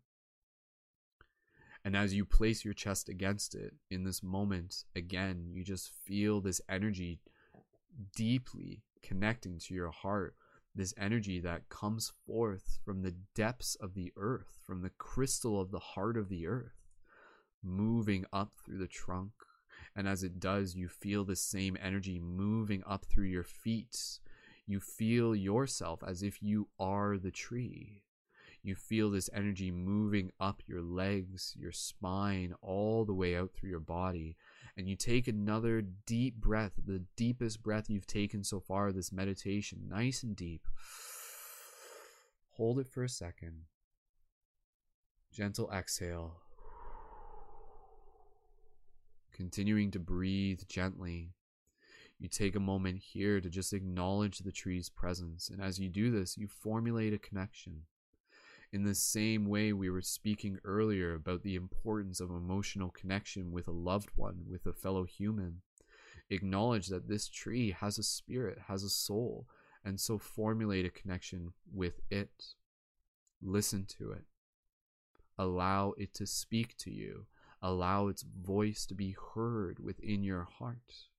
[1.86, 6.40] And as you place your chest against it, in this moment, again, you just feel
[6.40, 7.20] this energy
[8.16, 10.36] deeply connecting to your heart
[10.76, 15.72] this energy that comes forth from the depths of the earth, from the crystal of
[15.72, 16.88] the heart of the earth,
[17.64, 19.32] moving up through the trunk.
[19.96, 24.20] And as it does, you feel the same energy moving up through your feet.
[24.66, 28.04] You feel yourself as if you are the tree.
[28.62, 33.70] You feel this energy moving up your legs, your spine, all the way out through
[33.70, 34.38] your body
[34.76, 39.88] and you take another deep breath, the deepest breath you've taken so far this meditation,
[39.88, 40.68] nice and deep.
[42.54, 43.64] Hold it for a second.
[45.32, 46.40] Gentle exhale.
[49.34, 51.34] continuing to breathe gently.
[52.24, 56.10] You take a moment here to just acknowledge the tree's presence, and as you do
[56.10, 57.82] this, you formulate a connection.
[58.72, 63.68] In the same way, we were speaking earlier about the importance of emotional connection with
[63.68, 65.64] a loved one, with a fellow human.
[66.30, 69.46] Acknowledge that this tree has a spirit, has a soul,
[69.84, 72.54] and so formulate a connection with it.
[73.42, 74.24] Listen to it.
[75.38, 77.26] Allow it to speak to you.
[77.62, 81.10] Allow its voice to be heard within your heart.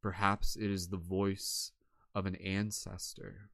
[0.00, 1.72] Perhaps it is the voice
[2.14, 3.50] of an ancestor,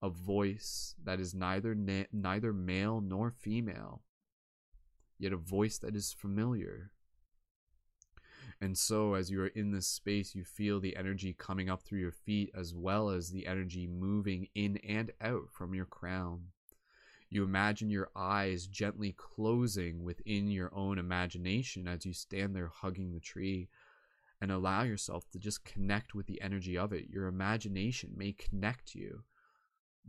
[0.00, 4.02] a voice that is neither na- neither male nor female,
[5.18, 6.92] yet a voice that is familiar.
[8.60, 11.98] And so, as you are in this space, you feel the energy coming up through
[11.98, 16.46] your feet as well as the energy moving in and out from your crown.
[17.28, 23.12] You imagine your eyes gently closing within your own imagination as you stand there hugging
[23.12, 23.68] the tree
[24.42, 27.08] and allow yourself to just connect with the energy of it.
[27.08, 29.22] Your imagination may connect you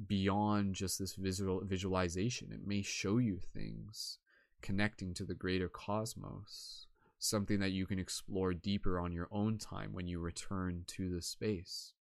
[0.08, 2.52] beyond just this visual visualization.
[2.52, 4.18] It may show you things
[4.64, 6.88] connecting to the greater cosmos,
[7.20, 11.22] something that you can explore deeper on your own time when you return to the
[11.22, 11.94] space.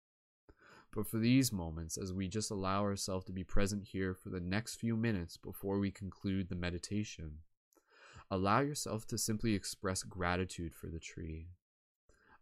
[0.95, 4.40] But for these moments, as we just allow ourselves to be present here for the
[4.40, 7.40] next few minutes before we conclude the meditation,
[8.30, 11.50] allow yourself to simply express gratitude for the tree.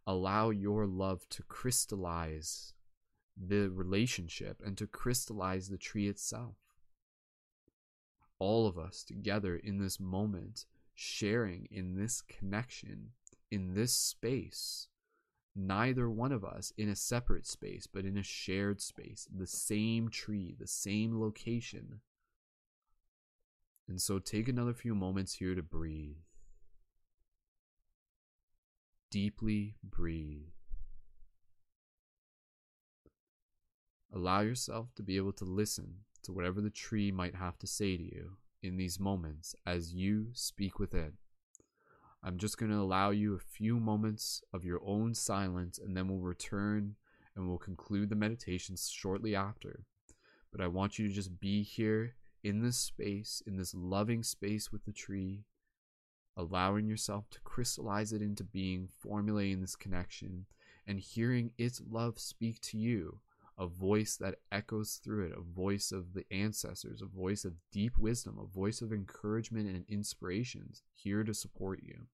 [0.06, 2.74] Allow your love to crystallize
[3.36, 6.56] the relationship and to crystallize the tree itself.
[8.38, 13.10] All of us together in this moment, sharing in this connection,
[13.50, 14.88] in this space,
[15.54, 20.08] neither one of us in a separate space, but in a shared space, the same
[20.08, 22.00] tree, the same location.
[23.88, 26.16] And so take another few moments here to breathe.
[29.10, 30.52] Deeply breathe.
[34.14, 37.96] Allow yourself to be able to listen to whatever the tree might have to say
[37.96, 41.14] to you in these moments as you speak with it.
[42.22, 46.06] I'm just going to allow you a few moments of your own silence and then
[46.06, 46.94] we'll return
[47.34, 49.86] and we'll conclude the meditation shortly after.
[50.52, 52.14] But I want you to just be here
[52.44, 55.44] in this space, in this loving space with the tree,
[56.36, 60.46] allowing yourself to crystallize it into being, formulating this connection,
[60.86, 63.20] and hearing its love speak to you
[63.60, 67.98] a voice that echoes through it, a voice of the ancestors, a voice of deep
[67.98, 72.06] wisdom, a voice of encouragement and inspirations here to support you.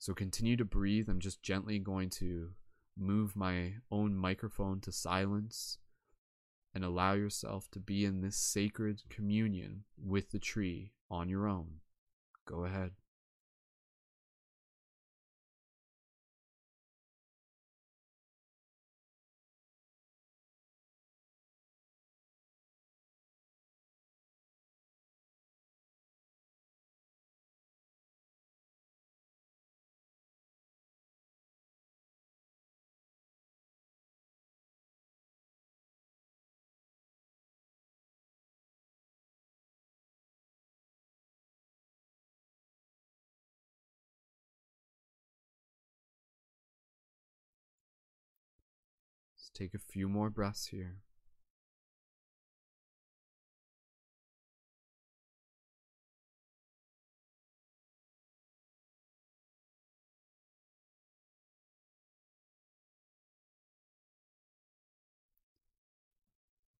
[0.00, 1.08] So continue to breathe.
[1.08, 2.50] I'm just gently going to
[2.98, 5.78] move my own microphone to silence
[6.74, 11.74] and allow yourself to be in this sacred communion with the tree on your own.
[12.46, 12.90] Go ahead.
[49.42, 50.98] Let's take a few more breaths here.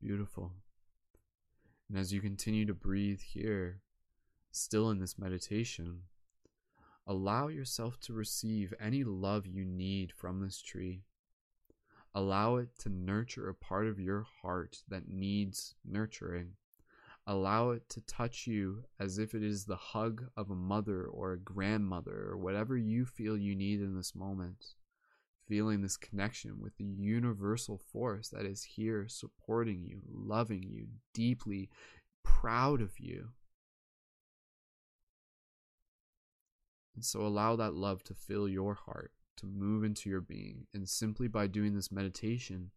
[0.00, 0.52] Beautiful.
[1.89, 3.81] And as you continue to breathe here,
[4.52, 6.02] still in this meditation,
[7.08, 11.02] allow yourself to receive any love you need from this tree.
[12.15, 16.52] Allow it to nurture a part of your heart that needs nurturing.
[17.26, 21.32] Allow it to touch you as if it is the hug of a mother or
[21.32, 24.74] a grandmother or whatever you feel you need in this moment.
[25.49, 31.70] Feeling this connection with the universal force that is here supporting you, loving you, deeply
[32.23, 33.31] proud of you.
[36.94, 40.67] And so allow that love to fill your heart to move into your being.
[40.73, 42.70] And simply by doing this meditation,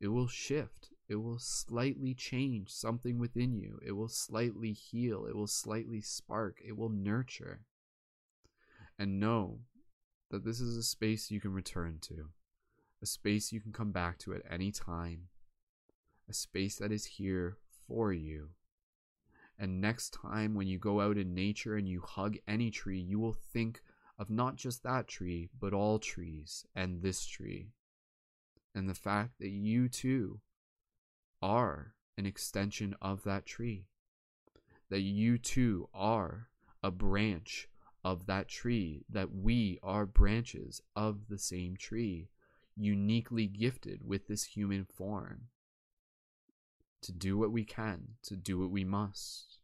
[0.00, 0.90] it will shift.
[1.08, 3.78] It will slightly change something within you.
[3.84, 5.26] It will slightly heal.
[5.26, 6.60] It will slightly spark.
[6.64, 7.60] It will nurture.
[8.98, 9.60] And know
[10.30, 12.30] that this is a space you can return to,
[13.02, 15.28] a space you can come back to at any time,
[16.28, 18.50] a space that is here for you.
[19.58, 23.18] And next time when you go out in nature and you hug any tree, you
[23.18, 23.80] will think
[24.18, 27.68] of not just that tree, but all trees and this tree.
[28.74, 30.40] And the fact that you too
[31.42, 33.86] are an extension of that tree.
[34.90, 36.48] That you too are
[36.82, 37.68] a branch
[38.04, 42.28] of that tree, that we are branches of the same tree,
[42.76, 45.48] uniquely gifted with this human form.
[47.02, 49.58] To do what we can, to do what we must.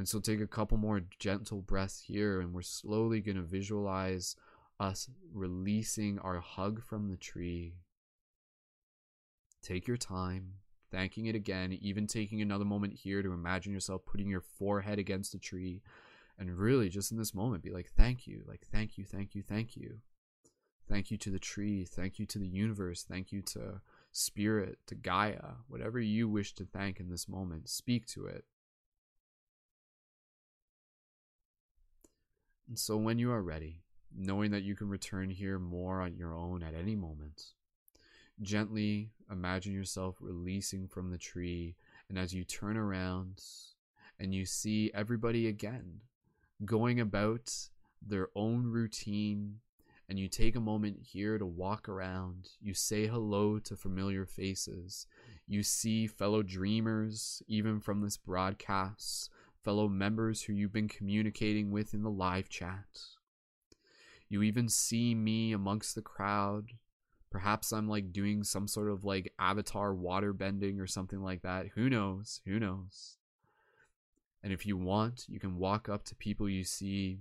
[0.00, 4.34] And so take a couple more gentle breaths here, and we're slowly going to visualize
[4.78, 7.74] us releasing our hug from the tree.
[9.62, 10.54] Take your time,
[10.90, 15.32] thanking it again, even taking another moment here to imagine yourself putting your forehead against
[15.32, 15.82] the tree
[16.38, 19.42] and really just in this moment be like, thank you, like, thank you, thank you,
[19.42, 19.98] thank you.
[20.88, 24.94] Thank you to the tree, thank you to the universe, thank you to spirit, to
[24.94, 28.46] Gaia, whatever you wish to thank in this moment, speak to it.
[32.70, 33.82] And so when you are ready,
[34.16, 37.46] knowing that you can return here more on your own at any moment,
[38.40, 41.74] gently imagine yourself releasing from the tree.
[42.08, 43.42] And as you turn around
[44.20, 46.02] and you see everybody again
[46.64, 47.52] going about
[48.00, 49.56] their own routine,
[50.08, 55.08] and you take a moment here to walk around, you say hello to familiar faces,
[55.48, 59.28] you see fellow dreamers, even from this broadcast,
[59.62, 62.86] fellow members who you've been communicating with in the live chat.
[64.28, 66.72] You even see me amongst the crowd.
[67.30, 71.68] Perhaps I'm like doing some sort of like avatar water bending or something like that.
[71.74, 72.40] Who knows?
[72.46, 73.16] Who knows?
[74.42, 77.20] And if you want, you can walk up to people you see.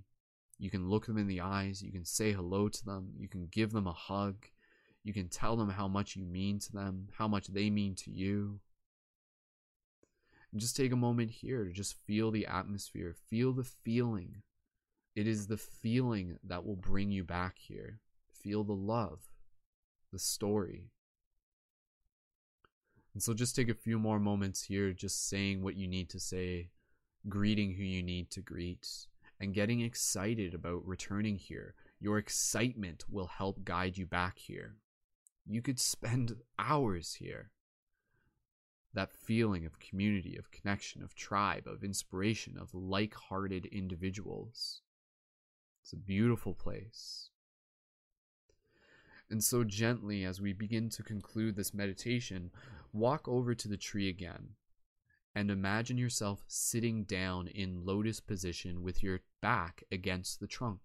[0.58, 1.82] You can look them in the eyes.
[1.82, 3.14] You can say hello to them.
[3.18, 4.46] You can give them a hug.
[5.04, 8.12] You can tell them how much you mean to them, how much they mean to
[8.12, 8.60] you.
[10.56, 14.42] Just take a moment here to just feel the atmosphere, feel the feeling.
[15.16, 18.00] It is the feeling that will bring you back here.
[18.32, 19.20] Feel the love,
[20.12, 20.92] the story.
[23.14, 26.20] And so just take a few more moments here, just saying what you need to
[26.20, 26.70] say,
[27.28, 28.88] greeting who you need to greet,
[29.40, 31.76] and getting excited about returning here.
[32.00, 34.78] Your excitement will help guide you back here.
[35.46, 37.52] You could spend hours here
[38.94, 44.82] that feeling of community, of connection, of tribe, of inspiration, of like hearted individuals.
[45.82, 47.30] It's a beautiful place.
[49.30, 52.50] And so, gently, as we begin to conclude this meditation,
[52.92, 54.56] walk over to the tree again
[55.36, 60.82] and imagine yourself sitting down in lotus position with your back against the trunk.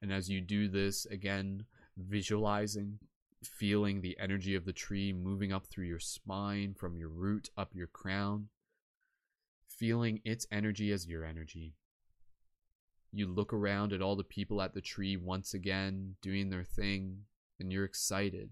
[0.00, 2.98] And as you do this, again, visualizing
[3.46, 7.74] feeling the energy of the tree moving up through your spine, from your root up
[7.74, 8.48] your crown,
[9.66, 11.74] feeling its energy as your energy.
[13.12, 17.24] You look around at all the people at the tree once again, doing their thing,
[17.60, 18.50] and you're excited.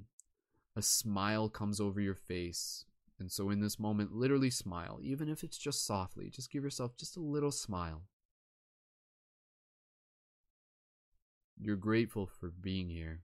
[0.77, 2.85] A smile comes over your face.
[3.19, 6.31] And so, in this moment, literally smile, even if it's just softly.
[6.31, 8.03] Just give yourself just a little smile.
[11.61, 13.21] You're grateful for being here.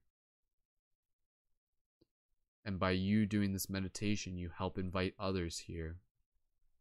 [2.67, 5.99] And by you doing this meditation, you help invite others here.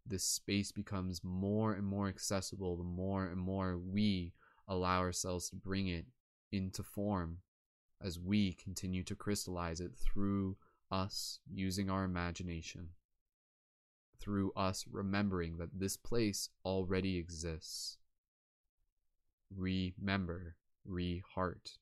[0.03, 4.33] This space becomes more and more accessible the more and more we
[4.67, 6.05] allow ourselves to bring it
[6.51, 7.37] into form
[8.01, 10.57] as we continue to crystallize it through
[10.89, 12.89] us using our imagination,
[14.19, 17.99] through us remembering that this place already exists.
[19.55, 21.77] Remember, re heart.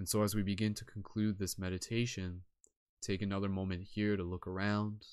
[0.00, 2.40] And so, as we begin to conclude this meditation,
[3.02, 5.04] take another moment here to look around,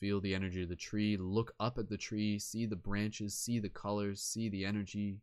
[0.00, 3.60] feel the energy of the tree, look up at the tree, see the branches, see
[3.60, 5.20] the colors, see the energy,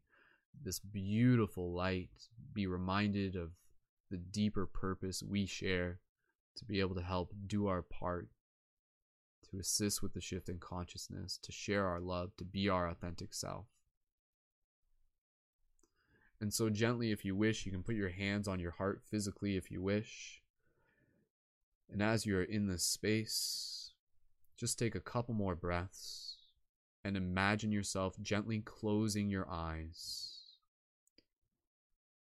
[0.63, 2.11] this beautiful light,
[2.53, 3.49] be reminded of
[4.11, 6.01] the deeper purpose we share
[6.55, 8.29] to be able to help do our part,
[9.49, 13.33] to assist with the shift in consciousness, to share our love, to be our authentic
[13.33, 13.65] self.
[16.41, 19.57] And so, gently, if you wish, you can put your hands on your heart physically
[19.57, 20.41] if you wish.
[21.91, 23.91] And as you're in this space,
[24.57, 26.37] just take a couple more breaths
[27.03, 30.39] and imagine yourself gently closing your eyes.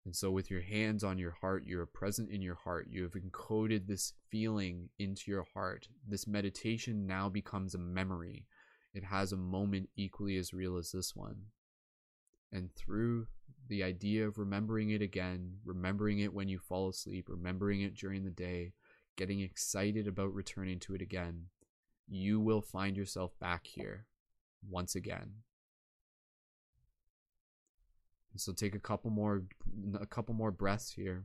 [0.04, 2.88] And so, with your hands on your heart, you are present in your heart.
[2.90, 5.88] You have encoded this feeling into your heart.
[6.06, 8.44] This meditation now becomes a memory.
[8.92, 11.46] It has a moment equally as real as this one.
[12.52, 13.28] And through
[13.68, 18.24] the idea of remembering it again, remembering it when you fall asleep, remembering it during
[18.24, 18.72] the day,
[19.16, 21.46] getting excited about returning to it again,
[22.08, 24.06] you will find yourself back here
[24.68, 25.30] once again.
[28.36, 29.44] So take a couple more
[29.98, 31.24] a couple more breaths here.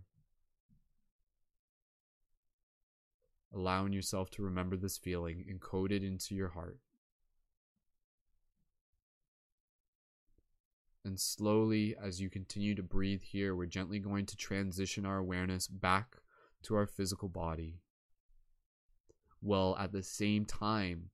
[3.53, 6.77] Allowing yourself to remember this feeling encoded into your heart.
[11.05, 15.67] And slowly, as you continue to breathe here, we're gently going to transition our awareness
[15.67, 16.17] back
[16.63, 17.79] to our physical body.
[19.39, 21.11] While at the same time,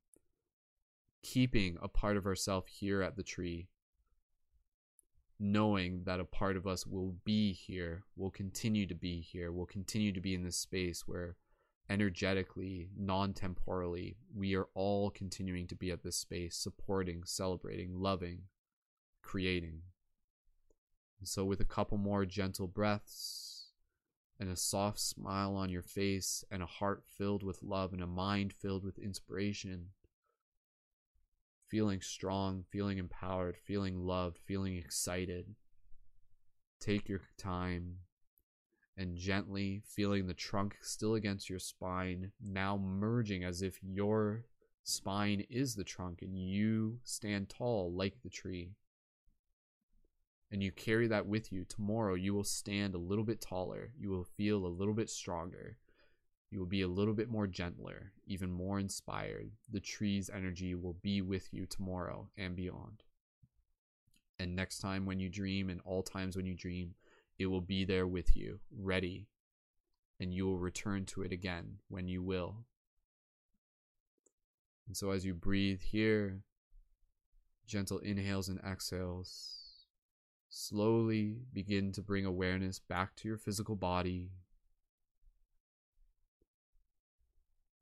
[1.21, 3.67] keeping a part of ourself here at the tree,
[5.39, 9.65] knowing that a part of us will be here, will continue to be here, will
[9.65, 11.35] continue to be in this space where
[11.89, 18.41] energetically, non temporally, we are all continuing to be at this space, supporting, celebrating, loving,
[19.25, 19.81] creating.
[21.19, 23.71] And so, with a couple more gentle breaths
[24.39, 28.07] and a soft smile on your face and a heart filled with love and a
[28.07, 29.87] mind filled with inspiration,
[31.67, 35.55] feeling strong, feeling empowered, feeling loved, feeling excited,
[36.79, 37.95] take your time
[38.97, 44.45] and gently feeling the trunk still against your spine, now merging as if your
[44.83, 48.69] spine is the trunk and you stand tall like the tree
[50.55, 53.91] and you carry that with you, tomorrow you will stand a little bit taller.
[53.99, 55.75] You will feel a little bit stronger.
[56.49, 59.51] You will be a little bit more gentler, even more inspired.
[59.69, 63.03] The tree's energy will be with you tomorrow and beyond.
[64.39, 66.95] And next time when you dream, and all times when you dream,
[67.37, 69.27] it will be there with you, ready.
[70.21, 72.63] And you will return to it again when you will.
[74.87, 76.39] And so as you breathe here,
[77.67, 79.64] gentle inhales and exhales
[80.57, 84.29] Slowly begin to bring awareness back to your physical body.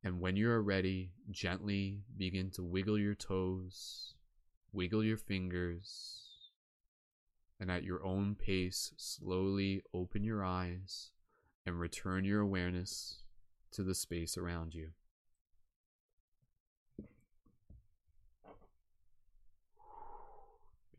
[0.03, 4.15] And when you are ready, gently begin to wiggle your toes,
[4.71, 6.31] wiggle your fingers,
[7.59, 11.11] and at your own pace, slowly open your eyes
[11.67, 13.21] and return your awareness
[13.73, 14.89] to the space around you.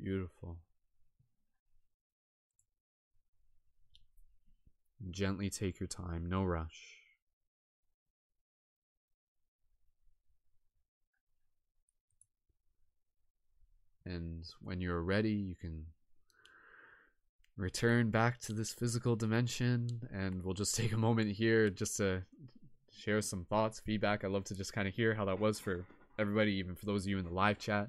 [0.00, 0.58] Beautiful.
[5.10, 6.98] Gently take your time, no rush.
[14.06, 15.86] And when you're ready, you can
[17.56, 20.08] return back to this physical dimension.
[20.12, 22.22] And we'll just take a moment here just to
[22.92, 24.24] share some thoughts, feedback.
[24.24, 25.84] i love to just kind of hear how that was for
[26.18, 27.88] everybody, even for those of you in the live chat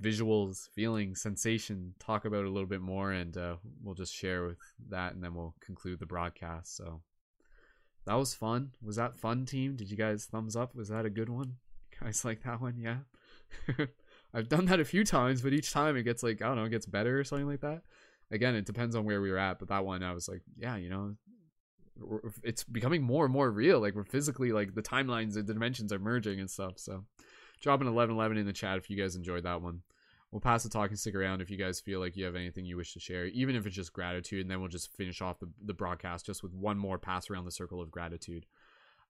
[0.00, 4.58] visuals, feelings, sensation, talk about a little bit more, and uh, we'll just share with
[4.88, 6.76] that, and then we'll conclude the broadcast.
[6.76, 7.02] So
[8.06, 8.72] that was fun.
[8.82, 9.76] Was that fun, team?
[9.76, 10.74] Did you guys thumbs up?
[10.74, 11.56] Was that a good one?
[11.92, 12.78] You guys like that one?
[12.78, 12.98] Yeah.
[14.34, 16.64] I've done that a few times, but each time it gets like I don't know,
[16.64, 17.82] it gets better or something like that.
[18.30, 20.76] Again, it depends on where we were at, but that one I was like, yeah,
[20.76, 21.14] you know,
[22.42, 23.78] it's becoming more and more real.
[23.78, 26.78] Like we're physically like the timelines, the dimensions are merging and stuff.
[26.78, 27.04] So
[27.62, 29.82] drop an 1111 in the chat if you guys enjoyed that one.
[30.30, 32.76] We'll pass the talking stick around if you guys feel like you have anything you
[32.76, 35.48] wish to share, even if it's just gratitude, and then we'll just finish off the,
[35.62, 38.46] the broadcast just with one more pass around the circle of gratitude.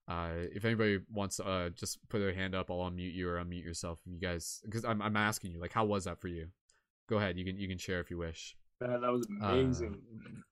[0.09, 3.37] Uh, if anybody wants to uh, just put their hand up, I'll unmute you or
[3.37, 4.01] unmute yourself.
[4.05, 6.49] If you guys, because I'm, I'm asking you, like, how was that for you?
[7.09, 8.57] Go ahead, you can you can share if you wish.
[8.87, 9.99] Man, that was amazing.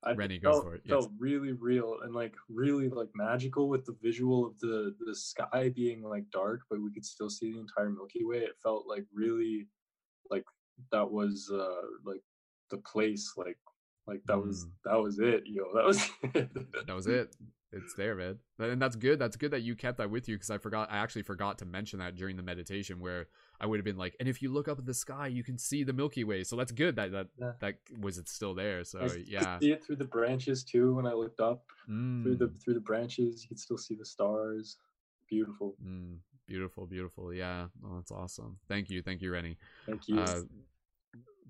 [0.02, 0.82] Uh, Rennie, go for it.
[0.84, 0.92] Yes.
[0.92, 5.70] Felt really real and like really like magical with the visual of the the sky
[5.74, 8.38] being like dark, but we could still see the entire Milky Way.
[8.38, 9.66] It felt like really
[10.30, 10.44] like
[10.92, 12.22] that was uh like
[12.70, 13.58] the place like
[14.06, 14.46] like that mm.
[14.46, 16.08] was that was it yo that was
[16.86, 17.34] that was it
[17.72, 20.50] it's there man and that's good that's good that you kept that with you because
[20.50, 23.28] i forgot i actually forgot to mention that during the meditation where
[23.60, 25.56] i would have been like and if you look up at the sky you can
[25.56, 27.52] see the milky way so that's good that that yeah.
[27.60, 31.12] that was it's still there so yeah see it through the branches too when i
[31.12, 32.22] looked up mm.
[32.22, 32.62] through the mm.
[32.62, 34.76] through the branches you could still see the stars
[35.28, 36.16] beautiful mm.
[36.46, 40.40] beautiful beautiful yeah oh, that's awesome thank you thank you rennie thank you uh,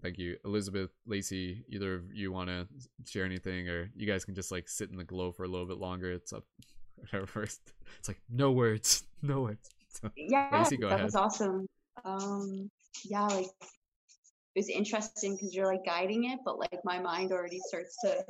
[0.03, 0.37] thank you.
[0.45, 2.67] Elizabeth lacey either of you want to
[3.07, 5.67] share anything or you guys can just like sit in the glow for a little
[5.67, 6.11] bit longer.
[6.13, 6.45] It's up
[6.97, 9.71] whatever first it's like no words no words.
[9.89, 11.05] So, yeah lacey, that ahead.
[11.05, 11.67] was awesome.
[12.05, 12.71] Um
[13.05, 17.61] yeah like it was interesting because you're like guiding it but like my mind already
[17.67, 18.25] starts to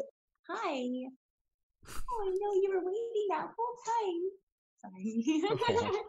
[0.49, 0.83] hi.
[1.87, 4.31] Oh i know you were waiting that whole time.
[4.83, 5.43] Sorry.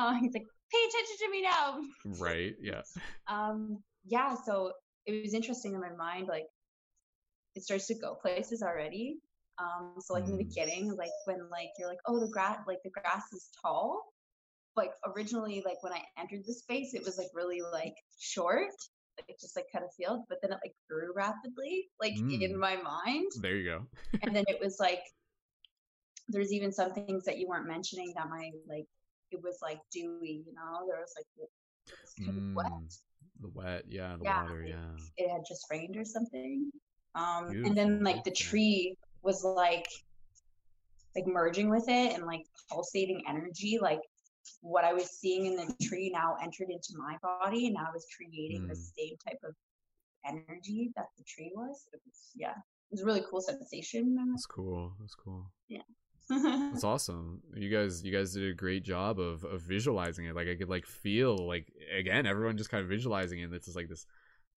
[0.00, 0.10] Oh.
[0.10, 1.80] uh, he's like pay attention to me now.
[2.24, 2.82] Right yeah.
[3.26, 4.72] Um yeah, so
[5.06, 6.46] it was interesting in my mind, like
[7.54, 9.18] it starts to go places already.
[9.58, 10.30] Um, so like mm.
[10.30, 10.48] in the mm.
[10.48, 14.04] beginning, like when like you're like, oh the grass like the grass is tall.
[14.76, 18.70] Like originally, like when I entered the space, it was like really like short.
[19.28, 22.42] like just like kind of field, but then it like grew rapidly, like Mm.
[22.42, 23.30] in my mind.
[23.40, 23.86] There you go.
[24.22, 25.02] and then it was like
[26.28, 28.86] there's even some things that you weren't mentioning that my like
[29.30, 30.86] it was like dewy, you know.
[30.86, 32.72] There was like it was kind of wet.
[33.40, 34.96] The wet, yeah, the Yeah, water, yeah.
[35.16, 36.70] It had just rained or something.
[37.14, 39.86] Um, and then like the tree was like
[41.16, 44.00] like merging with it and like pulsating energy, like
[44.60, 48.06] what I was seeing in the tree now entered into my body, and I was
[48.16, 48.92] creating the Mm.
[48.98, 49.54] same type of
[50.26, 51.88] energy that the tree was.
[51.92, 54.16] It was yeah, it was a really cool sensation.
[54.30, 54.94] That's cool.
[55.00, 55.50] That's cool.
[55.68, 55.82] Yeah.
[56.28, 57.42] That's awesome.
[57.54, 60.34] You guys, you guys did a great job of of visualizing it.
[60.34, 63.52] Like I could like feel like again, everyone just kind of visualizing it.
[63.52, 64.06] It's just like this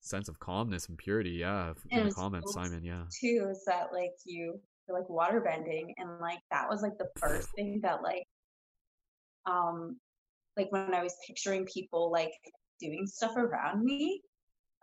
[0.01, 1.31] sense of calmness and purity.
[1.31, 2.83] Yeah, in the comments, cool Simon.
[2.83, 3.03] Yeah.
[3.19, 7.09] too is that like you you're like water bending and like that was like the
[7.17, 8.25] first thing that like
[9.45, 9.97] um
[10.57, 12.33] like when I was picturing people like
[12.79, 14.21] doing stuff around me,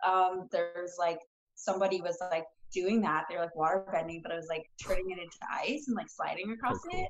[0.07, 1.19] um there's like
[1.55, 3.25] somebody was like doing that.
[3.29, 6.49] They're like water bending, but I was like turning it into ice and like sliding
[6.49, 7.01] oh, across Oh, cool.
[7.03, 7.09] it.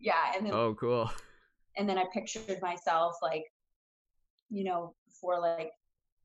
[0.00, 1.10] Yeah, and then Oh, cool.
[1.76, 3.44] and then I pictured myself like,
[4.50, 5.70] you know, before like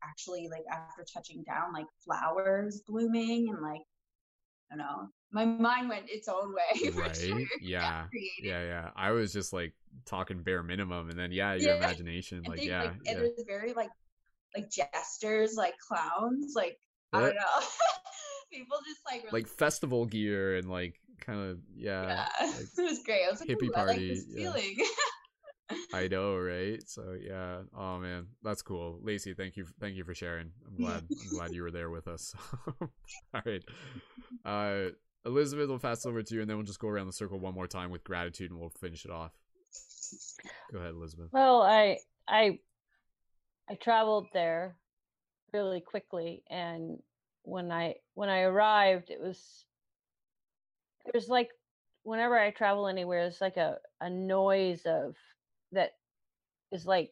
[0.03, 3.81] actually like after touching down, like flowers blooming and like
[4.71, 5.09] I don't know.
[5.33, 6.89] My mind went its own way.
[6.91, 7.15] for Right?
[7.15, 7.39] sure.
[7.61, 8.05] Yeah.
[8.41, 8.89] Yeah, yeah.
[8.95, 9.73] I was just like
[10.05, 11.77] talking bare minimum, and then yeah, your Yeah.
[11.77, 13.11] imagination, And like they, yeah, like, yeah.
[13.13, 13.89] it was very like
[14.55, 16.77] like jesters, like clowns, like
[17.13, 17.59] I uh don't know.
[18.51, 22.27] People just like really like festival gear and like kind of yeah.
[22.39, 22.47] yeah.
[22.47, 23.23] like, it was great.
[23.27, 24.51] I was like, hippie Ooh, I like party, this yeah.
[24.51, 24.77] feeling.
[25.93, 26.81] I know, right?
[26.87, 27.61] So yeah.
[27.77, 28.99] Oh man, that's cool.
[29.01, 30.51] Lacey, thank you, thank you for sharing.
[30.67, 32.35] I'm glad, I'm glad you were there with us.
[33.33, 33.63] All right,
[34.43, 34.91] uh,
[35.25, 37.53] Elizabeth, we'll pass over to you, and then we'll just go around the circle one
[37.53, 39.31] more time with gratitude, and we'll finish it off.
[40.73, 41.29] Go ahead, Elizabeth.
[41.31, 42.59] Well, I I
[43.69, 44.75] I traveled there
[45.53, 46.99] really quickly and
[47.43, 49.65] when I when I arrived it was
[51.05, 51.49] it was like
[52.03, 55.15] whenever I travel anywhere it's like a a noise of
[55.71, 55.91] that
[56.71, 57.11] is like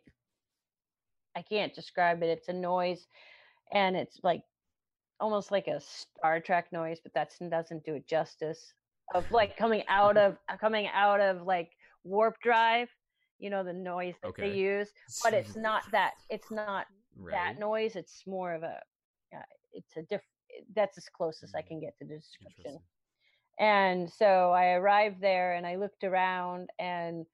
[1.35, 3.07] I can't describe it it's a noise
[3.71, 4.43] and it's like
[5.19, 8.73] almost like a Star Trek noise but that doesn't do it justice
[9.13, 11.71] of like coming out of coming out of like
[12.03, 12.89] warp drive
[13.39, 14.89] you know the noise that they use
[15.23, 17.31] but it's not that it's not right.
[17.33, 18.79] that noise it's more of a uh,
[19.73, 20.21] it's a diff
[20.75, 21.67] that's as close as i Mm.
[21.67, 22.79] can get to the description
[23.59, 27.25] and so i arrived there and i looked around and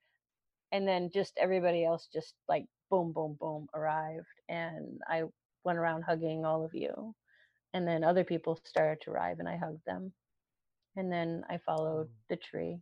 [0.72, 5.22] and then just everybody else just like boom boom boom arrived and i
[5.64, 7.14] went around hugging all of you
[7.74, 10.12] and then other people started to arrive and i hugged them
[10.96, 12.24] and then i followed Oh.
[12.28, 12.78] the tree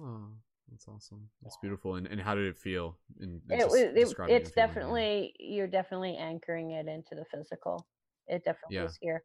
[0.00, 0.28] Oh,
[0.70, 1.28] that's awesome.
[1.42, 1.94] That's beautiful.
[1.94, 2.98] And and how did it feel?
[3.20, 7.86] In, in it, it, it's definitely you're definitely anchoring it into the physical
[8.28, 8.84] it definitely Yeah.
[8.84, 9.22] is here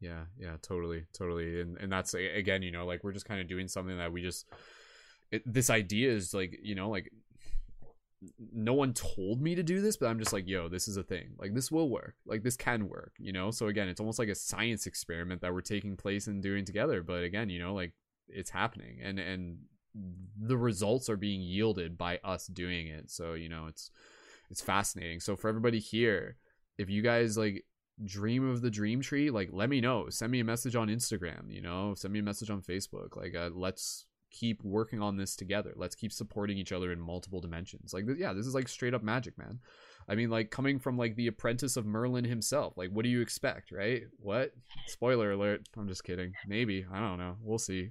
[0.00, 3.48] Yeah, yeah, totally, totally, and and that's again, you know, like we're just kind of
[3.48, 4.46] doing something that we just,
[5.32, 7.10] it, this idea is like, you know, like
[8.52, 11.02] no one told me to do this, but I'm just like, yo, this is a
[11.02, 11.30] thing.
[11.38, 12.14] Like this will work.
[12.26, 13.50] Like this can work, you know?
[13.50, 17.02] So again, it's almost like a science experiment that we're taking place and doing together,
[17.02, 17.92] but again, you know, like
[18.28, 19.58] it's happening and and
[20.40, 23.10] the results are being yielded by us doing it.
[23.10, 23.90] So, you know, it's
[24.50, 25.20] it's fascinating.
[25.20, 26.36] So for everybody here,
[26.76, 27.64] if you guys like
[28.04, 30.08] dream of the dream tree like let me know.
[30.08, 31.94] Send me a message on instagram you know?
[31.94, 33.16] Send me a message on facebook.
[33.16, 35.72] Like uh, let's keep working on this together.
[35.76, 37.92] Let's keep supporting each other in multiple dimensions.
[37.92, 39.60] Like yeah this is like straight up magic man.
[40.08, 43.20] I mean like coming from like the apprentice of merlin himself like what do you
[43.20, 44.02] expect right?
[44.18, 44.52] What?
[44.86, 45.62] Spoiler alert.
[45.76, 46.32] I'm just kidding.
[46.46, 46.86] Maybe.
[46.92, 47.36] I don't know.
[47.42, 47.90] We'll see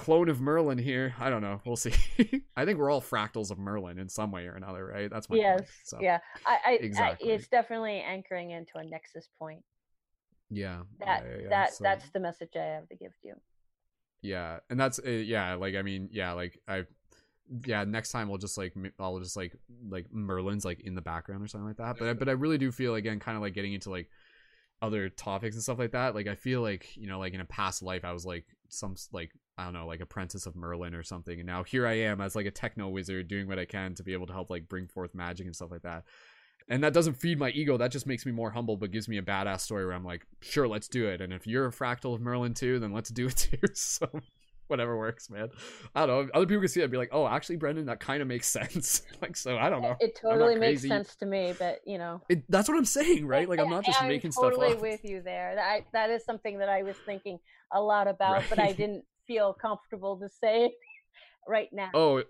[0.00, 1.14] clone of merlin here.
[1.20, 1.60] I don't know.
[1.66, 1.92] We'll see.
[2.56, 5.10] I think we're all fractals of merlin in some way or another right?
[5.10, 5.58] That's my yes.
[5.58, 5.70] point.
[5.84, 5.98] so.
[6.00, 6.20] Yeah.
[6.46, 7.30] I, I, Exactly.
[7.30, 9.62] I it's definitely anchoring into a nexus point.
[10.48, 10.80] Yeah.
[11.00, 13.34] That yeah, yeah, that So- that's the message i have to give you.
[14.22, 14.60] Yeah.
[14.70, 16.84] And that's uh, yeah like i mean yeah like i
[17.66, 19.54] yeah next time we'll just like i'll just like
[19.88, 21.98] like merlin's like in the background or something like that.
[21.98, 24.08] But I, but i really do feel again kind of like getting into like
[24.80, 26.14] other topics and stuff like that.
[26.14, 28.94] Like i feel like you know like in a past life i was like some
[29.12, 29.30] like
[29.60, 32.34] i don't know like apprentice of merlin or something and now here i am as
[32.34, 34.86] like a techno wizard doing what i can to be able to help like bring
[34.86, 36.04] forth magic and stuff like that.
[36.68, 39.18] And that doesn't feed my ego that just makes me more humble but gives me
[39.18, 42.14] a badass story where i'm like sure let's do it and if you're a fractal
[42.14, 43.58] of merlin too then let's do it too.
[43.74, 44.08] So
[44.68, 45.48] whatever works man.
[45.96, 47.98] I don't know other people can see it and be like oh actually brendon that
[47.98, 49.02] kind of makes sense.
[49.20, 49.96] Like so i don't know.
[49.98, 52.22] It I'm totally makes sense to me but you know.
[52.28, 53.48] It, that's what i'm saying right?
[53.48, 54.70] Like i'm not just I'm making totally stuff up.
[54.74, 55.56] Totally with you there.
[55.56, 57.40] That that is something that i was thinking
[57.72, 60.72] a lot about but i didn't feel comfortable to say
[61.48, 62.22] right now oh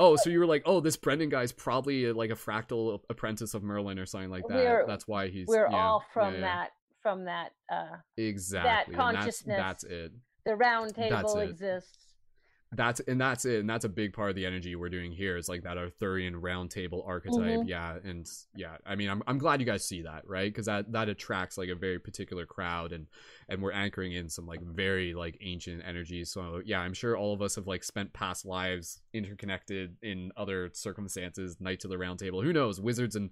[0.00, 3.64] Oh, so you were like, oh, this Brendon guy's probably like a fractal apprentice of
[3.64, 4.56] Merlin or something like that.
[4.56, 5.48] We're- that's why he's.
[5.48, 6.40] We're yeah, all from yeah.
[6.40, 6.70] that
[7.02, 8.94] from that uh Exactly.
[8.94, 9.56] and that's, consciousness.
[9.56, 10.12] that's it.
[10.44, 12.07] the round table exists.
[12.70, 15.38] That's and that's it, and that's a big part of the energy we're doing here.
[15.38, 17.66] Is like that Arthurian round table archetype, Mhm.
[17.68, 18.76] yeah, and yeah.
[18.84, 20.52] I mean, I'm I'm glad you guys see that, right?
[20.52, 23.06] Because that that attracts like a very particular crowd, and
[23.48, 26.30] and we're anchoring in some like very like ancient energies.
[26.30, 30.68] So yeah, I'm sure all of us have like spent past lives interconnected in other
[30.74, 31.56] circumstances.
[31.60, 32.82] Knights of the Round Table, who knows?
[32.82, 33.30] Wizards and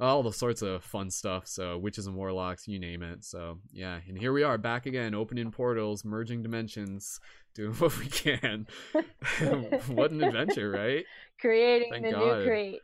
[0.00, 1.46] all the sorts of fun stuff.
[1.46, 3.22] So witches and warlocks, you name it.
[3.24, 7.20] So yeah, and here we are back again, opening portals, merging dimensions,
[7.58, 8.66] doing what we can.
[9.88, 11.04] what an adventure, right?
[11.40, 12.38] Creating Thank the God.
[12.38, 12.80] new create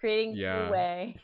[0.00, 0.66] creating Yeah.
[0.66, 1.16] new way.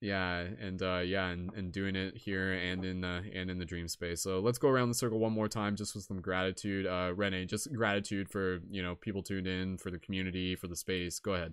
[0.00, 3.64] Yeah, and uh yeah, and, and doing it here and in uh and in the
[3.64, 4.22] dream space.
[4.22, 6.86] So let's go around the circle one more time just with some gratitude.
[6.86, 10.76] Uh Rene, just gratitude for, you know, people tuned in, for the community, for the
[10.76, 11.18] space.
[11.18, 11.52] Go ahead.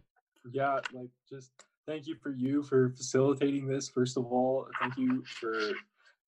[0.53, 1.49] yeah like just
[1.87, 5.55] thank you for you for facilitating this first of all thank you for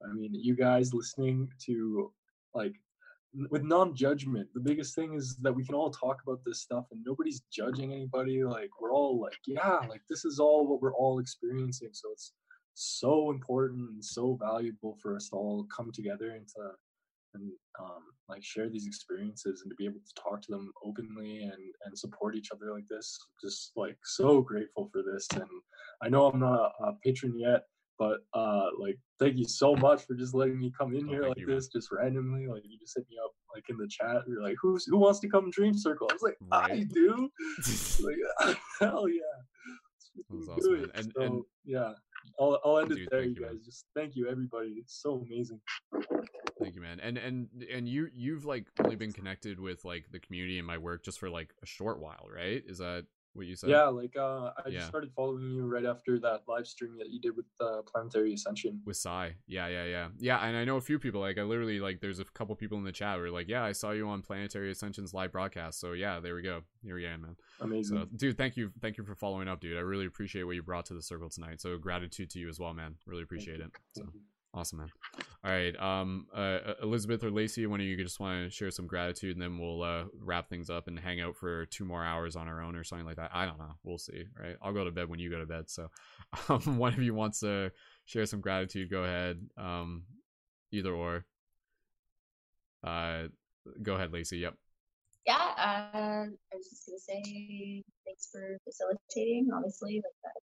[0.03, 2.11] i mean you guys listening to
[2.55, 2.77] like n-
[3.49, 7.03] with non-judgment the biggest thing is that we can all talk about this stuff and
[7.05, 11.19] nobody's judging anybody like we're all like yeah like this is all what we're all
[11.19, 11.89] experiencing.
[11.91, 12.33] So it's
[12.73, 16.71] so important and so valuable for us to all come together and to
[17.33, 21.43] and um, like share these experiences and to be able to talk to them openly
[21.43, 23.17] and and support each other like this.
[23.41, 25.49] Just like so grateful for this and
[26.01, 27.63] i know i'm not a, a patron yet
[27.99, 31.23] but uh like thank you so much for just letting me come in Oh, here
[31.27, 31.55] like you, man.
[31.55, 34.55] this just randomly like you just hit me up like in the chat you're like
[34.61, 36.89] who's who wants to come dream circle i was like i Right.
[36.89, 37.29] do
[38.01, 39.21] like hell yeah
[40.29, 40.91] Let's do awesome, it.
[40.95, 41.93] And- so, and- yeah
[42.39, 43.51] I'll, I'll end Dude, it there you you, man.
[43.53, 45.59] guys just thank you everybody it's so amazing
[46.59, 46.99] Thank you, man.
[46.99, 50.77] And and and you you've like only been connected with like the community and my
[50.79, 52.63] work just for like a short while, right?
[52.65, 53.05] Is that
[53.37, 53.69] what you said?
[53.69, 54.79] Yeah, like uh, I Yeah.
[54.79, 58.33] just started following you right after that live stream that you did with uh, Planetary
[58.33, 58.81] Ascension.
[58.85, 59.29] with Psy.
[59.47, 60.07] Yeah, yeah, yeah.
[60.17, 62.77] Yeah, and I know a few people, like I literally like there's a couple people
[62.77, 65.79] in the chat who are like, Yeah, I saw you on Planetary Ascension's live broadcast.
[65.79, 66.63] So yeah, there we go.
[66.83, 67.35] Here we are, man.
[67.61, 67.97] Amazing.
[67.97, 69.77] So dude, thank you thank you for following up, dude.
[69.77, 71.61] I really appreciate what you brought to the circle tonight.
[71.61, 72.95] So gratitude to you as well, man.
[73.05, 73.71] Really appreciate it.
[73.93, 74.03] So.
[74.53, 74.89] Awesome, man.
[75.43, 75.79] All right.
[75.79, 79.41] Um uh Elizabeth or Lacey, one of you just want to share some gratitude and
[79.41, 82.61] then we'll uh wrap things up and hang out for two more hours on our
[82.61, 83.31] own or something like that.
[83.33, 83.75] I don't know.
[83.83, 84.25] We'll see.
[84.39, 84.55] Right.
[84.61, 85.69] I'll go to bed when you go to bed.
[85.69, 85.89] So
[86.49, 87.71] um one of you wants to
[88.05, 89.39] share some gratitude, go ahead.
[89.57, 90.03] Um
[90.71, 91.25] either or.
[92.83, 93.27] Uh
[93.81, 94.37] go ahead, Lacey.
[94.39, 94.55] Yep.
[95.25, 99.49] Yeah, uh, I was just gonna say thanks for facilitating.
[99.53, 100.41] Obviously, like that.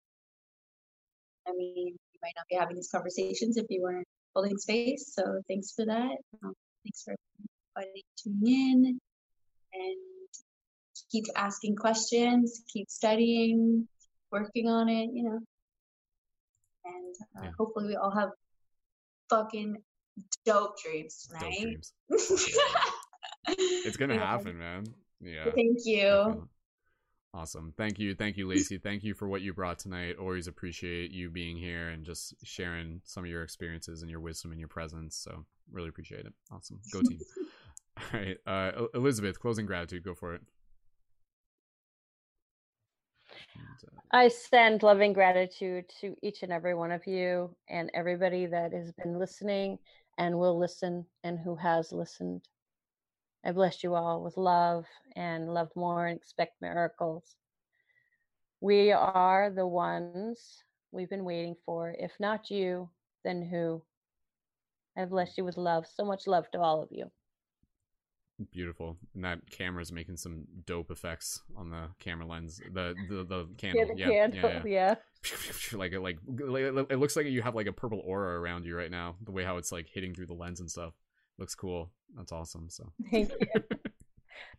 [1.51, 5.13] I mean, might not be having these conversations if you weren't holding space.
[5.15, 6.17] So thanks for that.
[6.43, 6.55] Um,
[6.85, 7.15] thanks for
[7.77, 9.01] everybody tuning in
[9.75, 10.29] and
[11.11, 13.87] keep asking questions, keep studying,
[14.33, 15.11] working on it.
[15.13, 15.39] You know,
[16.87, 17.51] and uh, Yeah.
[17.59, 18.31] hopefully we all have
[19.29, 19.77] fucking
[20.47, 21.59] dope dreams Dope tonight.
[21.61, 21.93] dreams.
[23.87, 24.27] It's gonna Yeah.
[24.31, 24.85] happen, man.
[25.21, 25.51] Yeah.
[25.55, 26.49] Thank you.
[27.35, 27.43] Feel it.
[27.43, 27.75] Awesome.
[27.77, 28.15] Thank you.
[28.15, 28.79] Thank you, Lacey.
[28.79, 30.17] Thank you for what you brought tonight.
[30.21, 34.53] Always appreciate you being here and just sharing some of your experiences and your wisdom
[34.53, 35.17] and your presence.
[35.17, 36.35] So really appreciate it.
[36.53, 36.81] Awesome.
[36.93, 37.19] Go team.
[37.99, 38.39] All right.
[38.47, 40.05] Uh Elizabeth, closing gratitude.
[40.05, 40.43] Go for it.
[43.57, 48.73] Uh, I send loving gratitude to each and every one of you and everybody that
[48.73, 49.79] has been listening
[50.19, 52.43] and will listen and who has listened.
[53.45, 57.37] I bless you all with love and love more and expect miracles.
[58.61, 61.95] We are the ones we've been waiting for.
[61.97, 62.91] If not you,
[63.23, 63.85] then who?
[64.97, 65.87] I bless you with love.
[65.87, 67.13] So much love to all of you.
[68.53, 68.97] beautiful.
[69.15, 72.61] And that camera's making some dope effects on the camera lens.
[72.73, 73.87] The the, the Yeah, candle.
[73.87, 74.41] the Yeah, candle.
[74.43, 74.65] yeah, Yeah.
[74.65, 74.95] yeah.
[75.73, 78.77] like it like like- it looks like you have like a purple aura around you
[78.77, 79.17] right now.
[79.23, 80.95] The way how it's like hitting through the lens and stuff
[81.39, 81.91] looks cool.
[82.17, 82.69] That's awesome.
[82.71, 83.63] So Thank you.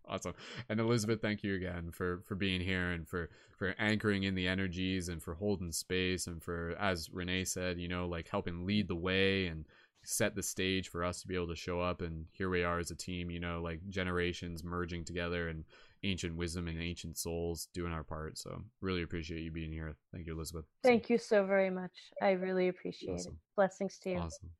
[0.07, 0.33] awesome
[0.69, 4.47] and elizabeth thank you again for for being here and for for anchoring in the
[4.47, 8.87] energies and for holding space and for as renee said you know like helping lead
[8.87, 9.65] the way and
[10.03, 12.77] set the stage for us to be able to show up and here we are
[12.79, 15.65] as a team you know like generations merging together and
[16.03, 20.27] ancient wisdom and ancient souls doing our part so really appreciate you being here thank
[20.27, 21.91] you elizabeth So, Thank you so very much.
[22.21, 23.33] I really appreciate it.
[23.55, 24.17] Blessings to you.
[24.19, 24.51] awesome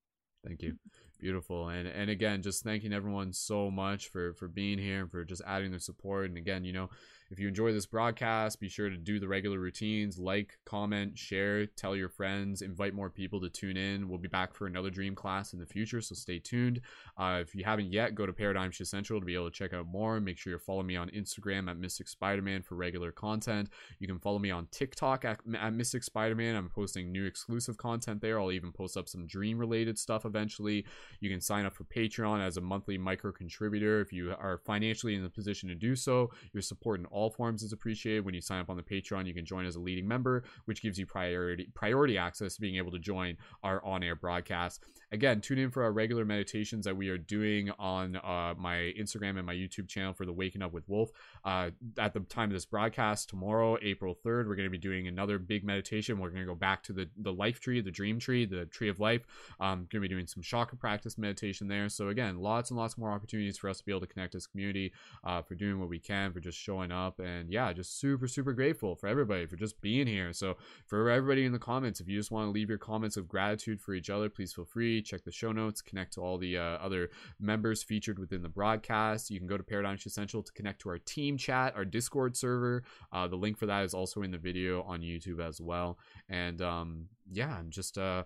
[0.46, 0.76] thank you
[1.18, 1.70] Beautiful.
[1.70, 5.42] And and again, just thanking everyone so much for for being here and for just
[5.48, 6.28] adding their support.
[6.28, 6.90] And again, you know,
[7.32, 11.66] if you enjoy this broadcast, be sure to do the regular routines like, comment, share,
[11.66, 14.08] tell your friends, invite more people to tune in.
[14.08, 16.82] We'll be back for another dream class in the future, so stay tuned.
[17.18, 19.74] Uh, if you haven't yet, go to Paradigm Shift Central to be able to check
[19.74, 20.20] out more.
[20.20, 23.70] Make sure you're following me on Instagram at Mystic Spider-Man for regular content.
[24.00, 26.56] You can follow me on TikTok at, at Mystic Spider-Man.
[26.56, 28.40] I'm posting new exclusive content there.
[28.40, 30.86] I'll even post up some dream related stuff eventually.
[31.20, 35.16] You can sign up for Patreon as a monthly micro contributor if you are financially
[35.16, 36.32] in the position to do so.
[36.54, 38.26] Your support in all forms is appreciated.
[38.26, 40.82] When you sign up on the Patreon, you can join as a leading member, which
[40.82, 44.84] gives you priority priority access to being able to join our on-air broadcast.
[45.12, 49.38] Again, tune in for our regular meditations that we are doing on uh, my Instagram
[49.38, 51.12] and my YouTube channel for the Waking Up with Wolf.
[51.46, 55.08] Uh, at the time of this broadcast, tomorrow, April 3rd, we're going to be doing
[55.08, 56.20] another big meditation.
[56.20, 58.90] We're going to go back to the, the life tree, the dream tree, the tree
[58.90, 59.26] of life.
[59.60, 61.88] Um, going to be doing some chakra practice meditation there.
[61.88, 64.48] So, again, lots and lots more opportunities for us to be able to connect as
[64.48, 64.92] community,
[65.24, 67.05] uh, for doing what we can, for just showing up.
[67.20, 70.34] And yeah, just super, super grateful for everybody for just being here.
[70.34, 73.28] So, for everybody in the comments, if you just want to leave your comments of
[73.28, 75.02] gratitude for each other, please feel free.
[75.02, 77.10] Check the show notes, connect to all the uh, other
[77.40, 79.30] members featured within the broadcast.
[79.30, 82.36] You can go to Paradigm Shift Central to connect to our team chat, our Discord
[82.36, 82.84] server.
[83.12, 85.98] Uh, the link for that is also in the video on YouTube as well.
[86.30, 88.24] And um, yeah, just uh,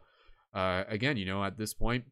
[0.54, 2.06] uh, again, you know, at this point,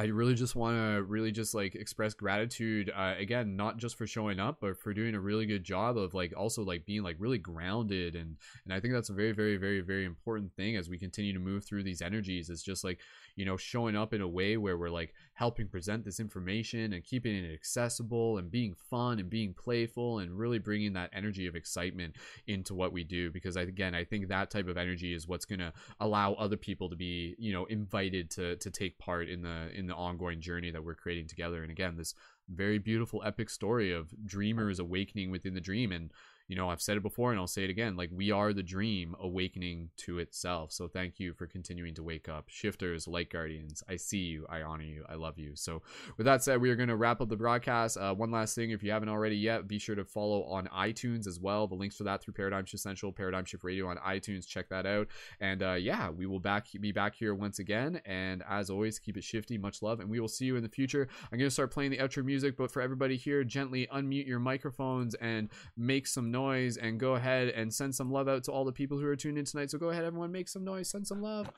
[0.00, 4.06] I really just want to really just like express gratitude uh, again, not just for
[4.06, 7.16] showing up, but for doing a really good job of like also like being like
[7.18, 10.88] really grounded and and I think that's a very very very very important thing as
[10.88, 12.48] we continue to move through these energies.
[12.48, 12.98] It's just like
[13.36, 17.02] you know showing up in a way where we're like helping present this information and
[17.02, 21.56] keeping it accessible and being fun and being playful and really bringing that energy of
[21.56, 22.14] excitement
[22.46, 23.30] into what we do.
[23.30, 26.90] Because again I think that type of energy is what's going to allow other people
[26.90, 30.70] to be you know invited to to take part in the in the ongoing journey
[30.72, 31.62] that we're creating together.
[31.62, 32.14] And again this
[32.54, 35.90] very beautiful epic story of dreamers awakening within the dream.
[35.90, 36.10] And
[36.50, 37.96] you know, I've said it before and I'll say it again.
[37.96, 40.72] Like, we are the dream awakening to itself.
[40.72, 42.46] So, thank you for continuing to wake up.
[42.48, 44.46] Shifters, light guardians, I see you.
[44.50, 45.04] I honor you.
[45.08, 45.54] I love you.
[45.54, 45.82] So,
[46.16, 47.96] with that said, we are going to wrap up the broadcast.
[47.96, 51.28] Uh, one last thing if you haven't already yet, be sure to follow on iTunes
[51.28, 51.68] as well.
[51.68, 54.44] The links for that through Paradigm Shift Central, Paradigm Shift Radio on iTunes.
[54.44, 55.06] Check that out.
[55.40, 58.00] And uh, yeah, we will back be back here once again.
[58.04, 59.56] And as always, keep it shifty.
[59.56, 60.00] Much love.
[60.00, 61.06] And we will see you in the future.
[61.30, 64.40] I'm going to start playing the outro music, but for everybody here, gently unmute your
[64.40, 68.52] microphones and make some noise noise and go ahead and send some love out to
[68.52, 69.70] all the people who are tuned in tonight.
[69.70, 71.50] So go ahead, everyone, make some noise, send some love.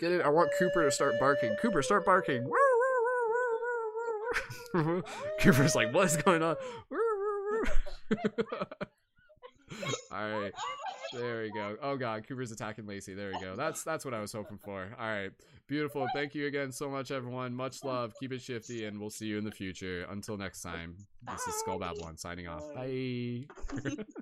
[0.00, 0.22] Get it?
[0.22, 1.54] I want Cooper to start barking.
[1.60, 2.50] Cooper, start barking.
[5.40, 6.56] Cooper's like, what's going on?
[10.10, 10.52] all right.
[11.12, 11.76] There we go.
[11.82, 13.14] Oh god, Cooper's attacking Lacey.
[13.14, 13.54] There we go.
[13.56, 14.88] That's that's what I was hoping for.
[14.98, 15.30] All right.
[15.68, 16.06] Beautiful.
[16.14, 17.54] Thank you again so much, everyone.
[17.54, 18.12] Much love.
[18.20, 20.06] Keep it shifty, and we'll see you in the future.
[20.10, 20.96] Until next time,
[21.30, 22.62] this is Skull Babylon signing off.
[22.74, 23.46] Bye.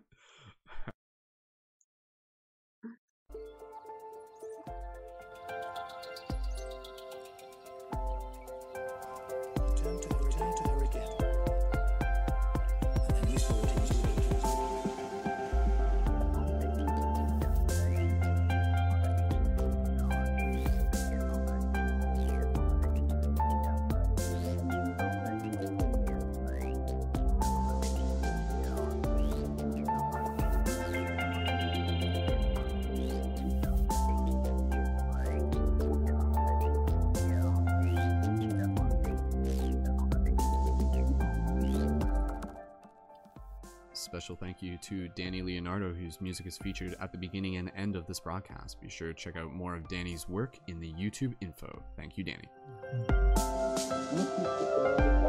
[44.83, 48.81] to Dani Leonardo, whose music is featured at the beginning and end of this broadcast.
[48.81, 51.83] Be sure to check out more of Dani's work in the YouTube info.
[51.97, 52.49] Thank you, Danny.
[52.95, 55.20] Mm-hmm.